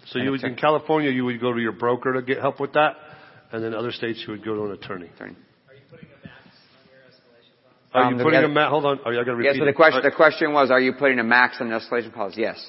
So 0.08 0.20
you 0.20 0.32
would, 0.32 0.44
in 0.44 0.56
California, 0.56 1.10
you 1.10 1.26
would 1.26 1.42
go 1.42 1.52
to 1.52 1.60
your 1.60 1.72
broker 1.72 2.14
to 2.14 2.22
get 2.22 2.38
help 2.38 2.60
with 2.60 2.74
that, 2.74 2.96
and 3.52 3.64
then 3.64 3.74
other 3.74 3.92
states 3.92 4.24
you 4.26 4.34
would 4.34 4.46
go 4.46 4.54
to 4.54 4.66
an 4.66 4.72
attorney. 4.74 5.10
Attorney. 5.16 5.36
Are 7.96 8.04
Um, 8.04 8.12
you 8.12 8.18
the- 8.18 8.24
putting 8.26 8.44
a 8.44 8.48
ma- 8.50 8.70
hold 8.70 8.86
on, 8.86 9.00
I 9.06 9.14
gotta 9.14 9.36
repeat 9.36 9.46
Yes, 9.48 9.58
so 9.58 9.64
the 9.64 9.70
it. 9.72 9.76
question, 9.76 10.02
the 10.04 10.12
question 10.12 10.52
was, 10.52 10.70
are 10.70 10.80
you 10.82 10.94
putting 10.94 11.18
a 11.20 11.24
max 11.24 11.62
on 11.62 11.70
the 11.70 11.76
escalation 11.80 12.12
clause? 12.14 12.38
Yes. 12.38 12.60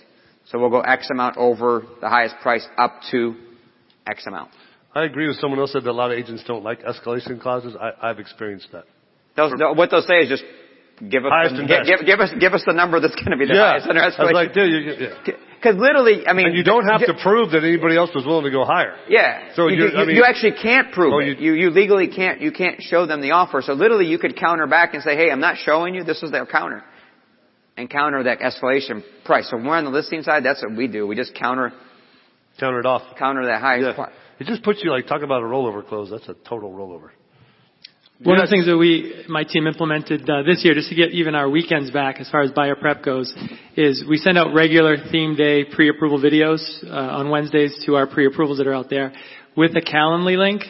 So 0.44 0.58
we'll 0.60 0.70
go 0.70 0.80
X 0.80 1.10
amount 1.10 1.36
over 1.36 1.82
the 2.00 2.08
highest 2.08 2.36
price 2.40 2.66
up 2.78 2.92
to 3.10 3.34
X 4.06 4.24
amount. 4.28 4.50
I 4.94 5.02
agree 5.02 5.26
with 5.26 5.36
someone 5.38 5.58
else 5.58 5.72
said 5.72 5.82
that 5.84 5.90
a 5.90 5.92
lot 5.92 6.12
of 6.12 6.16
agents 6.18 6.44
don't 6.44 6.62
like 6.62 6.82
escalation 6.84 7.40
clauses. 7.40 7.74
I, 7.76 7.90
I've 8.08 8.20
experienced 8.20 8.68
that. 8.72 8.84
What 9.76 9.90
they'll 9.90 10.00
say 10.02 10.20
is 10.20 10.28
just 10.28 10.44
give 11.10 11.24
us, 11.26 11.30
Highest 11.32 11.54
the, 11.56 11.60
and 11.60 11.68
give, 11.68 11.78
best. 11.80 11.90
give, 11.90 12.06
give 12.06 12.20
us, 12.20 12.30
give 12.38 12.54
us 12.54 12.62
the 12.64 12.72
number 12.72 13.00
that's 13.00 13.16
going 13.16 13.32
to 13.32 13.36
be 13.36 13.46
the 13.46 13.54
highest 13.58 13.88
in 13.90 13.96
our 13.98 14.04
I 14.04 14.06
was 14.06 14.16
like, 14.32 14.50
escalation. 14.50 14.54
dude, 14.54 14.72
you, 14.72 15.06
yeah. 15.26 15.34
Because 15.56 15.76
literally, 15.80 16.26
I 16.26 16.32
mean, 16.32 16.46
and 16.48 16.56
you 16.56 16.62
don't 16.62 16.86
have 16.86 17.00
to 17.00 17.14
prove 17.22 17.50
that 17.52 17.64
anybody 17.64 17.96
else 17.96 18.10
was 18.14 18.24
willing 18.26 18.44
to 18.44 18.50
go 18.50 18.64
higher. 18.64 18.94
Yeah. 19.08 19.54
So 19.54 19.68
you, 19.68 19.76
you're- 19.76 19.96
I 19.96 20.04
mean- 20.04 20.16
you 20.16 20.24
actually 20.24 20.52
can't 20.60 20.92
prove 20.92 21.12
Oh, 21.14 21.18
it. 21.18 21.38
You, 21.38 21.54
you 21.54 21.70
legally 21.70 22.08
can't, 22.08 22.40
you 22.40 22.52
can't 22.52 22.82
show 22.82 23.06
them 23.06 23.20
the 23.20 23.32
offer. 23.32 23.62
So 23.62 23.72
literally 23.72 24.06
you 24.06 24.18
could 24.18 24.36
counter 24.36 24.66
back 24.66 24.94
and 24.94 25.02
say, 25.02 25.16
hey, 25.16 25.30
I'm 25.30 25.40
not 25.40 25.56
showing 25.58 25.94
you, 25.94 26.04
this 26.04 26.22
is 26.22 26.30
their 26.30 26.46
counter. 26.46 26.84
And 27.76 27.90
counter 27.90 28.22
that 28.24 28.40
escalation 28.40 29.02
price. 29.24 29.48
So 29.50 29.56
when 29.56 29.66
we're 29.66 29.76
on 29.76 29.84
the 29.84 29.90
listing 29.90 30.22
side, 30.22 30.44
that's 30.44 30.62
what 30.62 30.76
we 30.76 30.88
do. 30.88 31.06
We 31.06 31.14
just 31.16 31.34
counter, 31.34 31.72
Counter 32.58 32.80
it 32.80 32.86
off. 32.86 33.02
counter 33.18 33.46
that 33.46 33.60
highest 33.60 33.86
Yeah. 33.88 33.94
price. 33.94 34.14
It 34.38 34.46
just 34.46 34.62
puts 34.62 34.82
you 34.82 34.90
like 34.90 35.06
talk 35.06 35.22
about 35.22 35.42
a 35.42 35.46
rollover 35.46 35.86
close. 35.86 36.10
That's 36.10 36.28
a 36.28 36.34
total 36.48 36.70
rollover. 36.72 37.10
One 38.22 38.38
of 38.40 38.48
the 38.48 38.50
things 38.50 38.64
that 38.64 38.78
we, 38.78 39.26
my 39.28 39.44
team 39.44 39.66
implemented 39.66 40.22
uh, 40.22 40.42
this 40.42 40.64
year, 40.64 40.72
just 40.72 40.88
to 40.88 40.94
get 40.94 41.10
even 41.10 41.34
our 41.34 41.50
weekends 41.50 41.90
back 41.90 42.18
as 42.18 42.30
far 42.30 42.40
as 42.40 42.50
buyer 42.50 42.74
prep 42.74 43.04
goes, 43.04 43.32
is 43.76 44.02
we 44.08 44.16
send 44.16 44.38
out 44.38 44.54
regular 44.54 44.96
theme 45.12 45.36
day 45.36 45.64
pre-approval 45.64 46.18
videos 46.18 46.62
uh, 46.86 46.88
on 46.88 47.28
Wednesdays 47.28 47.84
to 47.84 47.94
our 47.94 48.06
pre-approvals 48.06 48.56
that 48.56 48.66
are 48.66 48.72
out 48.72 48.88
there 48.88 49.12
with 49.54 49.76
a 49.76 49.82
Calendly 49.82 50.38
link 50.38 50.62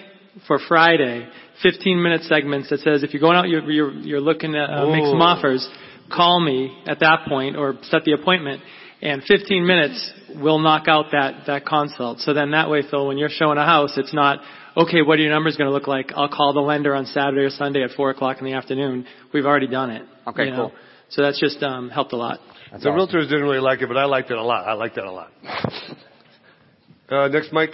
for 0.48 0.58
Friday. 0.66 1.28
15 1.62 2.02
minute 2.02 2.22
segments 2.22 2.68
that 2.70 2.80
says 2.80 3.04
if 3.04 3.14
you're 3.14 3.20
going 3.20 3.36
out, 3.36 3.48
you're, 3.48 3.70
you're, 3.70 3.92
you're 3.92 4.20
looking 4.20 4.52
to 4.52 4.58
uh, 4.58 4.90
make 4.90 5.04
some 5.04 5.22
offers, 5.22 5.66
call 6.12 6.40
me 6.40 6.76
at 6.86 6.98
that 6.98 7.26
point 7.28 7.56
or 7.56 7.76
set 7.82 8.02
the 8.02 8.12
appointment. 8.12 8.60
And 9.00 9.22
15 9.22 9.64
minutes 9.64 10.12
will 10.34 10.58
knock 10.58 10.88
out 10.88 11.06
that, 11.12 11.44
that 11.46 11.64
consult. 11.64 12.18
So 12.20 12.34
then 12.34 12.50
that 12.50 12.68
way, 12.70 12.82
Phil, 12.90 13.06
when 13.06 13.18
you're 13.18 13.28
showing 13.30 13.56
a 13.56 13.64
house, 13.64 13.92
it's 13.96 14.12
not, 14.12 14.40
okay, 14.76 15.02
what 15.02 15.18
are 15.18 15.22
your 15.22 15.32
numbers 15.32 15.56
going 15.56 15.68
to 15.68 15.74
look 15.74 15.86
like? 15.86 16.12
I'll 16.14 16.28
call 16.28 16.52
the 16.52 16.60
lender 16.60 16.94
on 16.94 17.06
Saturday 17.06 17.42
or 17.42 17.50
Sunday 17.50 17.82
at 17.82 17.90
4 17.90 18.10
o'clock 18.10 18.38
in 18.38 18.44
the 18.44 18.52
afternoon. 18.52 19.06
We've 19.32 19.46
already 19.46 19.68
done 19.68 19.90
it. 19.90 20.02
Okay, 20.26 20.46
you 20.46 20.50
know? 20.50 20.56
cool. 20.56 20.72
So 21.08 21.22
that's 21.22 21.40
just 21.40 21.62
um, 21.62 21.88
helped 21.88 22.12
a 22.12 22.16
lot. 22.16 22.40
the 22.72 22.88
realtors 22.88 23.28
didn't 23.28 23.42
really 23.42 23.60
like 23.60 23.80
it, 23.80 23.88
but 23.88 23.96
I 23.96 24.04
liked 24.06 24.30
it 24.30 24.36
a 24.36 24.42
lot. 24.42 24.66
I 24.66 24.72
liked 24.72 24.96
that 24.96 25.04
a 25.04 25.12
lot. 25.12 25.30
Uh, 27.08 27.28
next, 27.28 27.52
Mike. 27.52 27.70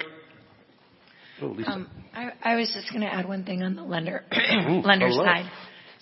Oh, 1.40 1.46
Lisa. 1.46 1.70
Um, 1.70 1.88
I, 2.14 2.32
I 2.42 2.56
was 2.56 2.70
just 2.74 2.90
going 2.90 3.00
to 3.00 3.10
add 3.10 3.26
one 3.26 3.44
thing 3.44 3.62
on 3.62 3.74
the 3.74 3.82
lender 3.82 4.24
Ooh, 4.30 4.80
lender 4.84 5.08
hello. 5.08 5.24
side. 5.24 5.50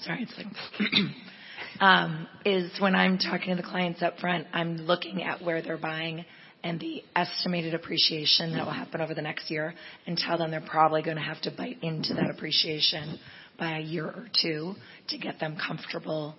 Sorry, 0.03 0.23
it's 0.29 0.35
like 0.37 0.47
um, 1.81 2.27
is 2.45 2.73
when 2.81 2.97
I'm 2.97 3.19
talking 3.19 3.55
to 3.55 3.63
the 3.63 3.69
clients 3.69 4.03
up 4.03 4.19
front, 4.19 4.49
I'm 4.53 4.79
looking 4.79 5.23
at 5.23 5.43
where 5.43 5.63
they're 5.63 5.79
buying 5.79 6.25
and 6.63 6.79
the 6.81 7.03
estimated 7.17 7.75
appreciation 7.75 8.53
that 8.53 8.65
will 8.65 8.73
happen 8.73 9.01
over 9.01 9.15
the 9.15 9.23
next 9.23 9.51
year, 9.51 9.75
and 10.07 10.17
tell 10.17 10.39
them 10.39 10.51
they're 10.51 10.61
probably 10.61 11.03
going 11.03 11.17
to 11.17 11.23
have 11.23 11.41
to 11.43 11.51
bite 11.51 11.83
into 11.83 12.15
that 12.15 12.31
appreciation 12.31 13.19
by 13.59 13.79
a 13.79 13.81
year 13.81 14.07
or 14.07 14.27
two 14.43 14.75
to 15.09 15.19
get 15.19 15.41
them 15.41 15.57
comfortable 15.57 16.35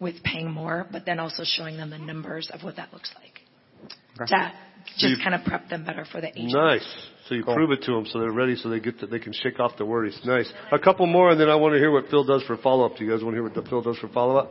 with 0.00 0.22
paying 0.24 0.50
more, 0.50 0.86
but 0.90 1.04
then 1.06 1.20
also 1.20 1.44
showing 1.44 1.76
them 1.76 1.90
the 1.90 1.98
numbers 1.98 2.50
of 2.52 2.62
what 2.62 2.76
that 2.76 2.92
looks 2.92 3.10
like. 3.20 4.28
To 4.28 4.52
So 4.96 5.08
just 5.08 5.18
you- 5.18 5.22
kind 5.22 5.34
of 5.34 5.44
prep 5.44 5.68
them 5.68 5.84
better 5.84 6.04
for 6.04 6.20
the 6.20 6.28
agent. 6.28 6.52
Nice. 6.52 7.08
So 7.28 7.36
you 7.36 7.44
prove 7.44 7.70
it 7.70 7.82
to 7.84 7.92
them 7.92 8.04
so 8.06 8.18
they're 8.18 8.32
ready 8.32 8.56
so 8.56 8.68
they 8.68 8.80
get 8.80 8.98
to, 9.00 9.06
they 9.06 9.20
can 9.20 9.32
shake 9.32 9.60
off 9.60 9.76
the 9.78 9.86
worries. 9.86 10.18
Nice. 10.24 10.52
A 10.72 10.78
couple 10.78 11.06
more 11.06 11.30
and 11.30 11.40
then 11.40 11.48
I 11.48 11.54
want 11.54 11.72
to 11.74 11.78
hear 11.78 11.90
what 11.90 12.08
Phil 12.10 12.24
does 12.24 12.42
for 12.42 12.56
follow 12.56 12.84
up. 12.84 12.96
Do 12.96 13.04
you 13.04 13.10
guys 13.10 13.22
want 13.22 13.34
to 13.34 13.36
hear 13.36 13.42
what 13.44 13.54
the 13.54 13.62
Phil 13.62 13.80
does 13.80 13.96
for 13.98 14.08
follow 14.08 14.36
up? 14.36 14.50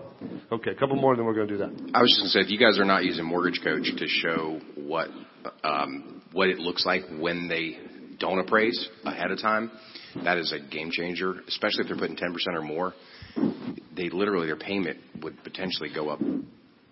Okay, 0.51 0.71
a 0.71 0.75
couple 0.75 0.95
more 0.95 1.11
and 1.11 1.19
then 1.19 1.25
we're 1.25 1.33
going 1.35 1.47
to 1.47 1.53
do 1.53 1.59
that. 1.59 1.91
I 1.93 2.01
was 2.01 2.09
just 2.09 2.21
going 2.21 2.29
to 2.29 2.29
say, 2.29 2.39
if 2.39 2.49
you 2.49 2.57
guys 2.57 2.79
are 2.79 2.85
not 2.85 3.03
using 3.03 3.25
Mortgage 3.25 3.61
Coach 3.63 3.91
to 3.97 4.07
show 4.07 4.59
what 4.75 5.09
um, 5.63 6.21
what 6.31 6.47
it 6.49 6.59
looks 6.59 6.85
like 6.85 7.03
when 7.19 7.47
they 7.47 7.77
don't 8.19 8.39
appraise 8.39 8.87
ahead 9.05 9.31
of 9.31 9.41
time, 9.41 9.69
that 10.23 10.37
is 10.37 10.53
a 10.53 10.59
game 10.59 10.91
changer. 10.91 11.41
Especially 11.47 11.81
if 11.81 11.87
they're 11.87 11.97
putting 11.97 12.15
10% 12.15 12.33
or 12.55 12.61
more, 12.61 12.93
they 13.95 14.09
literally 14.09 14.47
their 14.47 14.55
payment 14.55 14.97
would 15.21 15.43
potentially 15.43 15.89
go 15.93 16.09
up 16.09 16.19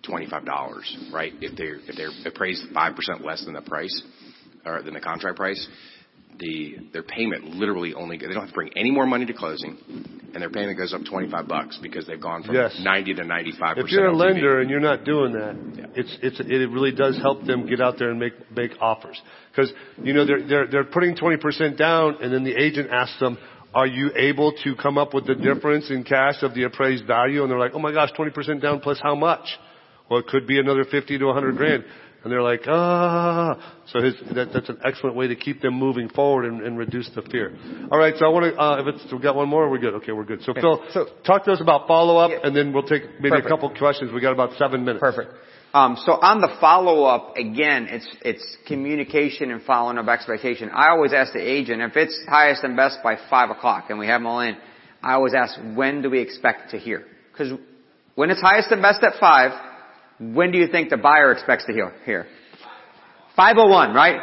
twenty 0.02 0.26
five 0.28 0.44
dollars, 0.44 0.96
right? 1.12 1.32
If 1.40 1.56
they're 1.56 1.76
if 1.76 1.96
they're 1.96 2.10
appraised 2.30 2.64
five 2.74 2.96
percent 2.96 3.24
less 3.24 3.44
than 3.44 3.54
the 3.54 3.62
price 3.62 4.02
or 4.64 4.82
than 4.82 4.94
the 4.94 5.00
contract 5.00 5.36
price, 5.36 5.66
the 6.38 6.76
their 6.92 7.02
payment 7.02 7.44
literally 7.44 7.94
only 7.94 8.16
they 8.16 8.26
don't 8.26 8.36
have 8.36 8.48
to 8.48 8.54
bring 8.54 8.70
any 8.76 8.90
more 8.90 9.06
money 9.06 9.26
to 9.26 9.32
closing, 9.32 9.76
and 10.32 10.42
their 10.42 10.50
payment 10.50 10.78
goes 10.78 10.92
up 10.94 11.02
twenty 11.08 11.30
five 11.30 11.46
bucks 11.48 11.78
because 11.82 12.06
they've 12.06 12.20
gone 12.20 12.42
from 12.42 12.54
Yes. 12.54 12.78
ninety 12.82 13.14
to 13.14 13.22
95%. 13.22 13.78
If 13.78 13.90
you're 13.90 14.06
a 14.06 14.16
lender 14.16 14.60
and 14.60 14.70
you're 14.70 14.80
not 14.80 15.04
doing 15.04 15.32
that, 15.32 15.56
it's 15.94 16.16
it's 16.22 16.40
it 16.40 16.70
really 16.70 16.92
does 16.92 17.16
help 17.18 17.44
them 17.44 17.66
get 17.66 17.80
out 17.80 17.98
there 17.98 18.10
and 18.10 18.18
make 18.18 18.32
make 18.54 18.72
offers 18.80 19.20
because 19.50 19.72
you 20.02 20.12
know 20.12 20.24
they're 20.24 20.46
they're 20.46 20.66
they're 20.66 20.84
putting 20.84 21.14
twenty 21.16 21.36
percent 21.36 21.76
down, 21.76 22.16
and 22.22 22.32
then 22.32 22.44
the 22.44 22.54
agent 22.54 22.90
asks 22.90 23.18
them, 23.20 23.36
"Are 23.74 23.86
you 23.86 24.10
able 24.16 24.52
to 24.64 24.74
come 24.76 24.98
up 24.98 25.12
with 25.14 25.26
the 25.26 25.34
difference 25.34 25.90
in 25.90 26.04
cash 26.04 26.42
of 26.42 26.54
the 26.54 26.62
appraised 26.64 27.06
value?" 27.06 27.42
And 27.42 27.50
they're 27.50 27.58
like, 27.58 27.72
"Oh 27.74 27.80
my 27.80 27.92
gosh, 27.92 28.12
twenty 28.12 28.30
percent 28.30 28.62
down 28.62 28.80
plus 28.80 28.98
how 29.02 29.14
much?" 29.14 29.58
Well, 30.10 30.18
it 30.18 30.26
could 30.26 30.46
be 30.46 30.58
another 30.58 30.84
fifty 30.84 31.18
to 31.18 31.28
a 31.28 31.32
hundred 31.32 31.56
grand. 31.56 31.84
And 32.22 32.30
they're 32.30 32.42
like, 32.42 32.62
ah. 32.66 33.76
So 33.86 34.02
his, 34.02 34.14
that, 34.34 34.48
that's 34.52 34.68
an 34.68 34.78
excellent 34.84 35.16
way 35.16 35.28
to 35.28 35.36
keep 35.36 35.62
them 35.62 35.72
moving 35.72 36.10
forward 36.10 36.44
and, 36.44 36.60
and 36.60 36.76
reduce 36.76 37.08
the 37.14 37.22
fear. 37.22 37.56
All 37.90 37.98
right, 37.98 38.12
so 38.18 38.26
I 38.26 38.28
want 38.28 38.44
to, 38.54 38.60
uh, 38.60 38.80
if 38.82 38.94
it's, 38.94 39.10
we 39.10 39.18
got 39.20 39.36
one 39.36 39.48
more, 39.48 39.70
we're 39.70 39.78
good. 39.78 39.94
Okay, 39.94 40.12
we're 40.12 40.24
good. 40.26 40.42
So 40.42 40.50
Okay. 40.52 40.60
Phil, 40.60 41.06
talk 41.24 41.44
to 41.46 41.52
us 41.52 41.62
about 41.62 41.88
follow 41.88 42.18
up, 42.18 42.30
and 42.44 42.54
then 42.54 42.74
we'll 42.74 42.82
take 42.82 43.04
maybe 43.20 43.30
Perfect. 43.30 43.46
a 43.46 43.48
couple 43.48 43.70
questions. 43.70 44.12
We 44.12 44.20
got 44.20 44.32
about 44.32 44.58
seven 44.58 44.84
minutes. 44.84 45.00
Perfect. 45.00 45.32
Um, 45.72 45.96
so 46.04 46.12
on 46.12 46.40
the 46.42 46.54
follow 46.60 47.04
up, 47.04 47.36
again, 47.36 47.86
it's 47.88 48.08
it's 48.22 48.56
communication 48.66 49.50
and 49.52 49.62
following 49.62 49.96
up 49.96 50.08
expectation. 50.08 50.68
I 50.68 50.90
always 50.90 51.12
ask 51.14 51.32
the 51.32 51.40
agent 51.40 51.80
if 51.80 51.96
it's 51.96 52.20
highest 52.28 52.64
and 52.64 52.76
best 52.76 52.98
by 53.04 53.16
five 53.30 53.50
o'clock 53.50 53.86
and 53.88 53.98
we 53.98 54.08
have 54.08 54.20
them 54.20 54.26
all 54.26 54.40
in. 54.40 54.56
I 55.02 55.14
always 55.14 55.32
ask 55.32 55.56
when 55.74 56.02
do 56.02 56.10
we 56.10 56.20
expect 56.20 56.72
to 56.72 56.78
hear? 56.78 57.06
Because 57.32 57.52
when 58.16 58.30
it's 58.30 58.40
highest 58.40 58.72
and 58.72 58.82
best 58.82 59.02
at 59.04 59.20
five, 59.20 59.52
when 60.20 60.52
do 60.52 60.58
you 60.58 60.68
think 60.68 60.90
the 60.90 60.96
buyer 60.96 61.32
expects 61.32 61.64
to 61.66 61.72
hear? 61.72 61.92
hear? 62.04 62.26
501, 63.36 63.94
right? 63.94 64.20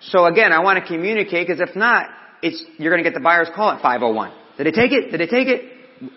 So 0.00 0.26
again, 0.26 0.52
I 0.52 0.60
want 0.60 0.82
to 0.82 0.86
communicate 0.86 1.46
because 1.46 1.60
if 1.60 1.76
not, 1.76 2.06
it's, 2.42 2.62
you're 2.78 2.90
going 2.90 3.02
to 3.02 3.08
get 3.08 3.14
the 3.14 3.22
buyer's 3.22 3.48
call 3.54 3.70
at 3.70 3.82
501. 3.82 4.32
Did 4.56 4.66
they 4.66 4.72
take 4.72 4.92
it? 4.92 5.10
Did 5.10 5.20
they 5.20 5.26
take 5.26 5.46
it 5.48 5.62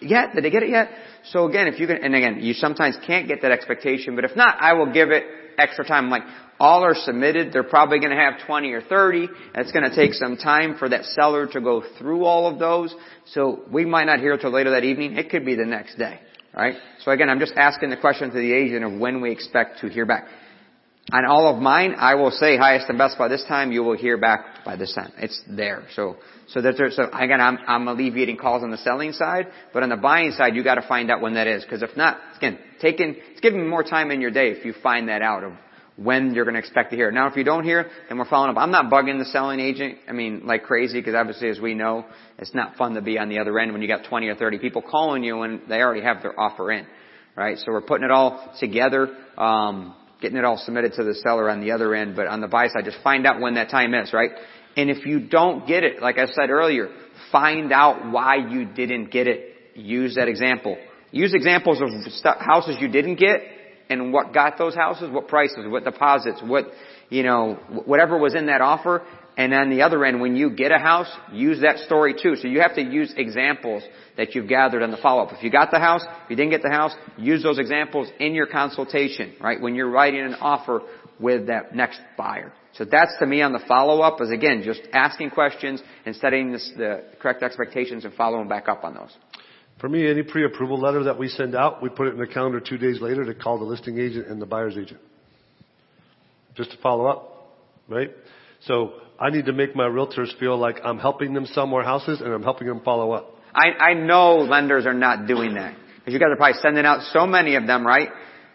yet? 0.01 0.33
Did 0.33 0.43
they 0.43 0.49
get 0.49 0.63
it 0.63 0.69
yet? 0.69 0.89
So 1.25 1.47
again, 1.47 1.67
if 1.67 1.79
you 1.79 1.87
can, 1.87 2.03
and 2.03 2.15
again, 2.15 2.39
you 2.41 2.53
sometimes 2.53 2.97
can't 3.05 3.27
get 3.27 3.41
that 3.43 3.51
expectation, 3.51 4.15
but 4.15 4.25
if 4.25 4.35
not, 4.35 4.57
I 4.59 4.73
will 4.73 4.91
give 4.91 5.11
it 5.11 5.23
extra 5.57 5.85
time. 5.85 6.09
Like, 6.09 6.23
all 6.59 6.83
are 6.83 6.95
submitted. 6.95 7.53
They're 7.53 7.63
probably 7.63 7.99
going 7.99 8.11
to 8.11 8.17
have 8.17 8.45
20 8.45 8.71
or 8.71 8.81
30. 8.81 9.27
It's 9.55 9.71
going 9.71 9.89
to 9.89 9.95
take 9.95 10.13
some 10.13 10.37
time 10.37 10.77
for 10.77 10.89
that 10.89 11.05
seller 11.05 11.47
to 11.47 11.61
go 11.61 11.83
through 11.99 12.25
all 12.25 12.47
of 12.47 12.57
those. 12.59 12.95
So 13.27 13.63
we 13.71 13.85
might 13.85 14.05
not 14.05 14.19
hear 14.19 14.37
till 14.37 14.51
later 14.51 14.71
that 14.71 14.83
evening. 14.83 15.17
It 15.17 15.29
could 15.29 15.45
be 15.45 15.55
the 15.55 15.65
next 15.65 15.97
day. 15.97 16.19
Right? 16.55 16.75
So 17.03 17.11
again, 17.11 17.29
I'm 17.29 17.39
just 17.39 17.53
asking 17.55 17.89
the 17.89 17.97
question 17.97 18.29
to 18.29 18.35
the 18.35 18.53
agent 18.53 18.83
of 18.83 18.99
when 18.99 19.21
we 19.21 19.31
expect 19.31 19.79
to 19.79 19.89
hear 19.89 20.05
back. 20.05 20.27
On 21.11 21.25
all 21.25 21.53
of 21.53 21.61
mine, 21.61 21.95
I 21.97 22.15
will 22.15 22.31
say 22.31 22.55
highest 22.55 22.87
and 22.87 22.97
best 22.97 23.17
by 23.17 23.27
this 23.27 23.43
time. 23.45 23.71
You 23.71 23.83
will 23.83 23.97
hear 23.97 24.17
back 24.17 24.63
by 24.63 24.77
this 24.77 24.93
time. 24.93 25.11
It's 25.17 25.41
there. 25.49 25.83
So, 25.95 26.15
so 26.47 26.61
that 26.61 26.75
there's, 26.77 26.95
so 26.95 27.09
again, 27.11 27.41
I'm, 27.41 27.57
I'm 27.67 27.87
alleviating 27.87 28.37
calls 28.37 28.63
on 28.63 28.71
the 28.71 28.77
selling 28.77 29.11
side, 29.11 29.47
but 29.73 29.83
on 29.83 29.89
the 29.89 29.97
buying 29.97 30.31
side, 30.31 30.55
you 30.55 30.63
got 30.63 30.75
to 30.75 30.87
find 30.87 31.11
out 31.11 31.21
when 31.21 31.33
that 31.33 31.47
is. 31.47 31.63
Because 31.63 31.83
if 31.83 31.97
not, 31.97 32.19
again, 32.37 32.57
taking, 32.79 33.15
it's 33.31 33.41
giving 33.41 33.67
more 33.67 33.83
time 33.83 34.11
in 34.11 34.21
your 34.21 34.31
day 34.31 34.51
if 34.51 34.63
you 34.63 34.73
find 34.81 35.09
that 35.09 35.21
out 35.21 35.43
of 35.43 35.53
when 35.95 36.33
you're 36.33 36.45
going 36.45 36.55
to 36.55 36.59
expect 36.59 36.89
to 36.89 36.95
hear. 36.95 37.11
Now, 37.11 37.27
if 37.27 37.35
you 37.35 37.43
don't 37.43 37.63
hear, 37.63 37.89
then 38.09 38.17
we're 38.17 38.29
following 38.29 38.55
up. 38.55 38.61
I'm 38.61 38.71
not 38.71 38.91
bugging 38.91 39.19
the 39.19 39.25
selling 39.25 39.59
agent. 39.59 39.99
I 40.07 40.11
mean, 40.11 40.45
like 40.45 40.63
crazy, 40.63 40.99
because 40.99 41.13
obviously, 41.15 41.49
as 41.49 41.59
we 41.59 41.75
know, 41.75 42.05
it's 42.39 42.53
not 42.53 42.75
fun 42.77 42.95
to 42.95 43.01
be 43.01 43.19
on 43.19 43.29
the 43.29 43.39
other 43.39 43.57
end 43.59 43.73
when 43.73 43.81
you 43.81 43.87
got 43.87 44.05
20 44.09 44.27
or 44.27 44.35
30 44.35 44.59
people 44.59 44.81
calling 44.81 45.23
you 45.23 45.41
and 45.43 45.61
they 45.69 45.81
already 45.81 46.01
have 46.01 46.21
their 46.21 46.37
offer 46.39 46.71
in, 46.71 46.87
right? 47.35 47.57
So 47.59 47.71
we're 47.71 47.81
putting 47.81 48.05
it 48.05 48.11
all 48.11 48.55
together. 48.59 49.15
Um, 49.37 49.95
getting 50.21 50.37
it 50.37 50.45
all 50.45 50.57
submitted 50.57 50.93
to 50.93 51.03
the 51.03 51.13
seller 51.15 51.49
on 51.49 51.59
the 51.59 51.71
other 51.71 51.93
end, 51.93 52.15
but 52.15 52.27
on 52.27 52.39
the 52.39 52.47
buy 52.47 52.67
side, 52.67 52.85
just 52.85 52.97
find 53.03 53.27
out 53.27 53.41
when 53.41 53.55
that 53.55 53.69
time 53.69 53.93
is, 53.93 54.13
right? 54.13 54.31
And 54.77 54.89
if 54.89 55.05
you 55.05 55.19
don't 55.19 55.67
get 55.67 55.83
it, 55.83 56.01
like 56.01 56.17
I 56.17 56.27
said 56.27 56.49
earlier, 56.49 56.89
find 57.31 57.71
out 57.73 58.09
why 58.09 58.37
you 58.37 58.65
didn't 58.65 59.11
get 59.11 59.27
it. 59.27 59.53
Use 59.75 60.15
that 60.15 60.29
example. 60.29 60.77
Use 61.11 61.33
examples 61.33 61.81
of 61.81 61.89
stu- 62.13 62.29
houses 62.39 62.77
you 62.79 62.87
didn't 62.87 63.15
get 63.15 63.41
and 63.89 64.13
what 64.13 64.33
got 64.33 64.57
those 64.57 64.75
houses, 64.75 65.09
what 65.11 65.27
prices, 65.27 65.65
what 65.67 65.83
deposits, 65.83 66.41
what, 66.43 66.65
you 67.09 67.23
know, 67.23 67.59
whatever 67.85 68.17
was 68.17 68.35
in 68.35 68.47
that 68.47 68.61
offer. 68.61 69.03
And 69.35 69.53
on 69.53 69.71
the 69.71 69.81
other 69.81 70.05
end, 70.05 70.21
when 70.21 70.35
you 70.35 70.51
get 70.51 70.71
a 70.71 70.77
house, 70.77 71.11
use 71.31 71.61
that 71.61 71.79
story 71.79 72.13
too. 72.13 72.35
So 72.35 72.47
you 72.47 72.61
have 72.61 72.75
to 72.75 72.83
use 72.83 73.13
examples 73.17 73.83
that 74.15 74.35
you've 74.35 74.47
gathered 74.47 74.83
on 74.83 74.91
the 74.91 74.97
follow-up. 74.97 75.33
If 75.33 75.43
you 75.43 75.49
got 75.49 75.71
the 75.71 75.79
house, 75.79 76.03
if 76.05 76.29
you 76.29 76.35
didn't 76.35 76.51
get 76.51 76.61
the 76.61 76.69
house, 76.69 76.93
use 77.17 77.41
those 77.41 77.57
examples 77.57 78.09
in 78.19 78.35
your 78.35 78.45
consultation, 78.45 79.33
right? 79.41 79.59
When 79.59 79.73
you're 79.73 79.89
writing 79.89 80.21
an 80.21 80.35
offer 80.35 80.81
with 81.19 81.47
that 81.47 81.75
next 81.75 81.99
buyer. 82.15 82.53
So 82.73 82.85
that's 82.85 83.15
to 83.19 83.25
me 83.25 83.41
on 83.41 83.53
the 83.53 83.61
follow-up 83.67 84.21
is 84.21 84.31
again, 84.31 84.61
just 84.63 84.81
asking 84.93 85.31
questions 85.31 85.81
and 86.05 86.15
setting 86.15 86.51
this, 86.51 86.71
the 86.77 87.03
correct 87.19 87.41
expectations 87.43 88.05
and 88.05 88.13
following 88.13 88.47
back 88.47 88.67
up 88.67 88.83
on 88.83 88.93
those. 88.93 89.15
For 89.83 89.89
me, 89.89 90.09
any 90.09 90.23
pre-approval 90.23 90.79
letter 90.79 91.03
that 91.03 91.19
we 91.19 91.27
send 91.27 91.55
out, 91.55 91.83
we 91.83 91.89
put 91.89 92.07
it 92.07 92.13
in 92.13 92.17
the 92.17 92.25
calendar 92.25 92.61
two 92.61 92.77
days 92.77 93.01
later 93.01 93.25
to 93.25 93.35
call 93.35 93.59
the 93.59 93.65
listing 93.65 93.99
agent 93.99 94.27
and 94.27 94.41
the 94.41 94.45
buyer's 94.45 94.77
agent. 94.77 95.01
Just 96.55 96.71
to 96.71 96.77
follow 96.77 97.05
up, 97.05 97.49
right? 97.89 98.09
So 98.61 98.93
I 99.19 99.29
need 99.29 99.45
to 99.47 99.51
make 99.51 99.75
my 99.75 99.83
realtors 99.83 100.29
feel 100.39 100.57
like 100.57 100.79
I'm 100.85 100.99
helping 100.99 101.33
them 101.33 101.45
sell 101.47 101.67
more 101.67 101.83
houses 101.83 102.21
and 102.21 102.31
I'm 102.31 102.43
helping 102.43 102.67
them 102.67 102.79
follow 102.79 103.11
up. 103.11 103.35
I, 103.53 103.71
I 103.77 103.93
know 103.93 104.37
lenders 104.37 104.85
are 104.85 104.93
not 104.93 105.27
doing 105.27 105.55
that. 105.55 105.75
Because 105.97 106.13
you 106.13 106.19
guys 106.19 106.29
are 106.31 106.37
probably 106.37 106.61
sending 106.61 106.85
out 106.85 107.01
so 107.11 107.27
many 107.27 107.55
of 107.55 107.67
them, 107.67 107.85
right? 107.85 108.07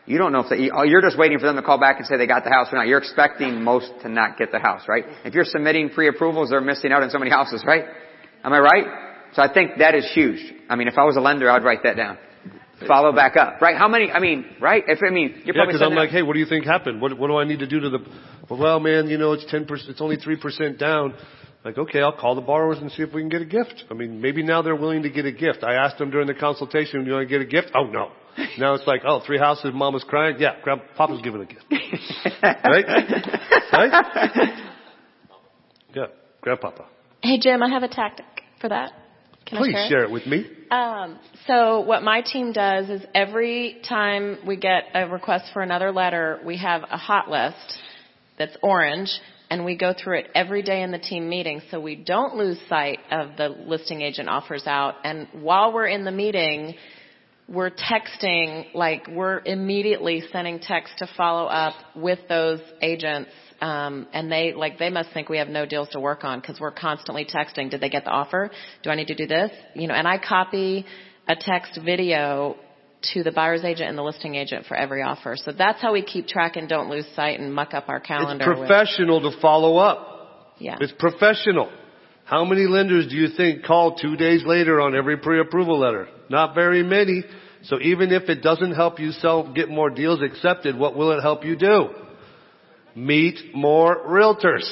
You 0.07 0.17
don't 0.17 0.33
know 0.33 0.41
if 0.41 0.49
they, 0.49 0.71
oh, 0.71 0.85
you're 0.85 1.03
just 1.03 1.19
waiting 1.19 1.39
for 1.39 1.45
them 1.45 1.57
to 1.57 1.63
call 1.63 1.79
back 1.79 1.99
and 1.99 2.07
say 2.07 2.17
they 2.17 2.27
got 2.27 2.45
the 2.45 2.51
house 2.51 2.69
or 2.73 2.79
not. 2.79 2.87
You're 2.87 3.01
expecting 3.01 3.63
most 3.63 3.93
to 4.01 4.09
not 4.09 4.39
get 4.39 4.51
the 4.51 4.61
house, 4.61 4.89
right? 4.89 5.05
If 5.27 5.35
you're 5.35 5.45
submitting 5.45 5.91
pre-approvals, 5.91 6.49
they're 6.49 6.63
missing 6.63 6.91
out 6.91 7.03
on 7.03 7.11
so 7.11 7.19
many 7.19 7.31
houses, 7.31 7.65
right? 7.67 7.85
Am 8.43 8.55
I 8.55 8.61
right? 8.61 9.08
So 9.35 9.43
I 9.43 9.53
think 9.53 9.79
that 9.79 9.95
is 9.95 10.11
huge. 10.15 10.41
I 10.69 10.77
mean, 10.77 10.89
if 10.89 10.99
I 10.99 11.05
was 11.05 11.17
a 11.17 11.21
lender, 11.21 11.51
I'd 11.51 11.65
write 11.65 11.83
that 11.85 11.97
down. 11.97 12.19
Follow 12.87 13.13
back 13.13 13.37
up, 13.37 13.61
right? 13.61 13.77
How 13.77 13.89
many, 13.89 14.11
I 14.11 14.21
mean, 14.21 14.47
right? 14.61 14.85
If, 14.87 15.01
I 15.03 15.11
mean, 15.11 15.43
you're 15.45 15.57
yeah, 15.57 15.63
probably 15.65 15.75
because 15.75 15.83
I'm 15.83 15.95
like, 15.97 16.11
out- 16.11 16.15
hey, 16.15 16.23
what 16.23 16.35
do 16.35 16.39
you 16.39 16.47
think 16.47 16.65
happened? 16.65 17.01
What, 17.01 17.19
what 17.19 17.27
do 17.27 17.37
I 17.37 17.43
need 17.45 17.59
to 17.59 17.67
do 17.67 17.81
to 17.81 17.91
the? 17.91 17.99
Well, 18.49 18.79
man, 18.79 19.09
you 19.09 19.19
know, 19.19 19.33
it's 19.33 19.45
ten 19.51 19.67
percent. 19.67 19.91
It's 19.91 20.01
only 20.01 20.17
three 20.17 20.37
percent 20.37 20.79
down. 20.79 21.15
Like, 21.65 21.77
okay, 21.77 22.01
I'll 22.01 22.17
call 22.17 22.37
the 22.37 22.41
borrowers 22.41 22.79
and 22.79 22.91
see 22.93 23.03
if 23.03 23.13
we 23.13 23.21
can 23.21 23.29
get 23.29 23.43
a 23.43 23.47
gift. 23.47 23.85
I 23.91 23.95
mean, 23.95 24.21
maybe 24.21 24.45
now 24.45 24.63
they're 24.63 24.77
willing 24.77 25.03
to 25.03 25.11
get 25.11 25.27
a 25.27 25.33
gift. 25.33 25.65
I 25.65 25.75
asked 25.75 25.99
them 25.99 26.11
during 26.11 26.29
the 26.29 26.35
consultation, 26.35 27.01
"Do 27.03 27.11
you 27.11 27.17
want 27.17 27.29
to 27.29 27.39
get 27.39 27.43
a 27.43 27.51
gift?" 27.51 27.73
Oh 27.75 27.85
no. 27.85 28.13
Now 28.59 28.75
it's 28.75 28.87
like, 28.87 29.03
oh, 29.05 29.21
three 29.27 29.39
houses, 29.39 29.73
mama's 29.75 30.05
crying. 30.05 30.37
Yeah, 30.39 30.55
grandpa's 30.63 30.89
Papa's 30.97 31.21
giving 31.23 31.43
a 31.43 31.47
gift. 31.47 31.65
right? 32.43 32.85
Right? 33.73 34.49
Yeah, 35.95 36.07
grandpapa. 36.43 36.85
Hey 37.23 37.39
Jim, 37.41 37.63
I 37.63 37.69
have 37.71 37.83
a 37.83 37.89
tactic 37.89 38.27
for 38.61 38.69
that. 38.69 38.93
Can 39.49 39.59
Please 39.59 39.73
share? 39.73 39.85
it? 39.85 39.89
share 39.89 40.05
it 40.05 40.11
with 40.11 40.27
me. 40.27 40.47
Um, 40.71 41.19
so 41.47 41.81
what 41.81 42.03
my 42.03 42.21
team 42.21 42.53
does 42.53 42.91
is 42.91 43.03
every 43.15 43.81
time 43.89 44.39
we 44.47 44.57
get 44.57 44.85
a 44.95 45.09
request 45.09 45.47
for 45.53 45.63
another 45.63 45.91
letter, 45.91 46.41
we 46.45 46.59
have 46.59 46.83
a 46.83 46.99
hot 46.99 47.31
list 47.31 47.79
that's 48.39 48.57
orange 48.63 49.11
and 49.51 49.65
we 49.65 49.77
go 49.77 49.95
through 49.95 50.19
it 50.19 50.29
every 50.35 50.63
day 50.63 50.83
in 50.83 50.91
the 50.91 50.99
team 50.99 51.29
meeting 51.29 51.63
so 51.71 51.81
we 51.81 51.97
don't 51.97 52.37
lose 52.37 52.59
sight 52.69 52.99
of 53.11 53.37
the 53.39 53.49
listing 53.49 54.03
agent 54.03 54.29
offers 54.29 54.67
out. 54.67 54.97
And 55.05 55.27
while 55.33 55.73
we're 55.73 55.87
in 55.87 56.05
the 56.05 56.13
meeting, 56.13 56.75
we're 57.49 57.71
texting, 57.71 58.67
like 58.75 59.09
we're 59.09 59.41
immediately 59.47 60.23
sending 60.31 60.61
text 60.61 60.93
to 60.99 61.09
follow 61.17 61.47
up 61.47 61.75
with 61.97 62.19
those 62.29 62.61
agents. 62.83 63.31
Um, 63.61 64.07
and 64.13 64.31
they 64.31 64.53
like 64.55 64.79
they 64.79 64.91
must 64.91 65.13
think 65.13 65.29
we 65.29 65.39
have 65.39 65.49
no 65.49 65.67
deals 65.67 65.89
to 65.91 66.01
work 66.01 66.23
on 66.23 66.41
because 66.41 66.61
we're 66.61 66.71
constantly 66.73 67.25
texting. 67.27 67.71
Did 67.71 67.81
they 67.81 67.89
get 67.89 68.05
the 68.05 68.11
offer? 68.11 68.51
Do 68.83 68.91
I 68.91 68.95
need 68.95 69.09
to 69.09 69.17
do 69.17 69.27
this? 69.27 69.51
You 69.75 69.89
know, 69.89 69.95
and 69.95 70.07
I 70.07 70.19
copy 70.19 70.87
a 71.29 71.35
text 71.35 71.79
video 71.85 72.57
to 73.13 73.23
the 73.23 73.33
buyer's 73.33 73.65
agent 73.65 73.89
and 73.89 73.99
the 73.99 74.03
listing 74.03 74.35
agent 74.35 74.67
for 74.67 74.77
every 74.77 75.03
offer. 75.03 75.37
So 75.37 75.53
that's 75.53 75.81
how 75.81 75.93
we 75.93 76.03
keep 76.03 76.27
track 76.27 76.57
and 76.57 76.69
don't 76.69 76.89
lose 76.91 77.07
sight 77.15 77.39
and 77.39 77.55
muck 77.55 77.75
up 77.75 77.89
our 77.89 78.01
calendar. 78.01 78.51
It's 78.51 78.61
with- 78.61 78.69
professional 78.69 79.21
to 79.31 79.41
follow 79.41 79.77
up. 79.77 80.55
yeah. 80.59 80.77
It's 80.81 80.93
professional. 80.99 81.71
How 82.25 82.45
many 82.45 82.67
lenders 82.67 83.09
do 83.09 83.17
you 83.17 83.29
think 83.29 83.65
call 83.65 83.95
two 83.97 84.17
days 84.17 84.45
later 84.45 84.81
on 84.81 84.95
every 84.95 85.17
pre-approval 85.17 85.79
letter? 85.79 86.09
Not 86.29 86.55
very 86.55 86.83
many. 86.83 87.25
So 87.63 87.81
even 87.81 88.13
if 88.13 88.29
it 88.29 88.43
doesn't 88.43 88.75
help 88.75 89.01
you 89.01 89.13
sell, 89.13 89.53
get 89.53 89.69
more 89.69 89.91
deals 89.91 90.21
accepted, 90.23 90.77
what 90.77 90.95
will 90.97 91.13
it 91.13 91.23
help 91.23 91.45
you 91.45 91.57
do? 91.57 91.89
Meet 92.99 93.55
more 93.55 94.05
realtors. 94.07 94.69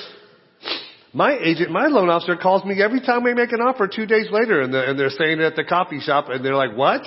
My 1.13 1.39
agent, 1.39 1.71
my 1.71 1.87
loan 1.87 2.11
officer 2.11 2.37
calls 2.37 2.65
me 2.65 2.83
every 2.83 3.01
time 3.01 3.23
we 3.23 3.33
make 3.35 3.53
an 3.53 3.61
offer 3.61 3.87
two 3.87 4.05
days 4.05 4.27
later 4.33 4.61
and 4.61 4.75
they're, 4.75 4.85
and 4.85 4.99
they're 4.99 5.11
saying 5.11 5.41
it 5.41 5.45
at 5.45 5.55
the 5.55 5.65
coffee 5.65 6.01
shop 6.01 6.27
and 6.29 6.45
they're 6.45 6.57
like, 6.57 6.77
what? 6.77 7.03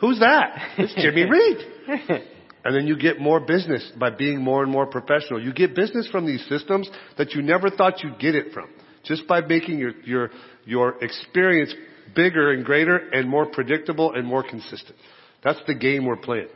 Who's 0.00 0.18
that? 0.18 0.72
It's 0.76 0.92
Jimmy 0.94 1.24
Reed. 1.30 2.22
And 2.64 2.74
then 2.74 2.86
you 2.88 2.98
get 2.98 3.20
more 3.20 3.38
business 3.38 3.88
by 3.98 4.10
being 4.10 4.40
more 4.42 4.64
and 4.64 4.72
more 4.72 4.86
professional. 4.86 5.40
You 5.40 5.52
get 5.52 5.76
business 5.76 6.08
from 6.08 6.26
these 6.26 6.44
systems 6.48 6.90
that 7.18 7.32
you 7.34 7.42
never 7.42 7.70
thought 7.70 8.02
you'd 8.02 8.18
get 8.18 8.34
it 8.34 8.52
from. 8.52 8.68
Just 9.04 9.28
by 9.28 9.42
making 9.42 9.78
your, 9.78 9.92
your, 10.04 10.30
your 10.64 11.04
experience 11.04 11.72
bigger 12.16 12.52
and 12.52 12.64
greater 12.64 12.96
and 12.96 13.28
more 13.28 13.46
predictable 13.46 14.12
and 14.12 14.26
more 14.26 14.42
consistent. 14.42 14.96
That's 15.44 15.60
the 15.66 15.74
game 15.74 16.04
we're 16.04 16.16
playing. 16.16 16.48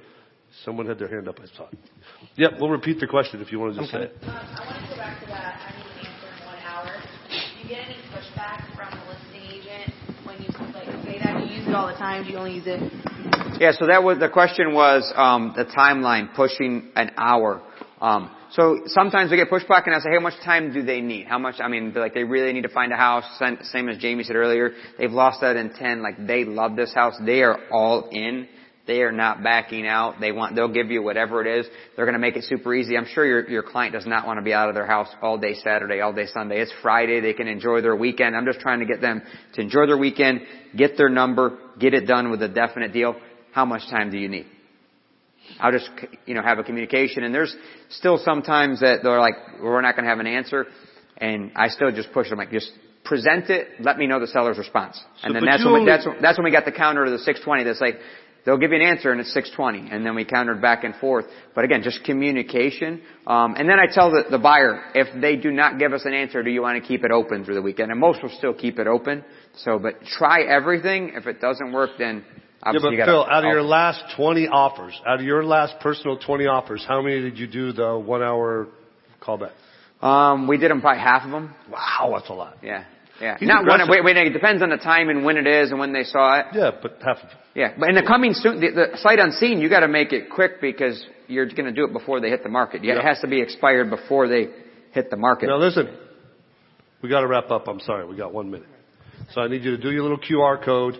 Someone 0.64 0.86
had 0.86 0.98
their 0.98 1.08
hand 1.08 1.28
up, 1.28 1.38
I 1.40 1.46
saw 1.56 1.68
it. 1.68 1.78
Yep, 2.36 2.52
we'll 2.60 2.70
repeat 2.70 3.00
the 3.00 3.06
question 3.06 3.40
if 3.40 3.52
you 3.52 3.58
want 3.60 3.74
to 3.74 3.80
just 3.80 3.92
say 3.92 4.02
it. 4.02 4.16
I 4.22 4.26
want 4.26 4.82
to 4.82 4.88
go 4.90 4.96
back 4.96 5.20
to 5.20 5.26
that. 5.26 5.60
I 5.60 5.76
need 5.76 5.86
an 5.86 6.06
answer 6.06 6.28
in 6.34 6.46
one 6.46 6.58
hour. 6.66 7.02
Do 7.28 7.62
you 7.62 7.68
get 7.68 7.84
any 7.86 7.96
pushback 8.10 8.66
from 8.74 8.98
the 8.98 9.04
listing 9.06 9.46
agent 9.52 9.94
when 10.24 10.36
you 10.42 10.48
like 10.74 10.88
say 11.04 11.18
that? 11.22 11.38
Do 11.38 11.46
you 11.46 11.60
use 11.60 11.68
it 11.68 11.74
all 11.74 11.86
the 11.86 11.94
time? 11.94 12.24
Do 12.24 12.30
you 12.30 12.38
only 12.38 12.54
use 12.54 12.66
it? 12.66 12.80
Yeah, 13.60 13.72
so 13.72 13.86
that 13.86 14.02
was, 14.02 14.18
the 14.18 14.28
question 14.28 14.72
was, 14.72 15.12
um, 15.14 15.52
the 15.56 15.64
timeline, 15.64 16.34
pushing 16.34 16.90
an 16.96 17.12
hour. 17.16 17.62
Um, 18.00 18.30
so 18.52 18.80
sometimes 18.86 19.30
we 19.30 19.36
get 19.36 19.50
pushback 19.50 19.82
and 19.86 19.94
I 19.94 19.98
say, 19.98 20.10
hey, 20.10 20.16
how 20.16 20.22
much 20.22 20.40
time 20.44 20.72
do 20.72 20.82
they 20.82 21.00
need? 21.00 21.26
How 21.26 21.38
much, 21.38 21.56
I 21.58 21.68
mean, 21.68 21.92
like 21.94 22.14
they 22.14 22.24
really 22.24 22.52
need 22.52 22.62
to 22.62 22.68
find 22.68 22.92
a 22.92 22.96
house. 22.96 23.24
Same 23.38 23.88
as 23.88 23.98
Jamie 23.98 24.24
said 24.24 24.36
earlier, 24.36 24.72
they've 24.98 25.10
lost 25.10 25.40
that 25.40 25.56
in 25.56 25.70
10, 25.70 26.02
like 26.02 26.26
they 26.26 26.44
love 26.44 26.76
this 26.76 26.94
house. 26.94 27.14
They 27.24 27.42
are 27.42 27.58
all 27.70 28.08
in. 28.10 28.48
They 28.88 29.02
are 29.02 29.12
not 29.12 29.42
backing 29.42 29.86
out. 29.86 30.14
They 30.18 30.32
want, 30.32 30.56
they'll 30.56 30.72
give 30.72 30.90
you 30.90 31.02
whatever 31.02 31.46
it 31.46 31.60
is. 31.60 31.66
They're 31.94 32.06
going 32.06 32.14
to 32.14 32.18
make 32.18 32.36
it 32.36 32.44
super 32.44 32.74
easy. 32.74 32.96
I'm 32.96 33.06
sure 33.06 33.24
your, 33.24 33.48
your 33.48 33.62
client 33.62 33.92
does 33.92 34.06
not 34.06 34.26
want 34.26 34.38
to 34.38 34.42
be 34.42 34.54
out 34.54 34.70
of 34.70 34.74
their 34.74 34.86
house 34.86 35.08
all 35.20 35.36
day 35.36 35.54
Saturday, 35.62 36.00
all 36.00 36.14
day 36.14 36.24
Sunday. 36.32 36.60
It's 36.62 36.72
Friday. 36.82 37.20
They 37.20 37.34
can 37.34 37.46
enjoy 37.48 37.82
their 37.82 37.94
weekend. 37.94 38.34
I'm 38.34 38.46
just 38.46 38.60
trying 38.60 38.80
to 38.80 38.86
get 38.86 39.02
them 39.02 39.20
to 39.54 39.60
enjoy 39.60 39.86
their 39.86 39.98
weekend, 39.98 40.40
get 40.74 40.96
their 40.96 41.10
number, 41.10 41.58
get 41.78 41.92
it 41.92 42.06
done 42.06 42.30
with 42.30 42.42
a 42.42 42.48
definite 42.48 42.94
deal. 42.94 43.14
How 43.52 43.66
much 43.66 43.82
time 43.90 44.10
do 44.10 44.16
you 44.18 44.28
need? 44.30 44.46
I'll 45.60 45.72
just, 45.72 45.90
you 46.24 46.32
know, 46.32 46.42
have 46.42 46.58
a 46.58 46.64
communication. 46.64 47.24
And 47.24 47.34
there's 47.34 47.54
still 47.90 48.18
sometimes 48.24 48.80
that 48.80 49.00
they're 49.02 49.20
like, 49.20 49.34
we're 49.62 49.82
not 49.82 49.96
going 49.96 50.04
to 50.04 50.10
have 50.10 50.18
an 50.18 50.26
answer. 50.26 50.64
And 51.18 51.52
I 51.56 51.68
still 51.68 51.90
just 51.92 52.10
push 52.12 52.30
them 52.30 52.38
like, 52.38 52.50
just 52.50 52.70
present 53.04 53.50
it, 53.50 53.68
let 53.80 53.98
me 53.98 54.06
know 54.06 54.18
the 54.20 54.26
seller's 54.28 54.56
response. 54.58 54.96
So, 55.20 55.26
and 55.26 55.34
then 55.36 55.44
that's 55.44 55.64
when, 55.64 55.72
we, 55.84 55.86
that's, 55.86 56.06
when- 56.06 56.22
that's 56.22 56.38
when 56.38 56.44
we 56.44 56.50
got 56.52 56.64
the 56.64 56.72
counter 56.72 57.04
to 57.04 57.10
the 57.10 57.18
620 57.18 57.64
that's 57.64 57.80
like, 57.80 57.96
they'll 58.48 58.56
give 58.56 58.70
you 58.70 58.78
an 58.78 58.82
answer 58.82 59.12
and 59.12 59.20
it's 59.20 59.34
620. 59.34 59.94
And 59.94 60.06
then 60.06 60.14
we 60.14 60.24
countered 60.24 60.62
back 60.62 60.82
and 60.82 60.94
forth. 60.96 61.26
But 61.54 61.64
again, 61.64 61.82
just 61.82 62.02
communication. 62.04 63.02
Um, 63.26 63.54
and 63.56 63.68
then 63.68 63.78
I 63.78 63.92
tell 63.92 64.10
the, 64.10 64.24
the 64.30 64.38
buyer, 64.38 64.84
if 64.94 65.20
they 65.20 65.36
do 65.36 65.50
not 65.50 65.78
give 65.78 65.92
us 65.92 66.06
an 66.06 66.14
answer, 66.14 66.42
do 66.42 66.48
you 66.48 66.62
want 66.62 66.82
to 66.82 66.88
keep 66.88 67.04
it 67.04 67.10
open 67.10 67.44
through 67.44 67.56
the 67.56 67.62
weekend? 67.62 67.90
And 67.90 68.00
most 68.00 68.22
will 68.22 68.32
still 68.38 68.54
keep 68.54 68.78
it 68.78 68.86
open. 68.86 69.22
So, 69.58 69.78
but 69.78 70.00
try 70.16 70.44
everything. 70.44 71.12
If 71.14 71.26
it 71.26 71.42
doesn't 71.42 71.72
work, 71.72 71.90
then 71.98 72.24
Yeah, 72.26 72.42
obviously 72.62 72.86
but 72.86 72.92
you 72.92 72.96
gotta, 72.96 73.12
Phil, 73.12 73.24
out 73.24 73.44
of 73.44 73.50
your 73.50 73.62
last 73.62 74.02
20 74.16 74.48
offers, 74.48 74.98
out 75.06 75.20
of 75.20 75.26
your 75.26 75.44
last 75.44 75.74
personal 75.80 76.18
20 76.18 76.46
offers, 76.46 76.82
how 76.88 77.02
many 77.02 77.20
did 77.20 77.38
you 77.38 77.48
do 77.48 77.72
the 77.72 77.98
one 77.98 78.22
hour 78.22 78.68
callback? 79.20 79.52
Um, 80.00 80.48
we 80.48 80.56
did 80.56 80.70
them 80.70 80.80
probably 80.80 81.02
half 81.02 81.26
of 81.26 81.32
them. 81.32 81.54
Wow, 81.70 82.14
that's 82.16 82.30
a 82.30 82.32
lot. 82.32 82.56
Yeah. 82.62 82.84
Yeah. 83.20 83.36
He's 83.38 83.48
Not 83.48 83.66
one, 83.66 83.80
aggressive. 83.80 84.04
wait, 84.04 84.16
wait, 84.16 84.26
it 84.28 84.30
depends 84.32 84.62
on 84.62 84.70
the 84.70 84.76
time 84.76 85.08
and 85.08 85.24
when 85.24 85.36
it 85.36 85.46
is 85.46 85.70
and 85.70 85.78
when 85.80 85.92
they 85.92 86.04
saw 86.04 86.40
it. 86.40 86.46
Yeah, 86.54 86.70
but 86.80 86.98
half 87.04 87.18
of 87.18 87.24
it. 87.30 87.36
Yeah. 87.54 87.74
But 87.78 87.88
in 87.88 87.94
the 87.96 88.02
coming 88.02 88.32
soon, 88.34 88.60
the, 88.60 88.70
the 88.70 88.96
sight 88.98 89.18
unseen, 89.18 89.60
you 89.60 89.68
gotta 89.68 89.88
make 89.88 90.12
it 90.12 90.30
quick 90.30 90.60
because 90.60 91.04
you're 91.26 91.46
gonna 91.46 91.72
do 91.72 91.84
it 91.84 91.92
before 91.92 92.20
they 92.20 92.28
hit 92.30 92.42
the 92.42 92.48
market. 92.48 92.84
Yeah, 92.84 92.98
It 92.98 93.04
has 93.04 93.20
to 93.20 93.26
be 93.26 93.40
expired 93.40 93.90
before 93.90 94.28
they 94.28 94.48
hit 94.92 95.10
the 95.10 95.16
market. 95.16 95.46
Now 95.48 95.58
listen, 95.58 95.88
we 97.02 97.08
got 97.08 97.20
to 97.20 97.26
wrap 97.26 97.50
up. 97.50 97.68
I'm 97.68 97.80
sorry, 97.80 98.06
we 98.06 98.16
got 98.16 98.32
one 98.32 98.50
minute. 98.50 98.68
So 99.32 99.40
I 99.40 99.48
need 99.48 99.62
you 99.62 99.72
to 99.76 99.82
do 99.82 99.90
your 99.90 100.02
little 100.02 100.18
QR 100.18 100.64
code. 100.64 100.94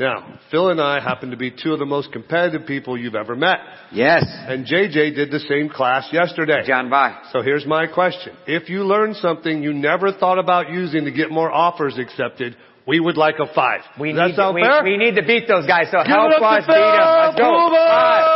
Now, 0.00 0.38
Phil 0.50 0.70
and 0.70 0.80
I 0.80 1.00
happen 1.00 1.30
to 1.30 1.36
be 1.36 1.50
two 1.50 1.72
of 1.72 1.78
the 1.78 1.86
most 1.86 2.10
competitive 2.12 2.66
people 2.66 2.98
you've 2.98 3.14
ever 3.14 3.36
met. 3.36 3.58
Yes. 3.92 4.24
And 4.26 4.66
JJ 4.66 5.14
did 5.14 5.30
the 5.30 5.38
same 5.40 5.68
class 5.68 6.08
yesterday. 6.12 6.62
John 6.66 6.88
By. 6.90 7.20
So 7.32 7.42
here's 7.42 7.66
my 7.66 7.86
question. 7.86 8.34
If 8.46 8.68
you 8.68 8.84
learned 8.84 9.16
something 9.16 9.62
you 9.62 9.72
never 9.72 10.12
thought 10.12 10.38
about 10.38 10.70
using 10.70 11.04
to 11.04 11.10
get 11.12 11.30
more 11.30 11.50
offers 11.52 11.98
accepted, 11.98 12.56
we 12.86 12.98
would 13.00 13.16
like 13.16 13.36
a 13.38 13.46
five. 13.54 13.80
We 14.00 14.10
Does 14.12 14.18
that 14.18 14.26
need, 14.28 14.36
sound 14.36 14.54
we, 14.56 14.62
fair? 14.62 14.82
we 14.82 14.96
need 14.96 15.14
to 15.14 15.22
beat 15.24 15.46
those 15.46 15.66
guys, 15.66 15.86
so 15.90 15.98
Give 15.98 16.06
help 16.08 16.32
us 16.42 16.66
beat 16.66 16.72
them. 16.72 16.82
Let's 16.82 17.38
go. 17.38 17.70
Five. 17.70 18.26